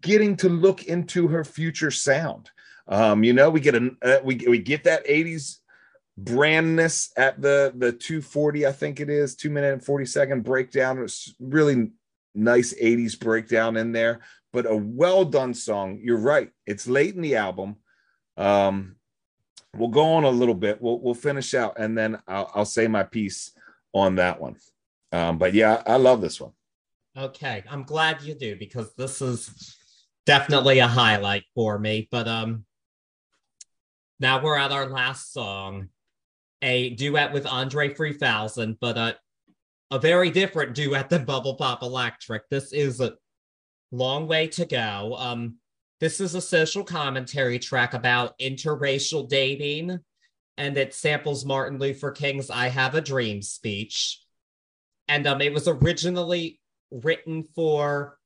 getting 0.00 0.36
to 0.38 0.48
look 0.48 0.84
into 0.84 1.28
her 1.28 1.44
future 1.44 1.90
sound. 1.90 2.50
Um, 2.88 3.22
you 3.24 3.32
know, 3.32 3.50
we 3.50 3.60
get 3.60 3.74
a 3.74 3.90
uh, 4.02 4.18
we 4.24 4.36
we 4.48 4.58
get 4.58 4.84
that 4.84 5.06
80s 5.06 5.58
brandness 6.20 7.10
at 7.16 7.40
the 7.40 7.72
the 7.76 7.92
240, 7.92 8.66
I 8.66 8.72
think 8.72 9.00
it 9.00 9.08
is, 9.08 9.34
two 9.36 9.50
minute 9.50 9.72
and 9.72 9.84
40 9.84 10.04
second 10.06 10.44
breakdown. 10.44 10.98
It's 11.02 11.34
really 11.38 11.90
nice 12.34 12.74
80s 12.74 13.18
breakdown 13.18 13.76
in 13.76 13.92
there, 13.92 14.20
but 14.52 14.66
a 14.66 14.76
well 14.76 15.24
done 15.24 15.54
song. 15.54 16.00
You're 16.02 16.18
right. 16.18 16.50
It's 16.66 16.86
late 16.86 17.14
in 17.14 17.22
the 17.22 17.36
album. 17.36 17.76
Um, 18.36 18.96
we'll 19.76 19.88
go 19.88 20.12
on 20.14 20.24
a 20.24 20.30
little 20.30 20.54
bit. 20.54 20.80
We'll 20.80 21.00
we'll 21.00 21.14
finish 21.14 21.54
out 21.54 21.74
and 21.78 21.96
then 21.96 22.18
I'll, 22.26 22.50
I'll 22.54 22.64
say 22.64 22.88
my 22.88 23.02
piece 23.02 23.52
on 23.92 24.16
that 24.16 24.40
one. 24.40 24.56
Um, 25.12 25.38
but 25.38 25.54
yeah, 25.54 25.82
I 25.86 25.96
love 25.96 26.20
this 26.20 26.40
one. 26.40 26.52
Okay, 27.16 27.62
I'm 27.68 27.82
glad 27.82 28.22
you 28.22 28.34
do 28.34 28.56
because 28.56 28.94
this 28.94 29.20
is 29.20 29.76
definitely 30.24 30.78
a 30.78 30.86
highlight 30.86 31.44
for 31.54 31.78
me. 31.78 32.08
But 32.10 32.26
um, 32.26 32.64
now 34.18 34.42
we're 34.42 34.56
at 34.56 34.72
our 34.72 34.86
last 34.86 35.32
song, 35.32 35.88
a 36.62 36.90
duet 36.90 37.32
with 37.32 37.46
Andre 37.46 37.92
3000, 37.92 38.78
but 38.80 38.96
a 38.96 39.16
a 39.92 39.98
very 39.98 40.30
different 40.30 40.74
duet 40.74 41.10
than 41.10 41.26
Bubble 41.26 41.54
Pop 41.54 41.82
Electric. 41.82 42.48
This 42.48 42.72
is 42.72 42.98
a 43.02 43.12
long 43.90 44.26
way 44.26 44.46
to 44.48 44.64
go. 44.64 45.14
Um, 45.18 45.56
this 46.02 46.20
is 46.20 46.34
a 46.34 46.40
social 46.40 46.82
commentary 46.82 47.60
track 47.60 47.94
about 47.94 48.36
interracial 48.40 49.28
dating, 49.28 50.00
and 50.56 50.76
it 50.76 50.92
samples 50.92 51.44
Martin 51.44 51.78
Luther 51.78 52.10
King's 52.10 52.50
"I 52.50 52.70
Have 52.70 52.96
a 52.96 53.00
Dream" 53.00 53.40
speech. 53.40 54.20
And 55.06 55.28
um, 55.28 55.40
it 55.40 55.52
was 55.52 55.68
originally 55.68 56.58
written 56.90 57.44
for 57.54 58.18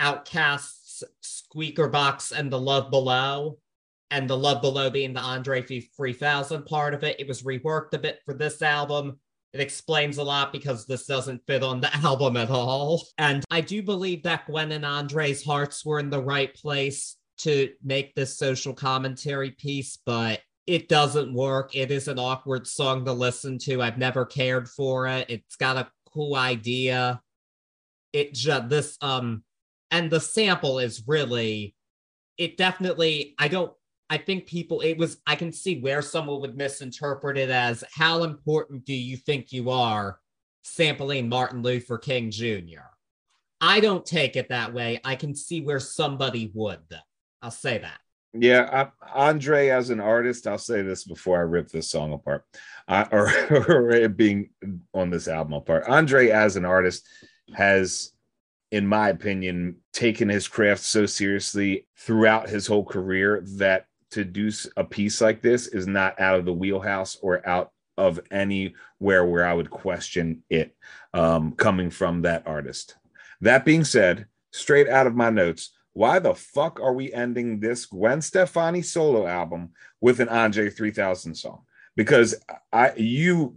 OutKast's, 0.00 1.02
Squeaker 1.22 1.88
Box 1.88 2.30
and 2.30 2.52
The 2.52 2.60
Love 2.60 2.92
Below, 2.92 3.58
and 4.12 4.30
The 4.30 4.38
Love 4.38 4.62
Below 4.62 4.88
being 4.88 5.12
the 5.12 5.20
Andre 5.20 5.62
3000 5.62 6.66
part 6.66 6.94
of 6.94 7.02
it. 7.02 7.18
It 7.18 7.26
was 7.26 7.42
reworked 7.42 7.94
a 7.94 7.98
bit 7.98 8.20
for 8.24 8.32
this 8.32 8.62
album. 8.62 9.18
It 9.52 9.60
explains 9.60 10.18
a 10.18 10.22
lot 10.22 10.52
because 10.52 10.86
this 10.86 11.06
doesn't 11.06 11.46
fit 11.46 11.62
on 11.62 11.80
the 11.80 11.94
album 12.04 12.36
at 12.36 12.50
all. 12.50 13.06
And 13.18 13.44
I 13.50 13.60
do 13.60 13.82
believe 13.82 14.22
that 14.24 14.46
Gwen 14.46 14.72
and 14.72 14.84
Andre's 14.84 15.44
hearts 15.44 15.84
were 15.84 15.98
in 15.98 16.10
the 16.10 16.22
right 16.22 16.54
place 16.54 17.16
to 17.38 17.70
make 17.82 18.14
this 18.14 18.38
social 18.38 18.74
commentary 18.74 19.50
piece, 19.50 19.98
but 20.04 20.40
it 20.66 20.88
doesn't 20.88 21.32
work. 21.32 21.76
It 21.76 21.90
is 21.90 22.08
an 22.08 22.18
awkward 22.18 22.66
song 22.66 23.04
to 23.04 23.12
listen 23.12 23.58
to. 23.60 23.82
I've 23.82 23.98
never 23.98 24.24
cared 24.24 24.68
for 24.68 25.06
it. 25.06 25.26
It's 25.28 25.56
got 25.56 25.76
a 25.76 25.88
cool 26.12 26.34
idea. 26.34 27.20
It 28.12 28.34
just 28.34 28.68
this 28.68 28.96
um 29.00 29.44
and 29.90 30.10
the 30.10 30.20
sample 30.20 30.78
is 30.78 31.04
really 31.06 31.74
it 32.38 32.56
definitely 32.56 33.34
I 33.38 33.48
don't 33.48 33.72
I 34.08 34.18
think 34.18 34.46
people 34.46 34.80
it 34.80 34.96
was 34.96 35.18
I 35.26 35.34
can 35.36 35.52
see 35.52 35.80
where 35.80 36.02
someone 36.02 36.40
would 36.40 36.56
misinterpret 36.56 37.36
it 37.36 37.50
as 37.50 37.82
how 37.92 38.22
important 38.22 38.84
do 38.84 38.94
you 38.94 39.16
think 39.16 39.52
you 39.52 39.70
are 39.70 40.18
sampling 40.62 41.28
Martin 41.28 41.62
Luther 41.62 41.98
King 41.98 42.30
Jr. 42.30 42.86
I 43.60 43.80
don't 43.80 44.04
take 44.04 44.36
it 44.36 44.50
that 44.50 44.72
way. 44.72 45.00
I 45.04 45.16
can 45.16 45.34
see 45.34 45.60
where 45.60 45.80
somebody 45.80 46.50
would 46.54 46.80
though. 46.88 46.96
I'll 47.42 47.50
say 47.50 47.78
that. 47.78 47.98
Yeah, 48.38 48.90
I, 49.02 49.08
Andre 49.14 49.68
as 49.68 49.90
an 49.90 50.00
artist, 50.00 50.46
I'll 50.46 50.58
say 50.58 50.82
this 50.82 51.04
before 51.04 51.38
I 51.38 51.42
rip 51.42 51.68
this 51.68 51.90
song 51.90 52.12
apart, 52.12 52.44
uh, 52.86 53.06
or, 53.12 53.30
or 53.50 53.90
it 53.90 54.16
being 54.16 54.50
on 54.92 55.10
this 55.10 55.28
album 55.28 55.54
apart. 55.54 55.84
Andre 55.88 56.28
as 56.28 56.56
an 56.56 56.64
artist 56.64 57.08
has, 57.54 58.12
in 58.70 58.86
my 58.86 59.08
opinion, 59.08 59.76
taken 59.92 60.28
his 60.28 60.48
craft 60.48 60.82
so 60.82 61.06
seriously 61.06 61.86
throughout 61.98 62.48
his 62.48 62.66
whole 62.66 62.84
career 62.84 63.42
that 63.56 63.86
to 64.10 64.24
do 64.24 64.50
a 64.76 64.84
piece 64.84 65.20
like 65.20 65.42
this 65.42 65.66
is 65.66 65.86
not 65.86 66.20
out 66.20 66.38
of 66.38 66.44
the 66.44 66.52
wheelhouse 66.52 67.16
or 67.20 67.46
out 67.46 67.72
of 67.96 68.20
anywhere 68.30 69.24
where 69.24 69.46
I 69.46 69.54
would 69.54 69.70
question 69.70 70.42
it 70.50 70.76
um, 71.14 71.52
coming 71.52 71.90
from 71.90 72.22
that 72.22 72.46
artist. 72.46 72.96
That 73.40 73.64
being 73.64 73.84
said, 73.84 74.26
straight 74.52 74.88
out 74.88 75.06
of 75.06 75.14
my 75.14 75.30
notes, 75.30 75.72
why 75.92 76.18
the 76.18 76.34
fuck 76.34 76.78
are 76.80 76.92
we 76.92 77.12
ending 77.12 77.58
this 77.58 77.86
Gwen 77.86 78.20
Stefani 78.20 78.82
solo 78.82 79.26
album 79.26 79.70
with 80.00 80.20
an 80.20 80.28
Andre 80.28 80.68
3000 80.68 81.34
song? 81.34 81.62
Because 81.96 82.34
I 82.70 82.92
you 82.96 83.56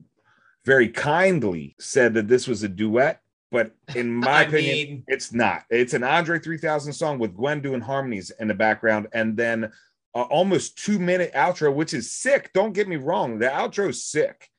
very 0.65 0.87
kindly 0.87 1.75
said 1.79 2.13
that 2.13 2.29
this 2.29 2.47
was 2.47 2.63
a 2.63 2.69
duet, 2.69 3.21
but 3.51 3.75
in 3.93 4.13
my 4.13 4.43
opinion, 4.43 4.87
mean... 4.87 5.03
it's 5.07 5.33
not. 5.33 5.63
It's 5.69 5.93
an 5.93 6.03
Andre 6.03 6.39
3000 6.39 6.93
song 6.93 7.19
with 7.19 7.35
Gwen 7.35 7.61
doing 7.61 7.81
harmonies 7.81 8.31
in 8.39 8.47
the 8.47 8.53
background 8.53 9.07
and 9.11 9.35
then 9.35 9.71
almost 10.13 10.77
two 10.77 10.99
minute 10.99 11.33
outro, 11.33 11.73
which 11.73 11.93
is 11.93 12.11
sick. 12.11 12.51
Don't 12.53 12.73
get 12.73 12.87
me 12.87 12.95
wrong, 12.95 13.39
the 13.39 13.47
outro's 13.47 14.03
sick, 14.03 14.49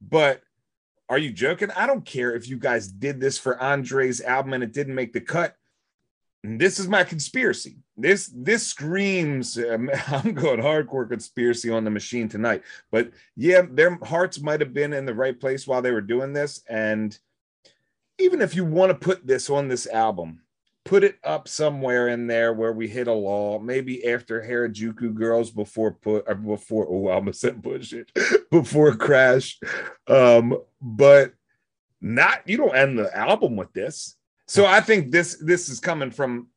but 0.00 0.42
are 1.08 1.18
you 1.18 1.32
joking? 1.32 1.70
I 1.70 1.86
don't 1.86 2.04
care 2.04 2.34
if 2.34 2.48
you 2.48 2.58
guys 2.58 2.88
did 2.88 3.18
this 3.20 3.38
for 3.38 3.58
Andre's 3.62 4.20
album 4.20 4.52
and 4.52 4.62
it 4.62 4.72
didn't 4.72 4.94
make 4.94 5.12
the 5.12 5.20
cut 5.20 5.56
this 6.44 6.78
is 6.78 6.88
my 6.88 7.04
conspiracy. 7.04 7.78
This 7.96 8.32
this 8.34 8.66
screams. 8.66 9.58
Um, 9.58 9.90
I'm 10.08 10.34
going 10.34 10.60
hardcore 10.60 11.08
conspiracy 11.08 11.70
on 11.70 11.84
the 11.84 11.90
machine 11.90 12.28
tonight. 12.28 12.62
But 12.90 13.10
yeah, 13.36 13.62
their 13.68 13.98
hearts 14.04 14.40
might 14.40 14.60
have 14.60 14.72
been 14.72 14.92
in 14.92 15.04
the 15.04 15.14
right 15.14 15.38
place 15.38 15.66
while 15.66 15.82
they 15.82 15.92
were 15.92 16.00
doing 16.00 16.32
this. 16.32 16.62
And 16.68 17.18
even 18.18 18.40
if 18.40 18.54
you 18.54 18.64
want 18.64 18.90
to 18.90 18.94
put 18.94 19.26
this 19.26 19.50
on 19.50 19.68
this 19.68 19.86
album, 19.86 20.40
put 20.88 21.04
it 21.04 21.18
up 21.22 21.48
somewhere 21.48 22.08
in 22.08 22.26
there 22.26 22.52
where 22.52 22.72
we 22.72 22.88
hit 22.88 23.08
a 23.08 23.12
law. 23.12 23.58
Maybe 23.58 24.06
after 24.06 24.42
Harajuku 24.42 25.14
Girls, 25.14 25.50
before 25.50 25.92
put 25.92 26.24
or 26.26 26.34
before. 26.34 26.86
Oh, 26.88 27.08
I 27.08 27.14
almost 27.14 27.40
said 27.40 27.62
push 27.62 27.92
it 27.92 28.10
before 28.50 28.94
Crash. 28.96 29.58
Um, 30.06 30.58
but 30.80 31.32
not 32.00 32.42
you 32.46 32.56
don't 32.56 32.76
end 32.76 32.98
the 32.98 33.16
album 33.16 33.56
with 33.56 33.72
this 33.72 34.16
so 34.48 34.64
I 34.64 34.80
think 34.80 35.12
this 35.12 35.36
this 35.36 35.68
is 35.68 35.78
coming 35.78 36.10
from 36.10 36.48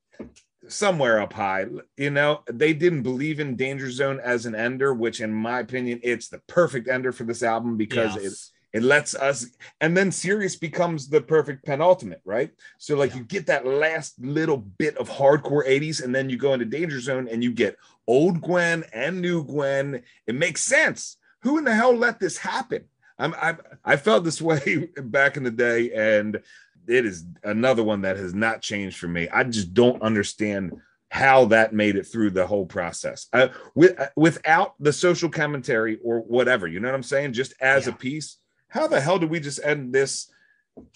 somewhere 0.67 1.19
up 1.19 1.33
high. 1.33 1.65
You 1.97 2.09
know, 2.09 2.41
they 2.49 2.73
didn't 2.73 3.03
believe 3.03 3.41
in 3.41 3.57
Danger 3.57 3.91
Zone 3.91 4.19
as 4.23 4.45
an 4.45 4.55
ender, 4.55 4.93
which 4.93 5.19
in 5.19 5.33
my 5.33 5.59
opinion, 5.59 5.99
it's 6.01 6.29
the 6.29 6.39
perfect 6.47 6.87
ender 6.87 7.11
for 7.11 7.25
this 7.25 7.43
album 7.43 7.75
because 7.75 8.15
yes. 8.15 8.50
It 8.73 8.83
lets 8.83 9.15
us 9.15 9.47
and 9.81 9.95
then 9.95 10.11
Serious 10.11 10.55
becomes 10.55 11.09
the 11.09 11.21
perfect 11.21 11.65
penultimate, 11.65 12.21
right? 12.23 12.51
So 12.77 12.95
like 12.95 13.11
yeah. 13.11 13.17
you 13.17 13.23
get 13.23 13.47
that 13.47 13.65
last 13.65 14.19
little 14.19 14.57
bit 14.57 14.97
of 14.97 15.09
hardcore 15.09 15.67
80s 15.67 16.03
and 16.03 16.15
then 16.15 16.29
you 16.29 16.37
go 16.37 16.53
into 16.53 16.65
Danger 16.65 16.99
Zone 16.99 17.27
and 17.27 17.43
you 17.43 17.51
get 17.51 17.77
old 18.07 18.41
Gwen 18.41 18.83
and 18.93 19.21
new 19.21 19.43
Gwen. 19.43 20.03
It 20.25 20.35
makes 20.35 20.63
sense. 20.63 21.17
Who 21.41 21.57
in 21.57 21.63
the 21.63 21.75
hell 21.75 21.95
let 21.95 22.19
this 22.19 22.37
happen? 22.37 22.85
I'm, 23.21 23.33
i 23.35 23.55
I 23.85 23.95
felt 23.97 24.23
this 24.23 24.41
way 24.41 24.89
back 24.97 25.37
in 25.37 25.43
the 25.43 25.51
day, 25.51 25.91
and 25.91 26.39
it 26.87 27.05
is 27.05 27.25
another 27.43 27.83
one 27.83 28.01
that 28.01 28.17
has 28.17 28.33
not 28.33 28.61
changed 28.61 28.97
for 28.97 29.07
me. 29.07 29.29
I 29.29 29.43
just 29.43 29.73
don't 29.73 30.01
understand 30.01 30.73
how 31.09 31.45
that 31.45 31.73
made 31.73 31.97
it 31.97 32.07
through 32.07 32.31
the 32.31 32.47
whole 32.47 32.65
process 32.65 33.27
uh, 33.33 33.49
with, 33.75 33.99
uh, 33.99 34.07
without 34.15 34.75
the 34.79 34.93
social 34.93 35.29
commentary 35.29 35.99
or 36.03 36.19
whatever. 36.21 36.67
You 36.67 36.79
know 36.79 36.87
what 36.87 36.95
I'm 36.95 37.03
saying? 37.03 37.33
Just 37.33 37.53
as 37.61 37.85
yeah. 37.85 37.93
a 37.93 37.95
piece. 37.95 38.37
How 38.71 38.87
the 38.87 39.01
hell 39.01 39.19
did 39.19 39.29
we 39.29 39.41
just 39.41 39.59
end 39.63 39.93
this 39.93 40.31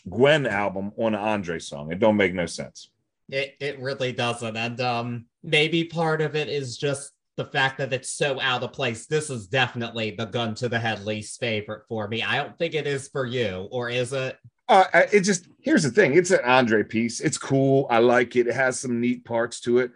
Gwen 0.10 0.48
album 0.48 0.94
on 0.98 1.14
an 1.14 1.20
Andre 1.20 1.60
song? 1.60 1.92
It 1.92 2.00
don't 2.00 2.16
make 2.16 2.34
no 2.34 2.46
sense. 2.46 2.90
It 3.30 3.56
it 3.60 3.80
really 3.80 4.14
doesn't, 4.14 4.56
and 4.56 4.80
um, 4.80 5.26
maybe 5.44 5.84
part 5.84 6.22
of 6.22 6.36
it 6.36 6.48
is 6.48 6.78
just 6.78 7.12
the 7.36 7.46
fact 7.46 7.78
that 7.80 7.92
it's 7.92 8.10
so 8.10 8.40
out 8.40 8.64
of 8.64 8.72
place. 8.72 9.08
This 9.08 9.30
is 9.30 9.48
definitely 9.48 10.12
the 10.12 10.26
gun 10.26 10.56
to 10.56 10.70
the 10.70 10.80
head 10.80 11.06
least 11.06 11.40
favorite 11.40 11.84
for 11.90 12.08
me. 12.08 12.24
I 12.24 12.38
don't 12.38 12.58
think 12.58 12.76
it 12.76 12.88
is 12.88 13.10
for 13.10 13.26
you, 13.26 13.68
or 13.72 13.90
is 13.90 14.14
it? 14.14 14.38
Uh, 14.70 14.86
it 15.12 15.22
just 15.22 15.48
here's 15.60 15.84
the 15.84 15.92
thing: 15.92 16.14
it's 16.14 16.32
an 16.32 16.40
Andre 16.46 16.84
piece. 16.84 17.20
It's 17.20 17.38
cool. 17.38 17.88
I 17.90 17.98
like 17.98 18.38
it. 18.38 18.48
It 18.48 18.56
has 18.56 18.80
some 18.80 19.02
neat 19.02 19.26
parts 19.26 19.60
to 19.62 19.80
it, 19.80 19.92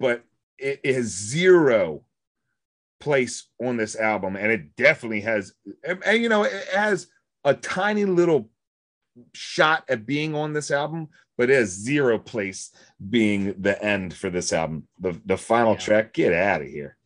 but 0.00 0.24
it, 0.58 0.80
it 0.82 0.94
has 0.96 1.06
zero 1.06 2.02
place 2.98 3.46
on 3.62 3.76
this 3.76 3.94
album, 3.94 4.36
and 4.36 4.50
it 4.50 4.74
definitely 4.74 5.20
has. 5.20 5.52
And, 5.84 6.02
and 6.04 6.22
you 6.22 6.28
know, 6.28 6.42
it 6.42 6.68
has 6.74 7.06
a 7.44 7.54
tiny 7.54 8.04
little 8.04 8.48
shot 9.32 9.84
at 9.88 10.06
being 10.06 10.34
on 10.34 10.52
this 10.52 10.70
album, 10.70 11.08
but 11.36 11.50
it 11.50 11.54
has 11.54 11.70
zero 11.70 12.18
place 12.18 12.70
being 13.08 13.54
the 13.58 13.82
end 13.82 14.14
for 14.14 14.30
this 14.30 14.52
album. 14.52 14.86
The 14.98 15.20
the 15.24 15.36
final 15.36 15.72
yeah. 15.72 15.78
track. 15.78 16.12
Get 16.12 16.32
out 16.32 16.62
of 16.62 16.68
here. 16.68 16.96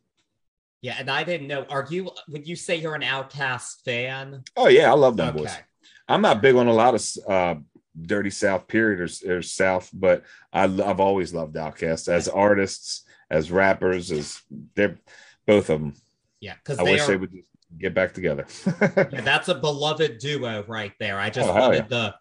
Yeah, 0.82 0.96
and 0.98 1.10
I 1.10 1.24
didn't 1.24 1.46
know. 1.46 1.64
Are 1.70 1.86
you? 1.88 2.10
Would 2.28 2.46
you 2.46 2.56
say 2.56 2.76
you're 2.76 2.94
an 2.94 3.02
OutKast 3.02 3.84
fan? 3.84 4.42
Oh 4.56 4.68
yeah, 4.68 4.90
I 4.90 4.94
love 4.94 5.16
them 5.16 5.28
okay. 5.30 5.38
boys. 5.38 5.56
I'm 6.08 6.20
not 6.20 6.42
big 6.42 6.56
on 6.56 6.66
a 6.66 6.72
lot 6.72 6.94
of 6.94 7.30
uh, 7.30 7.54
dirty 8.00 8.30
South 8.30 8.68
period 8.68 9.00
or, 9.00 9.36
or 9.36 9.42
South, 9.42 9.88
but 9.92 10.24
I, 10.52 10.66
have 10.66 11.00
always 11.00 11.32
loved 11.32 11.56
OutKast 11.56 12.08
as 12.08 12.28
artists, 12.28 13.04
as 13.30 13.50
rappers, 13.50 14.12
as 14.12 14.42
they're 14.74 14.98
both 15.46 15.70
of 15.70 15.80
them. 15.80 15.94
Yeah, 16.40 16.54
because 16.56 16.78
I 16.78 16.82
wish 16.82 17.00
are, 17.02 17.06
they 17.06 17.16
would 17.16 17.32
get 17.78 17.94
back 17.94 18.12
together. 18.12 18.46
yeah, 18.66 19.20
that's 19.20 19.48
a 19.48 19.54
beloved 19.54 20.18
duo 20.18 20.64
right 20.68 20.92
there. 20.98 21.18
I 21.18 21.30
just 21.30 21.48
oh, 21.48 21.54
wanted 21.54 21.86
yeah. 21.90 21.98
to 21.98 22.14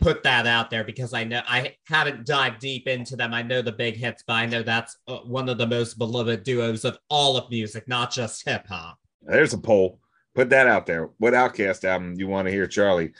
put 0.00 0.22
that 0.22 0.46
out 0.46 0.70
there 0.70 0.84
because 0.84 1.12
I 1.12 1.24
know 1.24 1.42
I 1.46 1.76
haven't 1.86 2.26
dived 2.26 2.60
deep 2.60 2.86
into 2.86 3.16
them. 3.16 3.34
I 3.34 3.42
know 3.42 3.62
the 3.62 3.72
big 3.72 3.96
hits, 3.96 4.22
but 4.26 4.34
I 4.34 4.46
know 4.46 4.62
that's 4.62 4.96
uh, 5.06 5.18
one 5.18 5.48
of 5.48 5.58
the 5.58 5.66
most 5.66 5.98
beloved 5.98 6.44
duos 6.44 6.84
of 6.84 6.98
all 7.08 7.36
of 7.36 7.50
music, 7.50 7.88
not 7.88 8.12
just 8.12 8.44
hip 8.48 8.66
hop. 8.68 8.98
There's 9.22 9.54
a 9.54 9.58
poll 9.58 10.00
put 10.38 10.50
that 10.50 10.68
out 10.68 10.86
there. 10.86 11.10
What 11.18 11.34
OutKast 11.34 11.82
album 11.82 12.14
you 12.16 12.28
want 12.28 12.46
to 12.46 12.52
hear 12.52 12.68
Charlie 12.68 13.12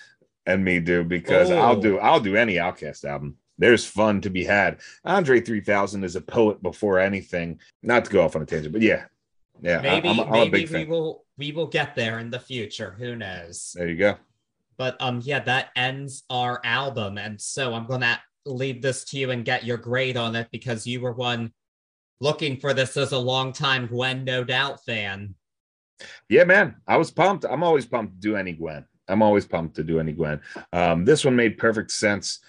and 0.46 0.64
me 0.64 0.78
do? 0.78 1.02
Because 1.02 1.50
oh. 1.50 1.58
I'll 1.58 1.80
do 1.80 1.98
I'll 1.98 2.20
do 2.20 2.36
any 2.36 2.54
OutKast 2.54 3.04
album. 3.04 3.36
There's 3.58 3.84
fun 3.84 4.20
to 4.20 4.30
be 4.30 4.44
had. 4.44 4.78
Andre 5.04 5.40
3000 5.40 6.04
is 6.04 6.14
a 6.14 6.20
poet 6.20 6.62
before 6.62 7.00
anything. 7.00 7.58
Not 7.82 8.04
to 8.04 8.10
go 8.12 8.22
off 8.22 8.36
on 8.36 8.42
a 8.42 8.46
tangent, 8.46 8.72
but 8.72 8.82
yeah, 8.82 9.06
yeah. 9.60 9.80
Maybe 9.80 10.08
I'm, 10.08 10.20
I'm 10.20 10.30
maybe 10.30 10.66
we 10.66 10.84
will 10.84 11.24
we 11.36 11.52
will 11.52 11.66
get 11.66 11.94
there 11.94 12.18
in 12.18 12.30
the 12.30 12.40
future. 12.40 12.94
Who 12.98 13.16
knows? 13.16 13.74
There 13.76 13.88
you 13.88 13.96
go. 13.96 14.16
But 14.76 14.96
um, 15.00 15.20
yeah, 15.24 15.40
that 15.40 15.70
ends 15.76 16.24
our 16.30 16.60
album, 16.64 17.18
and 17.18 17.40
so 17.40 17.74
I'm 17.74 17.86
gonna 17.86 18.20
leave 18.46 18.82
this 18.82 19.04
to 19.04 19.18
you 19.18 19.30
and 19.30 19.44
get 19.44 19.64
your 19.64 19.76
grade 19.76 20.16
on 20.16 20.36
it 20.36 20.48
because 20.50 20.86
you 20.86 21.00
were 21.00 21.12
one 21.12 21.52
looking 22.20 22.58
for 22.58 22.74
this 22.74 22.96
as 22.96 23.12
a 23.12 23.18
longtime 23.18 23.86
Gwen 23.86 24.24
No 24.24 24.44
Doubt 24.44 24.84
fan. 24.84 25.34
Yeah, 26.28 26.44
man, 26.44 26.76
I 26.86 26.96
was 26.96 27.10
pumped. 27.10 27.44
I'm 27.44 27.64
always 27.64 27.86
pumped 27.86 28.14
to 28.14 28.20
do 28.20 28.36
any 28.36 28.52
Gwen. 28.52 28.84
I'm 29.08 29.22
always 29.22 29.46
pumped 29.46 29.76
to 29.76 29.84
do 29.84 30.00
any 30.00 30.12
Gwen. 30.12 30.40
Um, 30.72 31.04
this 31.04 31.24
one 31.24 31.34
made 31.34 31.58
perfect 31.58 31.90
sense 31.90 32.40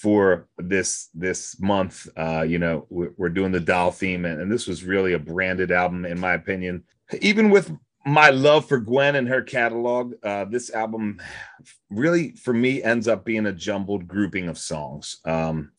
for 0.00 0.48
this 0.58 1.10
this 1.14 1.60
month. 1.60 2.08
Uh, 2.16 2.42
you 2.42 2.58
know, 2.58 2.86
we're, 2.88 3.12
we're 3.16 3.28
doing 3.28 3.52
the 3.52 3.60
doll 3.60 3.90
theme, 3.90 4.24
and, 4.24 4.40
and 4.40 4.50
this 4.50 4.66
was 4.66 4.84
really 4.84 5.12
a 5.12 5.18
branded 5.18 5.70
album, 5.70 6.04
in 6.04 6.18
my 6.18 6.32
opinion. 6.32 6.82
Even 7.20 7.50
with 7.50 7.70
my 8.04 8.30
love 8.30 8.66
for 8.66 8.78
Gwen 8.78 9.16
and 9.16 9.28
her 9.28 9.42
catalog, 9.42 10.14
uh, 10.24 10.46
this 10.46 10.70
album 10.70 11.20
really, 11.90 12.32
for 12.32 12.52
me, 12.52 12.82
ends 12.82 13.06
up 13.06 13.24
being 13.24 13.46
a 13.46 13.52
jumbled 13.52 14.08
grouping 14.08 14.48
of 14.48 14.58
songs. 14.58 15.20
Um, 15.24 15.72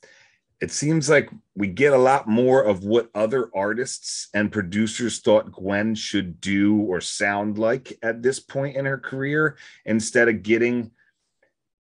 it 0.62 0.72
seems 0.72 1.10
like 1.10 1.30
we 1.56 1.68
get 1.68 1.92
a 1.92 1.98
lot 1.98 2.26
more 2.26 2.64
of 2.64 2.86
what 2.86 3.10
other 3.14 3.50
artists 3.54 4.30
and 4.34 4.52
producers 4.52 5.20
thought 5.20 5.52
Gwen 5.52 5.96
should 5.96 6.40
do 6.40 6.78
or 6.78 7.02
sound 7.02 7.58
like 7.58 7.98
at 8.02 8.22
this 8.22 8.40
point 8.40 8.78
in 8.78 8.86
her 8.86 8.98
career 8.98 9.58
instead 9.86 10.30
of 10.30 10.44
getting 10.44 10.92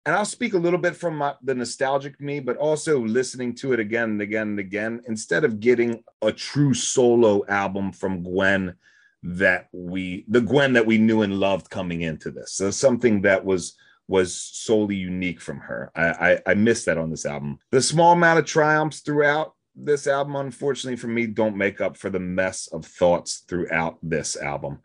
and 0.05 0.15
I'll 0.15 0.25
speak 0.25 0.53
a 0.53 0.59
little 0.59 0.79
bit 0.79 0.95
from 0.95 1.17
my, 1.17 1.35
the 1.43 1.53
nostalgic 1.53 2.19
me, 2.19 2.39
but 2.39 2.57
also 2.57 2.99
listening 2.99 3.53
to 3.55 3.73
it 3.73 3.79
again 3.79 4.11
and 4.11 4.21
again 4.21 4.47
and 4.49 4.59
again, 4.59 5.01
instead 5.07 5.43
of 5.43 5.59
getting 5.59 6.03
a 6.21 6.31
true 6.31 6.73
solo 6.73 7.45
album 7.47 7.91
from 7.91 8.23
Gwen 8.23 8.75
that 9.23 9.67
we, 9.71 10.25
the 10.27 10.41
Gwen 10.41 10.73
that 10.73 10.87
we 10.87 10.97
knew 10.97 11.21
and 11.21 11.39
loved 11.39 11.69
coming 11.69 12.01
into 12.01 12.31
this. 12.31 12.53
So 12.53 12.71
something 12.71 13.21
that 13.21 13.45
was 13.45 13.75
was 14.07 14.35
solely 14.35 14.95
unique 14.95 15.39
from 15.39 15.59
her. 15.59 15.89
I, 15.95 16.09
I, 16.31 16.39
I 16.47 16.53
missed 16.53 16.85
that 16.87 16.97
on 16.97 17.09
this 17.09 17.25
album. 17.25 17.59
The 17.69 17.81
small 17.81 18.11
amount 18.11 18.39
of 18.39 18.45
triumphs 18.45 18.99
throughout 18.99 19.53
this 19.73 20.05
album, 20.05 20.35
unfortunately 20.35 20.97
for 20.97 21.07
me, 21.07 21.27
don't 21.27 21.55
make 21.55 21.79
up 21.79 21.95
for 21.95 22.09
the 22.09 22.19
mess 22.19 22.67
of 22.73 22.85
thoughts 22.85 23.45
throughout 23.47 23.99
this 24.03 24.35
album. 24.35 24.79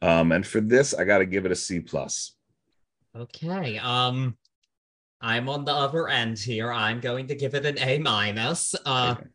Um, 0.00 0.32
and 0.32 0.44
for 0.44 0.60
this, 0.60 0.94
I 0.94 1.04
got 1.04 1.18
to 1.18 1.26
give 1.26 1.46
it 1.46 1.52
a 1.52 1.56
C 1.56 1.78
plus. 1.78 2.34
Okay. 3.14 3.78
Um, 3.78 4.36
I'm 5.22 5.48
on 5.48 5.64
the 5.64 5.72
other 5.72 6.08
end 6.08 6.38
here. 6.38 6.72
I'm 6.72 7.00
going 7.00 7.28
to 7.28 7.34
give 7.34 7.54
it 7.54 7.64
an 7.64 7.78
A 7.78 7.98
minus. 7.98 8.74
Uh, 8.84 9.14
okay. 9.16 9.28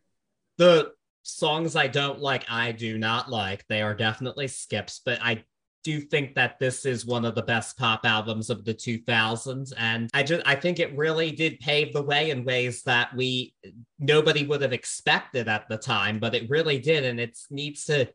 the 0.58 0.92
songs 1.22 1.76
I 1.76 1.88
don't 1.88 2.20
like, 2.20 2.44
I 2.50 2.72
do 2.72 2.98
not 2.98 3.30
like. 3.30 3.64
They 3.68 3.82
are 3.82 3.94
definitely 3.94 4.48
skips, 4.48 5.00
but 5.04 5.18
I 5.22 5.44
do 5.84 6.00
think 6.00 6.34
that 6.34 6.58
this 6.58 6.84
is 6.84 7.06
one 7.06 7.24
of 7.24 7.34
the 7.34 7.42
best 7.42 7.78
pop 7.78 8.00
albums 8.04 8.50
of 8.50 8.64
the 8.64 8.74
2000s 8.74 9.72
and 9.78 10.10
i 10.12 10.22
just 10.22 10.42
i 10.44 10.54
think 10.54 10.78
it 10.78 10.94
really 10.96 11.30
did 11.30 11.58
pave 11.60 11.92
the 11.92 12.02
way 12.02 12.30
in 12.30 12.44
ways 12.44 12.82
that 12.82 13.14
we 13.16 13.54
nobody 13.98 14.44
would 14.44 14.60
have 14.60 14.72
expected 14.72 15.48
at 15.48 15.68
the 15.68 15.78
time 15.78 16.18
but 16.18 16.34
it 16.34 16.50
really 16.50 16.78
did 16.78 17.04
and 17.04 17.20
it 17.20 17.38
needs 17.50 17.84
to 17.84 18.06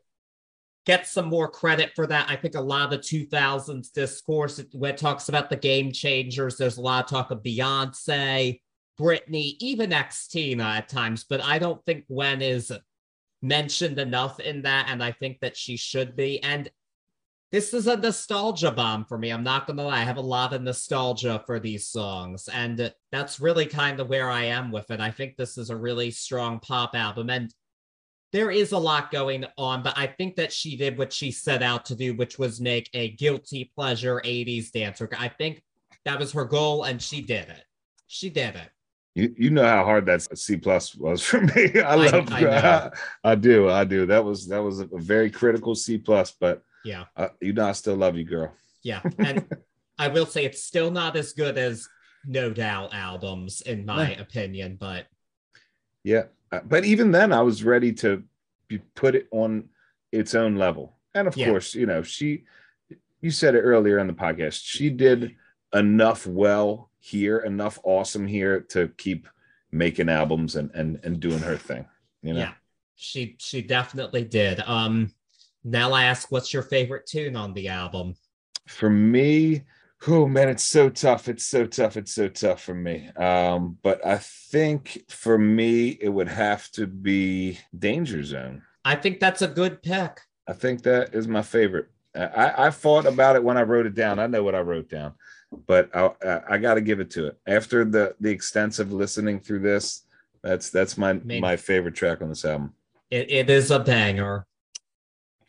get 0.86 1.06
some 1.06 1.26
more 1.26 1.48
credit 1.48 1.92
for 1.94 2.06
that 2.06 2.28
i 2.30 2.36
think 2.36 2.54
a 2.54 2.60
lot 2.60 2.84
of 2.84 2.90
the 2.90 2.98
2000s 2.98 3.92
discourse 3.92 4.62
when 4.72 4.92
it 4.92 4.98
talks 4.98 5.28
about 5.28 5.50
the 5.50 5.56
game 5.56 5.92
changers 5.92 6.56
there's 6.56 6.78
a 6.78 6.82
lot 6.82 7.04
of 7.04 7.10
talk 7.10 7.30
of 7.30 7.42
beyonce 7.42 8.60
britney 8.98 9.56
even 9.60 9.90
xtina 9.90 10.64
at 10.64 10.88
times 10.88 11.24
but 11.28 11.42
i 11.42 11.58
don't 11.58 11.84
think 11.84 12.06
gwen 12.06 12.42
is 12.42 12.72
mentioned 13.42 13.98
enough 13.98 14.40
in 14.40 14.62
that 14.62 14.86
and 14.88 15.02
i 15.02 15.12
think 15.12 15.38
that 15.40 15.56
she 15.56 15.76
should 15.76 16.16
be 16.16 16.42
and 16.42 16.70
this 17.54 17.72
is 17.72 17.86
a 17.86 17.96
nostalgia 17.96 18.72
bomb 18.72 19.04
for 19.04 19.16
me. 19.16 19.30
I'm 19.30 19.44
not 19.44 19.68
gonna 19.68 19.84
lie. 19.84 20.00
I 20.00 20.04
have 20.04 20.16
a 20.16 20.20
lot 20.20 20.52
of 20.52 20.62
nostalgia 20.62 21.40
for 21.46 21.60
these 21.60 21.86
songs, 21.86 22.48
and 22.48 22.92
that's 23.12 23.38
really 23.38 23.66
kind 23.66 24.00
of 24.00 24.08
where 24.08 24.28
I 24.28 24.46
am 24.46 24.72
with 24.72 24.90
it. 24.90 24.98
I 24.98 25.12
think 25.12 25.36
this 25.36 25.56
is 25.56 25.70
a 25.70 25.76
really 25.76 26.10
strong 26.10 26.58
pop 26.58 26.96
album, 26.96 27.30
and 27.30 27.54
there 28.34 28.50
is 28.50 28.72
a 28.72 28.78
lot 28.78 29.12
going 29.12 29.44
on, 29.56 29.84
but 29.84 29.96
I 29.96 30.08
think 30.08 30.34
that 30.34 30.52
she 30.52 30.76
did 30.76 30.98
what 30.98 31.12
she 31.12 31.30
set 31.30 31.62
out 31.62 31.84
to 31.84 31.94
do, 31.94 32.14
which 32.14 32.36
was 32.36 32.60
make 32.60 32.90
a 32.92 33.10
guilty 33.10 33.70
pleasure 33.76 34.20
80s 34.24 34.72
dancer. 34.72 35.08
I 35.16 35.28
think 35.28 35.62
that 36.04 36.18
was 36.18 36.32
her 36.32 36.44
goal, 36.44 36.82
and 36.82 37.00
she 37.00 37.22
did 37.22 37.48
it. 37.48 37.62
She 38.08 38.28
did 38.30 38.56
it. 38.56 38.70
You, 39.14 39.32
you 39.38 39.50
know 39.50 39.62
how 39.62 39.84
hard 39.84 40.06
that 40.06 40.36
C 40.36 40.56
plus 40.56 40.96
was 40.96 41.22
for 41.22 41.42
me. 41.42 41.80
I 41.80 41.94
love 41.94 42.32
I, 42.32 42.44
I, 42.44 42.58
I, 42.58 42.90
I 43.22 43.34
do 43.36 43.70
I 43.70 43.84
do 43.84 44.04
that 44.06 44.24
was 44.24 44.48
that 44.48 44.60
was 44.60 44.80
a 44.80 44.88
very 44.92 45.30
critical 45.30 45.76
C 45.76 45.96
plus, 45.96 46.32
but 46.32 46.60
yeah. 46.84 47.04
Uh, 47.16 47.28
you 47.40 47.52
know, 47.52 47.68
I 47.68 47.72
still 47.72 47.94
love 47.94 48.16
you, 48.16 48.24
girl. 48.24 48.52
Yeah. 48.82 49.00
And 49.18 49.46
I 49.96 50.08
will 50.08 50.26
say 50.26 50.44
it's 50.44 50.64
still 50.64 50.90
not 50.90 51.14
as 51.14 51.34
good 51.34 51.56
as 51.56 51.88
No 52.26 52.52
Doubt 52.52 52.92
albums, 52.92 53.60
in 53.60 53.86
my 53.86 54.10
opinion, 54.16 54.76
but. 54.80 55.06
Yeah. 56.02 56.24
Uh, 56.54 56.60
but 56.64 56.84
even 56.84 57.10
then, 57.10 57.32
I 57.32 57.42
was 57.42 57.64
ready 57.64 57.92
to 57.94 58.22
put 58.94 59.14
it 59.14 59.28
on 59.30 59.68
its 60.12 60.34
own 60.34 60.56
level. 60.56 60.96
And 61.14 61.26
of 61.26 61.36
yeah. 61.36 61.48
course, 61.48 61.74
you 61.74 61.86
know, 61.86 62.02
she, 62.02 62.44
you 63.20 63.30
said 63.30 63.54
it 63.54 63.60
earlier 63.60 63.98
in 63.98 64.06
the 64.06 64.12
podcast, 64.12 64.60
she 64.64 64.90
did 64.90 65.34
enough 65.72 66.26
well 66.26 66.90
here, 66.98 67.38
enough 67.38 67.78
awesome 67.82 68.26
here 68.26 68.60
to 68.60 68.88
keep 68.96 69.28
making 69.72 70.08
albums 70.08 70.54
and 70.54 70.70
and 70.72 71.00
and 71.02 71.18
doing 71.18 71.40
her 71.40 71.56
thing. 71.56 71.84
You 72.22 72.34
know? 72.34 72.40
Yeah, 72.40 72.52
she 72.94 73.36
she 73.38 73.60
definitely 73.60 74.24
did. 74.24 74.60
Um, 74.60 75.12
now 75.64 75.92
I 75.92 76.04
ask, 76.04 76.30
what's 76.30 76.52
your 76.52 76.62
favorite 76.62 77.06
tune 77.06 77.36
on 77.36 77.52
the 77.54 77.68
album? 77.68 78.14
For 78.66 78.88
me, 78.88 79.62
oh 80.08 80.26
man, 80.26 80.48
it's 80.48 80.64
so 80.64 80.88
tough. 80.88 81.28
It's 81.28 81.44
so 81.44 81.66
tough. 81.66 81.96
It's 81.96 82.12
so 82.12 82.28
tough 82.28 82.62
for 82.62 82.74
me. 82.74 83.08
Um, 83.16 83.78
but 83.82 84.04
I 84.04 84.18
think 84.18 85.04
for 85.08 85.38
me, 85.38 85.98
it 86.00 86.08
would 86.08 86.28
have 86.28 86.70
to 86.72 86.86
be 86.86 87.58
Danger 87.78 88.22
Zone. 88.22 88.62
I 88.84 88.96
think 88.96 89.20
that's 89.20 89.42
a 89.42 89.48
good 89.48 89.82
pick. 89.82 90.20
I 90.46 90.52
think 90.52 90.82
that 90.82 91.14
is 91.14 91.26
my 91.26 91.42
favorite. 91.42 91.88
I, 92.14 92.66
I 92.66 92.70
thought 92.70 93.06
about 93.06 93.34
it 93.34 93.42
when 93.42 93.56
I 93.56 93.62
wrote 93.62 93.86
it 93.86 93.94
down. 93.94 94.18
I 94.18 94.26
know 94.28 94.44
what 94.44 94.54
I 94.54 94.60
wrote 94.60 94.88
down, 94.88 95.14
but 95.66 95.90
I, 95.94 96.10
I, 96.24 96.40
I 96.50 96.58
got 96.58 96.74
to 96.74 96.80
give 96.80 97.00
it 97.00 97.10
to 97.12 97.26
it. 97.26 97.38
After 97.46 97.84
the 97.84 98.14
the 98.20 98.30
extensive 98.30 98.92
listening 98.92 99.40
through 99.40 99.60
this, 99.60 100.02
that's 100.42 100.70
that's 100.70 100.96
my 100.96 101.14
my 101.14 101.56
favorite 101.56 101.94
track 101.96 102.22
on 102.22 102.28
this 102.28 102.44
album. 102.44 102.74
It, 103.10 103.30
it 103.30 103.50
is 103.50 103.70
a 103.70 103.80
banger. 103.80 104.46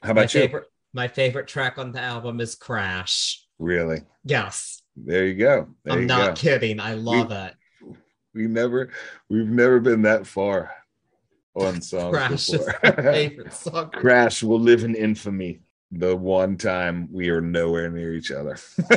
How 0.01 0.11
about 0.11 0.21
my 0.33 0.39
you? 0.39 0.47
Favorite, 0.47 0.65
my 0.93 1.07
favorite 1.07 1.47
track 1.47 1.77
on 1.77 1.91
the 1.91 2.01
album 2.01 2.39
is 2.39 2.55
Crash. 2.55 3.44
Really? 3.59 4.01
Yes. 4.23 4.81
There 4.95 5.25
you 5.25 5.35
go. 5.35 5.67
There 5.83 5.93
I'm 5.93 6.01
you 6.01 6.07
not 6.07 6.35
go. 6.35 6.41
kidding. 6.41 6.79
I 6.79 6.93
love 6.93 7.29
we, 7.29 7.35
it. 7.35 7.53
We 8.33 8.47
never, 8.47 8.89
we've 9.29 9.47
never 9.47 9.79
been 9.79 10.03
that 10.03 10.27
far 10.27 10.71
on 11.55 11.81
songs 11.81 12.15
Crash 12.15 12.47
before. 12.47 12.73
favorite 13.13 13.53
song. 13.53 13.89
Crash 13.91 14.43
will 14.43 14.59
live 14.59 14.83
in 14.83 14.95
infamy. 14.95 15.61
The 15.91 16.15
one 16.15 16.57
time 16.57 17.07
we 17.11 17.29
are 17.29 17.41
nowhere 17.41 17.89
near 17.89 18.13
each 18.13 18.31
other. 18.31 18.57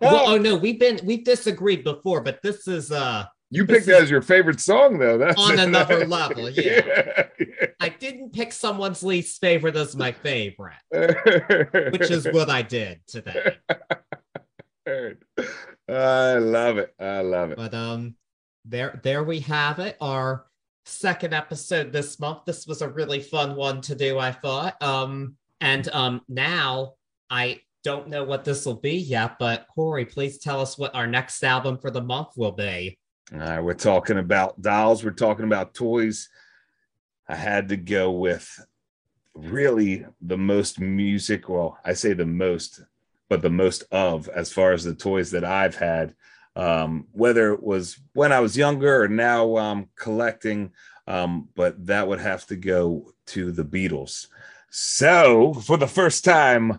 well, 0.00 0.24
oh 0.26 0.38
no, 0.38 0.56
we've 0.56 0.78
been 0.78 1.00
we've 1.04 1.24
disagreed 1.24 1.84
before, 1.84 2.22
but 2.22 2.40
this 2.40 2.66
is 2.68 2.92
uh 2.92 3.26
you 3.50 3.66
picked 3.66 3.86
that 3.86 4.02
as 4.02 4.10
your 4.10 4.22
favorite 4.22 4.60
song, 4.60 4.98
though. 4.98 5.18
That's 5.18 5.40
on 5.40 5.58
another 5.58 6.06
level. 6.06 6.48
Yeah. 6.50 6.82
yeah, 6.86 7.22
yeah. 7.38 7.63
I 7.80 7.88
didn't 7.88 8.32
pick 8.32 8.52
someone's 8.52 9.02
least 9.02 9.40
favorite 9.40 9.76
as 9.76 9.96
my 9.96 10.12
favorite, 10.12 10.76
which 10.90 12.10
is 12.10 12.26
what 12.26 12.50
I 12.50 12.62
did 12.62 13.00
today. 13.06 13.56
I 15.88 16.34
love 16.34 16.78
it. 16.78 16.94
I 16.98 17.20
love 17.20 17.50
it. 17.50 17.56
But 17.56 17.74
um, 17.74 18.16
there, 18.64 19.00
there 19.02 19.24
we 19.24 19.40
have 19.40 19.78
it. 19.78 19.96
Our 20.00 20.46
second 20.86 21.34
episode 21.34 21.92
this 21.92 22.20
month. 22.20 22.44
This 22.46 22.66
was 22.66 22.82
a 22.82 22.88
really 22.88 23.20
fun 23.20 23.56
one 23.56 23.80
to 23.82 23.94
do. 23.94 24.18
I 24.18 24.32
thought. 24.32 24.80
Um, 24.82 25.36
and 25.60 25.88
um, 25.88 26.20
now 26.28 26.94
I 27.30 27.60
don't 27.84 28.08
know 28.08 28.24
what 28.24 28.44
this 28.44 28.66
will 28.66 28.80
be 28.80 28.96
yet, 28.96 29.38
but 29.38 29.66
Cory, 29.74 30.04
please 30.04 30.38
tell 30.38 30.60
us 30.60 30.78
what 30.78 30.94
our 30.94 31.06
next 31.06 31.42
album 31.42 31.78
for 31.78 31.90
the 31.90 32.02
month 32.02 32.28
will 32.36 32.52
be. 32.52 32.98
Uh, 33.34 33.60
we're 33.62 33.74
talking 33.74 34.18
about 34.18 34.60
dolls. 34.60 35.04
We're 35.04 35.10
talking 35.10 35.44
about 35.44 35.74
toys. 35.74 36.28
I 37.28 37.36
had 37.36 37.68
to 37.70 37.76
go 37.76 38.10
with 38.10 38.64
really 39.34 40.06
the 40.20 40.36
most 40.36 40.80
music. 40.80 41.48
Well, 41.48 41.78
I 41.84 41.94
say 41.94 42.12
the 42.12 42.26
most, 42.26 42.82
but 43.28 43.42
the 43.42 43.50
most 43.50 43.84
of 43.90 44.28
as 44.28 44.52
far 44.52 44.72
as 44.72 44.84
the 44.84 44.94
toys 44.94 45.30
that 45.32 45.44
I've 45.44 45.76
had, 45.76 46.14
um, 46.56 47.06
whether 47.12 47.52
it 47.52 47.62
was 47.62 47.98
when 48.12 48.32
I 48.32 48.40
was 48.40 48.56
younger 48.56 49.02
or 49.02 49.08
now 49.08 49.56
um, 49.56 49.88
collecting. 49.96 50.72
Um, 51.06 51.48
but 51.54 51.86
that 51.86 52.08
would 52.08 52.20
have 52.20 52.46
to 52.46 52.56
go 52.56 53.12
to 53.26 53.52
the 53.52 53.64
Beatles. 53.64 54.28
So, 54.70 55.52
for 55.52 55.76
the 55.76 55.86
first 55.86 56.24
time 56.24 56.78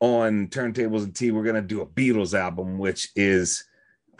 on 0.00 0.48
Turntables 0.48 1.04
and 1.04 1.14
Tea, 1.14 1.30
we're 1.30 1.44
going 1.44 1.54
to 1.54 1.62
do 1.62 1.80
a 1.80 1.86
Beatles 1.86 2.38
album, 2.38 2.78
which 2.78 3.10
is 3.14 3.64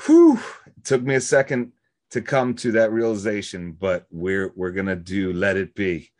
whew, 0.06 0.38
took 0.84 1.02
me 1.02 1.16
a 1.16 1.20
second 1.20 1.72
to 2.10 2.22
come 2.22 2.54
to 2.54 2.72
that 2.72 2.92
realization, 2.92 3.72
but 3.72 4.06
we're 4.10 4.52
we're 4.56 4.70
gonna 4.70 4.96
do 4.96 5.32
let 5.32 5.56
it 5.56 5.74
be. 5.74 6.10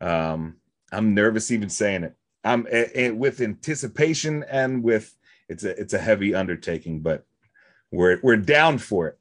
Um, 0.00 0.56
I'm 0.90 1.14
nervous 1.14 1.50
even 1.50 1.68
saying 1.68 2.04
it. 2.04 2.14
I'm 2.44 2.66
a, 2.70 3.00
a, 3.00 3.10
with 3.12 3.40
anticipation 3.40 4.44
and 4.50 4.82
with 4.82 5.14
it's 5.48 5.64
a 5.64 5.78
it's 5.80 5.94
a 5.94 5.98
heavy 5.98 6.34
undertaking, 6.34 7.00
but 7.00 7.24
we're 7.90 8.18
we're 8.22 8.36
down 8.36 8.78
for 8.78 9.08
it. 9.08 9.18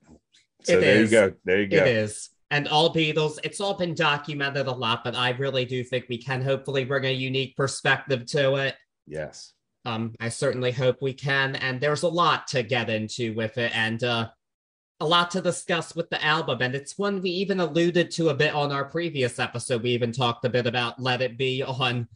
So 0.63 0.77
It 0.77 0.81
there 0.81 0.95
is. 0.95 1.11
you 1.11 1.17
go. 1.17 1.33
There 1.45 1.61
you 1.61 1.67
go. 1.67 1.77
It 1.77 1.87
is. 1.87 2.29
And 2.51 2.67
all 2.67 2.93
Beatles, 2.93 3.39
it's 3.45 3.61
all 3.61 3.75
been 3.75 3.93
documented 3.95 4.67
a 4.67 4.71
lot, 4.71 5.05
but 5.05 5.15
I 5.15 5.29
really 5.31 5.63
do 5.63 5.83
think 5.85 6.05
we 6.09 6.17
can 6.17 6.41
hopefully 6.41 6.83
bring 6.83 7.05
a 7.05 7.11
unique 7.11 7.55
perspective 7.55 8.25
to 8.27 8.55
it. 8.55 8.75
Yes. 9.07 9.53
Um, 9.85 10.13
I 10.19 10.27
certainly 10.27 10.71
hope 10.71 11.01
we 11.01 11.13
can. 11.13 11.55
And 11.55 11.79
there's 11.79 12.03
a 12.03 12.09
lot 12.09 12.47
to 12.47 12.61
get 12.61 12.89
into 12.89 13.33
with 13.35 13.57
it 13.57 13.75
and 13.75 14.03
uh, 14.03 14.29
a 15.01 15.05
lot 15.05 15.31
to 15.31 15.41
discuss 15.41 15.95
with 15.95 16.09
the 16.11 16.23
album. 16.23 16.61
And 16.61 16.75
it's 16.75 16.97
one 16.97 17.21
we 17.21 17.31
even 17.31 17.59
alluded 17.59 18.11
to 18.11 18.29
a 18.29 18.33
bit 18.35 18.53
on 18.53 18.71
our 18.71 18.85
previous 18.85 19.39
episode. 19.39 19.81
We 19.81 19.89
even 19.91 20.11
talked 20.11 20.45
a 20.45 20.49
bit 20.49 20.67
about 20.67 21.01
Let 21.01 21.21
It 21.23 21.37
Be 21.39 21.63
on 21.63 22.07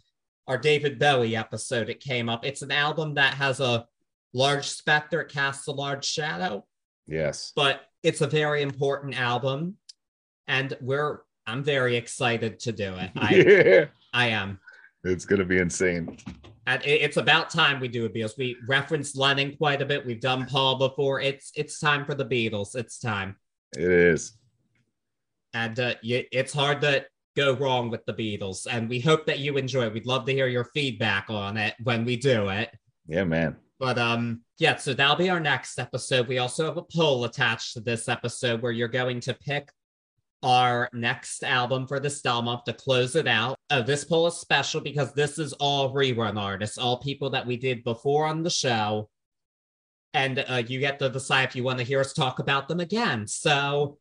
our 0.48 0.58
David 0.58 1.00
Bowie 1.00 1.36
episode. 1.36 1.90
It 1.90 2.00
came 2.00 2.30
up. 2.30 2.46
It's 2.46 2.62
an 2.62 2.72
album 2.72 3.16
that 3.16 3.34
has 3.34 3.60
a 3.60 3.88
large 4.34 4.68
specter, 4.68 5.22
it 5.22 5.30
casts 5.32 5.68
a 5.68 5.72
large 5.72 6.06
shadow 6.06 6.64
Yes. 7.08 7.54
but 7.56 7.82
it's 8.04 8.22
a 8.22 8.28
very 8.28 8.62
important 8.64 9.18
album 9.20 9.78
and 10.48 10.76
we're 10.82 11.20
i'm 11.48 11.64
very 11.64 11.96
excited 11.96 12.60
to 12.60 12.72
do 12.72 12.94
it 12.96 13.12
i 13.16 13.36
yeah. 13.36 13.86
i 14.14 14.28
am 14.28 14.60
It's 15.04 15.24
gonna 15.24 15.46
be 15.46 15.60
insane. 15.60 16.18
And 16.68 16.82
it's 16.86 17.18
about 17.18 17.50
time 17.50 17.80
we 17.80 17.88
do 17.88 18.06
it 18.06 18.14
because 18.14 18.36
we 18.38 18.58
referenced 18.68 19.16
lennon 19.18 19.56
quite 19.56 19.82
a 19.82 19.86
bit. 19.86 20.06
We've 20.06 20.20
done 20.20 20.46
paul 20.46 20.78
before. 20.78 21.22
It's 21.22 21.52
it's 21.56 21.80
time 21.80 22.06
for 22.06 22.16
the 22.16 22.26
beatles. 22.26 22.76
It's 22.76 22.98
time. 23.00 23.36
It 23.78 23.92
is. 23.92 24.38
and 25.54 25.80
uh, 25.80 25.96
it's 26.04 26.54
hard 26.54 26.82
to 26.82 27.06
go 27.36 27.54
wrong 27.54 27.90
with 27.90 28.06
the 28.06 28.14
beatles. 28.14 28.68
And 28.70 28.90
we 28.90 29.00
hope 29.00 29.26
that 29.26 29.40
you 29.40 29.58
enjoy 29.58 29.86
it. 29.86 29.94
We'd 29.94 30.06
love 30.06 30.26
to 30.26 30.34
hear 30.34 30.48
your 30.48 30.66
feedback 30.74 31.26
on 31.30 31.58
it 31.58 31.76
when 31.84 32.06
we 32.06 32.16
do 32.16 32.50
it. 32.50 32.72
Yeah, 33.08 33.26
man. 33.26 33.58
But 33.80 33.98
um, 34.00 34.42
yeah, 34.58 34.78
so 34.78 34.94
that'll 34.94 35.18
be 35.18 35.30
our 35.30 35.40
next 35.40 35.78
episode. 35.80 36.28
We 36.28 36.38
also 36.38 36.66
have 36.66 36.78
a 36.78 36.82
poll 36.84 37.26
attached 37.26 37.74
to 37.74 37.82
this 37.82 38.08
episode 38.08 38.62
where 38.62 38.72
you're 38.72 38.88
going 38.88 39.20
to 39.22 39.34
pick 39.34 39.70
our 40.46 40.88
next 40.94 41.44
album 41.44 41.88
for 41.88 42.00
the 42.00 42.10
style 42.10 42.44
month 42.44 42.66
to 42.66 42.74
close 42.74 43.16
it 43.16 43.28
out. 43.28 43.58
Oh, 43.72 43.82
this 43.82 44.06
poll 44.06 44.28
is 44.28 44.36
special 44.38 44.80
because 44.80 45.12
this 45.14 45.40
is 45.40 45.54
all 45.54 45.94
rerun 45.94 46.40
artists, 46.40 46.78
all 46.78 46.98
people 46.98 47.32
that 47.32 47.48
we 47.48 47.58
did 47.58 47.84
before 47.84 48.28
on 48.28 48.44
the 48.44 48.50
show. 48.50 49.10
And 50.14 50.46
uh, 50.48 50.62
you 50.66 50.80
get 50.80 51.00
to 51.00 51.10
decide 51.10 51.50
if 51.50 51.56
you 51.56 51.64
want 51.64 51.80
to 51.80 51.84
hear 51.84 52.00
us 52.00 52.14
talk 52.14 52.38
about 52.40 52.68
them 52.68 52.80
again. 52.80 53.28
So, 53.28 53.98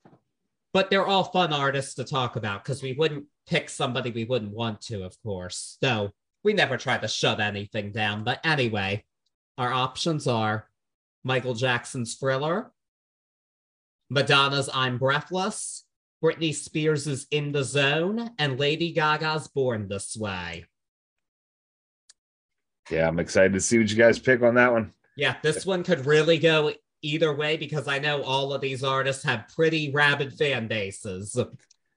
but 0.72 0.90
they're 0.90 1.06
all 1.06 1.24
fun 1.24 1.52
artists 1.52 1.94
to 1.94 2.04
talk 2.04 2.36
about 2.36 2.64
because 2.64 2.82
we 2.82 2.94
wouldn't 2.94 3.26
pick 3.46 3.68
somebody 3.68 4.10
we 4.10 4.24
wouldn't 4.24 4.54
want 4.54 4.80
to, 4.82 5.04
of 5.04 5.14
course. 5.22 5.76
So, 5.82 6.12
we 6.44 6.54
never 6.54 6.78
try 6.78 6.96
to 6.96 7.08
shut 7.08 7.40
anything 7.40 7.92
down. 7.92 8.24
But 8.24 8.40
anyway, 8.42 9.04
our 9.58 9.72
options 9.72 10.26
are 10.26 10.68
Michael 11.24 11.54
Jackson's 11.54 12.14
Thriller, 12.14 12.72
Madonna's 14.10 14.70
I'm 14.72 14.98
Breathless, 14.98 15.84
Britney 16.22 16.54
Spears' 16.54 17.26
In 17.30 17.52
the 17.52 17.62
Zone, 17.62 18.30
and 18.38 18.58
Lady 18.58 18.92
Gaga's 18.92 19.48
Born 19.48 19.88
This 19.88 20.16
Way. 20.16 20.64
Yeah, 22.90 23.06
I'm 23.06 23.18
excited 23.18 23.52
to 23.52 23.60
see 23.60 23.78
what 23.78 23.90
you 23.90 23.96
guys 23.96 24.18
pick 24.18 24.42
on 24.42 24.54
that 24.54 24.72
one. 24.72 24.92
Yeah, 25.16 25.36
this 25.42 25.66
one 25.66 25.84
could 25.84 26.06
really 26.06 26.38
go 26.38 26.72
either 27.02 27.34
way 27.34 27.56
because 27.56 27.86
I 27.86 27.98
know 27.98 28.22
all 28.22 28.52
of 28.52 28.60
these 28.60 28.82
artists 28.82 29.22
have 29.24 29.48
pretty 29.54 29.90
rabid 29.90 30.32
fan 30.32 30.68
bases. 30.68 31.36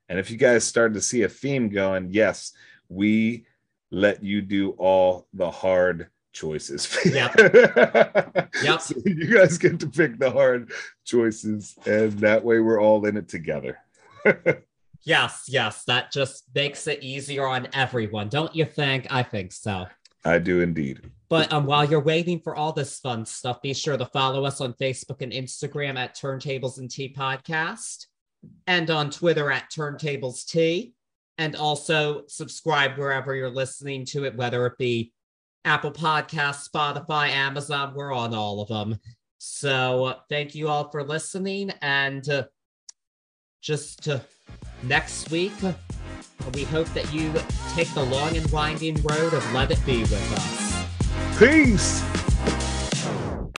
And 0.09 0.19
if 0.19 0.29
you 0.29 0.37
guys 0.37 0.65
start 0.65 0.93
to 0.95 1.01
see 1.01 1.23
a 1.23 1.29
theme 1.29 1.69
going, 1.69 2.09
yes, 2.11 2.51
we 2.89 3.45
let 3.89 4.21
you 4.21 4.41
do 4.41 4.71
all 4.71 5.27
the 5.33 5.49
hard 5.49 6.09
choices. 6.33 6.97
Yep. 7.05 7.35
Yep. 8.63 8.81
So 8.81 8.95
you 9.05 9.33
guys 9.33 9.57
get 9.57 9.79
to 9.79 9.87
pick 9.87 10.19
the 10.19 10.29
hard 10.29 10.71
choices, 11.05 11.75
and 11.85 12.11
that 12.19 12.43
way 12.43 12.59
we're 12.59 12.81
all 12.81 13.05
in 13.05 13.17
it 13.17 13.27
together. 13.27 13.79
Yes, 15.03 15.45
yes, 15.47 15.83
that 15.85 16.11
just 16.11 16.43
makes 16.53 16.85
it 16.85 17.01
easier 17.01 17.47
on 17.47 17.67
everyone, 17.73 18.29
don't 18.29 18.55
you 18.55 18.65
think? 18.65 19.07
I 19.09 19.23
think 19.23 19.51
so. 19.51 19.87
I 20.23 20.37
do 20.37 20.61
indeed. 20.61 21.09
But 21.27 21.51
um, 21.51 21.65
while 21.65 21.85
you're 21.85 22.03
waiting 22.03 22.39
for 22.39 22.55
all 22.55 22.71
this 22.71 22.99
fun 22.99 23.25
stuff, 23.25 23.61
be 23.61 23.73
sure 23.73 23.97
to 23.97 24.05
follow 24.05 24.45
us 24.45 24.61
on 24.61 24.73
Facebook 24.73 25.21
and 25.21 25.31
Instagram 25.31 25.97
at 25.97 26.15
Turntables 26.15 26.77
and 26.77 26.91
Tea 26.91 27.13
Podcast, 27.17 28.05
and 28.67 28.89
on 28.91 29.09
Twitter 29.09 29.49
at 29.51 29.71
Turntables 29.71 30.45
Tea, 30.45 30.93
and 31.37 31.55
also 31.55 32.23
subscribe 32.27 32.97
wherever 32.97 33.33
you're 33.33 33.49
listening 33.49 34.05
to 34.05 34.25
it, 34.25 34.35
whether 34.35 34.65
it 34.67 34.77
be 34.77 35.13
Apple 35.65 35.91
Podcasts, 35.91 36.69
Spotify, 36.69 37.29
Amazon. 37.29 37.93
We're 37.95 38.13
on 38.13 38.33
all 38.33 38.61
of 38.61 38.67
them. 38.67 38.99
So 39.37 40.05
uh, 40.05 40.15
thank 40.29 40.55
you 40.55 40.67
all 40.67 40.89
for 40.89 41.03
listening, 41.03 41.71
and 41.81 42.27
uh, 42.29 42.43
just 43.61 44.07
uh, 44.07 44.19
next 44.83 45.31
week. 45.31 45.53
We 46.53 46.63
hope 46.63 46.87
that 46.93 47.11
you 47.13 47.31
take 47.73 47.93
the 47.93 48.03
long 48.03 48.35
and 48.35 48.49
winding 48.51 48.95
road 49.03 49.33
of 49.33 49.53
Let 49.53 49.71
It 49.71 49.83
Be 49.85 49.99
with 49.99 50.33
us. 50.33 51.39
Peace. 51.39 52.10